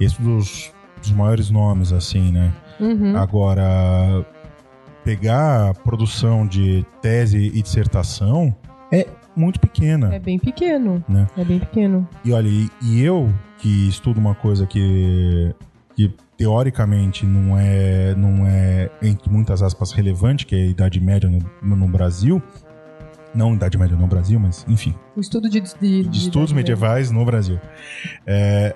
Esse 0.00 0.20
dos, 0.22 0.72
dos 1.00 1.10
maiores 1.12 1.50
nomes, 1.50 1.92
assim, 1.92 2.30
né? 2.32 2.52
Uhum. 2.78 3.16
Agora, 3.16 4.22
pegar 5.06 5.72
produção 5.84 6.44
de 6.44 6.84
tese 7.00 7.38
e 7.54 7.62
dissertação 7.62 8.52
é 8.92 9.06
muito 9.36 9.60
pequena. 9.60 10.12
É 10.12 10.18
bem 10.18 10.36
pequeno. 10.36 11.02
Né? 11.08 11.28
É 11.36 11.44
bem 11.44 11.60
pequeno. 11.60 12.08
E 12.24 12.32
olha, 12.32 12.48
e, 12.48 12.68
e 12.82 13.00
eu 13.04 13.32
que 13.58 13.88
estudo 13.88 14.18
uma 14.18 14.34
coisa 14.34 14.66
que, 14.66 15.54
que 15.94 16.12
teoricamente 16.36 17.24
não 17.24 17.56
é, 17.56 18.16
não 18.16 18.44
é, 18.48 18.90
entre 19.00 19.30
muitas 19.30 19.62
aspas, 19.62 19.92
relevante, 19.92 20.44
que 20.44 20.56
é 20.56 20.58
a 20.58 20.66
Idade 20.66 21.00
Média 21.00 21.30
no, 21.30 21.38
no- 21.76 21.86
Brasil. 21.88 22.42
Não 23.32 23.54
Idade 23.54 23.78
Média 23.78 23.96
no 23.96 24.08
Brasil, 24.08 24.40
mas 24.40 24.64
enfim, 24.66 24.92
O 25.14 25.20
estudo 25.20 25.48
de, 25.48 25.60
de, 25.60 26.02
de 26.02 26.18
estudos 26.18 26.52
medievais 26.52 27.12
no 27.12 27.24
Brasil. 27.24 27.60
É, 28.26 28.74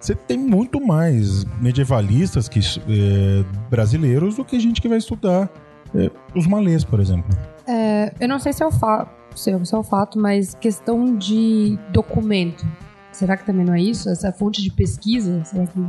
você 0.00 0.14
tem 0.14 0.38
muito 0.38 0.80
mais 0.80 1.44
medievalistas 1.60 2.48
que, 2.48 2.60
é, 2.60 3.44
brasileiros 3.68 4.36
do 4.36 4.44
que 4.44 4.58
gente 4.58 4.80
que 4.80 4.88
vai 4.88 4.98
estudar 4.98 5.50
é, 5.94 6.10
os 6.34 6.46
malês, 6.46 6.82
por 6.84 7.00
exemplo. 7.00 7.30
É, 7.66 8.12
eu 8.18 8.28
não 8.28 8.38
sei 8.38 8.52
se 8.52 8.62
é 8.62 8.66
o 8.66 8.70
fato, 8.70 9.10
se 9.36 9.50
é 9.50 9.64
se 9.64 9.74
é 9.74 9.78
o 9.78 9.82
fato, 9.82 10.18
mas 10.18 10.54
questão 10.54 11.16
de 11.16 11.78
documento. 11.92 12.66
Será 13.12 13.36
que 13.36 13.44
também 13.44 13.66
não 13.66 13.74
é 13.74 13.82
isso? 13.82 14.08
Essa 14.08 14.32
fonte 14.32 14.62
de 14.62 14.72
pesquisa? 14.72 15.44
Será 15.44 15.66
que, 15.66 15.80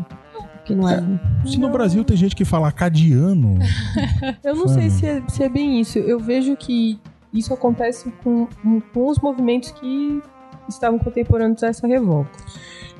que 0.66 0.76
não 0.76 0.90
é? 0.90 1.02
Se 1.46 1.58
no 1.58 1.70
Brasil 1.70 2.04
tem 2.04 2.18
gente 2.18 2.36
que 2.36 2.44
fala 2.44 2.68
acadiano, 2.68 3.60
Eu 4.44 4.56
não 4.56 4.68
Sabe? 4.68 4.82
sei 4.82 4.90
se 4.90 5.06
é, 5.06 5.24
se 5.30 5.44
é 5.44 5.50
bem 5.50 5.80
isso. 5.80 5.98
Eu 6.00 6.20
vejo 6.20 6.58
que 6.58 7.00
isso 7.34 7.54
acontece 7.54 8.12
com, 8.24 8.48
com 8.94 9.08
os 9.08 9.20
movimentos 9.20 9.72
que 9.72 10.22
estavam 10.68 11.00
contemporâneos 11.00 11.64
a 11.64 11.68
essa 11.68 11.88
revolta. 11.88 12.38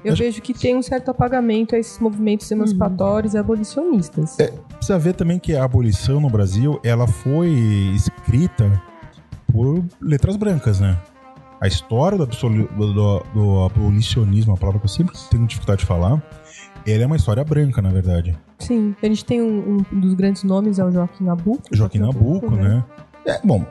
Eu 0.04 0.14
Acho- 0.14 0.24
vejo 0.24 0.42
que 0.42 0.54
tem 0.54 0.76
um 0.76 0.82
certo 0.82 1.12
apagamento 1.12 1.76
a 1.76 1.80
esses 1.80 2.00
movimentos 2.00 2.50
emancipatórios 2.52 3.34
e 3.34 3.38
abolicionistas. 3.38 4.36
precisa 4.78 4.98
ver 4.98 5.14
também 5.14 5.38
que 5.40 5.56
a 5.56 5.64
abolição 5.64 6.20
no 6.20 6.30
Brasil, 6.30 6.80
ela 6.84 7.08
foi 7.08 7.50
escrita 7.96 8.82
por 9.52 9.84
letras 10.02 10.36
brancas, 10.38 10.80
né? 10.80 10.98
A 11.60 11.68
história 11.68 12.18
do, 12.18 12.24
absolu- 12.24 12.68
do- 12.76 13.24
do 13.34 13.64
abolicionismo, 13.66 14.54
a 14.54 14.58
palavra 14.58 14.80
que 14.80 14.86
eu 14.86 14.90
sempre 14.90 15.16
tenho 15.30 15.46
dificuldade 15.46 15.82
de 15.82 15.86
falar, 15.86 16.22
ela 16.88 17.04
é 17.04 17.06
uma 17.06 17.16
história 17.16 17.44
branca, 17.44 17.82
na 17.82 17.90
verdade. 17.92 18.36
Sim, 18.58 18.96
a 19.04 19.06
gente 19.06 19.24
tem 19.24 19.42
um, 19.42 19.84
um 19.94 20.00
dos 20.00 20.16
grandes 20.16 20.44
nomes, 20.44 20.80
é 20.80 20.84
o 20.86 20.92
Joaquim 20.92 21.24
Nabuco. 21.26 21.62
Joaquim 21.72 22.00
Nabuco, 22.00 22.50
né? 22.56 22.84
É, 23.26 23.40
bom, 23.44 23.64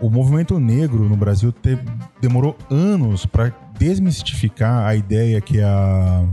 o 0.00 0.08
movimento 0.08 0.58
negro 0.58 1.06
no 1.06 1.16
Brasil 1.16 1.52
te- 1.52 1.78
demorou 2.22 2.56
anos 2.70 3.26
para 3.26 3.52
desmistificar 3.78 4.86
a 4.86 4.94
ideia 4.94 5.40
que 5.40 5.60
a, 5.60 6.24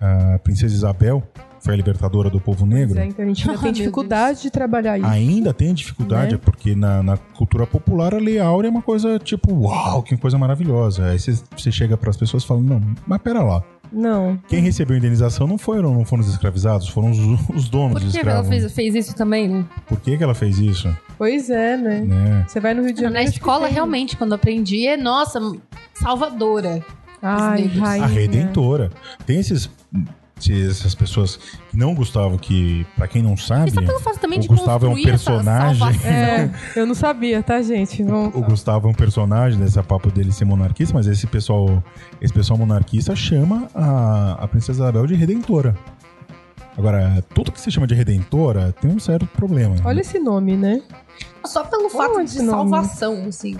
a 0.00 0.38
princesa 0.40 0.74
Isabel 0.74 1.22
foi 1.60 1.74
a 1.74 1.76
libertadora 1.76 2.28
do 2.28 2.40
povo 2.40 2.66
negro. 2.66 2.98
É, 2.98 3.06
então 3.06 3.24
a 3.24 3.28
gente 3.28 3.48
ainda 3.48 3.60
Ah, 3.60 3.62
tem 3.62 3.72
dificuldade 3.72 4.42
de 4.42 4.50
trabalhar 4.50 4.98
isso. 4.98 5.06
Ainda 5.06 5.54
tem 5.54 5.72
dificuldade, 5.72 6.32
Né? 6.34 6.40
porque 6.44 6.74
na, 6.74 7.02
na 7.04 7.16
cultura 7.16 7.66
popular 7.66 8.14
a 8.14 8.18
Lei 8.18 8.40
Áurea 8.40 8.68
é 8.68 8.70
uma 8.70 8.82
coisa 8.82 9.16
tipo, 9.20 9.54
uau, 9.54 10.02
que 10.02 10.16
coisa 10.16 10.36
maravilhosa. 10.36 11.10
Aí 11.10 11.18
você 11.20 11.40
você 11.56 11.70
chega 11.70 11.96
para 11.96 12.10
as 12.10 12.16
pessoas 12.16 12.42
e 12.42 12.46
fala, 12.46 12.60
não, 12.60 12.80
mas 13.06 13.20
pera 13.22 13.42
lá. 13.44 13.62
Não. 13.92 14.38
Quem 14.48 14.60
recebeu 14.62 14.94
a 14.94 14.98
indenização 14.98 15.46
não 15.46 15.58
foram, 15.58 15.92
não 15.92 16.04
foram 16.04 16.22
os 16.22 16.28
escravizados, 16.28 16.88
foram 16.88 17.10
os, 17.10 17.18
os 17.50 17.68
donos 17.68 17.92
Por 17.94 18.00
dos 18.00 18.12
que 18.12 18.18
ela 18.18 18.40
escravos. 18.40 18.48
fez, 18.48 18.72
fez 18.72 18.94
isso 18.94 19.14
também? 19.14 19.68
Por 19.86 20.00
que, 20.00 20.16
que 20.16 20.24
ela 20.24 20.34
fez 20.34 20.58
isso? 20.58 20.94
Pois 21.18 21.50
é, 21.50 21.76
né? 21.76 22.00
Né? 22.00 22.44
Você 22.48 22.58
vai 22.58 22.74
no 22.74 22.82
Rio 22.82 22.94
de 22.94 23.00
Janeiro. 23.02 23.24
Na 23.24 23.30
escola, 23.30 23.68
realmente, 23.68 24.16
quando 24.16 24.32
aprendi, 24.32 24.86
é, 24.86 24.96
nossa, 24.96 25.38
salvadora. 25.94 26.84
Ai, 27.20 27.66
rainha. 27.66 28.04
A 28.04 28.08
Redentora. 28.08 28.90
Tem 29.24 29.38
esses, 29.38 29.70
esses- 30.38 30.80
essas 30.80 30.94
pessoas 30.94 31.36
que 31.36 31.76
não 31.76 31.94
Gustavo, 31.94 32.38
que, 32.38 32.86
pra 32.96 33.06
quem 33.06 33.22
não 33.22 33.36
sabe, 33.36 33.70
E 33.70 33.74
só 33.74 33.80
pelo 33.82 34.00
fato 34.00 34.18
também 34.18 34.38
o 34.38 34.42
de 34.42 34.48
Gustavo 34.48 34.86
é 34.86 34.88
um 34.90 35.02
personagem. 35.02 35.88
É, 36.04 36.50
eu 36.76 36.86
não 36.86 36.94
sabia, 36.94 37.42
tá, 37.42 37.60
gente? 37.62 38.02
Vamos... 38.02 38.34
o 38.34 38.40
Gustavo 38.42 38.88
é 38.88 38.90
um 38.90 38.94
personagem 38.94 39.58
dessa 39.58 39.82
papo 39.82 40.10
dele 40.10 40.32
ser 40.32 40.44
monarquista, 40.44 40.94
mas 40.94 41.06
esse 41.06 41.26
pessoal, 41.26 41.82
esse 42.20 42.32
pessoal 42.32 42.58
monarquista 42.58 43.14
chama 43.14 43.68
a, 43.74 44.38
a 44.44 44.48
princesa 44.48 44.82
Isabel 44.84 45.06
de 45.06 45.14
redentora. 45.14 45.76
Agora, 46.76 47.22
tudo 47.34 47.52
que 47.52 47.60
se 47.60 47.70
chama 47.70 47.86
de 47.86 47.94
redentora 47.94 48.74
tem 48.80 48.90
um 48.90 48.98
certo 48.98 49.26
problema. 49.26 49.76
Olha 49.84 50.00
esse 50.00 50.18
nome, 50.18 50.56
né? 50.56 50.80
Só 51.44 51.64
pelo 51.64 51.90
fato 51.90 52.24
de 52.24 52.38
nome. 52.38 52.48
salvação, 52.50 53.24
assim. 53.28 53.56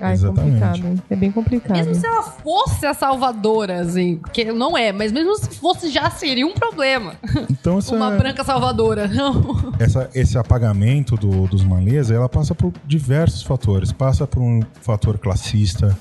Ai, 0.00 0.14
Exatamente. 0.14 0.60
complicado. 0.60 1.02
É 1.10 1.16
bem 1.16 1.30
complicado. 1.32 1.76
Mesmo 1.76 1.94
se 1.94 2.06
ela 2.06 2.22
fosse 2.22 2.86
a 2.86 2.94
salvadora, 2.94 3.80
assim, 3.80 4.20
que 4.32 4.44
não 4.52 4.76
é, 4.76 4.92
mas 4.92 5.12
mesmo 5.12 5.36
se 5.36 5.50
fosse 5.58 5.90
já 5.90 6.10
seria 6.10 6.46
um 6.46 6.54
problema. 6.54 7.14
Então 7.50 7.78
essa, 7.78 7.94
Uma 7.94 8.10
branca 8.12 8.42
salvadora, 8.44 9.06
não. 9.08 9.72
essa- 9.78 10.08
esse 10.14 10.38
apagamento 10.38 11.16
do- 11.16 11.46
dos 11.46 11.62
malês, 11.64 12.10
ela 12.10 12.28
passa 12.28 12.54
por 12.54 12.72
diversos 12.86 13.42
fatores. 13.42 13.92
Passa 13.92 14.26
por 14.26 14.40
um 14.40 14.60
fator 14.80 15.18
classista, 15.18 15.96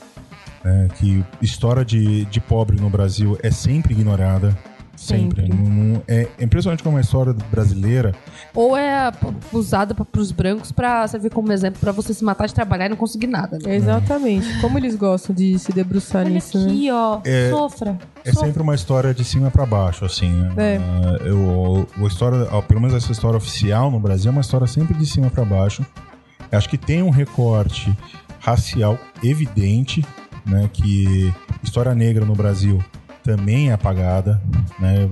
né, 0.63 0.87
que 0.95 1.23
história 1.41 1.83
de, 1.83 2.25
de 2.25 2.39
pobre 2.39 2.79
no 2.79 2.89
Brasil 2.89 3.37
é 3.43 3.51
sempre 3.51 3.93
ignorada. 3.93 4.57
Sempre. 4.99 5.43
Sempre. 5.43 5.57
Não- 5.57 5.69
não- 5.69 6.03
é, 6.07 6.27
é 6.37 6.43
impressionante 6.43 6.83
como 6.83 6.97
a 6.97 7.01
história 7.01 7.33
brasileira 7.49 8.13
Ou 8.53 8.75
é 8.75 9.11
usada 9.53 9.95
pra, 9.95 10.03
pros 10.03 10.31
brancos 10.31 10.71
pra 10.71 11.07
servir 11.07 11.29
como 11.31 11.51
exemplo 11.53 11.79
pra 11.79 11.91
você 11.91 12.13
se 12.13 12.23
matar 12.23 12.47
de 12.47 12.53
trabalhar 12.53 12.87
e 12.87 12.89
não 12.89 12.97
conseguir 12.97 13.27
nada. 13.27 13.57
Né? 13.63 13.75
Exatamente. 13.75 14.59
Como 14.59 14.77
eles 14.77 14.95
gostam 14.95 15.33
de 15.33 15.57
se 15.57 15.71
debruçar 15.71 16.23
Olha 16.25 16.31
nisso, 16.33 16.59
né? 16.59 16.65
aqui, 16.65 16.91
ó. 16.91 17.19
É- 17.23 17.49
Sofra. 17.49 17.97
É 18.25 18.31
sofra. 18.33 18.47
sempre 18.47 18.61
uma 18.61 18.75
história 18.75 19.13
de 19.13 19.23
cima 19.23 19.49
pra 19.49 19.65
baixo, 19.65 20.03
assim, 20.03 20.29
né? 20.29 20.53
É. 20.57 20.77
Ah, 20.77 21.23
eu, 21.25 21.87
a 21.97 22.03
história, 22.07 22.45
pelo 22.67 22.81
menos 22.81 22.95
essa 22.95 23.11
história 23.11 23.37
oficial 23.37 23.89
no 23.89 23.99
Brasil 23.99 24.29
é 24.29 24.31
uma 24.31 24.41
história 24.41 24.67
sempre 24.67 24.93
de 24.95 25.05
cima 25.05 25.29
pra 25.29 25.45
baixo. 25.45 25.85
Eu 26.51 26.57
acho 26.57 26.67
que 26.69 26.77
tem 26.77 27.01
um 27.01 27.09
recorte 27.09 27.95
racial 28.39 28.97
evidente, 29.23 30.05
né? 30.45 30.69
Que 30.73 31.33
história 31.63 31.93
negra 31.95 32.25
no 32.25 32.33
Brasil 32.35 32.83
também 33.30 33.69
é 33.69 33.73
apagada, 33.73 34.41
né? 34.80 35.07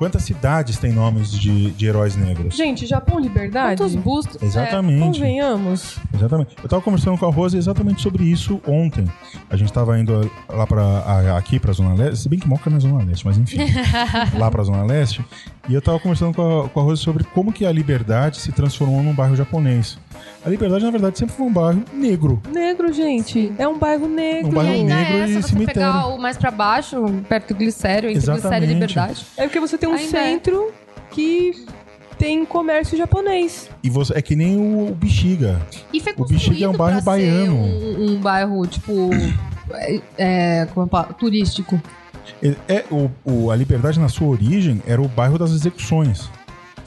Quantas 0.00 0.22
cidades 0.22 0.78
têm 0.78 0.94
nomes 0.94 1.30
de, 1.30 1.72
de 1.72 1.86
heróis 1.86 2.16
negros? 2.16 2.56
Gente, 2.56 2.86
Japão 2.86 3.20
Liberdade? 3.20 3.82
Quantos 3.82 3.94
bustos? 3.94 4.42
Exatamente. 4.42 4.98
Convenhamos. 4.98 5.98
Exatamente. 6.14 6.56
Eu 6.62 6.70
tava 6.70 6.80
conversando 6.80 7.18
com 7.18 7.26
a 7.26 7.30
Rose 7.30 7.58
exatamente 7.58 8.00
sobre 8.00 8.24
isso 8.24 8.62
ontem. 8.66 9.04
A 9.50 9.58
gente 9.58 9.70
tava 9.70 9.98
indo 9.98 10.30
lá 10.48 10.66
para 10.66 11.36
aqui 11.36 11.60
pra 11.60 11.74
Zona 11.74 11.92
Leste, 11.92 12.20
se 12.22 12.28
bem 12.30 12.38
que 12.38 12.48
Moca 12.48 12.70
não 12.70 12.78
é 12.78 12.80
Zona 12.80 13.04
Leste, 13.04 13.26
mas 13.26 13.36
enfim, 13.36 13.58
lá 14.38 14.50
pra 14.50 14.62
Zona 14.62 14.84
Leste. 14.84 15.22
E 15.68 15.74
eu 15.74 15.82
tava 15.82 16.00
conversando 16.00 16.34
com 16.34 16.62
a, 16.62 16.68
com 16.70 16.80
a 16.80 16.82
Rose 16.82 17.02
sobre 17.02 17.22
como 17.22 17.52
que 17.52 17.66
a 17.66 17.70
Liberdade 17.70 18.38
se 18.38 18.52
transformou 18.52 19.02
num 19.02 19.12
bairro 19.12 19.36
japonês. 19.36 19.98
A 20.44 20.48
Liberdade, 20.48 20.82
na 20.84 20.90
verdade, 20.90 21.18
sempre 21.18 21.34
foi 21.34 21.46
um 21.46 21.52
bairro 21.52 21.82
negro. 21.92 22.42
Negro, 22.50 22.90
gente. 22.92 23.52
É 23.58 23.68
um 23.68 23.78
bairro 23.78 24.08
negro. 24.08 24.48
Um 24.50 24.54
bairro 24.54 24.70
E 24.70 24.74
ainda 24.76 24.94
negro 24.94 25.18
é, 25.18 25.26
se 25.26 25.32
e 25.32 25.42
você 25.42 25.48
cemitério. 25.48 25.74
pegar 25.82 26.06
o 26.06 26.18
mais 26.18 26.38
pra 26.38 26.50
baixo, 26.50 27.04
perto 27.28 27.48
do 27.48 27.58
Glicério, 27.58 28.08
entre 28.08 28.20
Glicério 28.20 28.38
Exatamente. 28.40 28.70
e 28.70 28.72
Liberdade. 28.74 29.26
É 29.36 29.42
porque 29.42 29.60
você 29.60 29.76
tem 29.76 29.89
um 29.90 29.94
Ainda 29.94 30.18
é. 30.18 30.22
centro 30.30 30.72
que 31.10 31.64
tem 32.18 32.44
comércio 32.44 32.96
japonês. 32.98 33.68
E 33.82 33.88
você 33.90 34.12
é 34.16 34.22
que 34.22 34.36
nem 34.36 34.56
o, 34.56 34.90
o 34.90 34.94
Bexiga. 34.94 35.60
E 35.92 36.00
foi 36.00 36.12
O 36.16 36.24
Bexiga 36.26 36.64
é 36.66 36.68
um 36.68 36.76
bairro 36.76 37.02
baiano. 37.02 37.54
Um, 37.56 38.10
um 38.12 38.20
bairro, 38.20 38.66
tipo, 38.66 39.10
é, 39.72 40.00
é, 40.18 40.68
turístico. 41.18 41.80
É, 42.42 42.54
é- 42.68 42.84
o, 42.90 43.10
o- 43.24 43.50
a 43.50 43.56
Liberdade, 43.56 43.98
na 43.98 44.08
sua 44.08 44.28
origem, 44.28 44.82
era 44.86 45.00
o 45.00 45.08
bairro 45.08 45.38
das 45.38 45.50
execuções. 45.50 46.28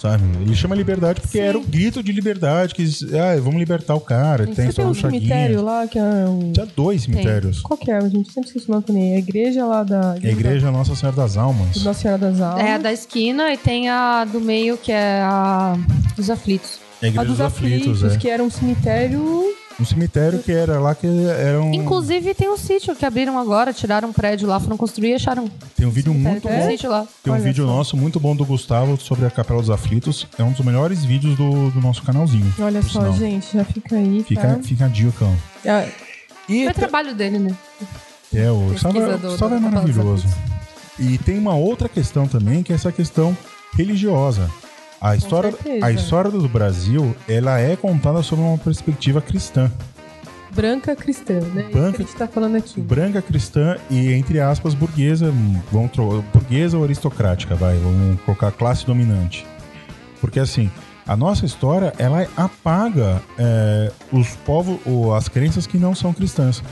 Sabe? 0.04 0.24
Ele 0.42 0.54
chama 0.54 0.76
liberdade 0.76 1.22
porque 1.22 1.38
Sim. 1.38 1.46
era 1.46 1.58
o 1.58 1.64
grito 1.64 2.04
de 2.04 2.12
liberdade, 2.12 2.76
que 2.76 2.84
ah, 3.16 3.40
vamos 3.40 3.58
libertar 3.58 3.96
o 3.96 4.02
cara, 4.02 4.46
tem 4.46 4.70
só 4.70 4.82
tem 4.82 4.86
o 4.86 4.90
um 4.90 4.94
cemitério 4.94 5.62
lá 5.62 5.88
que 5.88 5.98
é 5.98 6.04
um... 6.04 6.52
Tinha 6.52 6.66
dois 6.76 7.04
cemitérios. 7.04 7.62
Qual 7.62 7.78
que 7.78 7.90
é, 7.90 8.02
gente? 8.02 8.30
Sempre 8.34 8.50
esqueci 8.50 8.68
o 8.68 8.72
nome 8.72 8.84
também. 8.84 9.14
É 9.14 9.16
a 9.16 9.20
igreja 9.20 9.66
lá 9.66 9.82
da... 9.84 10.12
A 10.12 10.18
igreja 10.18 10.70
Nossa 10.72 10.94
Senhora 10.94 11.16
das 11.16 11.38
Almas. 11.38 11.78
da 11.78 11.84
Nossa 11.86 12.02
Senhora 12.02 12.18
das 12.18 12.42
Almas. 12.42 12.66
É 12.66 12.74
a 12.74 12.78
da 12.78 12.92
esquina 12.92 13.54
e 13.54 13.58
tem 13.58 13.90
a 13.90 14.26
do 14.26 14.42
meio, 14.42 14.78
que 14.78 14.92
é 14.92 15.22
a 15.22 15.78
dos 16.18 16.30
aflitos. 16.30 16.80
A 17.02 17.08
igreja 17.08 17.22
A 17.22 17.24
dos 17.24 17.40
aflitos, 17.40 18.04
é. 18.04 18.18
que 18.18 18.30
era 18.30 18.44
um 18.44 18.50
cemitério... 18.50 19.56
Um 19.80 19.86
cemitério 19.86 20.40
que 20.40 20.52
era 20.52 20.80
lá 20.80 20.94
que 20.94 21.08
era 21.08 21.60
um. 21.62 21.74
Inclusive 21.74 22.34
tem 22.36 22.50
um 22.50 22.58
sítio 22.58 22.96
que 22.96 23.06
abriram 23.06 23.38
agora, 23.40 23.74
tiraram 23.74 24.10
um 24.10 24.14
prédio 24.14 24.48
lá, 24.48 24.60
foram 24.60 24.78
construir 24.78 25.10
e 25.10 25.14
acharam 25.16 25.50
Tem 25.76 25.86
um 25.86 25.90
vídeo 25.90 26.14
muito 26.14 26.48
um 26.48 26.52
bom. 26.52 26.70
sítio 26.70 26.90
lá. 26.90 27.08
Tem 27.24 27.34
um 27.34 27.36
Olha 27.36 27.44
vídeo 27.44 27.66
só. 27.66 27.72
nosso 27.76 27.98
muito 27.98 28.20
bom 28.20 28.36
do 28.36 28.46
Gustavo 28.46 29.00
sobre 29.00 29.26
a 29.26 29.32
Capela 29.32 29.60
dos 29.60 29.70
Aflitos. 29.72 30.28
É 30.38 30.44
um 30.44 30.52
dos 30.52 30.64
melhores 30.64 31.04
vídeos 31.04 31.36
do, 31.36 31.72
do 31.72 31.82
nosso 31.82 32.04
canalzinho. 32.04 32.54
Olha 32.60 32.82
só, 32.84 33.02
sinal. 33.02 33.14
gente, 33.14 33.48
já 33.52 33.66
fica 33.66 33.96
aí, 33.96 34.24
Fica, 34.24 34.42
tá? 34.42 34.60
fica 34.64 34.86
a 34.86 34.88
dica. 34.88 35.26
É, 35.66 35.90
E 36.48 36.66
Foi 36.66 36.74
trabalho 36.74 37.16
dele, 37.16 37.40
né? 37.40 37.56
é, 38.34 38.52
o 38.52 38.58
Gustavo, 38.70 39.00
o 39.00 39.12
é 39.12 39.18
dos 39.18 39.40
maravilhoso. 39.62 40.28
E 41.00 41.18
tem 41.18 41.40
uma 41.40 41.56
outra 41.56 41.90
questão 41.90 42.28
também, 42.28 42.62
que 42.62 42.72
é 42.72 42.76
essa 42.76 42.92
questão 42.92 43.36
religiosa. 43.76 44.50
A 45.04 45.18
história, 45.18 45.54
a 45.82 45.92
história 45.92 46.32
do 46.32 46.48
Brasil, 46.48 47.14
ela 47.28 47.60
é 47.60 47.76
contada 47.76 48.24
sob 48.24 48.42
uma 48.42 48.58
perspectiva 48.58 49.22
cristã. 49.22 49.70
branca 50.50 50.96
cristã, 50.96 51.42
né? 51.54 51.68
Branca- 51.74 51.98
que 51.98 52.04
a 52.04 52.06
gente 52.06 52.16
tá 52.16 52.26
falando 52.26 52.56
aqui. 52.56 52.80
branca 52.80 53.22
cristã 53.22 53.76
e, 53.90 54.14
entre 54.14 54.40
aspas, 54.40 54.74
burguesa, 54.74 55.34
vamos 55.70 55.92
burguesa 56.32 56.78
ou 56.78 56.86
aristocrática, 56.86 57.54
vai, 57.54 57.78
vamos 57.80 58.22
colocar 58.22 58.50
classe 58.52 58.86
dominante. 58.86 59.46
Porque 60.22 60.40
assim, 60.40 60.72
a 61.06 61.18
nossa 61.18 61.46
história, 61.46 61.92
ela 61.98 62.26
apaga 62.38 63.22
é, 63.38 63.92
os 64.10 64.30
povos, 64.46 64.80
ou 64.86 65.14
as 65.14 65.28
crenças 65.28 65.68
que 65.68 65.78
não 65.78 65.94
são 65.94 66.14
cristãs. 66.14 66.64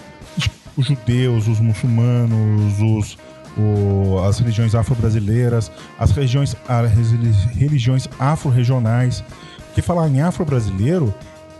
Os 0.77 0.85
judeus, 0.85 1.49
os 1.49 1.59
muçulmanos, 1.59 2.79
os, 2.79 3.17
o- 3.57 4.19
as 4.27 4.39
religiões 4.39 4.73
afro-brasileiras, 4.75 5.71
as 5.99 6.11
religiões, 6.11 6.55
as 6.67 6.91
religiões 7.53 8.07
afro-regionais. 8.19 9.23
Porque 9.67 9.81
falar 9.81 10.07
em 10.09 10.21
afro-brasileiro 10.21 11.13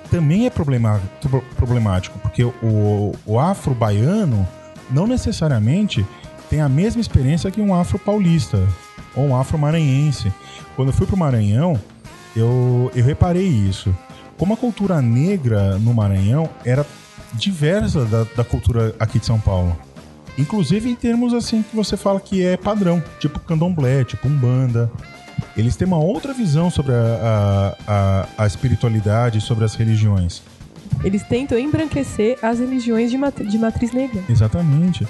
também 0.10 0.46
é 0.46 0.50
problemático, 0.50 2.20
porque 2.20 2.44
o, 2.44 3.14
o 3.26 3.40
afro-baiano 3.40 4.46
não 4.90 5.08
necessariamente 5.08 6.06
tem 6.50 6.60
a 6.60 6.68
mesma 6.68 7.00
experiência 7.00 7.50
que 7.50 7.62
um 7.62 7.74
afro-paulista 7.74 8.60
ou 9.16 9.28
um 9.28 9.36
afro-maranhense. 9.36 10.34
Quando 10.76 10.90
eu 10.90 10.94
fui 10.94 11.08
pro 11.08 11.16
Maranhão, 11.16 11.80
eu, 12.36 12.92
eu 12.94 13.06
reparei 13.06 13.48
isso. 13.48 13.96
Como 14.38 14.54
a 14.54 14.58
cultura 14.58 15.02
negra 15.02 15.78
no 15.78 15.94
Maranhão 15.94 16.50
era 16.66 16.86
diversa 17.34 18.04
da, 18.06 18.26
da 18.36 18.44
cultura 18.44 18.94
aqui 19.00 19.20
de 19.20 19.26
São 19.26 19.40
Paulo. 19.40 19.78
Inclusive 20.38 20.90
em 20.90 20.96
termos 20.96 21.34
assim 21.34 21.62
que 21.62 21.76
você 21.76 21.96
fala 21.98 22.20
que 22.20 22.44
é 22.46 22.58
padrão, 22.58 23.04
tipo 23.20 23.40
candomblé, 23.40 24.04
tipo 24.04 24.28
umbanda. 24.28 24.90
Eles 25.58 25.76
têm 25.76 25.88
uma 25.88 25.98
outra 25.98 26.34
visão 26.34 26.70
sobre 26.70 26.94
a, 26.94 27.76
a, 27.88 28.26
a, 28.38 28.44
a 28.44 28.48
espiritualidade, 28.48 29.42
sobre 29.42 29.66
as 29.66 29.76
religiões. 29.76 30.42
Eles 31.04 31.24
tentam 31.24 31.58
embranquecer 31.58 32.38
as 32.42 32.60
religiões 32.60 33.10
de, 33.10 33.18
mat- 33.18 33.42
de 33.42 33.58
matriz 33.58 33.92
negra. 33.92 34.22
Exatamente. 34.30 35.08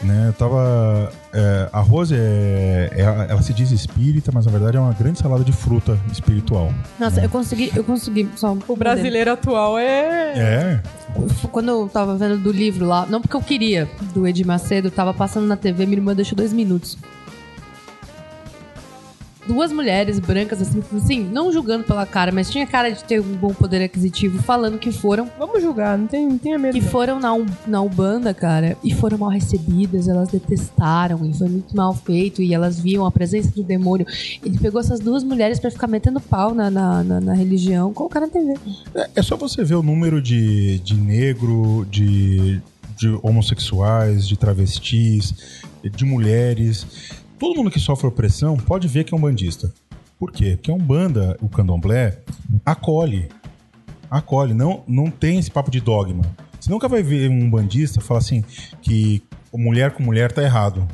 Né, 0.00 0.28
eu 0.28 0.32
tava. 0.32 1.10
é, 1.32 1.68
a 1.72 1.80
Rose 1.80 2.14
é, 2.14 2.90
é- 2.92 3.02
Ela 3.02 3.42
se 3.42 3.52
diz 3.52 3.72
espírita, 3.72 4.30
mas 4.32 4.46
na 4.46 4.52
verdade 4.52 4.76
é 4.76 4.80
uma 4.80 4.92
grande 4.92 5.18
salada 5.18 5.42
de 5.42 5.50
fruta 5.50 5.98
espiritual. 6.12 6.72
Nossa, 7.00 7.20
eu 7.20 7.28
consegui, 7.28 7.72
eu 7.74 7.82
consegui, 7.82 8.28
só 8.36 8.52
um 8.52 8.60
O 8.68 8.76
brasileiro 8.76 9.32
atual 9.32 9.76
é. 9.76 10.32
É. 10.36 10.82
Quando 11.50 11.68
eu 11.68 11.90
tava 11.92 12.16
vendo 12.16 12.38
do 12.38 12.52
livro 12.52 12.86
lá, 12.86 13.06
não 13.06 13.20
porque 13.20 13.34
eu 13.36 13.42
queria, 13.42 13.88
do 14.14 14.24
Edir 14.26 14.46
Macedo, 14.46 14.88
tava 14.88 15.12
passando 15.12 15.46
na 15.48 15.56
TV, 15.56 15.84
minha 15.84 15.98
irmã 15.98 16.14
deixou 16.14 16.36
dois 16.36 16.52
minutos. 16.52 16.96
Duas 19.48 19.72
mulheres 19.72 20.18
brancas, 20.18 20.60
assim, 20.60 20.82
assim, 20.94 21.24
não 21.24 21.50
julgando 21.50 21.84
pela 21.84 22.04
cara, 22.04 22.30
mas 22.30 22.50
tinha 22.50 22.66
cara 22.66 22.90
de 22.90 23.02
ter 23.02 23.20
um 23.20 23.34
bom 23.34 23.54
poder 23.54 23.82
aquisitivo, 23.82 24.42
falando 24.42 24.78
que 24.78 24.92
foram 24.92 25.28
Vamos 25.38 25.62
julgar, 25.62 25.96
não, 25.96 26.06
tem, 26.06 26.28
não 26.28 26.38
tenha 26.38 26.58
medo. 26.58 26.74
que 26.74 26.84
não. 26.84 26.90
foram 26.90 27.18
na, 27.18 27.30
na 27.66 27.82
Ubanda, 27.82 28.34
cara, 28.34 28.76
e 28.84 28.94
foram 28.94 29.16
mal 29.16 29.30
recebidas, 29.30 30.06
elas 30.06 30.28
detestaram, 30.28 31.24
e 31.24 31.32
foi 31.32 31.48
muito 31.48 31.74
mal 31.74 31.94
feito, 31.94 32.42
e 32.42 32.52
elas 32.52 32.78
viam 32.78 33.06
a 33.06 33.10
presença 33.10 33.50
do 33.50 33.62
demônio. 33.62 34.06
Ele 34.44 34.58
pegou 34.58 34.80
essas 34.80 35.00
duas 35.00 35.24
mulheres 35.24 35.58
pra 35.58 35.70
ficar 35.70 35.86
metendo 35.86 36.20
pau 36.20 36.54
na, 36.54 36.70
na, 36.70 37.02
na, 37.02 37.20
na 37.20 37.34
religião, 37.34 37.92
colocar 37.92 38.20
na 38.20 38.28
TV. 38.28 38.54
É, 38.94 39.10
é 39.16 39.22
só 39.22 39.36
você 39.36 39.64
ver 39.64 39.76
o 39.76 39.82
número 39.82 40.20
de, 40.20 40.78
de 40.80 40.94
negro, 40.94 41.86
de, 41.90 42.60
de 42.96 43.18
homossexuais, 43.22 44.28
de 44.28 44.36
travestis, 44.36 45.62
de 45.82 46.04
mulheres. 46.04 46.86
Todo 47.38 47.56
mundo 47.56 47.70
que 47.70 47.78
sofre 47.78 48.06
opressão 48.06 48.56
pode 48.56 48.88
ver 48.88 49.04
que 49.04 49.14
é 49.14 49.16
um 49.16 49.20
bandista. 49.20 49.72
Por 50.18 50.32
quê? 50.32 50.56
Porque 50.56 50.70
a 50.70 50.74
Umbanda, 50.74 51.36
o 51.40 51.48
candomblé, 51.48 52.18
acolhe. 52.66 53.28
Acolhe. 54.10 54.52
Não, 54.54 54.82
não 54.88 55.10
tem 55.10 55.38
esse 55.38 55.50
papo 55.50 55.70
de 55.70 55.80
dogma. 55.80 56.24
Você 56.58 56.70
nunca 56.70 56.88
vai 56.88 57.02
ver 57.02 57.30
um 57.30 57.48
bandista 57.48 58.00
falar 58.00 58.18
assim 58.18 58.42
que 58.82 59.22
mulher 59.54 59.92
com 59.92 60.02
mulher 60.02 60.32
tá 60.32 60.42
errado. 60.42 60.86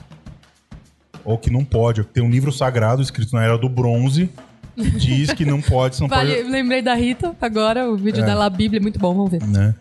Ou 1.25 1.39
que 1.39 1.49
não 1.51 1.65
pode. 1.65 2.01
ou 2.03 2.07
que 2.07 2.13
Tem 2.13 2.23
um 2.23 2.31
livro 2.31 2.53
sagrado 2.53 3.01
escrito 3.01 3.35
na 3.35 3.43
era 3.43 3.57
do 3.57 3.69
bronze 3.69 4.29
que 4.77 4.91
diz 4.91 5.33
que 5.33 5.45
não 5.45 5.63
pode, 5.63 5.99
não 6.01 6.09
Vale, 6.09 6.35
pode 6.37 6.51
lembrei 6.51 6.83
da 6.83 6.95
Rita 6.95 7.35
agora, 7.41 7.89
o 7.89 7.97
vídeo 7.97 8.23
É. 8.23 8.27
dela, 8.27 8.45
a 8.47 8.51
Bíblia, 8.51 8.79
é 8.81 8.83
muito 8.83 8.99
bom, 8.99 9.15
vamos 9.15 9.31
ver. 9.31 9.43
né? 9.47 9.75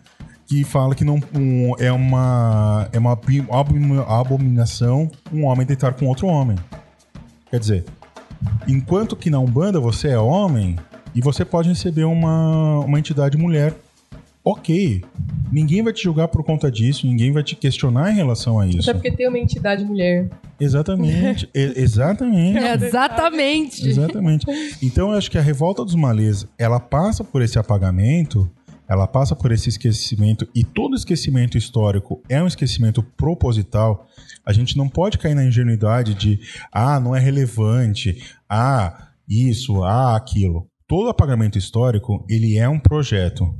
Que 0.46 0.62
fala 0.62 0.94
que 0.94 1.04
não 1.04 1.20
um- 1.34 1.72
é 1.78 1.90
uma 1.90 2.88
é 2.92 2.98
uma 2.98 3.18
abominação 4.20 5.10
um 5.32 5.44
homem 5.44 5.66
deitar 5.66 5.94
com 5.94 6.06
outro 6.06 6.26
homem. 6.26 6.56
Quer 7.50 7.58
dizer, 7.60 7.84
enquanto 8.68 9.16
que 9.16 9.30
na 9.30 9.38
Umbanda 9.38 9.80
você 9.80 10.08
é 10.08 10.18
homem 10.18 10.76
e 11.14 11.20
você 11.20 11.44
pode 11.44 11.68
receber 11.68 12.04
uma, 12.04 12.80
uma 12.80 12.98
entidade 12.98 13.36
mulher, 13.38 13.74
ok. 14.44 15.02
Ninguém 15.52 15.82
vai 15.82 15.92
te 15.92 16.02
julgar 16.02 16.26
por 16.28 16.42
conta 16.42 16.70
disso, 16.70 17.06
ninguém 17.06 17.30
vai 17.30 17.42
te 17.42 17.54
questionar 17.54 18.10
em 18.10 18.14
relação 18.16 18.58
a 18.58 18.66
isso. 18.66 18.90
Até 18.90 18.94
porque 18.94 19.10
tem 19.12 19.28
uma 19.28 19.38
entidade 19.38 19.84
mulher. 19.84 20.28
Exatamente, 20.58 21.48
e- 21.54 21.72
exatamente. 21.76 22.58
Exatamente. 22.84 23.88
Exatamente. 23.88 24.46
Então 24.82 25.12
eu 25.12 25.18
acho 25.18 25.30
que 25.30 25.38
a 25.38 25.42
revolta 25.42 25.84
dos 25.84 25.94
malês, 25.94 26.46
ela 26.58 26.80
passa 26.80 27.22
por 27.22 27.40
esse 27.42 27.58
apagamento, 27.58 28.50
ela 28.88 29.06
passa 29.06 29.34
por 29.34 29.50
esse 29.52 29.68
esquecimento 29.68 30.46
e 30.54 30.62
todo 30.64 30.94
esquecimento 30.94 31.56
histórico 31.56 32.22
é 32.28 32.42
um 32.42 32.46
esquecimento 32.46 33.02
proposital. 33.02 34.06
A 34.44 34.52
gente 34.52 34.76
não 34.76 34.88
pode 34.88 35.18
cair 35.18 35.34
na 35.34 35.44
ingenuidade 35.44 36.14
de 36.14 36.38
ah, 36.72 37.00
não 37.00 37.14
é 37.16 37.20
relevante, 37.20 38.22
ah, 38.48 39.08
isso, 39.28 39.82
ah, 39.82 40.16
aquilo. 40.16 40.66
Todo 40.86 41.08
apagamento 41.08 41.56
histórico, 41.56 42.24
ele 42.28 42.58
é 42.58 42.68
um 42.68 42.78
projeto. 42.78 43.54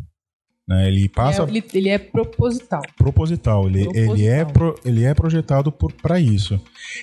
Né? 0.69 0.89
Ele 0.89 1.09
passa 1.09 1.43
É, 1.43 1.49
ele, 1.49 1.65
ele 1.75 1.89
é 1.91 1.99
proposital. 1.99 2.81
proposital. 2.97 3.67
Ele, 3.69 3.83
ele, 3.95 4.27
é, 4.27 4.45
Proposital. 4.45 4.53
pro- 4.53 4.75
ele 4.85 5.05
é 5.05 5.13
projetado 5.15 5.71
para 5.73 6.19
isso. 6.21 6.61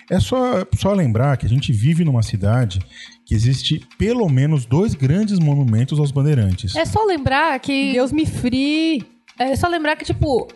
É 0.09 0.19
só, 0.19 0.65
só 0.77 0.93
lembrar 0.93 1.37
que 1.37 1.45
a 1.45 1.49
gente 1.49 1.71
vive 1.71 2.03
numa 2.03 2.23
cidade 2.23 2.79
que 3.25 3.33
existe 3.35 3.85
pelo 3.97 4.27
menos 4.29 4.65
dois 4.65 4.93
grandes 4.93 5.39
monumentos 5.39 5.99
aos 5.99 6.11
bandeirantes. 6.11 6.75
É 6.75 6.85
só 6.85 7.03
lembrar 7.05 7.59
que. 7.59 7.93
Deus 7.93 8.11
me 8.11 8.25
free. 8.25 9.03
É 9.37 9.55
só 9.55 9.67
lembrar 9.67 9.95
que, 9.95 10.05
tipo. 10.05 10.47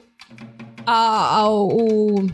A, 0.86 1.40
a, 1.40 1.50
o, 1.50 2.28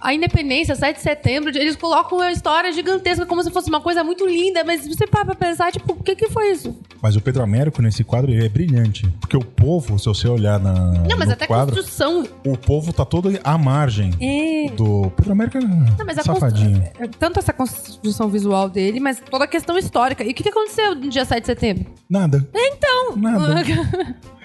a 0.00 0.14
independência, 0.14 0.74
7 0.74 0.96
de 0.96 1.02
setembro, 1.02 1.50
eles 1.50 1.76
colocam 1.76 2.18
uma 2.18 2.30
história 2.32 2.72
gigantesca 2.72 3.26
como 3.26 3.42
se 3.42 3.50
fosse 3.50 3.68
uma 3.68 3.80
coisa 3.80 4.02
muito 4.02 4.26
linda, 4.26 4.64
mas 4.64 4.86
você 4.86 5.06
para 5.06 5.24
pra 5.24 5.34
pensar, 5.34 5.70
tipo, 5.72 5.92
o 5.92 6.02
que 6.02 6.14
que 6.16 6.28
foi 6.30 6.52
isso? 6.52 6.74
Mas 7.02 7.16
o 7.16 7.20
Pedro 7.20 7.42
Américo, 7.42 7.80
nesse 7.82 8.02
quadro, 8.04 8.30
ele 8.30 8.44
é 8.44 8.48
brilhante. 8.48 9.06
Porque 9.20 9.36
o 9.36 9.44
povo, 9.44 9.98
se 9.98 10.06
você 10.06 10.28
olhar 10.28 10.58
na, 10.58 10.72
Não, 11.08 11.16
mas 11.18 11.28
no 11.28 11.34
até 11.34 11.44
a 11.44 11.48
quadro, 11.48 11.74
construção. 11.76 12.26
o 12.46 12.56
povo 12.56 12.92
tá 12.92 13.04
todo 13.04 13.30
à 13.44 13.58
margem 13.58 14.10
É. 14.20 14.70
do... 14.72 15.10
Pedro 15.16 15.32
Américo 15.32 15.58
é 15.58 15.60
Não, 15.60 16.06
mas 16.06 16.18
a 16.18 16.22
safadinho. 16.22 16.80
constru- 16.82 17.04
é 17.04 17.08
Tanto 17.08 17.38
essa 17.38 17.52
construção 17.52 18.28
visual 18.28 18.68
dele, 18.68 19.00
mas 19.00 19.20
toda 19.30 19.44
a 19.44 19.48
questão 19.48 19.76
histórica. 19.78 20.24
E 20.24 20.30
o 20.30 20.34
que, 20.34 20.42
que 20.42 20.48
aconteceu 20.48 20.94
no 20.94 21.08
dia 21.08 21.24
7 21.24 21.40
de 21.40 21.46
setembro? 21.46 21.86
Nada. 22.08 22.48
Então. 22.54 23.16
Nada. 23.16 23.62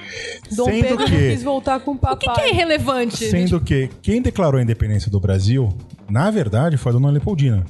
Dom 0.55 0.65
Sendo 0.65 0.81
Pedro 0.81 0.99
não 0.99 1.05
que- 1.07 1.29
quis 1.31 1.43
voltar 1.43 1.79
com 1.79 1.91
o 1.91 1.95
O 1.95 1.97
que, 1.97 2.17
que 2.17 2.29
é 2.29 2.33
papai. 2.33 2.49
irrelevante? 2.49 3.25
Sendo 3.29 3.59
que 3.59 3.89
quem 4.01 4.21
declarou 4.21 4.59
a 4.59 4.63
independência 4.63 5.09
do 5.11 5.19
Brasil, 5.19 5.69
na 6.09 6.29
verdade, 6.31 6.77
foi 6.77 6.91
a 6.91 6.93
dona 6.93 7.09
Leopoldina. 7.09 7.65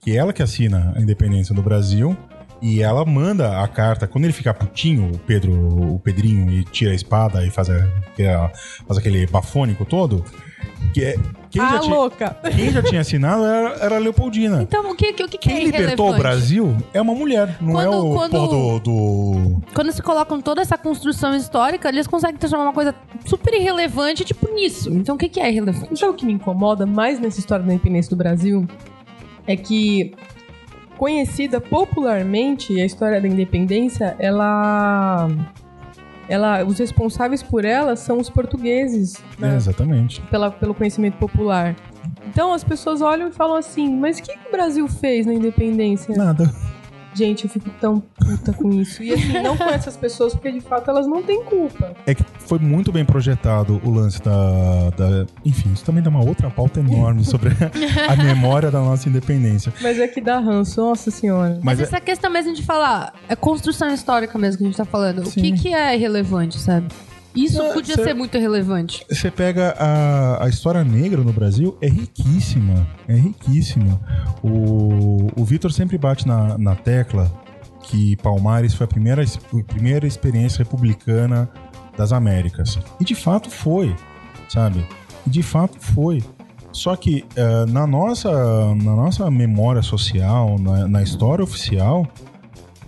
Que 0.00 0.12
é 0.12 0.16
ela 0.16 0.32
que 0.32 0.42
assina 0.42 0.92
a 0.96 1.00
independência 1.00 1.54
do 1.54 1.62
Brasil 1.62 2.16
E 2.62 2.80
ela 2.80 3.04
manda 3.04 3.62
a 3.62 3.68
carta, 3.68 4.06
quando 4.06 4.24
ele 4.24 4.32
fica 4.32 4.54
putinho, 4.54 5.12
o 5.14 5.18
Pedro, 5.18 5.52
o 5.94 5.98
Pedrinho, 6.00 6.50
e 6.50 6.64
tira 6.64 6.92
a 6.92 6.94
espada 6.94 7.44
e 7.44 7.50
faz, 7.50 7.68
a- 7.68 7.86
é- 8.18 8.50
faz 8.88 8.98
aquele 8.98 9.26
bafônico 9.26 9.84
todo, 9.84 10.24
que 10.92 11.04
é, 11.04 11.16
quem, 11.50 11.60
ah, 11.62 11.72
já 11.72 11.78
tinha, 11.80 11.94
louca! 11.94 12.36
quem 12.54 12.70
já 12.70 12.82
tinha 12.82 13.00
assinado 13.02 13.44
era, 13.44 13.68
era 13.84 13.96
a 13.96 13.98
Leopoldina. 13.98 14.62
Então, 14.62 14.90
o 14.90 14.94
que, 14.94 15.10
o 15.10 15.14
que, 15.14 15.28
que 15.28 15.38
Quem 15.38 15.56
é 15.58 15.64
libertou 15.64 16.10
o? 16.10 16.16
Brasil 16.16 16.74
é 16.94 17.00
uma 17.00 17.14
mulher, 17.14 17.56
não 17.60 17.78
é 17.80 17.84
Quando- 17.86 18.06
o 18.06 18.14
quando- 18.14 18.46
do, 18.48 18.78
do- 18.80 19.62
Quando 19.74 19.92
se 19.92 20.00
colocam 20.02 20.40
toda 20.40 20.62
essa 20.62 20.78
construção 20.78 21.34
histórica, 21.36 21.88
eles 21.88 22.06
conseguem 22.06 22.36
transformar 22.38 22.64
uma 22.66 22.72
coisa 22.72 22.94
super 23.26 23.52
irrelevante, 23.54 24.24
tipo, 24.24 24.50
nisso. 24.54 24.90
Então, 24.92 25.16
o 25.16 25.18
que, 25.18 25.28
que 25.28 25.40
é 25.40 25.50
irrelevante? 25.50 25.88
Então, 25.92 26.10
o 26.10 26.14
que 26.14 26.24
me 26.24 26.32
incomoda 26.32 26.86
mais 26.86 27.20
nessa 27.20 27.38
história 27.40 27.64
da 27.64 27.72
independência 27.74 28.08
do 28.10 28.16
Brasil 28.16 28.66
é 29.46 29.54
que, 29.56 30.14
conhecida 30.96 31.60
popularmente, 31.60 32.80
a 32.80 32.84
história 32.86 33.20
da 33.20 33.28
independência, 33.28 34.16
ela. 34.18 35.28
Ela 36.28 36.64
os 36.64 36.78
responsáveis 36.78 37.42
por 37.42 37.64
ela 37.64 37.96
são 37.96 38.18
os 38.18 38.28
portugueses, 38.30 39.14
É, 39.38 39.40
né? 39.46 39.56
exatamente. 39.56 40.20
pela, 40.22 40.50
pelo 40.50 40.74
conhecimento 40.74 41.16
popular. 41.18 41.74
Então 42.28 42.52
as 42.52 42.62
pessoas 42.64 43.00
olham 43.00 43.28
e 43.28 43.32
falam 43.32 43.56
assim: 43.56 43.88
mas 43.96 44.18
o 44.18 44.22
que, 44.22 44.32
que 44.36 44.48
o 44.48 44.52
Brasil 44.52 44.86
fez 44.88 45.26
na 45.26 45.34
independência? 45.34 46.14
Nada. 46.16 46.52
Gente, 47.16 47.44
eu 47.44 47.50
fico 47.50 47.70
tão 47.80 47.98
puta 48.00 48.52
com 48.52 48.70
isso. 48.70 49.02
E 49.02 49.12
assim, 49.14 49.40
não 49.42 49.56
com 49.56 49.64
essas 49.64 49.96
pessoas, 49.96 50.34
porque 50.34 50.52
de 50.52 50.60
fato 50.60 50.90
elas 50.90 51.06
não 51.06 51.22
têm 51.22 51.42
culpa. 51.44 51.94
É 52.06 52.14
que 52.14 52.22
foi 52.40 52.58
muito 52.58 52.92
bem 52.92 53.04
projetado 53.04 53.80
o 53.82 53.90
lance 53.90 54.20
da, 54.22 54.90
da- 54.90 55.26
Enfim, 55.44 55.72
isso 55.72 55.84
também 55.84 56.02
dá 56.02 56.10
uma 56.10 56.22
outra 56.24 56.50
pauta 56.50 56.80
enorme 56.80 57.24
sobre 57.24 57.50
a 58.08 58.16
memória 58.22 58.70
da 58.70 58.80
nossa 58.80 59.08
independência. 59.08 59.72
Mas 59.80 59.98
é 59.98 60.06
que 60.06 60.20
dá 60.20 60.38
ranço, 60.38 60.80
nossa 60.80 61.10
senhora. 61.10 61.54
Mas, 61.62 61.64
Mas 61.64 61.80
é- 61.80 61.82
essa 61.84 62.00
questão 62.00 62.30
mesmo 62.30 62.52
de 62.54 62.62
falar, 62.62 63.14
é 63.28 63.34
construção 63.34 63.88
histórica 63.92 64.38
mesmo 64.38 64.58
que 64.58 64.64
a 64.64 64.66
gente 64.66 64.76
tá 64.76 64.84
falando. 64.84 65.22
O 65.22 65.26
Sim. 65.26 65.40
que, 65.40 65.52
que 65.62 65.74
é 65.74 65.94
irrelevante, 65.96 66.58
sabe? 66.58 66.88
Isso 67.36 67.62
podia 67.72 67.94
cê- 67.94 68.04
ser 68.04 68.14
muito 68.14 68.36
relevante. 68.38 69.04
Você 69.10 69.30
pega 69.30 69.74
a, 69.78 70.44
a 70.44 70.48
história 70.48 70.82
negra 70.82 71.22
no 71.22 71.32
Brasil, 71.32 71.76
é 71.80 71.88
riquíssima. 71.88 72.86
É 73.06 73.14
riquíssima. 73.14 74.00
O, 74.42 75.28
o 75.40 75.44
Vitor 75.44 75.72
sempre 75.72 75.98
bate 75.98 76.26
na, 76.26 76.56
na 76.58 76.74
tecla 76.74 77.30
que 77.82 78.16
Palmares 78.16 78.74
foi 78.74 78.84
a 78.84 78.88
primeira, 78.88 79.22
a 79.22 79.62
primeira 79.64 80.06
experiência 80.06 80.58
republicana 80.58 81.48
das 81.96 82.12
Américas. 82.12 82.78
E 83.00 83.04
de 83.04 83.14
fato 83.14 83.48
foi, 83.50 83.94
sabe? 84.48 84.84
E 85.26 85.30
de 85.30 85.42
fato 85.42 85.78
foi. 85.78 86.22
Só 86.72 86.94
que 86.96 87.24
eh, 87.36 87.66
na, 87.66 87.86
nossa, 87.86 88.30
na 88.74 88.94
nossa 88.94 89.30
memória 89.30 89.80
social, 89.82 90.58
na, 90.58 90.86
na 90.86 91.02
história 91.02 91.42
oficial, 91.42 92.06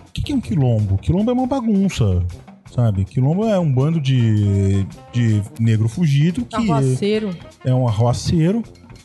o 0.09 0.13
que, 0.13 0.21
que 0.21 0.33
é 0.33 0.35
um 0.35 0.41
quilombo? 0.41 0.99
Quilombo 0.99 1.31
é 1.31 1.33
uma 1.35 1.47
bagunça, 1.47 2.23
sabe? 2.75 3.05
Quilombo 3.05 3.45
é 3.45 3.59
um 3.59 3.73
bando 3.73 4.01
de, 4.01 4.85
de 5.13 5.43
negro 5.59 5.89
fugido 5.89 6.45
que 6.45 6.57
Arruaceiro. 6.57 7.37
é 7.65 7.75
um 7.75 7.87
arroaceiro, 7.89 8.63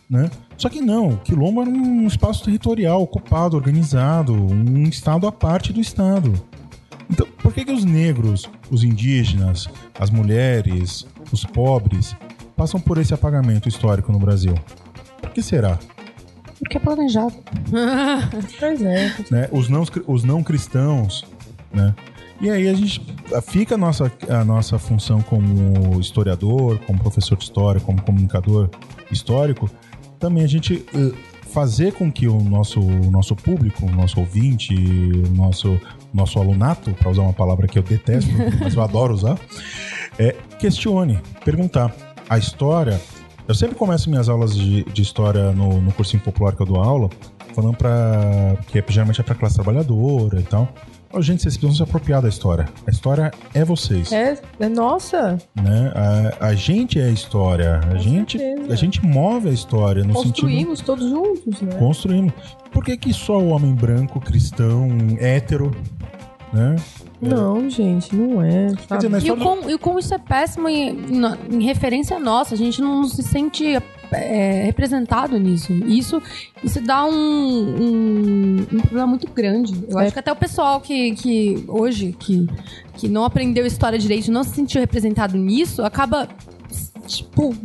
né? 0.09 0.29
Só 0.57 0.69
que 0.69 0.81
não, 0.81 1.17
quilombo 1.17 1.61
era 1.61 1.69
um 1.69 2.05
espaço 2.07 2.43
territorial 2.45 3.01
ocupado, 3.01 3.57
organizado, 3.57 4.33
um 4.33 4.83
estado 4.83 5.27
à 5.27 5.31
parte 5.31 5.73
do 5.73 5.81
estado. 5.81 6.33
Então, 7.09 7.27
por 7.41 7.53
que, 7.53 7.65
que 7.65 7.71
os 7.71 7.83
negros, 7.83 8.49
os 8.71 8.83
indígenas, 8.83 9.67
as 9.99 10.09
mulheres, 10.09 11.05
os 11.31 11.43
pobres 11.43 12.15
passam 12.55 12.79
por 12.79 12.97
esse 12.97 13.13
apagamento 13.13 13.67
histórico 13.67 14.11
no 14.11 14.19
Brasil? 14.19 14.53
Por 15.21 15.31
que 15.31 15.41
será? 15.41 15.77
Porque 16.59 16.77
é 16.77 16.79
planejado. 16.79 17.33
Pois 18.59 18.81
é. 18.81 19.13
né? 19.29 19.49
Os, 19.51 19.67
não, 19.67 19.83
os 20.07 20.23
não 20.23 20.41
cristãos, 20.43 21.25
né? 21.73 21.93
E 22.43 22.49
aí 22.49 22.67
a 22.67 22.73
gente 22.73 23.01
fica 23.43 23.75
a 23.75 23.77
nossa, 23.77 24.11
a 24.27 24.43
nossa 24.43 24.77
função 24.77 25.21
como 25.21 25.97
historiador, 25.97 26.77
como 26.79 26.99
professor 26.99 27.37
de 27.37 27.45
história, 27.45 27.79
como 27.79 28.01
comunicador 28.01 28.69
histórico, 29.09 29.71
também 30.19 30.43
a 30.43 30.47
gente 30.47 30.85
eh, 30.93 31.13
fazer 31.53 31.93
com 31.93 32.11
que 32.11 32.27
o 32.27 32.41
nosso, 32.41 32.81
o 32.81 33.09
nosso 33.09 33.33
público, 33.33 33.85
o 33.85 33.89
nosso 33.89 34.19
ouvinte, 34.19 34.75
o 34.75 35.29
nosso, 35.33 35.79
nosso 36.13 36.37
alunato, 36.37 36.91
para 36.91 37.09
usar 37.09 37.21
uma 37.21 37.31
palavra 37.31 37.65
que 37.65 37.79
eu 37.79 37.83
detesto, 37.83 38.29
mas 38.59 38.75
eu 38.75 38.81
adoro 38.81 39.13
usar, 39.13 39.39
é, 40.19 40.35
questione, 40.59 41.21
perguntar. 41.45 41.95
A 42.29 42.37
história, 42.37 42.99
eu 43.47 43.55
sempre 43.55 43.77
começo 43.77 44.09
minhas 44.09 44.27
aulas 44.27 44.53
de, 44.53 44.83
de 44.83 45.01
história 45.01 45.53
no, 45.53 45.79
no 45.79 45.93
cursinho 45.93 46.21
popular 46.21 46.53
que 46.53 46.61
eu 46.61 46.65
dou 46.65 46.83
aula, 46.83 47.09
falando 47.55 47.77
para 47.77 48.57
que 48.67 48.79
é, 48.79 48.83
geralmente 48.89 49.21
é 49.21 49.23
para 49.23 49.33
classe 49.33 49.55
trabalhadora 49.55 50.41
e 50.41 50.43
tal. 50.43 50.67
Ô, 51.13 51.21
gente, 51.21 51.43
vocês 51.43 51.55
precisam 51.55 51.75
se 51.75 51.83
apropriar 51.89 52.21
da 52.23 52.27
história. 52.29 52.67
A 52.87 52.89
história 52.89 53.31
é 53.53 53.63
vocês, 53.63 54.11
É, 54.11 54.35
é 54.59 54.67
nossa. 54.67 55.37
né? 55.55 55.91
A, 56.39 56.47
a 56.47 56.55
gente 56.55 56.99
é 56.99 57.03
a 57.05 57.09
história. 57.11 57.77
A 57.79 57.85
Com 57.91 57.97
gente, 57.99 58.37
certeza. 58.39 58.73
a 58.73 58.75
gente 58.75 59.05
move 59.05 59.47
a 59.47 59.51
história 59.51 60.03
no 60.03 60.13
sentido 60.13 60.23
Construímos 60.31 60.81
todos 60.81 61.09
juntos, 61.09 61.61
né? 61.61 61.75
construímos. 61.77 62.33
Por 62.71 62.83
que, 62.83 62.97
que 62.97 63.13
só 63.13 63.37
o 63.37 63.49
homem 63.49 63.75
branco, 63.75 64.19
cristão, 64.19 64.87
hétero, 65.19 65.69
né? 66.53 66.75
Não, 67.21 67.69
gente, 67.69 68.13
não 68.15 68.41
é. 68.41 68.69
Sabe? 68.87 69.07
dizer, 69.07 69.27
E 69.27 69.31
o, 69.31 69.37
quão, 69.37 69.69
e 69.69 69.73
o 69.73 69.79
quão 69.79 69.97
isso 69.97 70.13
é 70.13 70.17
péssimo 70.17 70.67
em, 70.69 70.97
em 71.49 71.63
referência 71.63 72.19
nossa. 72.19 72.53
A 72.53 72.57
gente 72.57 72.81
não 72.81 73.05
se 73.05 73.23
sente 73.23 73.65
é, 74.11 74.63
representado 74.65 75.37
nisso. 75.39 75.71
Isso, 75.73 76.21
isso 76.63 76.81
dá 76.81 77.05
um, 77.05 77.11
um, 77.11 78.67
um 78.73 78.79
problema 78.81 79.07
muito 79.07 79.27
grande. 79.31 79.73
Eu 79.89 79.99
É. 79.99 80.03
acho 80.03 80.13
que 80.13 80.19
até 80.19 80.31
o 80.31 80.35
pessoal 80.35 80.81
que, 80.81 81.11
que 81.15 81.63
hoje, 81.67 82.13
que, 82.19 82.47
que 82.97 83.07
não 83.07 83.23
aprendeu 83.23 83.65
história 83.65 83.97
direito, 83.97 84.31
não 84.31 84.43
se 84.43 84.51
sentiu 84.51 84.81
representado 84.81 85.37
nisso, 85.37 85.81
acaba, 85.81 86.27
tipo, 87.05 87.55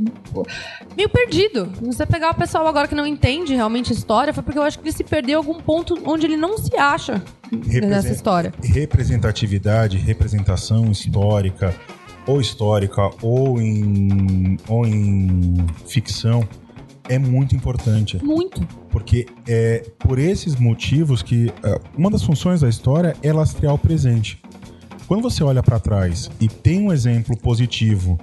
meio 0.96 1.08
perdido. 1.08 1.70
Você 1.82 2.04
pegar 2.06 2.30
o 2.30 2.34
pessoal 2.34 2.66
agora 2.66 2.88
que 2.88 2.94
não 2.94 3.06
entende 3.06 3.54
realmente 3.54 3.92
história, 3.92 4.32
foi 4.32 4.42
porque 4.42 4.58
eu 4.58 4.62
acho 4.62 4.78
que 4.78 4.84
ele 4.84 4.92
se 4.92 5.04
perdeu 5.04 5.34
em 5.34 5.36
algum 5.36 5.60
ponto 5.60 5.98
onde 6.04 6.26
ele 6.26 6.36
não 6.36 6.58
se 6.58 6.76
acha 6.76 7.22
nessa 7.52 8.10
história. 8.10 8.52
representatividade, 8.62 9.96
representação 9.96 10.90
histórica, 10.90 11.74
ou 12.26 12.40
histórica, 12.40 13.10
ou 13.22 13.60
em, 13.60 14.58
ou 14.68 14.86
em 14.86 15.66
ficção, 15.86 16.46
é 17.08 17.18
muito 17.18 17.56
importante. 17.56 18.22
Muito. 18.22 18.60
Porque 18.90 19.26
é 19.46 19.84
por 19.98 20.18
esses 20.18 20.54
motivos 20.56 21.22
que 21.22 21.50
ah, 21.62 21.80
uma 21.96 22.10
das 22.10 22.22
funções 22.22 22.60
da 22.60 22.68
história 22.68 23.16
é 23.22 23.32
lastrear 23.32 23.74
o 23.74 23.78
presente. 23.78 24.40
Quando 25.08 25.22
você 25.22 25.42
olha 25.42 25.62
para 25.62 25.80
trás 25.80 26.30
e 26.38 26.46
tem 26.46 26.82
um 26.82 26.92
exemplo 26.92 27.34
positivo, 27.34 28.18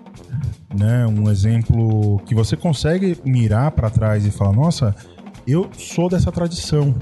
né, 0.77 1.07
um 1.07 1.31
exemplo 1.31 2.19
que 2.27 2.35
você 2.35 2.55
consegue 2.55 3.17
mirar 3.25 3.71
para 3.71 3.89
trás 3.89 4.23
e 4.23 4.29
falar, 4.29 4.53
nossa, 4.53 4.95
eu 5.47 5.67
sou 5.75 6.07
dessa 6.07 6.31
tradição, 6.31 6.93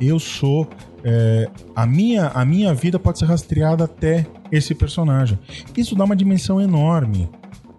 eu 0.00 0.18
sou 0.18 0.66
é, 1.04 1.50
a 1.74 1.86
minha 1.86 2.28
a 2.28 2.46
minha 2.46 2.72
vida 2.72 2.98
pode 2.98 3.18
ser 3.18 3.26
rastreada 3.26 3.84
até 3.84 4.26
esse 4.50 4.74
personagem. 4.74 5.38
Isso 5.76 5.94
dá 5.94 6.04
uma 6.04 6.16
dimensão 6.16 6.58
enorme, 6.58 7.28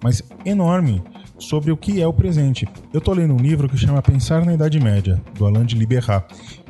mas 0.04 0.22
enorme 0.46 1.02
sobre 1.40 1.72
o 1.72 1.78
que 1.78 2.00
é 2.00 2.08
o 2.08 2.14
presente. 2.14 2.68
Eu 2.94 3.02
tô 3.02 3.14
lendo 3.14 3.34
um 3.34 3.38
livro 3.38 3.68
que 3.68 3.78
chama 3.78 4.02
Pensar 4.02 4.46
na 4.46 4.54
Idade 4.54 4.80
Média, 4.80 5.20
do 5.34 5.46
Alain 5.46 5.66
de 5.66 5.76
Liberat. 5.76 6.26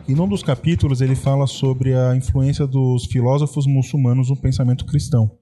E 0.07 0.15
num 0.15 0.27
dos 0.27 0.41
capítulos 0.41 1.01
ele 1.01 1.15
fala 1.15 1.45
sobre 1.45 1.93
a 1.93 2.15
influência 2.15 2.65
dos 2.65 3.05
filósofos 3.05 3.67
muçulmanos 3.67 4.29
no 4.29 4.37
pensamento 4.37 4.85
cristão. 4.85 5.37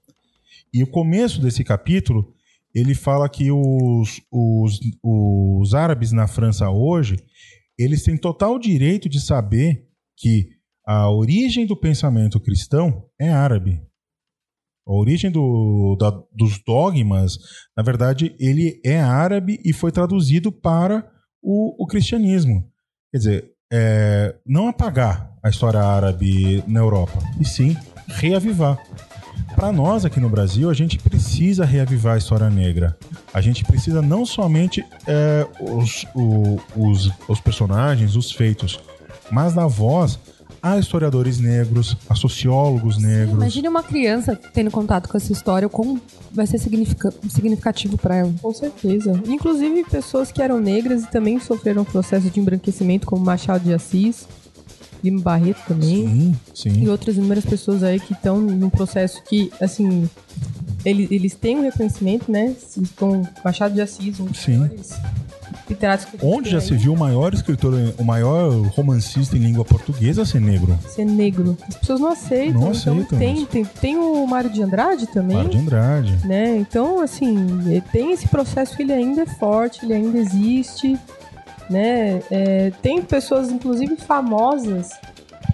E 0.74 0.82
o 0.82 0.88
começo 0.88 1.40
desse 1.40 1.64
capítulo, 1.64 2.34
ele 2.74 2.96
fala 2.96 3.30
que 3.30 3.52
os, 3.52 4.22
os, 4.32 4.80
os 5.04 5.74
árabes 5.74 6.12
na 6.12 6.28
França 6.28 6.70
hoje, 6.70 7.16
eles 7.78 8.04
têm 8.04 8.18
total 8.18 8.58
direito 8.58 9.08
de 9.08 9.22
saber 9.22 9.88
que 10.18 10.50
a 10.86 11.10
origem 11.10 11.66
do 11.66 11.76
pensamento 11.76 12.40
cristão 12.40 13.06
é 13.20 13.30
árabe. 13.30 13.82
A 14.88 14.94
origem 14.94 15.32
do, 15.32 15.96
da- 16.00 16.24
dos 16.32 16.60
dogmas, 16.64 17.38
na 17.78 17.84
verdade, 17.84 18.36
ele 18.40 18.82
é 18.84 19.00
árabe 19.00 19.60
e 19.64 19.74
foi 19.74 19.92
traduzido 19.92 20.52
para 20.52 21.10
o, 21.42 21.84
o 21.84 21.88
cristianismo. 21.88 22.68
Quer 23.12 23.18
dizer, 23.18 23.55
é, 23.72 24.36
não 24.46 24.68
apagar 24.68 25.30
a 25.44 25.50
história 25.50 25.80
árabe 25.82 26.64
na 26.68 26.80
Europa, 26.80 27.20
e 27.40 27.46
sim 27.46 27.76
reavivar. 28.08 28.78
Para 29.56 29.72
nós 29.72 30.04
aqui 30.04 30.20
no 30.20 30.30
Brasil, 30.30 30.70
a 30.70 30.74
gente 30.74 30.98
precisa 31.00 31.64
reavivar 31.66 32.16
a 32.16 32.18
história 32.18 32.50
negra. 32.50 32.98
A 33.34 33.40
gente 33.42 33.64
precisa 33.64 34.02
não 34.02 34.26
somente 34.26 34.84
é, 35.08 35.48
os, 35.60 36.06
o- 36.14 36.60
os, 36.76 37.12
os 37.28 37.40
personagens, 37.40 38.16
os 38.16 38.32
feitos, 38.32 38.80
mas 39.32 39.54
dar 39.54 39.68
voz 39.68 40.20
a 40.66 40.80
historiadores 40.80 41.38
negros, 41.40 41.96
a 42.10 42.16
sociólogos 42.16 42.98
negros. 42.98 43.36
Imagine 43.36 43.68
uma 43.68 43.84
criança 43.84 44.36
tendo 44.52 44.72
contato 44.72 45.08
com 45.08 45.16
essa 45.16 45.32
história, 45.32 45.68
o 45.68 45.70
quão 45.70 46.02
vai 46.32 46.48
ser 46.48 46.58
significa- 46.58 47.14
significativo 47.30 47.98
pra 48.00 48.16
ela. 48.16 48.34
Com 48.42 48.52
certeza. 48.52 49.22
Inclusive 49.28 49.84
pessoas 49.84 50.32
que 50.32 50.42
eram 50.42 50.60
negras 50.60 51.04
e 51.04 51.08
também 51.12 51.40
sofreram 51.40 51.86
processo 51.86 52.32
de 52.32 52.40
embranquecimento, 52.40 53.06
como 53.06 53.24
Machado 53.24 53.64
de 53.64 53.74
Assis, 53.76 54.28
Lima 55.04 55.22
Barreto 55.22 55.62
também. 55.68 56.08
Sim, 56.08 56.36
E 56.72 56.72
sim. 56.74 56.88
outras 56.90 57.16
inúmeras 57.16 57.46
pessoas 57.46 57.84
aí 57.84 58.00
que 58.00 58.14
estão 58.14 58.42
num 58.42 58.72
processo 58.72 59.22
que, 59.30 59.52
assim, 59.62 60.10
eles, 60.84 61.12
eles 61.12 61.36
têm 61.36 61.58
um 61.58 61.62
reconhecimento, 61.62 62.32
né? 62.32 62.56
Com 62.98 63.22
Machado 63.44 63.76
de 63.76 63.82
Assis, 63.82 64.20
um 64.20 64.26
dos 64.26 64.40
Sim. 64.40 64.58
maiores 64.58 64.94
literatos 65.70 66.06
que 66.06 66.18
Onde 66.22 66.50
já 66.50 66.62
se 66.62 66.74
viu 66.76 66.94
o 66.94 66.98
maior 66.98 67.34
escritor, 67.34 67.74
o 67.98 68.04
maior 68.04 68.52
romancista 68.68 69.36
em 69.36 69.40
língua 69.40 69.66
portuguesa 69.66 70.26
ser 70.26 70.40
negro? 70.42 70.78
Ser 70.88 71.06
negro. 71.06 71.58
As 71.68 71.76
pessoas 71.76 72.00
não 72.00 72.10
aceitam. 72.10 72.62
Não 72.62 72.72
então 72.72 72.94
aceitam 72.94 73.20
tem, 73.20 73.46
tem, 73.46 73.66
tem 73.66 73.98
o 73.98 74.26
Mário 74.28 74.50
de 74.50 74.62
Andrade 74.62 75.08
também. 75.08 75.38
Mário 75.38 75.52
de 75.52 75.58
Andrade. 75.58 76.28
né? 76.28 76.58
Então, 76.58 77.02
assim, 77.02 77.82
tem 77.92 78.12
esse 78.12 78.28
processo 78.28 78.76
que 78.76 78.84
ele 78.84 78.94
ainda 78.94 79.24
é 79.24 79.26
forte, 79.26 79.86
ele 79.86 79.94
ainda 79.94 80.18
existe, 80.18 80.98
né? 81.70 82.22
É, 82.32 82.72
tem 82.82 83.02
pessoas, 83.02 83.50
inclusive 83.50 83.96
famosas, 83.96 84.92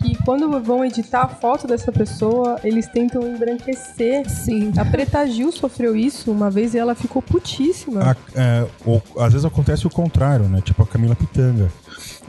que 0.02 0.16
quando 0.24 0.60
vão 0.62 0.84
editar 0.86 1.22
a 1.24 1.28
foto 1.28 1.68
dessa 1.68 1.92
pessoa, 1.92 2.60
eles 2.64 2.88
tentam 2.88 3.22
embranquecer. 3.28 4.30
Sim. 4.30 4.72
A 4.78 4.86
Preta 4.86 5.26
Gil 5.28 5.52
sofreu 5.52 5.96
isso 5.96 6.32
uma 6.32 6.50
vez 6.50 6.74
e 6.74 6.78
ela 6.78 6.94
ficou 6.96 7.22
putíssima. 7.22 8.12
A- 8.12 8.16
é, 8.36 8.68
ou, 8.86 9.02
às 9.18 9.34
vezes 9.34 9.46
acontece 9.46 9.86
o 9.88 9.90
contrário, 9.90 10.48
né? 10.48 10.62
Tipo 10.62 10.84
a 10.84 10.88
Camila 10.88 11.16
Pitanga. 11.16 11.72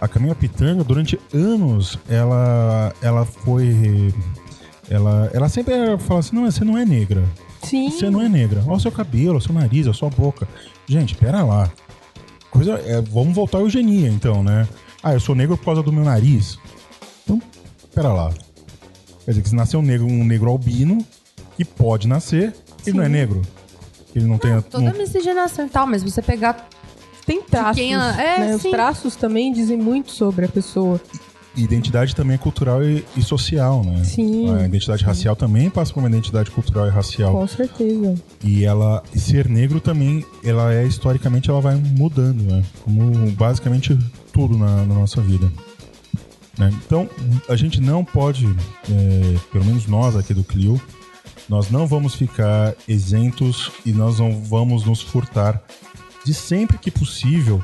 A 0.00 0.08
Camila 0.08 0.34
Pitanga, 0.34 0.82
durante 0.82 1.18
anos, 1.32 1.98
ela, 2.08 2.92
ela 3.02 3.24
foi. 3.24 4.12
Ela, 4.90 5.30
ela 5.32 5.48
sempre 5.48 5.74
fala 5.98 6.20
assim: 6.20 6.34
não, 6.36 6.50
você 6.50 6.64
não 6.64 6.76
é 6.76 6.84
negra. 6.84 7.22
Sim. 7.62 7.88
Você 7.90 8.10
não 8.10 8.20
é 8.20 8.28
negra. 8.28 8.62
Olha 8.66 8.76
o 8.76 8.80
seu 8.80 8.90
cabelo, 8.90 9.30
olha 9.30 9.38
o 9.38 9.40
seu 9.40 9.54
nariz, 9.54 9.86
olha 9.86 9.92
a 9.92 9.94
sua 9.94 10.10
boca. 10.10 10.48
Gente, 10.86 11.14
pera 11.14 11.42
lá. 11.44 11.70
Coisa, 12.50 12.72
é, 12.84 13.00
vamos 13.00 13.34
voltar 13.34 13.58
à 13.58 13.60
eugenia, 13.62 14.08
então, 14.08 14.42
né? 14.42 14.66
Ah, 15.02 15.14
eu 15.14 15.20
sou 15.20 15.34
negro 15.34 15.56
por 15.56 15.64
causa 15.64 15.82
do 15.82 15.92
meu 15.92 16.04
nariz. 16.04 16.58
Pera 17.94 18.12
lá. 18.12 18.32
Quer 19.24 19.30
dizer 19.32 19.42
que 19.42 19.48
se 19.48 19.54
nasceu 19.54 19.80
um 19.80 19.82
negro, 19.82 20.06
um 20.06 20.24
negro 20.24 20.50
albino, 20.50 21.04
que 21.56 21.64
pode 21.64 22.08
nascer, 22.08 22.54
ele 22.86 22.96
não 22.96 23.04
é 23.04 23.08
negro. 23.08 23.42
Ele 24.14 24.26
não 24.26 24.38
tem. 24.38 24.60
Toda 24.62 24.84
não- 24.84 24.98
miscigenação 24.98 25.66
e 25.66 25.68
tal, 25.68 25.86
mas 25.86 26.02
você 26.02 26.20
pegar. 26.20 26.68
Tem 27.24 27.40
traços. 27.40 27.76
quem 27.76 27.94
é, 27.94 27.98
né? 28.40 28.56
Os 28.56 28.62
sim. 28.62 28.70
traços 28.70 29.14
também 29.14 29.52
dizem 29.52 29.78
muito 29.78 30.10
sobre 30.10 30.44
a 30.44 30.48
pessoa. 30.48 31.00
Identidade 31.56 32.16
também 32.16 32.34
é 32.34 32.38
cultural 32.38 32.82
e, 32.82 33.04
e 33.16 33.22
social, 33.22 33.84
né? 33.84 34.02
Sim. 34.02 34.52
A 34.54 34.64
identidade 34.64 35.04
racial 35.04 35.36
também 35.36 35.70
passa 35.70 35.92
por 35.92 36.00
uma 36.00 36.08
identidade 36.08 36.50
cultural 36.50 36.88
e 36.88 36.90
racial. 36.90 37.32
Com 37.32 37.46
certeza. 37.46 38.14
E 38.42 38.64
ela 38.64 39.02
e 39.14 39.20
ser 39.20 39.48
negro 39.48 39.80
também, 39.80 40.24
ela 40.42 40.74
é 40.74 40.84
historicamente 40.84 41.48
ela 41.48 41.60
vai 41.60 41.76
mudando, 41.76 42.42
né? 42.42 42.64
Como 42.82 43.30
basicamente 43.32 43.96
tudo 44.32 44.56
na, 44.56 44.84
na 44.84 44.94
nossa 44.94 45.20
vida. 45.20 45.52
Né? 46.58 46.70
Então 46.84 47.08
a 47.48 47.56
gente 47.56 47.80
não 47.80 48.04
pode, 48.04 48.46
é, 48.90 49.38
pelo 49.52 49.64
menos 49.64 49.86
nós 49.86 50.16
aqui 50.16 50.34
do 50.34 50.44
Clio, 50.44 50.80
nós 51.48 51.70
não 51.70 51.86
vamos 51.86 52.14
ficar 52.14 52.74
isentos 52.86 53.70
e 53.84 53.92
nós 53.92 54.18
não 54.18 54.40
vamos 54.42 54.84
nos 54.84 55.02
furtar 55.02 55.60
de 56.24 56.32
sempre 56.32 56.78
que 56.78 56.90
possível 56.90 57.62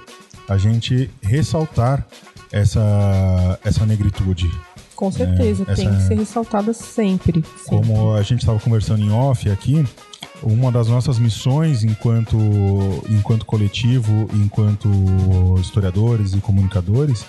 a 0.48 0.56
gente 0.59 1.10
ressaltar 1.23 2.06
essa 2.51 3.59
essa 3.65 3.85
negritude. 3.86 4.51
Com 4.97 5.12
certeza. 5.12 5.62
É, 5.69 5.74
Tem 5.74 5.86
essa- 5.86 5.97
que 5.97 6.02
ser 6.09 6.15
ressaltada 6.16 6.73
sempre. 6.73 7.44
sempre. 7.44 7.69
Como 7.69 8.15
a 8.15 8.23
gente 8.23 8.40
estava 8.40 8.59
conversando 8.59 9.02
em 9.05 9.12
off 9.12 9.48
aqui, 9.48 9.86
uma 10.43 10.73
das 10.73 10.89
nossas 10.89 11.19
missões 11.20 11.85
enquanto, 11.85 12.36
enquanto 13.09 13.47
coletivo, 13.47 14.28
enquanto 14.35 14.89
historiadores 15.60 16.32
e 16.35 16.39
comunicadores, 16.39 17.24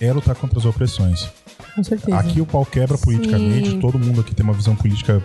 é 0.00 0.12
lutar 0.12 0.34
contra 0.34 0.58
as 0.58 0.64
opressões. 0.64 1.28
Com 1.74 1.82
certeza. 1.82 2.16
Aqui 2.18 2.40
o 2.40 2.46
pau 2.46 2.64
quebra 2.64 2.96
politicamente, 2.96 3.70
Sim. 3.70 3.80
todo 3.80 3.98
mundo 3.98 4.20
aqui 4.20 4.34
tem 4.34 4.44
uma 4.44 4.52
visão 4.52 4.76
política 4.76 5.22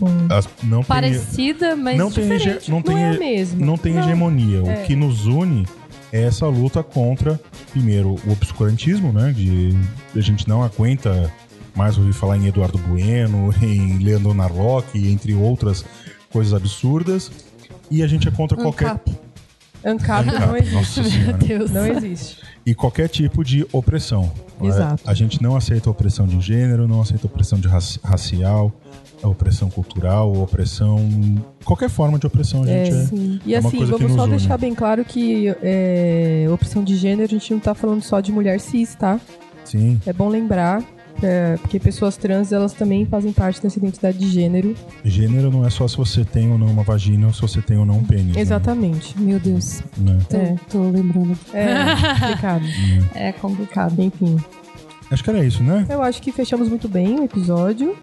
Hum. 0.00 0.26
as- 0.30 0.48
não 0.62 0.78
tem, 0.80 0.86
Parecida, 0.86 1.74
mas 1.76 1.96
não 1.98 2.10
tem, 2.10 2.28
diferente. 2.28 2.70
não 2.70 2.82
tem, 2.82 2.94
Não 2.94 3.02
é 3.02 3.10
a 3.10 3.14
he- 3.14 3.18
mesma. 3.18 3.66
não 3.66 3.76
tem 3.76 3.94
Não. 3.94 4.02
hegemonia. 4.02 4.58
É. 4.66 4.82
O 4.82 4.86
que 4.86 4.94
nos 4.94 5.26
une 5.26 5.66
é 6.12 6.22
essa 6.22 6.46
luta 6.46 6.82
contra, 6.82 7.40
primeiro, 7.72 8.16
o 8.26 8.32
obscurantismo, 8.32 9.12
né? 9.12 9.32
De 9.32 9.74
a 10.14 10.20
gente 10.20 10.48
não 10.48 10.62
aguenta 10.62 11.32
mais 11.74 11.96
ouvir 11.98 12.12
falar 12.12 12.36
em 12.36 12.46
Eduardo 12.46 12.78
Bueno, 12.78 13.52
em 13.62 13.98
Leandro 13.98 14.34
Narlock, 14.34 14.96
entre 15.10 15.34
outras 15.34 15.84
coisas 16.32 16.52
absurdas. 16.54 17.30
E 17.90 18.02
a 18.02 18.06
gente 18.06 18.28
é 18.28 18.30
contra 18.30 18.56
qualquer 18.56 18.90
Ancap. 18.90 19.10
ANCAP 19.84 20.26
não 20.40 20.56
existe. 20.56 20.74
nossa 20.74 21.02
Meu 21.02 21.10
senhora. 21.10 21.32
Deus. 21.38 21.70
Não 21.70 21.86
existe. 21.86 22.36
E 22.64 22.74
qualquer 22.74 23.08
tipo 23.08 23.42
de 23.44 23.66
opressão. 23.72 24.30
Exato. 24.62 25.02
A, 25.06 25.10
a 25.10 25.14
gente 25.14 25.42
não 25.42 25.56
aceita 25.56 25.88
a 25.88 25.92
opressão 25.92 26.26
de 26.26 26.40
gênero, 26.40 26.86
não 26.86 27.00
aceita 27.00 27.26
a 27.26 27.28
opressão 27.30 27.58
de 27.58 27.66
raci- 27.66 27.98
racial, 28.04 28.70
a 29.22 29.28
opressão 29.28 29.70
cultural, 29.70 30.34
a 30.34 30.38
opressão 30.38 30.98
qualquer 31.64 31.88
forma 31.88 32.18
de 32.18 32.26
opressão 32.26 32.62
a 32.62 32.66
gente 32.66 32.90
é. 32.90 33.04
sim. 33.06 33.40
E 33.46 33.54
é 33.54 33.58
assim, 33.58 33.84
vamos 33.84 34.12
só 34.12 34.22
une. 34.24 34.30
deixar 34.30 34.56
bem 34.58 34.74
claro 34.74 35.04
que 35.04 35.48
é, 35.62 36.46
opção 36.52 36.84
de 36.84 36.96
gênero, 36.96 37.24
a 37.24 37.28
gente 37.28 37.52
não 37.52 37.60
tá 37.60 37.74
falando 37.74 38.02
só 38.02 38.20
de 38.20 38.30
mulher 38.32 38.60
cis, 38.60 38.94
tá? 38.94 39.18
Sim. 39.64 40.00
É 40.06 40.12
bom 40.12 40.28
lembrar, 40.28 40.82
é, 41.22 41.56
porque 41.58 41.78
pessoas 41.78 42.16
trans, 42.16 42.52
elas 42.52 42.72
também 42.72 43.04
fazem 43.06 43.32
parte 43.32 43.60
dessa 43.62 43.78
identidade 43.78 44.18
de 44.18 44.28
gênero. 44.28 44.74
Gênero 45.04 45.50
não 45.50 45.66
é 45.66 45.70
só 45.70 45.86
se 45.86 45.96
você 45.96 46.24
tem 46.24 46.50
ou 46.50 46.58
não 46.58 46.66
uma 46.68 46.82
vagina 46.82 47.26
ou 47.26 47.32
se 47.32 47.40
você 47.42 47.60
tem 47.60 47.76
ou 47.78 47.84
não 47.86 47.98
um 47.98 48.04
pênis. 48.04 48.34
né? 48.36 48.40
Exatamente. 48.40 49.18
Meu 49.20 49.38
Deus. 49.38 49.82
Né? 49.98 50.18
Tô, 50.28 50.36
É. 50.36 50.56
tô 50.70 50.90
lembrando. 50.90 51.38
É 51.52 51.74
complicado. 52.20 52.64
É 53.14 53.32
complicado. 53.32 54.00
Enfim, 54.02 54.36
Acho 55.10 55.24
que 55.24 55.30
era 55.30 55.44
isso, 55.44 55.62
né? 55.62 55.86
eu 55.88 56.02
acho 56.02 56.22
que 56.22 56.30
fechamos 56.30 56.68
muito 56.68 56.88
bem 56.88 57.18
o 57.18 57.24
episódio. 57.24 57.96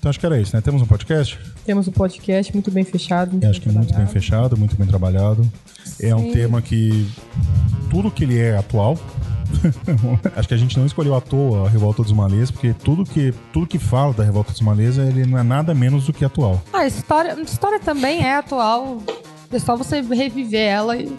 Então 0.00 0.08
acho 0.08 0.18
que 0.18 0.24
era 0.24 0.40
isso, 0.40 0.56
né? 0.56 0.62
Temos 0.62 0.80
um 0.80 0.86
podcast? 0.86 1.38
Temos 1.62 1.86
um 1.86 1.92
podcast 1.92 2.50
muito 2.54 2.70
bem 2.70 2.84
fechado. 2.84 3.38
Eu 3.40 3.50
acho 3.50 3.60
que 3.60 3.68
muito 3.68 3.92
bem 3.92 4.06
fechado, 4.06 4.56
muito 4.56 4.74
bem 4.74 4.86
trabalhado. 4.86 5.46
É 6.00 6.14
um 6.14 6.22
Sim. 6.22 6.32
tema 6.32 6.62
que 6.62 7.06
tudo 7.90 8.10
que 8.10 8.24
ele 8.24 8.38
é 8.38 8.56
atual. 8.56 8.98
acho 10.34 10.48
que 10.48 10.54
a 10.54 10.56
gente 10.56 10.78
não 10.78 10.86
escolheu 10.86 11.14
à 11.14 11.20
toa 11.20 11.66
a 11.66 11.68
Revolta 11.68 12.02
dos 12.02 12.12
Malês, 12.12 12.50
porque 12.50 12.72
tudo 12.72 13.04
que, 13.04 13.34
tudo 13.52 13.66
que 13.66 13.78
fala 13.78 14.14
da 14.14 14.24
Revolta 14.24 14.52
dos 14.52 14.62
Malês, 14.62 14.96
ele 14.96 15.26
não 15.26 15.36
é 15.36 15.42
nada 15.42 15.74
menos 15.74 16.06
do 16.06 16.14
que 16.14 16.24
atual. 16.24 16.62
Ah, 16.72 16.78
a 16.78 16.86
história, 16.86 17.34
a 17.34 17.40
história 17.42 17.78
também 17.78 18.24
é 18.24 18.36
atual. 18.36 19.02
É 19.52 19.58
só 19.58 19.76
você 19.76 20.00
reviver 20.00 20.66
ela 20.66 20.96
e. 20.96 21.14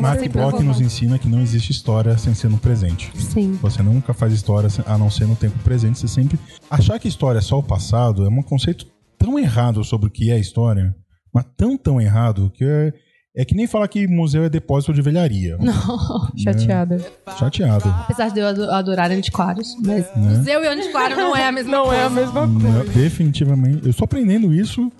Mark 0.00 0.20
Bloch 0.30 0.62
nos 0.62 0.80
ensina 0.80 1.18
que 1.18 1.28
não 1.28 1.40
existe 1.40 1.70
história 1.72 2.16
sem 2.18 2.34
ser 2.34 2.48
no 2.48 2.58
presente. 2.58 3.10
Sim. 3.16 3.58
Você 3.62 3.82
nunca 3.82 4.12
faz 4.12 4.32
história 4.32 4.68
a 4.86 4.98
não 4.98 5.10
ser 5.10 5.26
no 5.26 5.36
tempo 5.36 5.58
presente. 5.60 5.98
Você 5.98 6.08
sempre. 6.08 6.38
Achar 6.70 6.98
que 6.98 7.08
história 7.08 7.38
é 7.38 7.42
só 7.42 7.58
o 7.58 7.62
passado 7.62 8.24
é 8.24 8.28
um 8.28 8.42
conceito 8.42 8.86
tão 9.18 9.38
errado 9.38 9.82
sobre 9.84 10.08
o 10.08 10.10
que 10.10 10.30
é 10.30 10.38
história, 10.38 10.94
mas 11.32 11.44
tão, 11.56 11.76
tão 11.78 12.00
errado 12.00 12.50
que 12.54 12.64
é, 12.64 12.92
é 13.36 13.44
que 13.44 13.54
nem 13.54 13.66
falar 13.66 13.88
que 13.88 14.06
museu 14.06 14.44
é 14.44 14.48
depósito 14.50 14.92
de 14.92 15.00
velharia. 15.00 15.56
Chateada. 16.36 16.98
Chateado. 17.38 17.88
Apesar 17.88 18.28
de 18.30 18.40
eu 18.40 18.48
ado- 18.48 18.70
adorar 18.70 19.10
antiquários, 19.10 19.74
mas 19.84 20.04
museu 20.16 20.62
e 20.62 20.66
antiquário 20.68 21.16
não 21.16 21.34
é 21.36 21.46
a 21.46 21.52
mesma 21.52 21.70
Não 21.72 21.84
coisa. 21.86 22.00
é 22.00 22.04
a 22.04 22.10
mesma 22.10 22.46
Não, 22.46 22.84
definitivamente. 22.86 23.84
Eu 23.84 23.90
estou 23.90 24.04
aprendendo 24.04 24.52
isso 24.52 24.90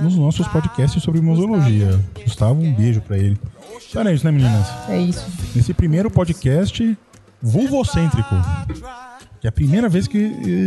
nos 0.00 0.16
nossos 0.16 0.46
podcasts 0.48 1.02
sobre 1.02 1.20
museologia. 1.20 1.98
Gustavo, 2.24 2.60
um 2.62 2.72
beijo 2.72 3.00
pra 3.00 3.16
ele. 3.18 3.38
Então 3.90 4.02
é 4.08 4.14
isso, 4.14 4.24
né, 4.24 4.30
meninas? 4.32 4.66
É 4.88 4.98
isso. 4.98 5.26
Nesse 5.54 5.72
primeiro 5.74 6.10
podcast 6.10 6.96
vulvocêntrico. 7.42 8.34
Que 9.40 9.46
é 9.46 9.48
a 9.48 9.52
primeira 9.52 9.88
vez 9.88 10.06
que 10.06 10.18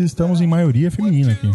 estamos 0.05 0.41
em 0.41 0.47
maioria 0.47 0.91
feminina 0.91 1.31
aqui. 1.31 1.49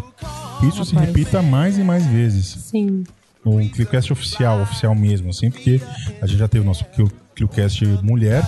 Isso 0.66 0.84
se 0.84 0.94
Rapaz. 0.94 1.08
repita 1.08 1.42
mais 1.42 1.78
e 1.78 1.82
mais 1.84 2.04
vezes. 2.06 2.46
Sim. 2.70 3.04
O 3.44 3.58
Cliocast 3.70 4.12
oficial, 4.12 4.60
oficial 4.60 4.94
mesmo, 4.94 5.30
assim, 5.30 5.50
porque 5.50 5.80
a 6.20 6.26
gente 6.26 6.38
já 6.38 6.48
teve 6.48 6.64
o 6.64 6.66
nosso 6.66 6.84
Clio- 6.86 7.10
Cliocast 7.34 7.84
mulher, 8.02 8.42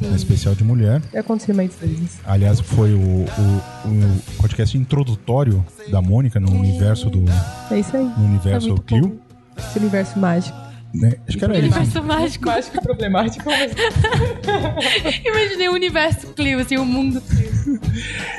né, 0.00 0.14
especial 0.14 0.54
de 0.54 0.62
mulher. 0.62 1.00
Vai 1.12 1.20
acontecer 1.20 1.52
mais 1.52 1.74
vezes. 1.80 2.18
Aliás, 2.24 2.60
foi 2.60 2.92
o, 2.94 2.98
o, 2.98 3.88
o 3.88 4.22
podcast 4.40 4.76
introdutório 4.78 5.64
da 5.90 6.00
Mônica 6.00 6.38
no 6.38 6.52
universo 6.52 7.10
do 7.10 7.24
É 7.70 7.78
isso 7.80 7.96
aí. 7.96 8.04
no 8.04 8.24
universo 8.24 8.74
É 8.74 8.78
Clio. 8.86 9.08
bom. 9.08 9.16
Esse 9.58 9.78
universo 9.80 10.18
mágico. 10.18 10.56
Né? 10.94 11.12
Acho 11.28 11.38
que 11.38 11.44
era 11.44 11.54
isso. 11.58 11.66
Universo 11.66 12.02
mágico. 12.02 12.46
Mágico 12.46 12.76
e 12.76 12.80
problemático. 12.80 13.44
mas- 13.46 13.72
Imaginei 15.24 15.68
o 15.68 15.72
universo 15.74 16.26
Clio, 16.28 16.58
assim, 16.60 16.76
o 16.76 16.84
mundo 16.84 17.20
Clio. 17.20 17.80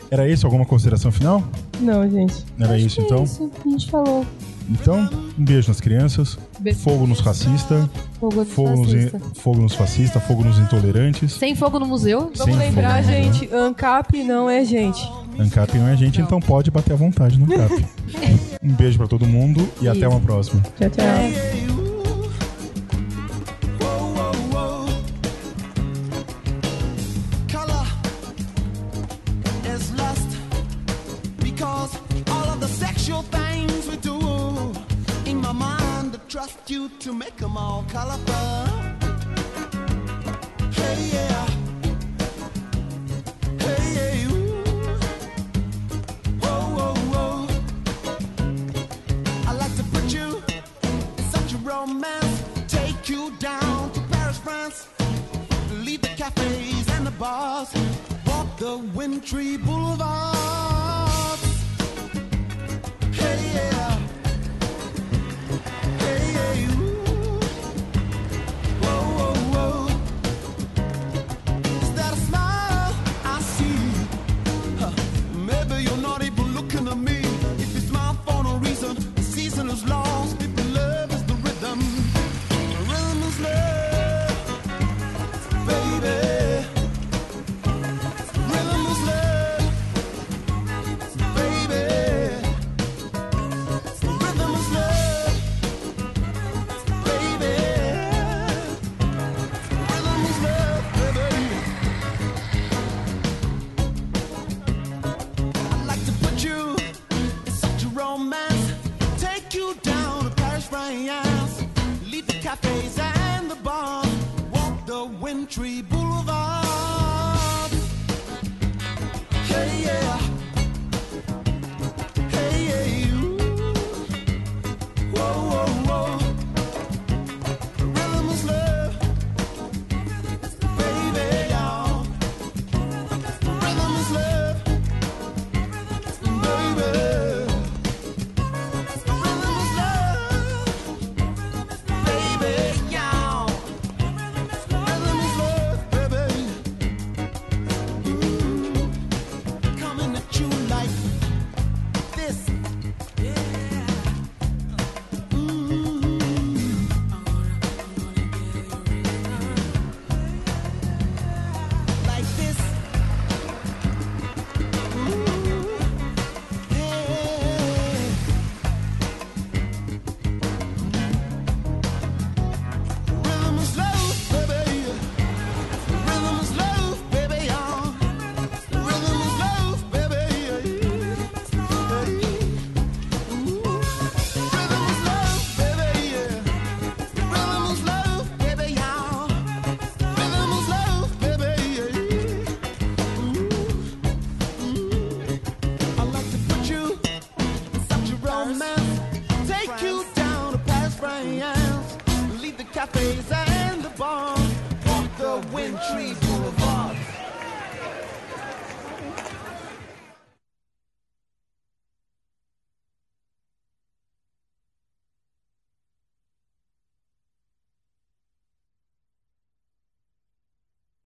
Era 0.10 0.28
isso? 0.28 0.46
Alguma 0.46 0.66
consideração 0.66 1.12
final? 1.12 1.44
Não, 1.80 2.10
gente. 2.10 2.44
Era 2.60 2.78
isso, 2.78 3.02
então? 3.02 3.24
Isso, 3.24 3.52
a 3.66 3.70
gente 3.70 3.90
falou. 3.90 4.26
Então, 4.72 5.10
um 5.38 5.44
beijo 5.44 5.68
nas 5.70 5.82
crianças. 5.82 6.38
Beijo. 6.60 6.80
Fogo 6.80 7.08
nos 7.08 7.20
racistas. 7.22 7.88
Fogo 8.20 8.46
Fogo 8.46 8.70
nos, 8.76 8.92
fascistas. 8.92 9.22
fogo 9.38 9.62
nos 9.62 9.74
fascistas. 9.74 10.24
Fogo 10.24 10.44
nos 10.44 10.60
intolerantes. 10.60 11.34
Sem 11.34 11.56
fogo 11.56 11.80
no 11.80 11.88
museu? 11.88 12.32
Sem 12.36 12.46
Vamos 12.46 12.58
lembrar, 12.60 13.02
fogo, 13.04 13.08
né? 13.12 13.24
gente, 13.24 13.50
ANCAP 13.54 14.24
não 14.24 14.48
é 14.50 14.64
gente. 14.64 15.02
ANCAP 15.40 15.76
não 15.78 15.88
é 15.88 15.96
gente, 15.98 16.22
então 16.22 16.40
pode 16.40 16.70
bater 16.70 16.94
à 16.94 16.96
vontade 16.96 17.40
no 17.40 17.46
ANCAP. 17.52 17.84
um 18.62 18.74
beijo 18.74 18.98
pra 19.00 19.08
todo 19.08 19.26
mundo 19.26 19.68
e 19.82 19.88
até 19.88 20.08
uma 20.08 20.20
próxima. 20.20 20.62
Tchau, 20.78 20.90
tchau. 20.90 21.79
Trust 36.40 36.70
you 36.70 36.88
to 37.00 37.12
make 37.12 37.36
them 37.36 37.58
all 37.58 37.84
colorful. 37.90 38.34
Hey, 40.72 41.10
yeah. 41.12 41.46
Hey, 43.60 43.84
yeah. 43.96 44.30
I 49.48 49.52
like 49.54 49.76
to 49.76 49.84
put 49.92 50.14
you 50.14 50.42
in 51.18 51.24
such 51.30 51.52
a 51.56 51.58
romance. 51.58 52.44
Take 52.70 53.10
you 53.10 53.32
down 53.40 53.92
to 53.92 54.00
Paris, 54.10 54.38
France. 54.38 54.88
Leave 55.84 56.00
the 56.00 56.14
cafes 56.16 56.88
and 56.96 57.06
the 57.06 57.16
bars. 57.20 57.70
Walk 58.26 58.48
the 58.58 58.78
wintry 58.96 59.58
boulevards. 59.58 61.09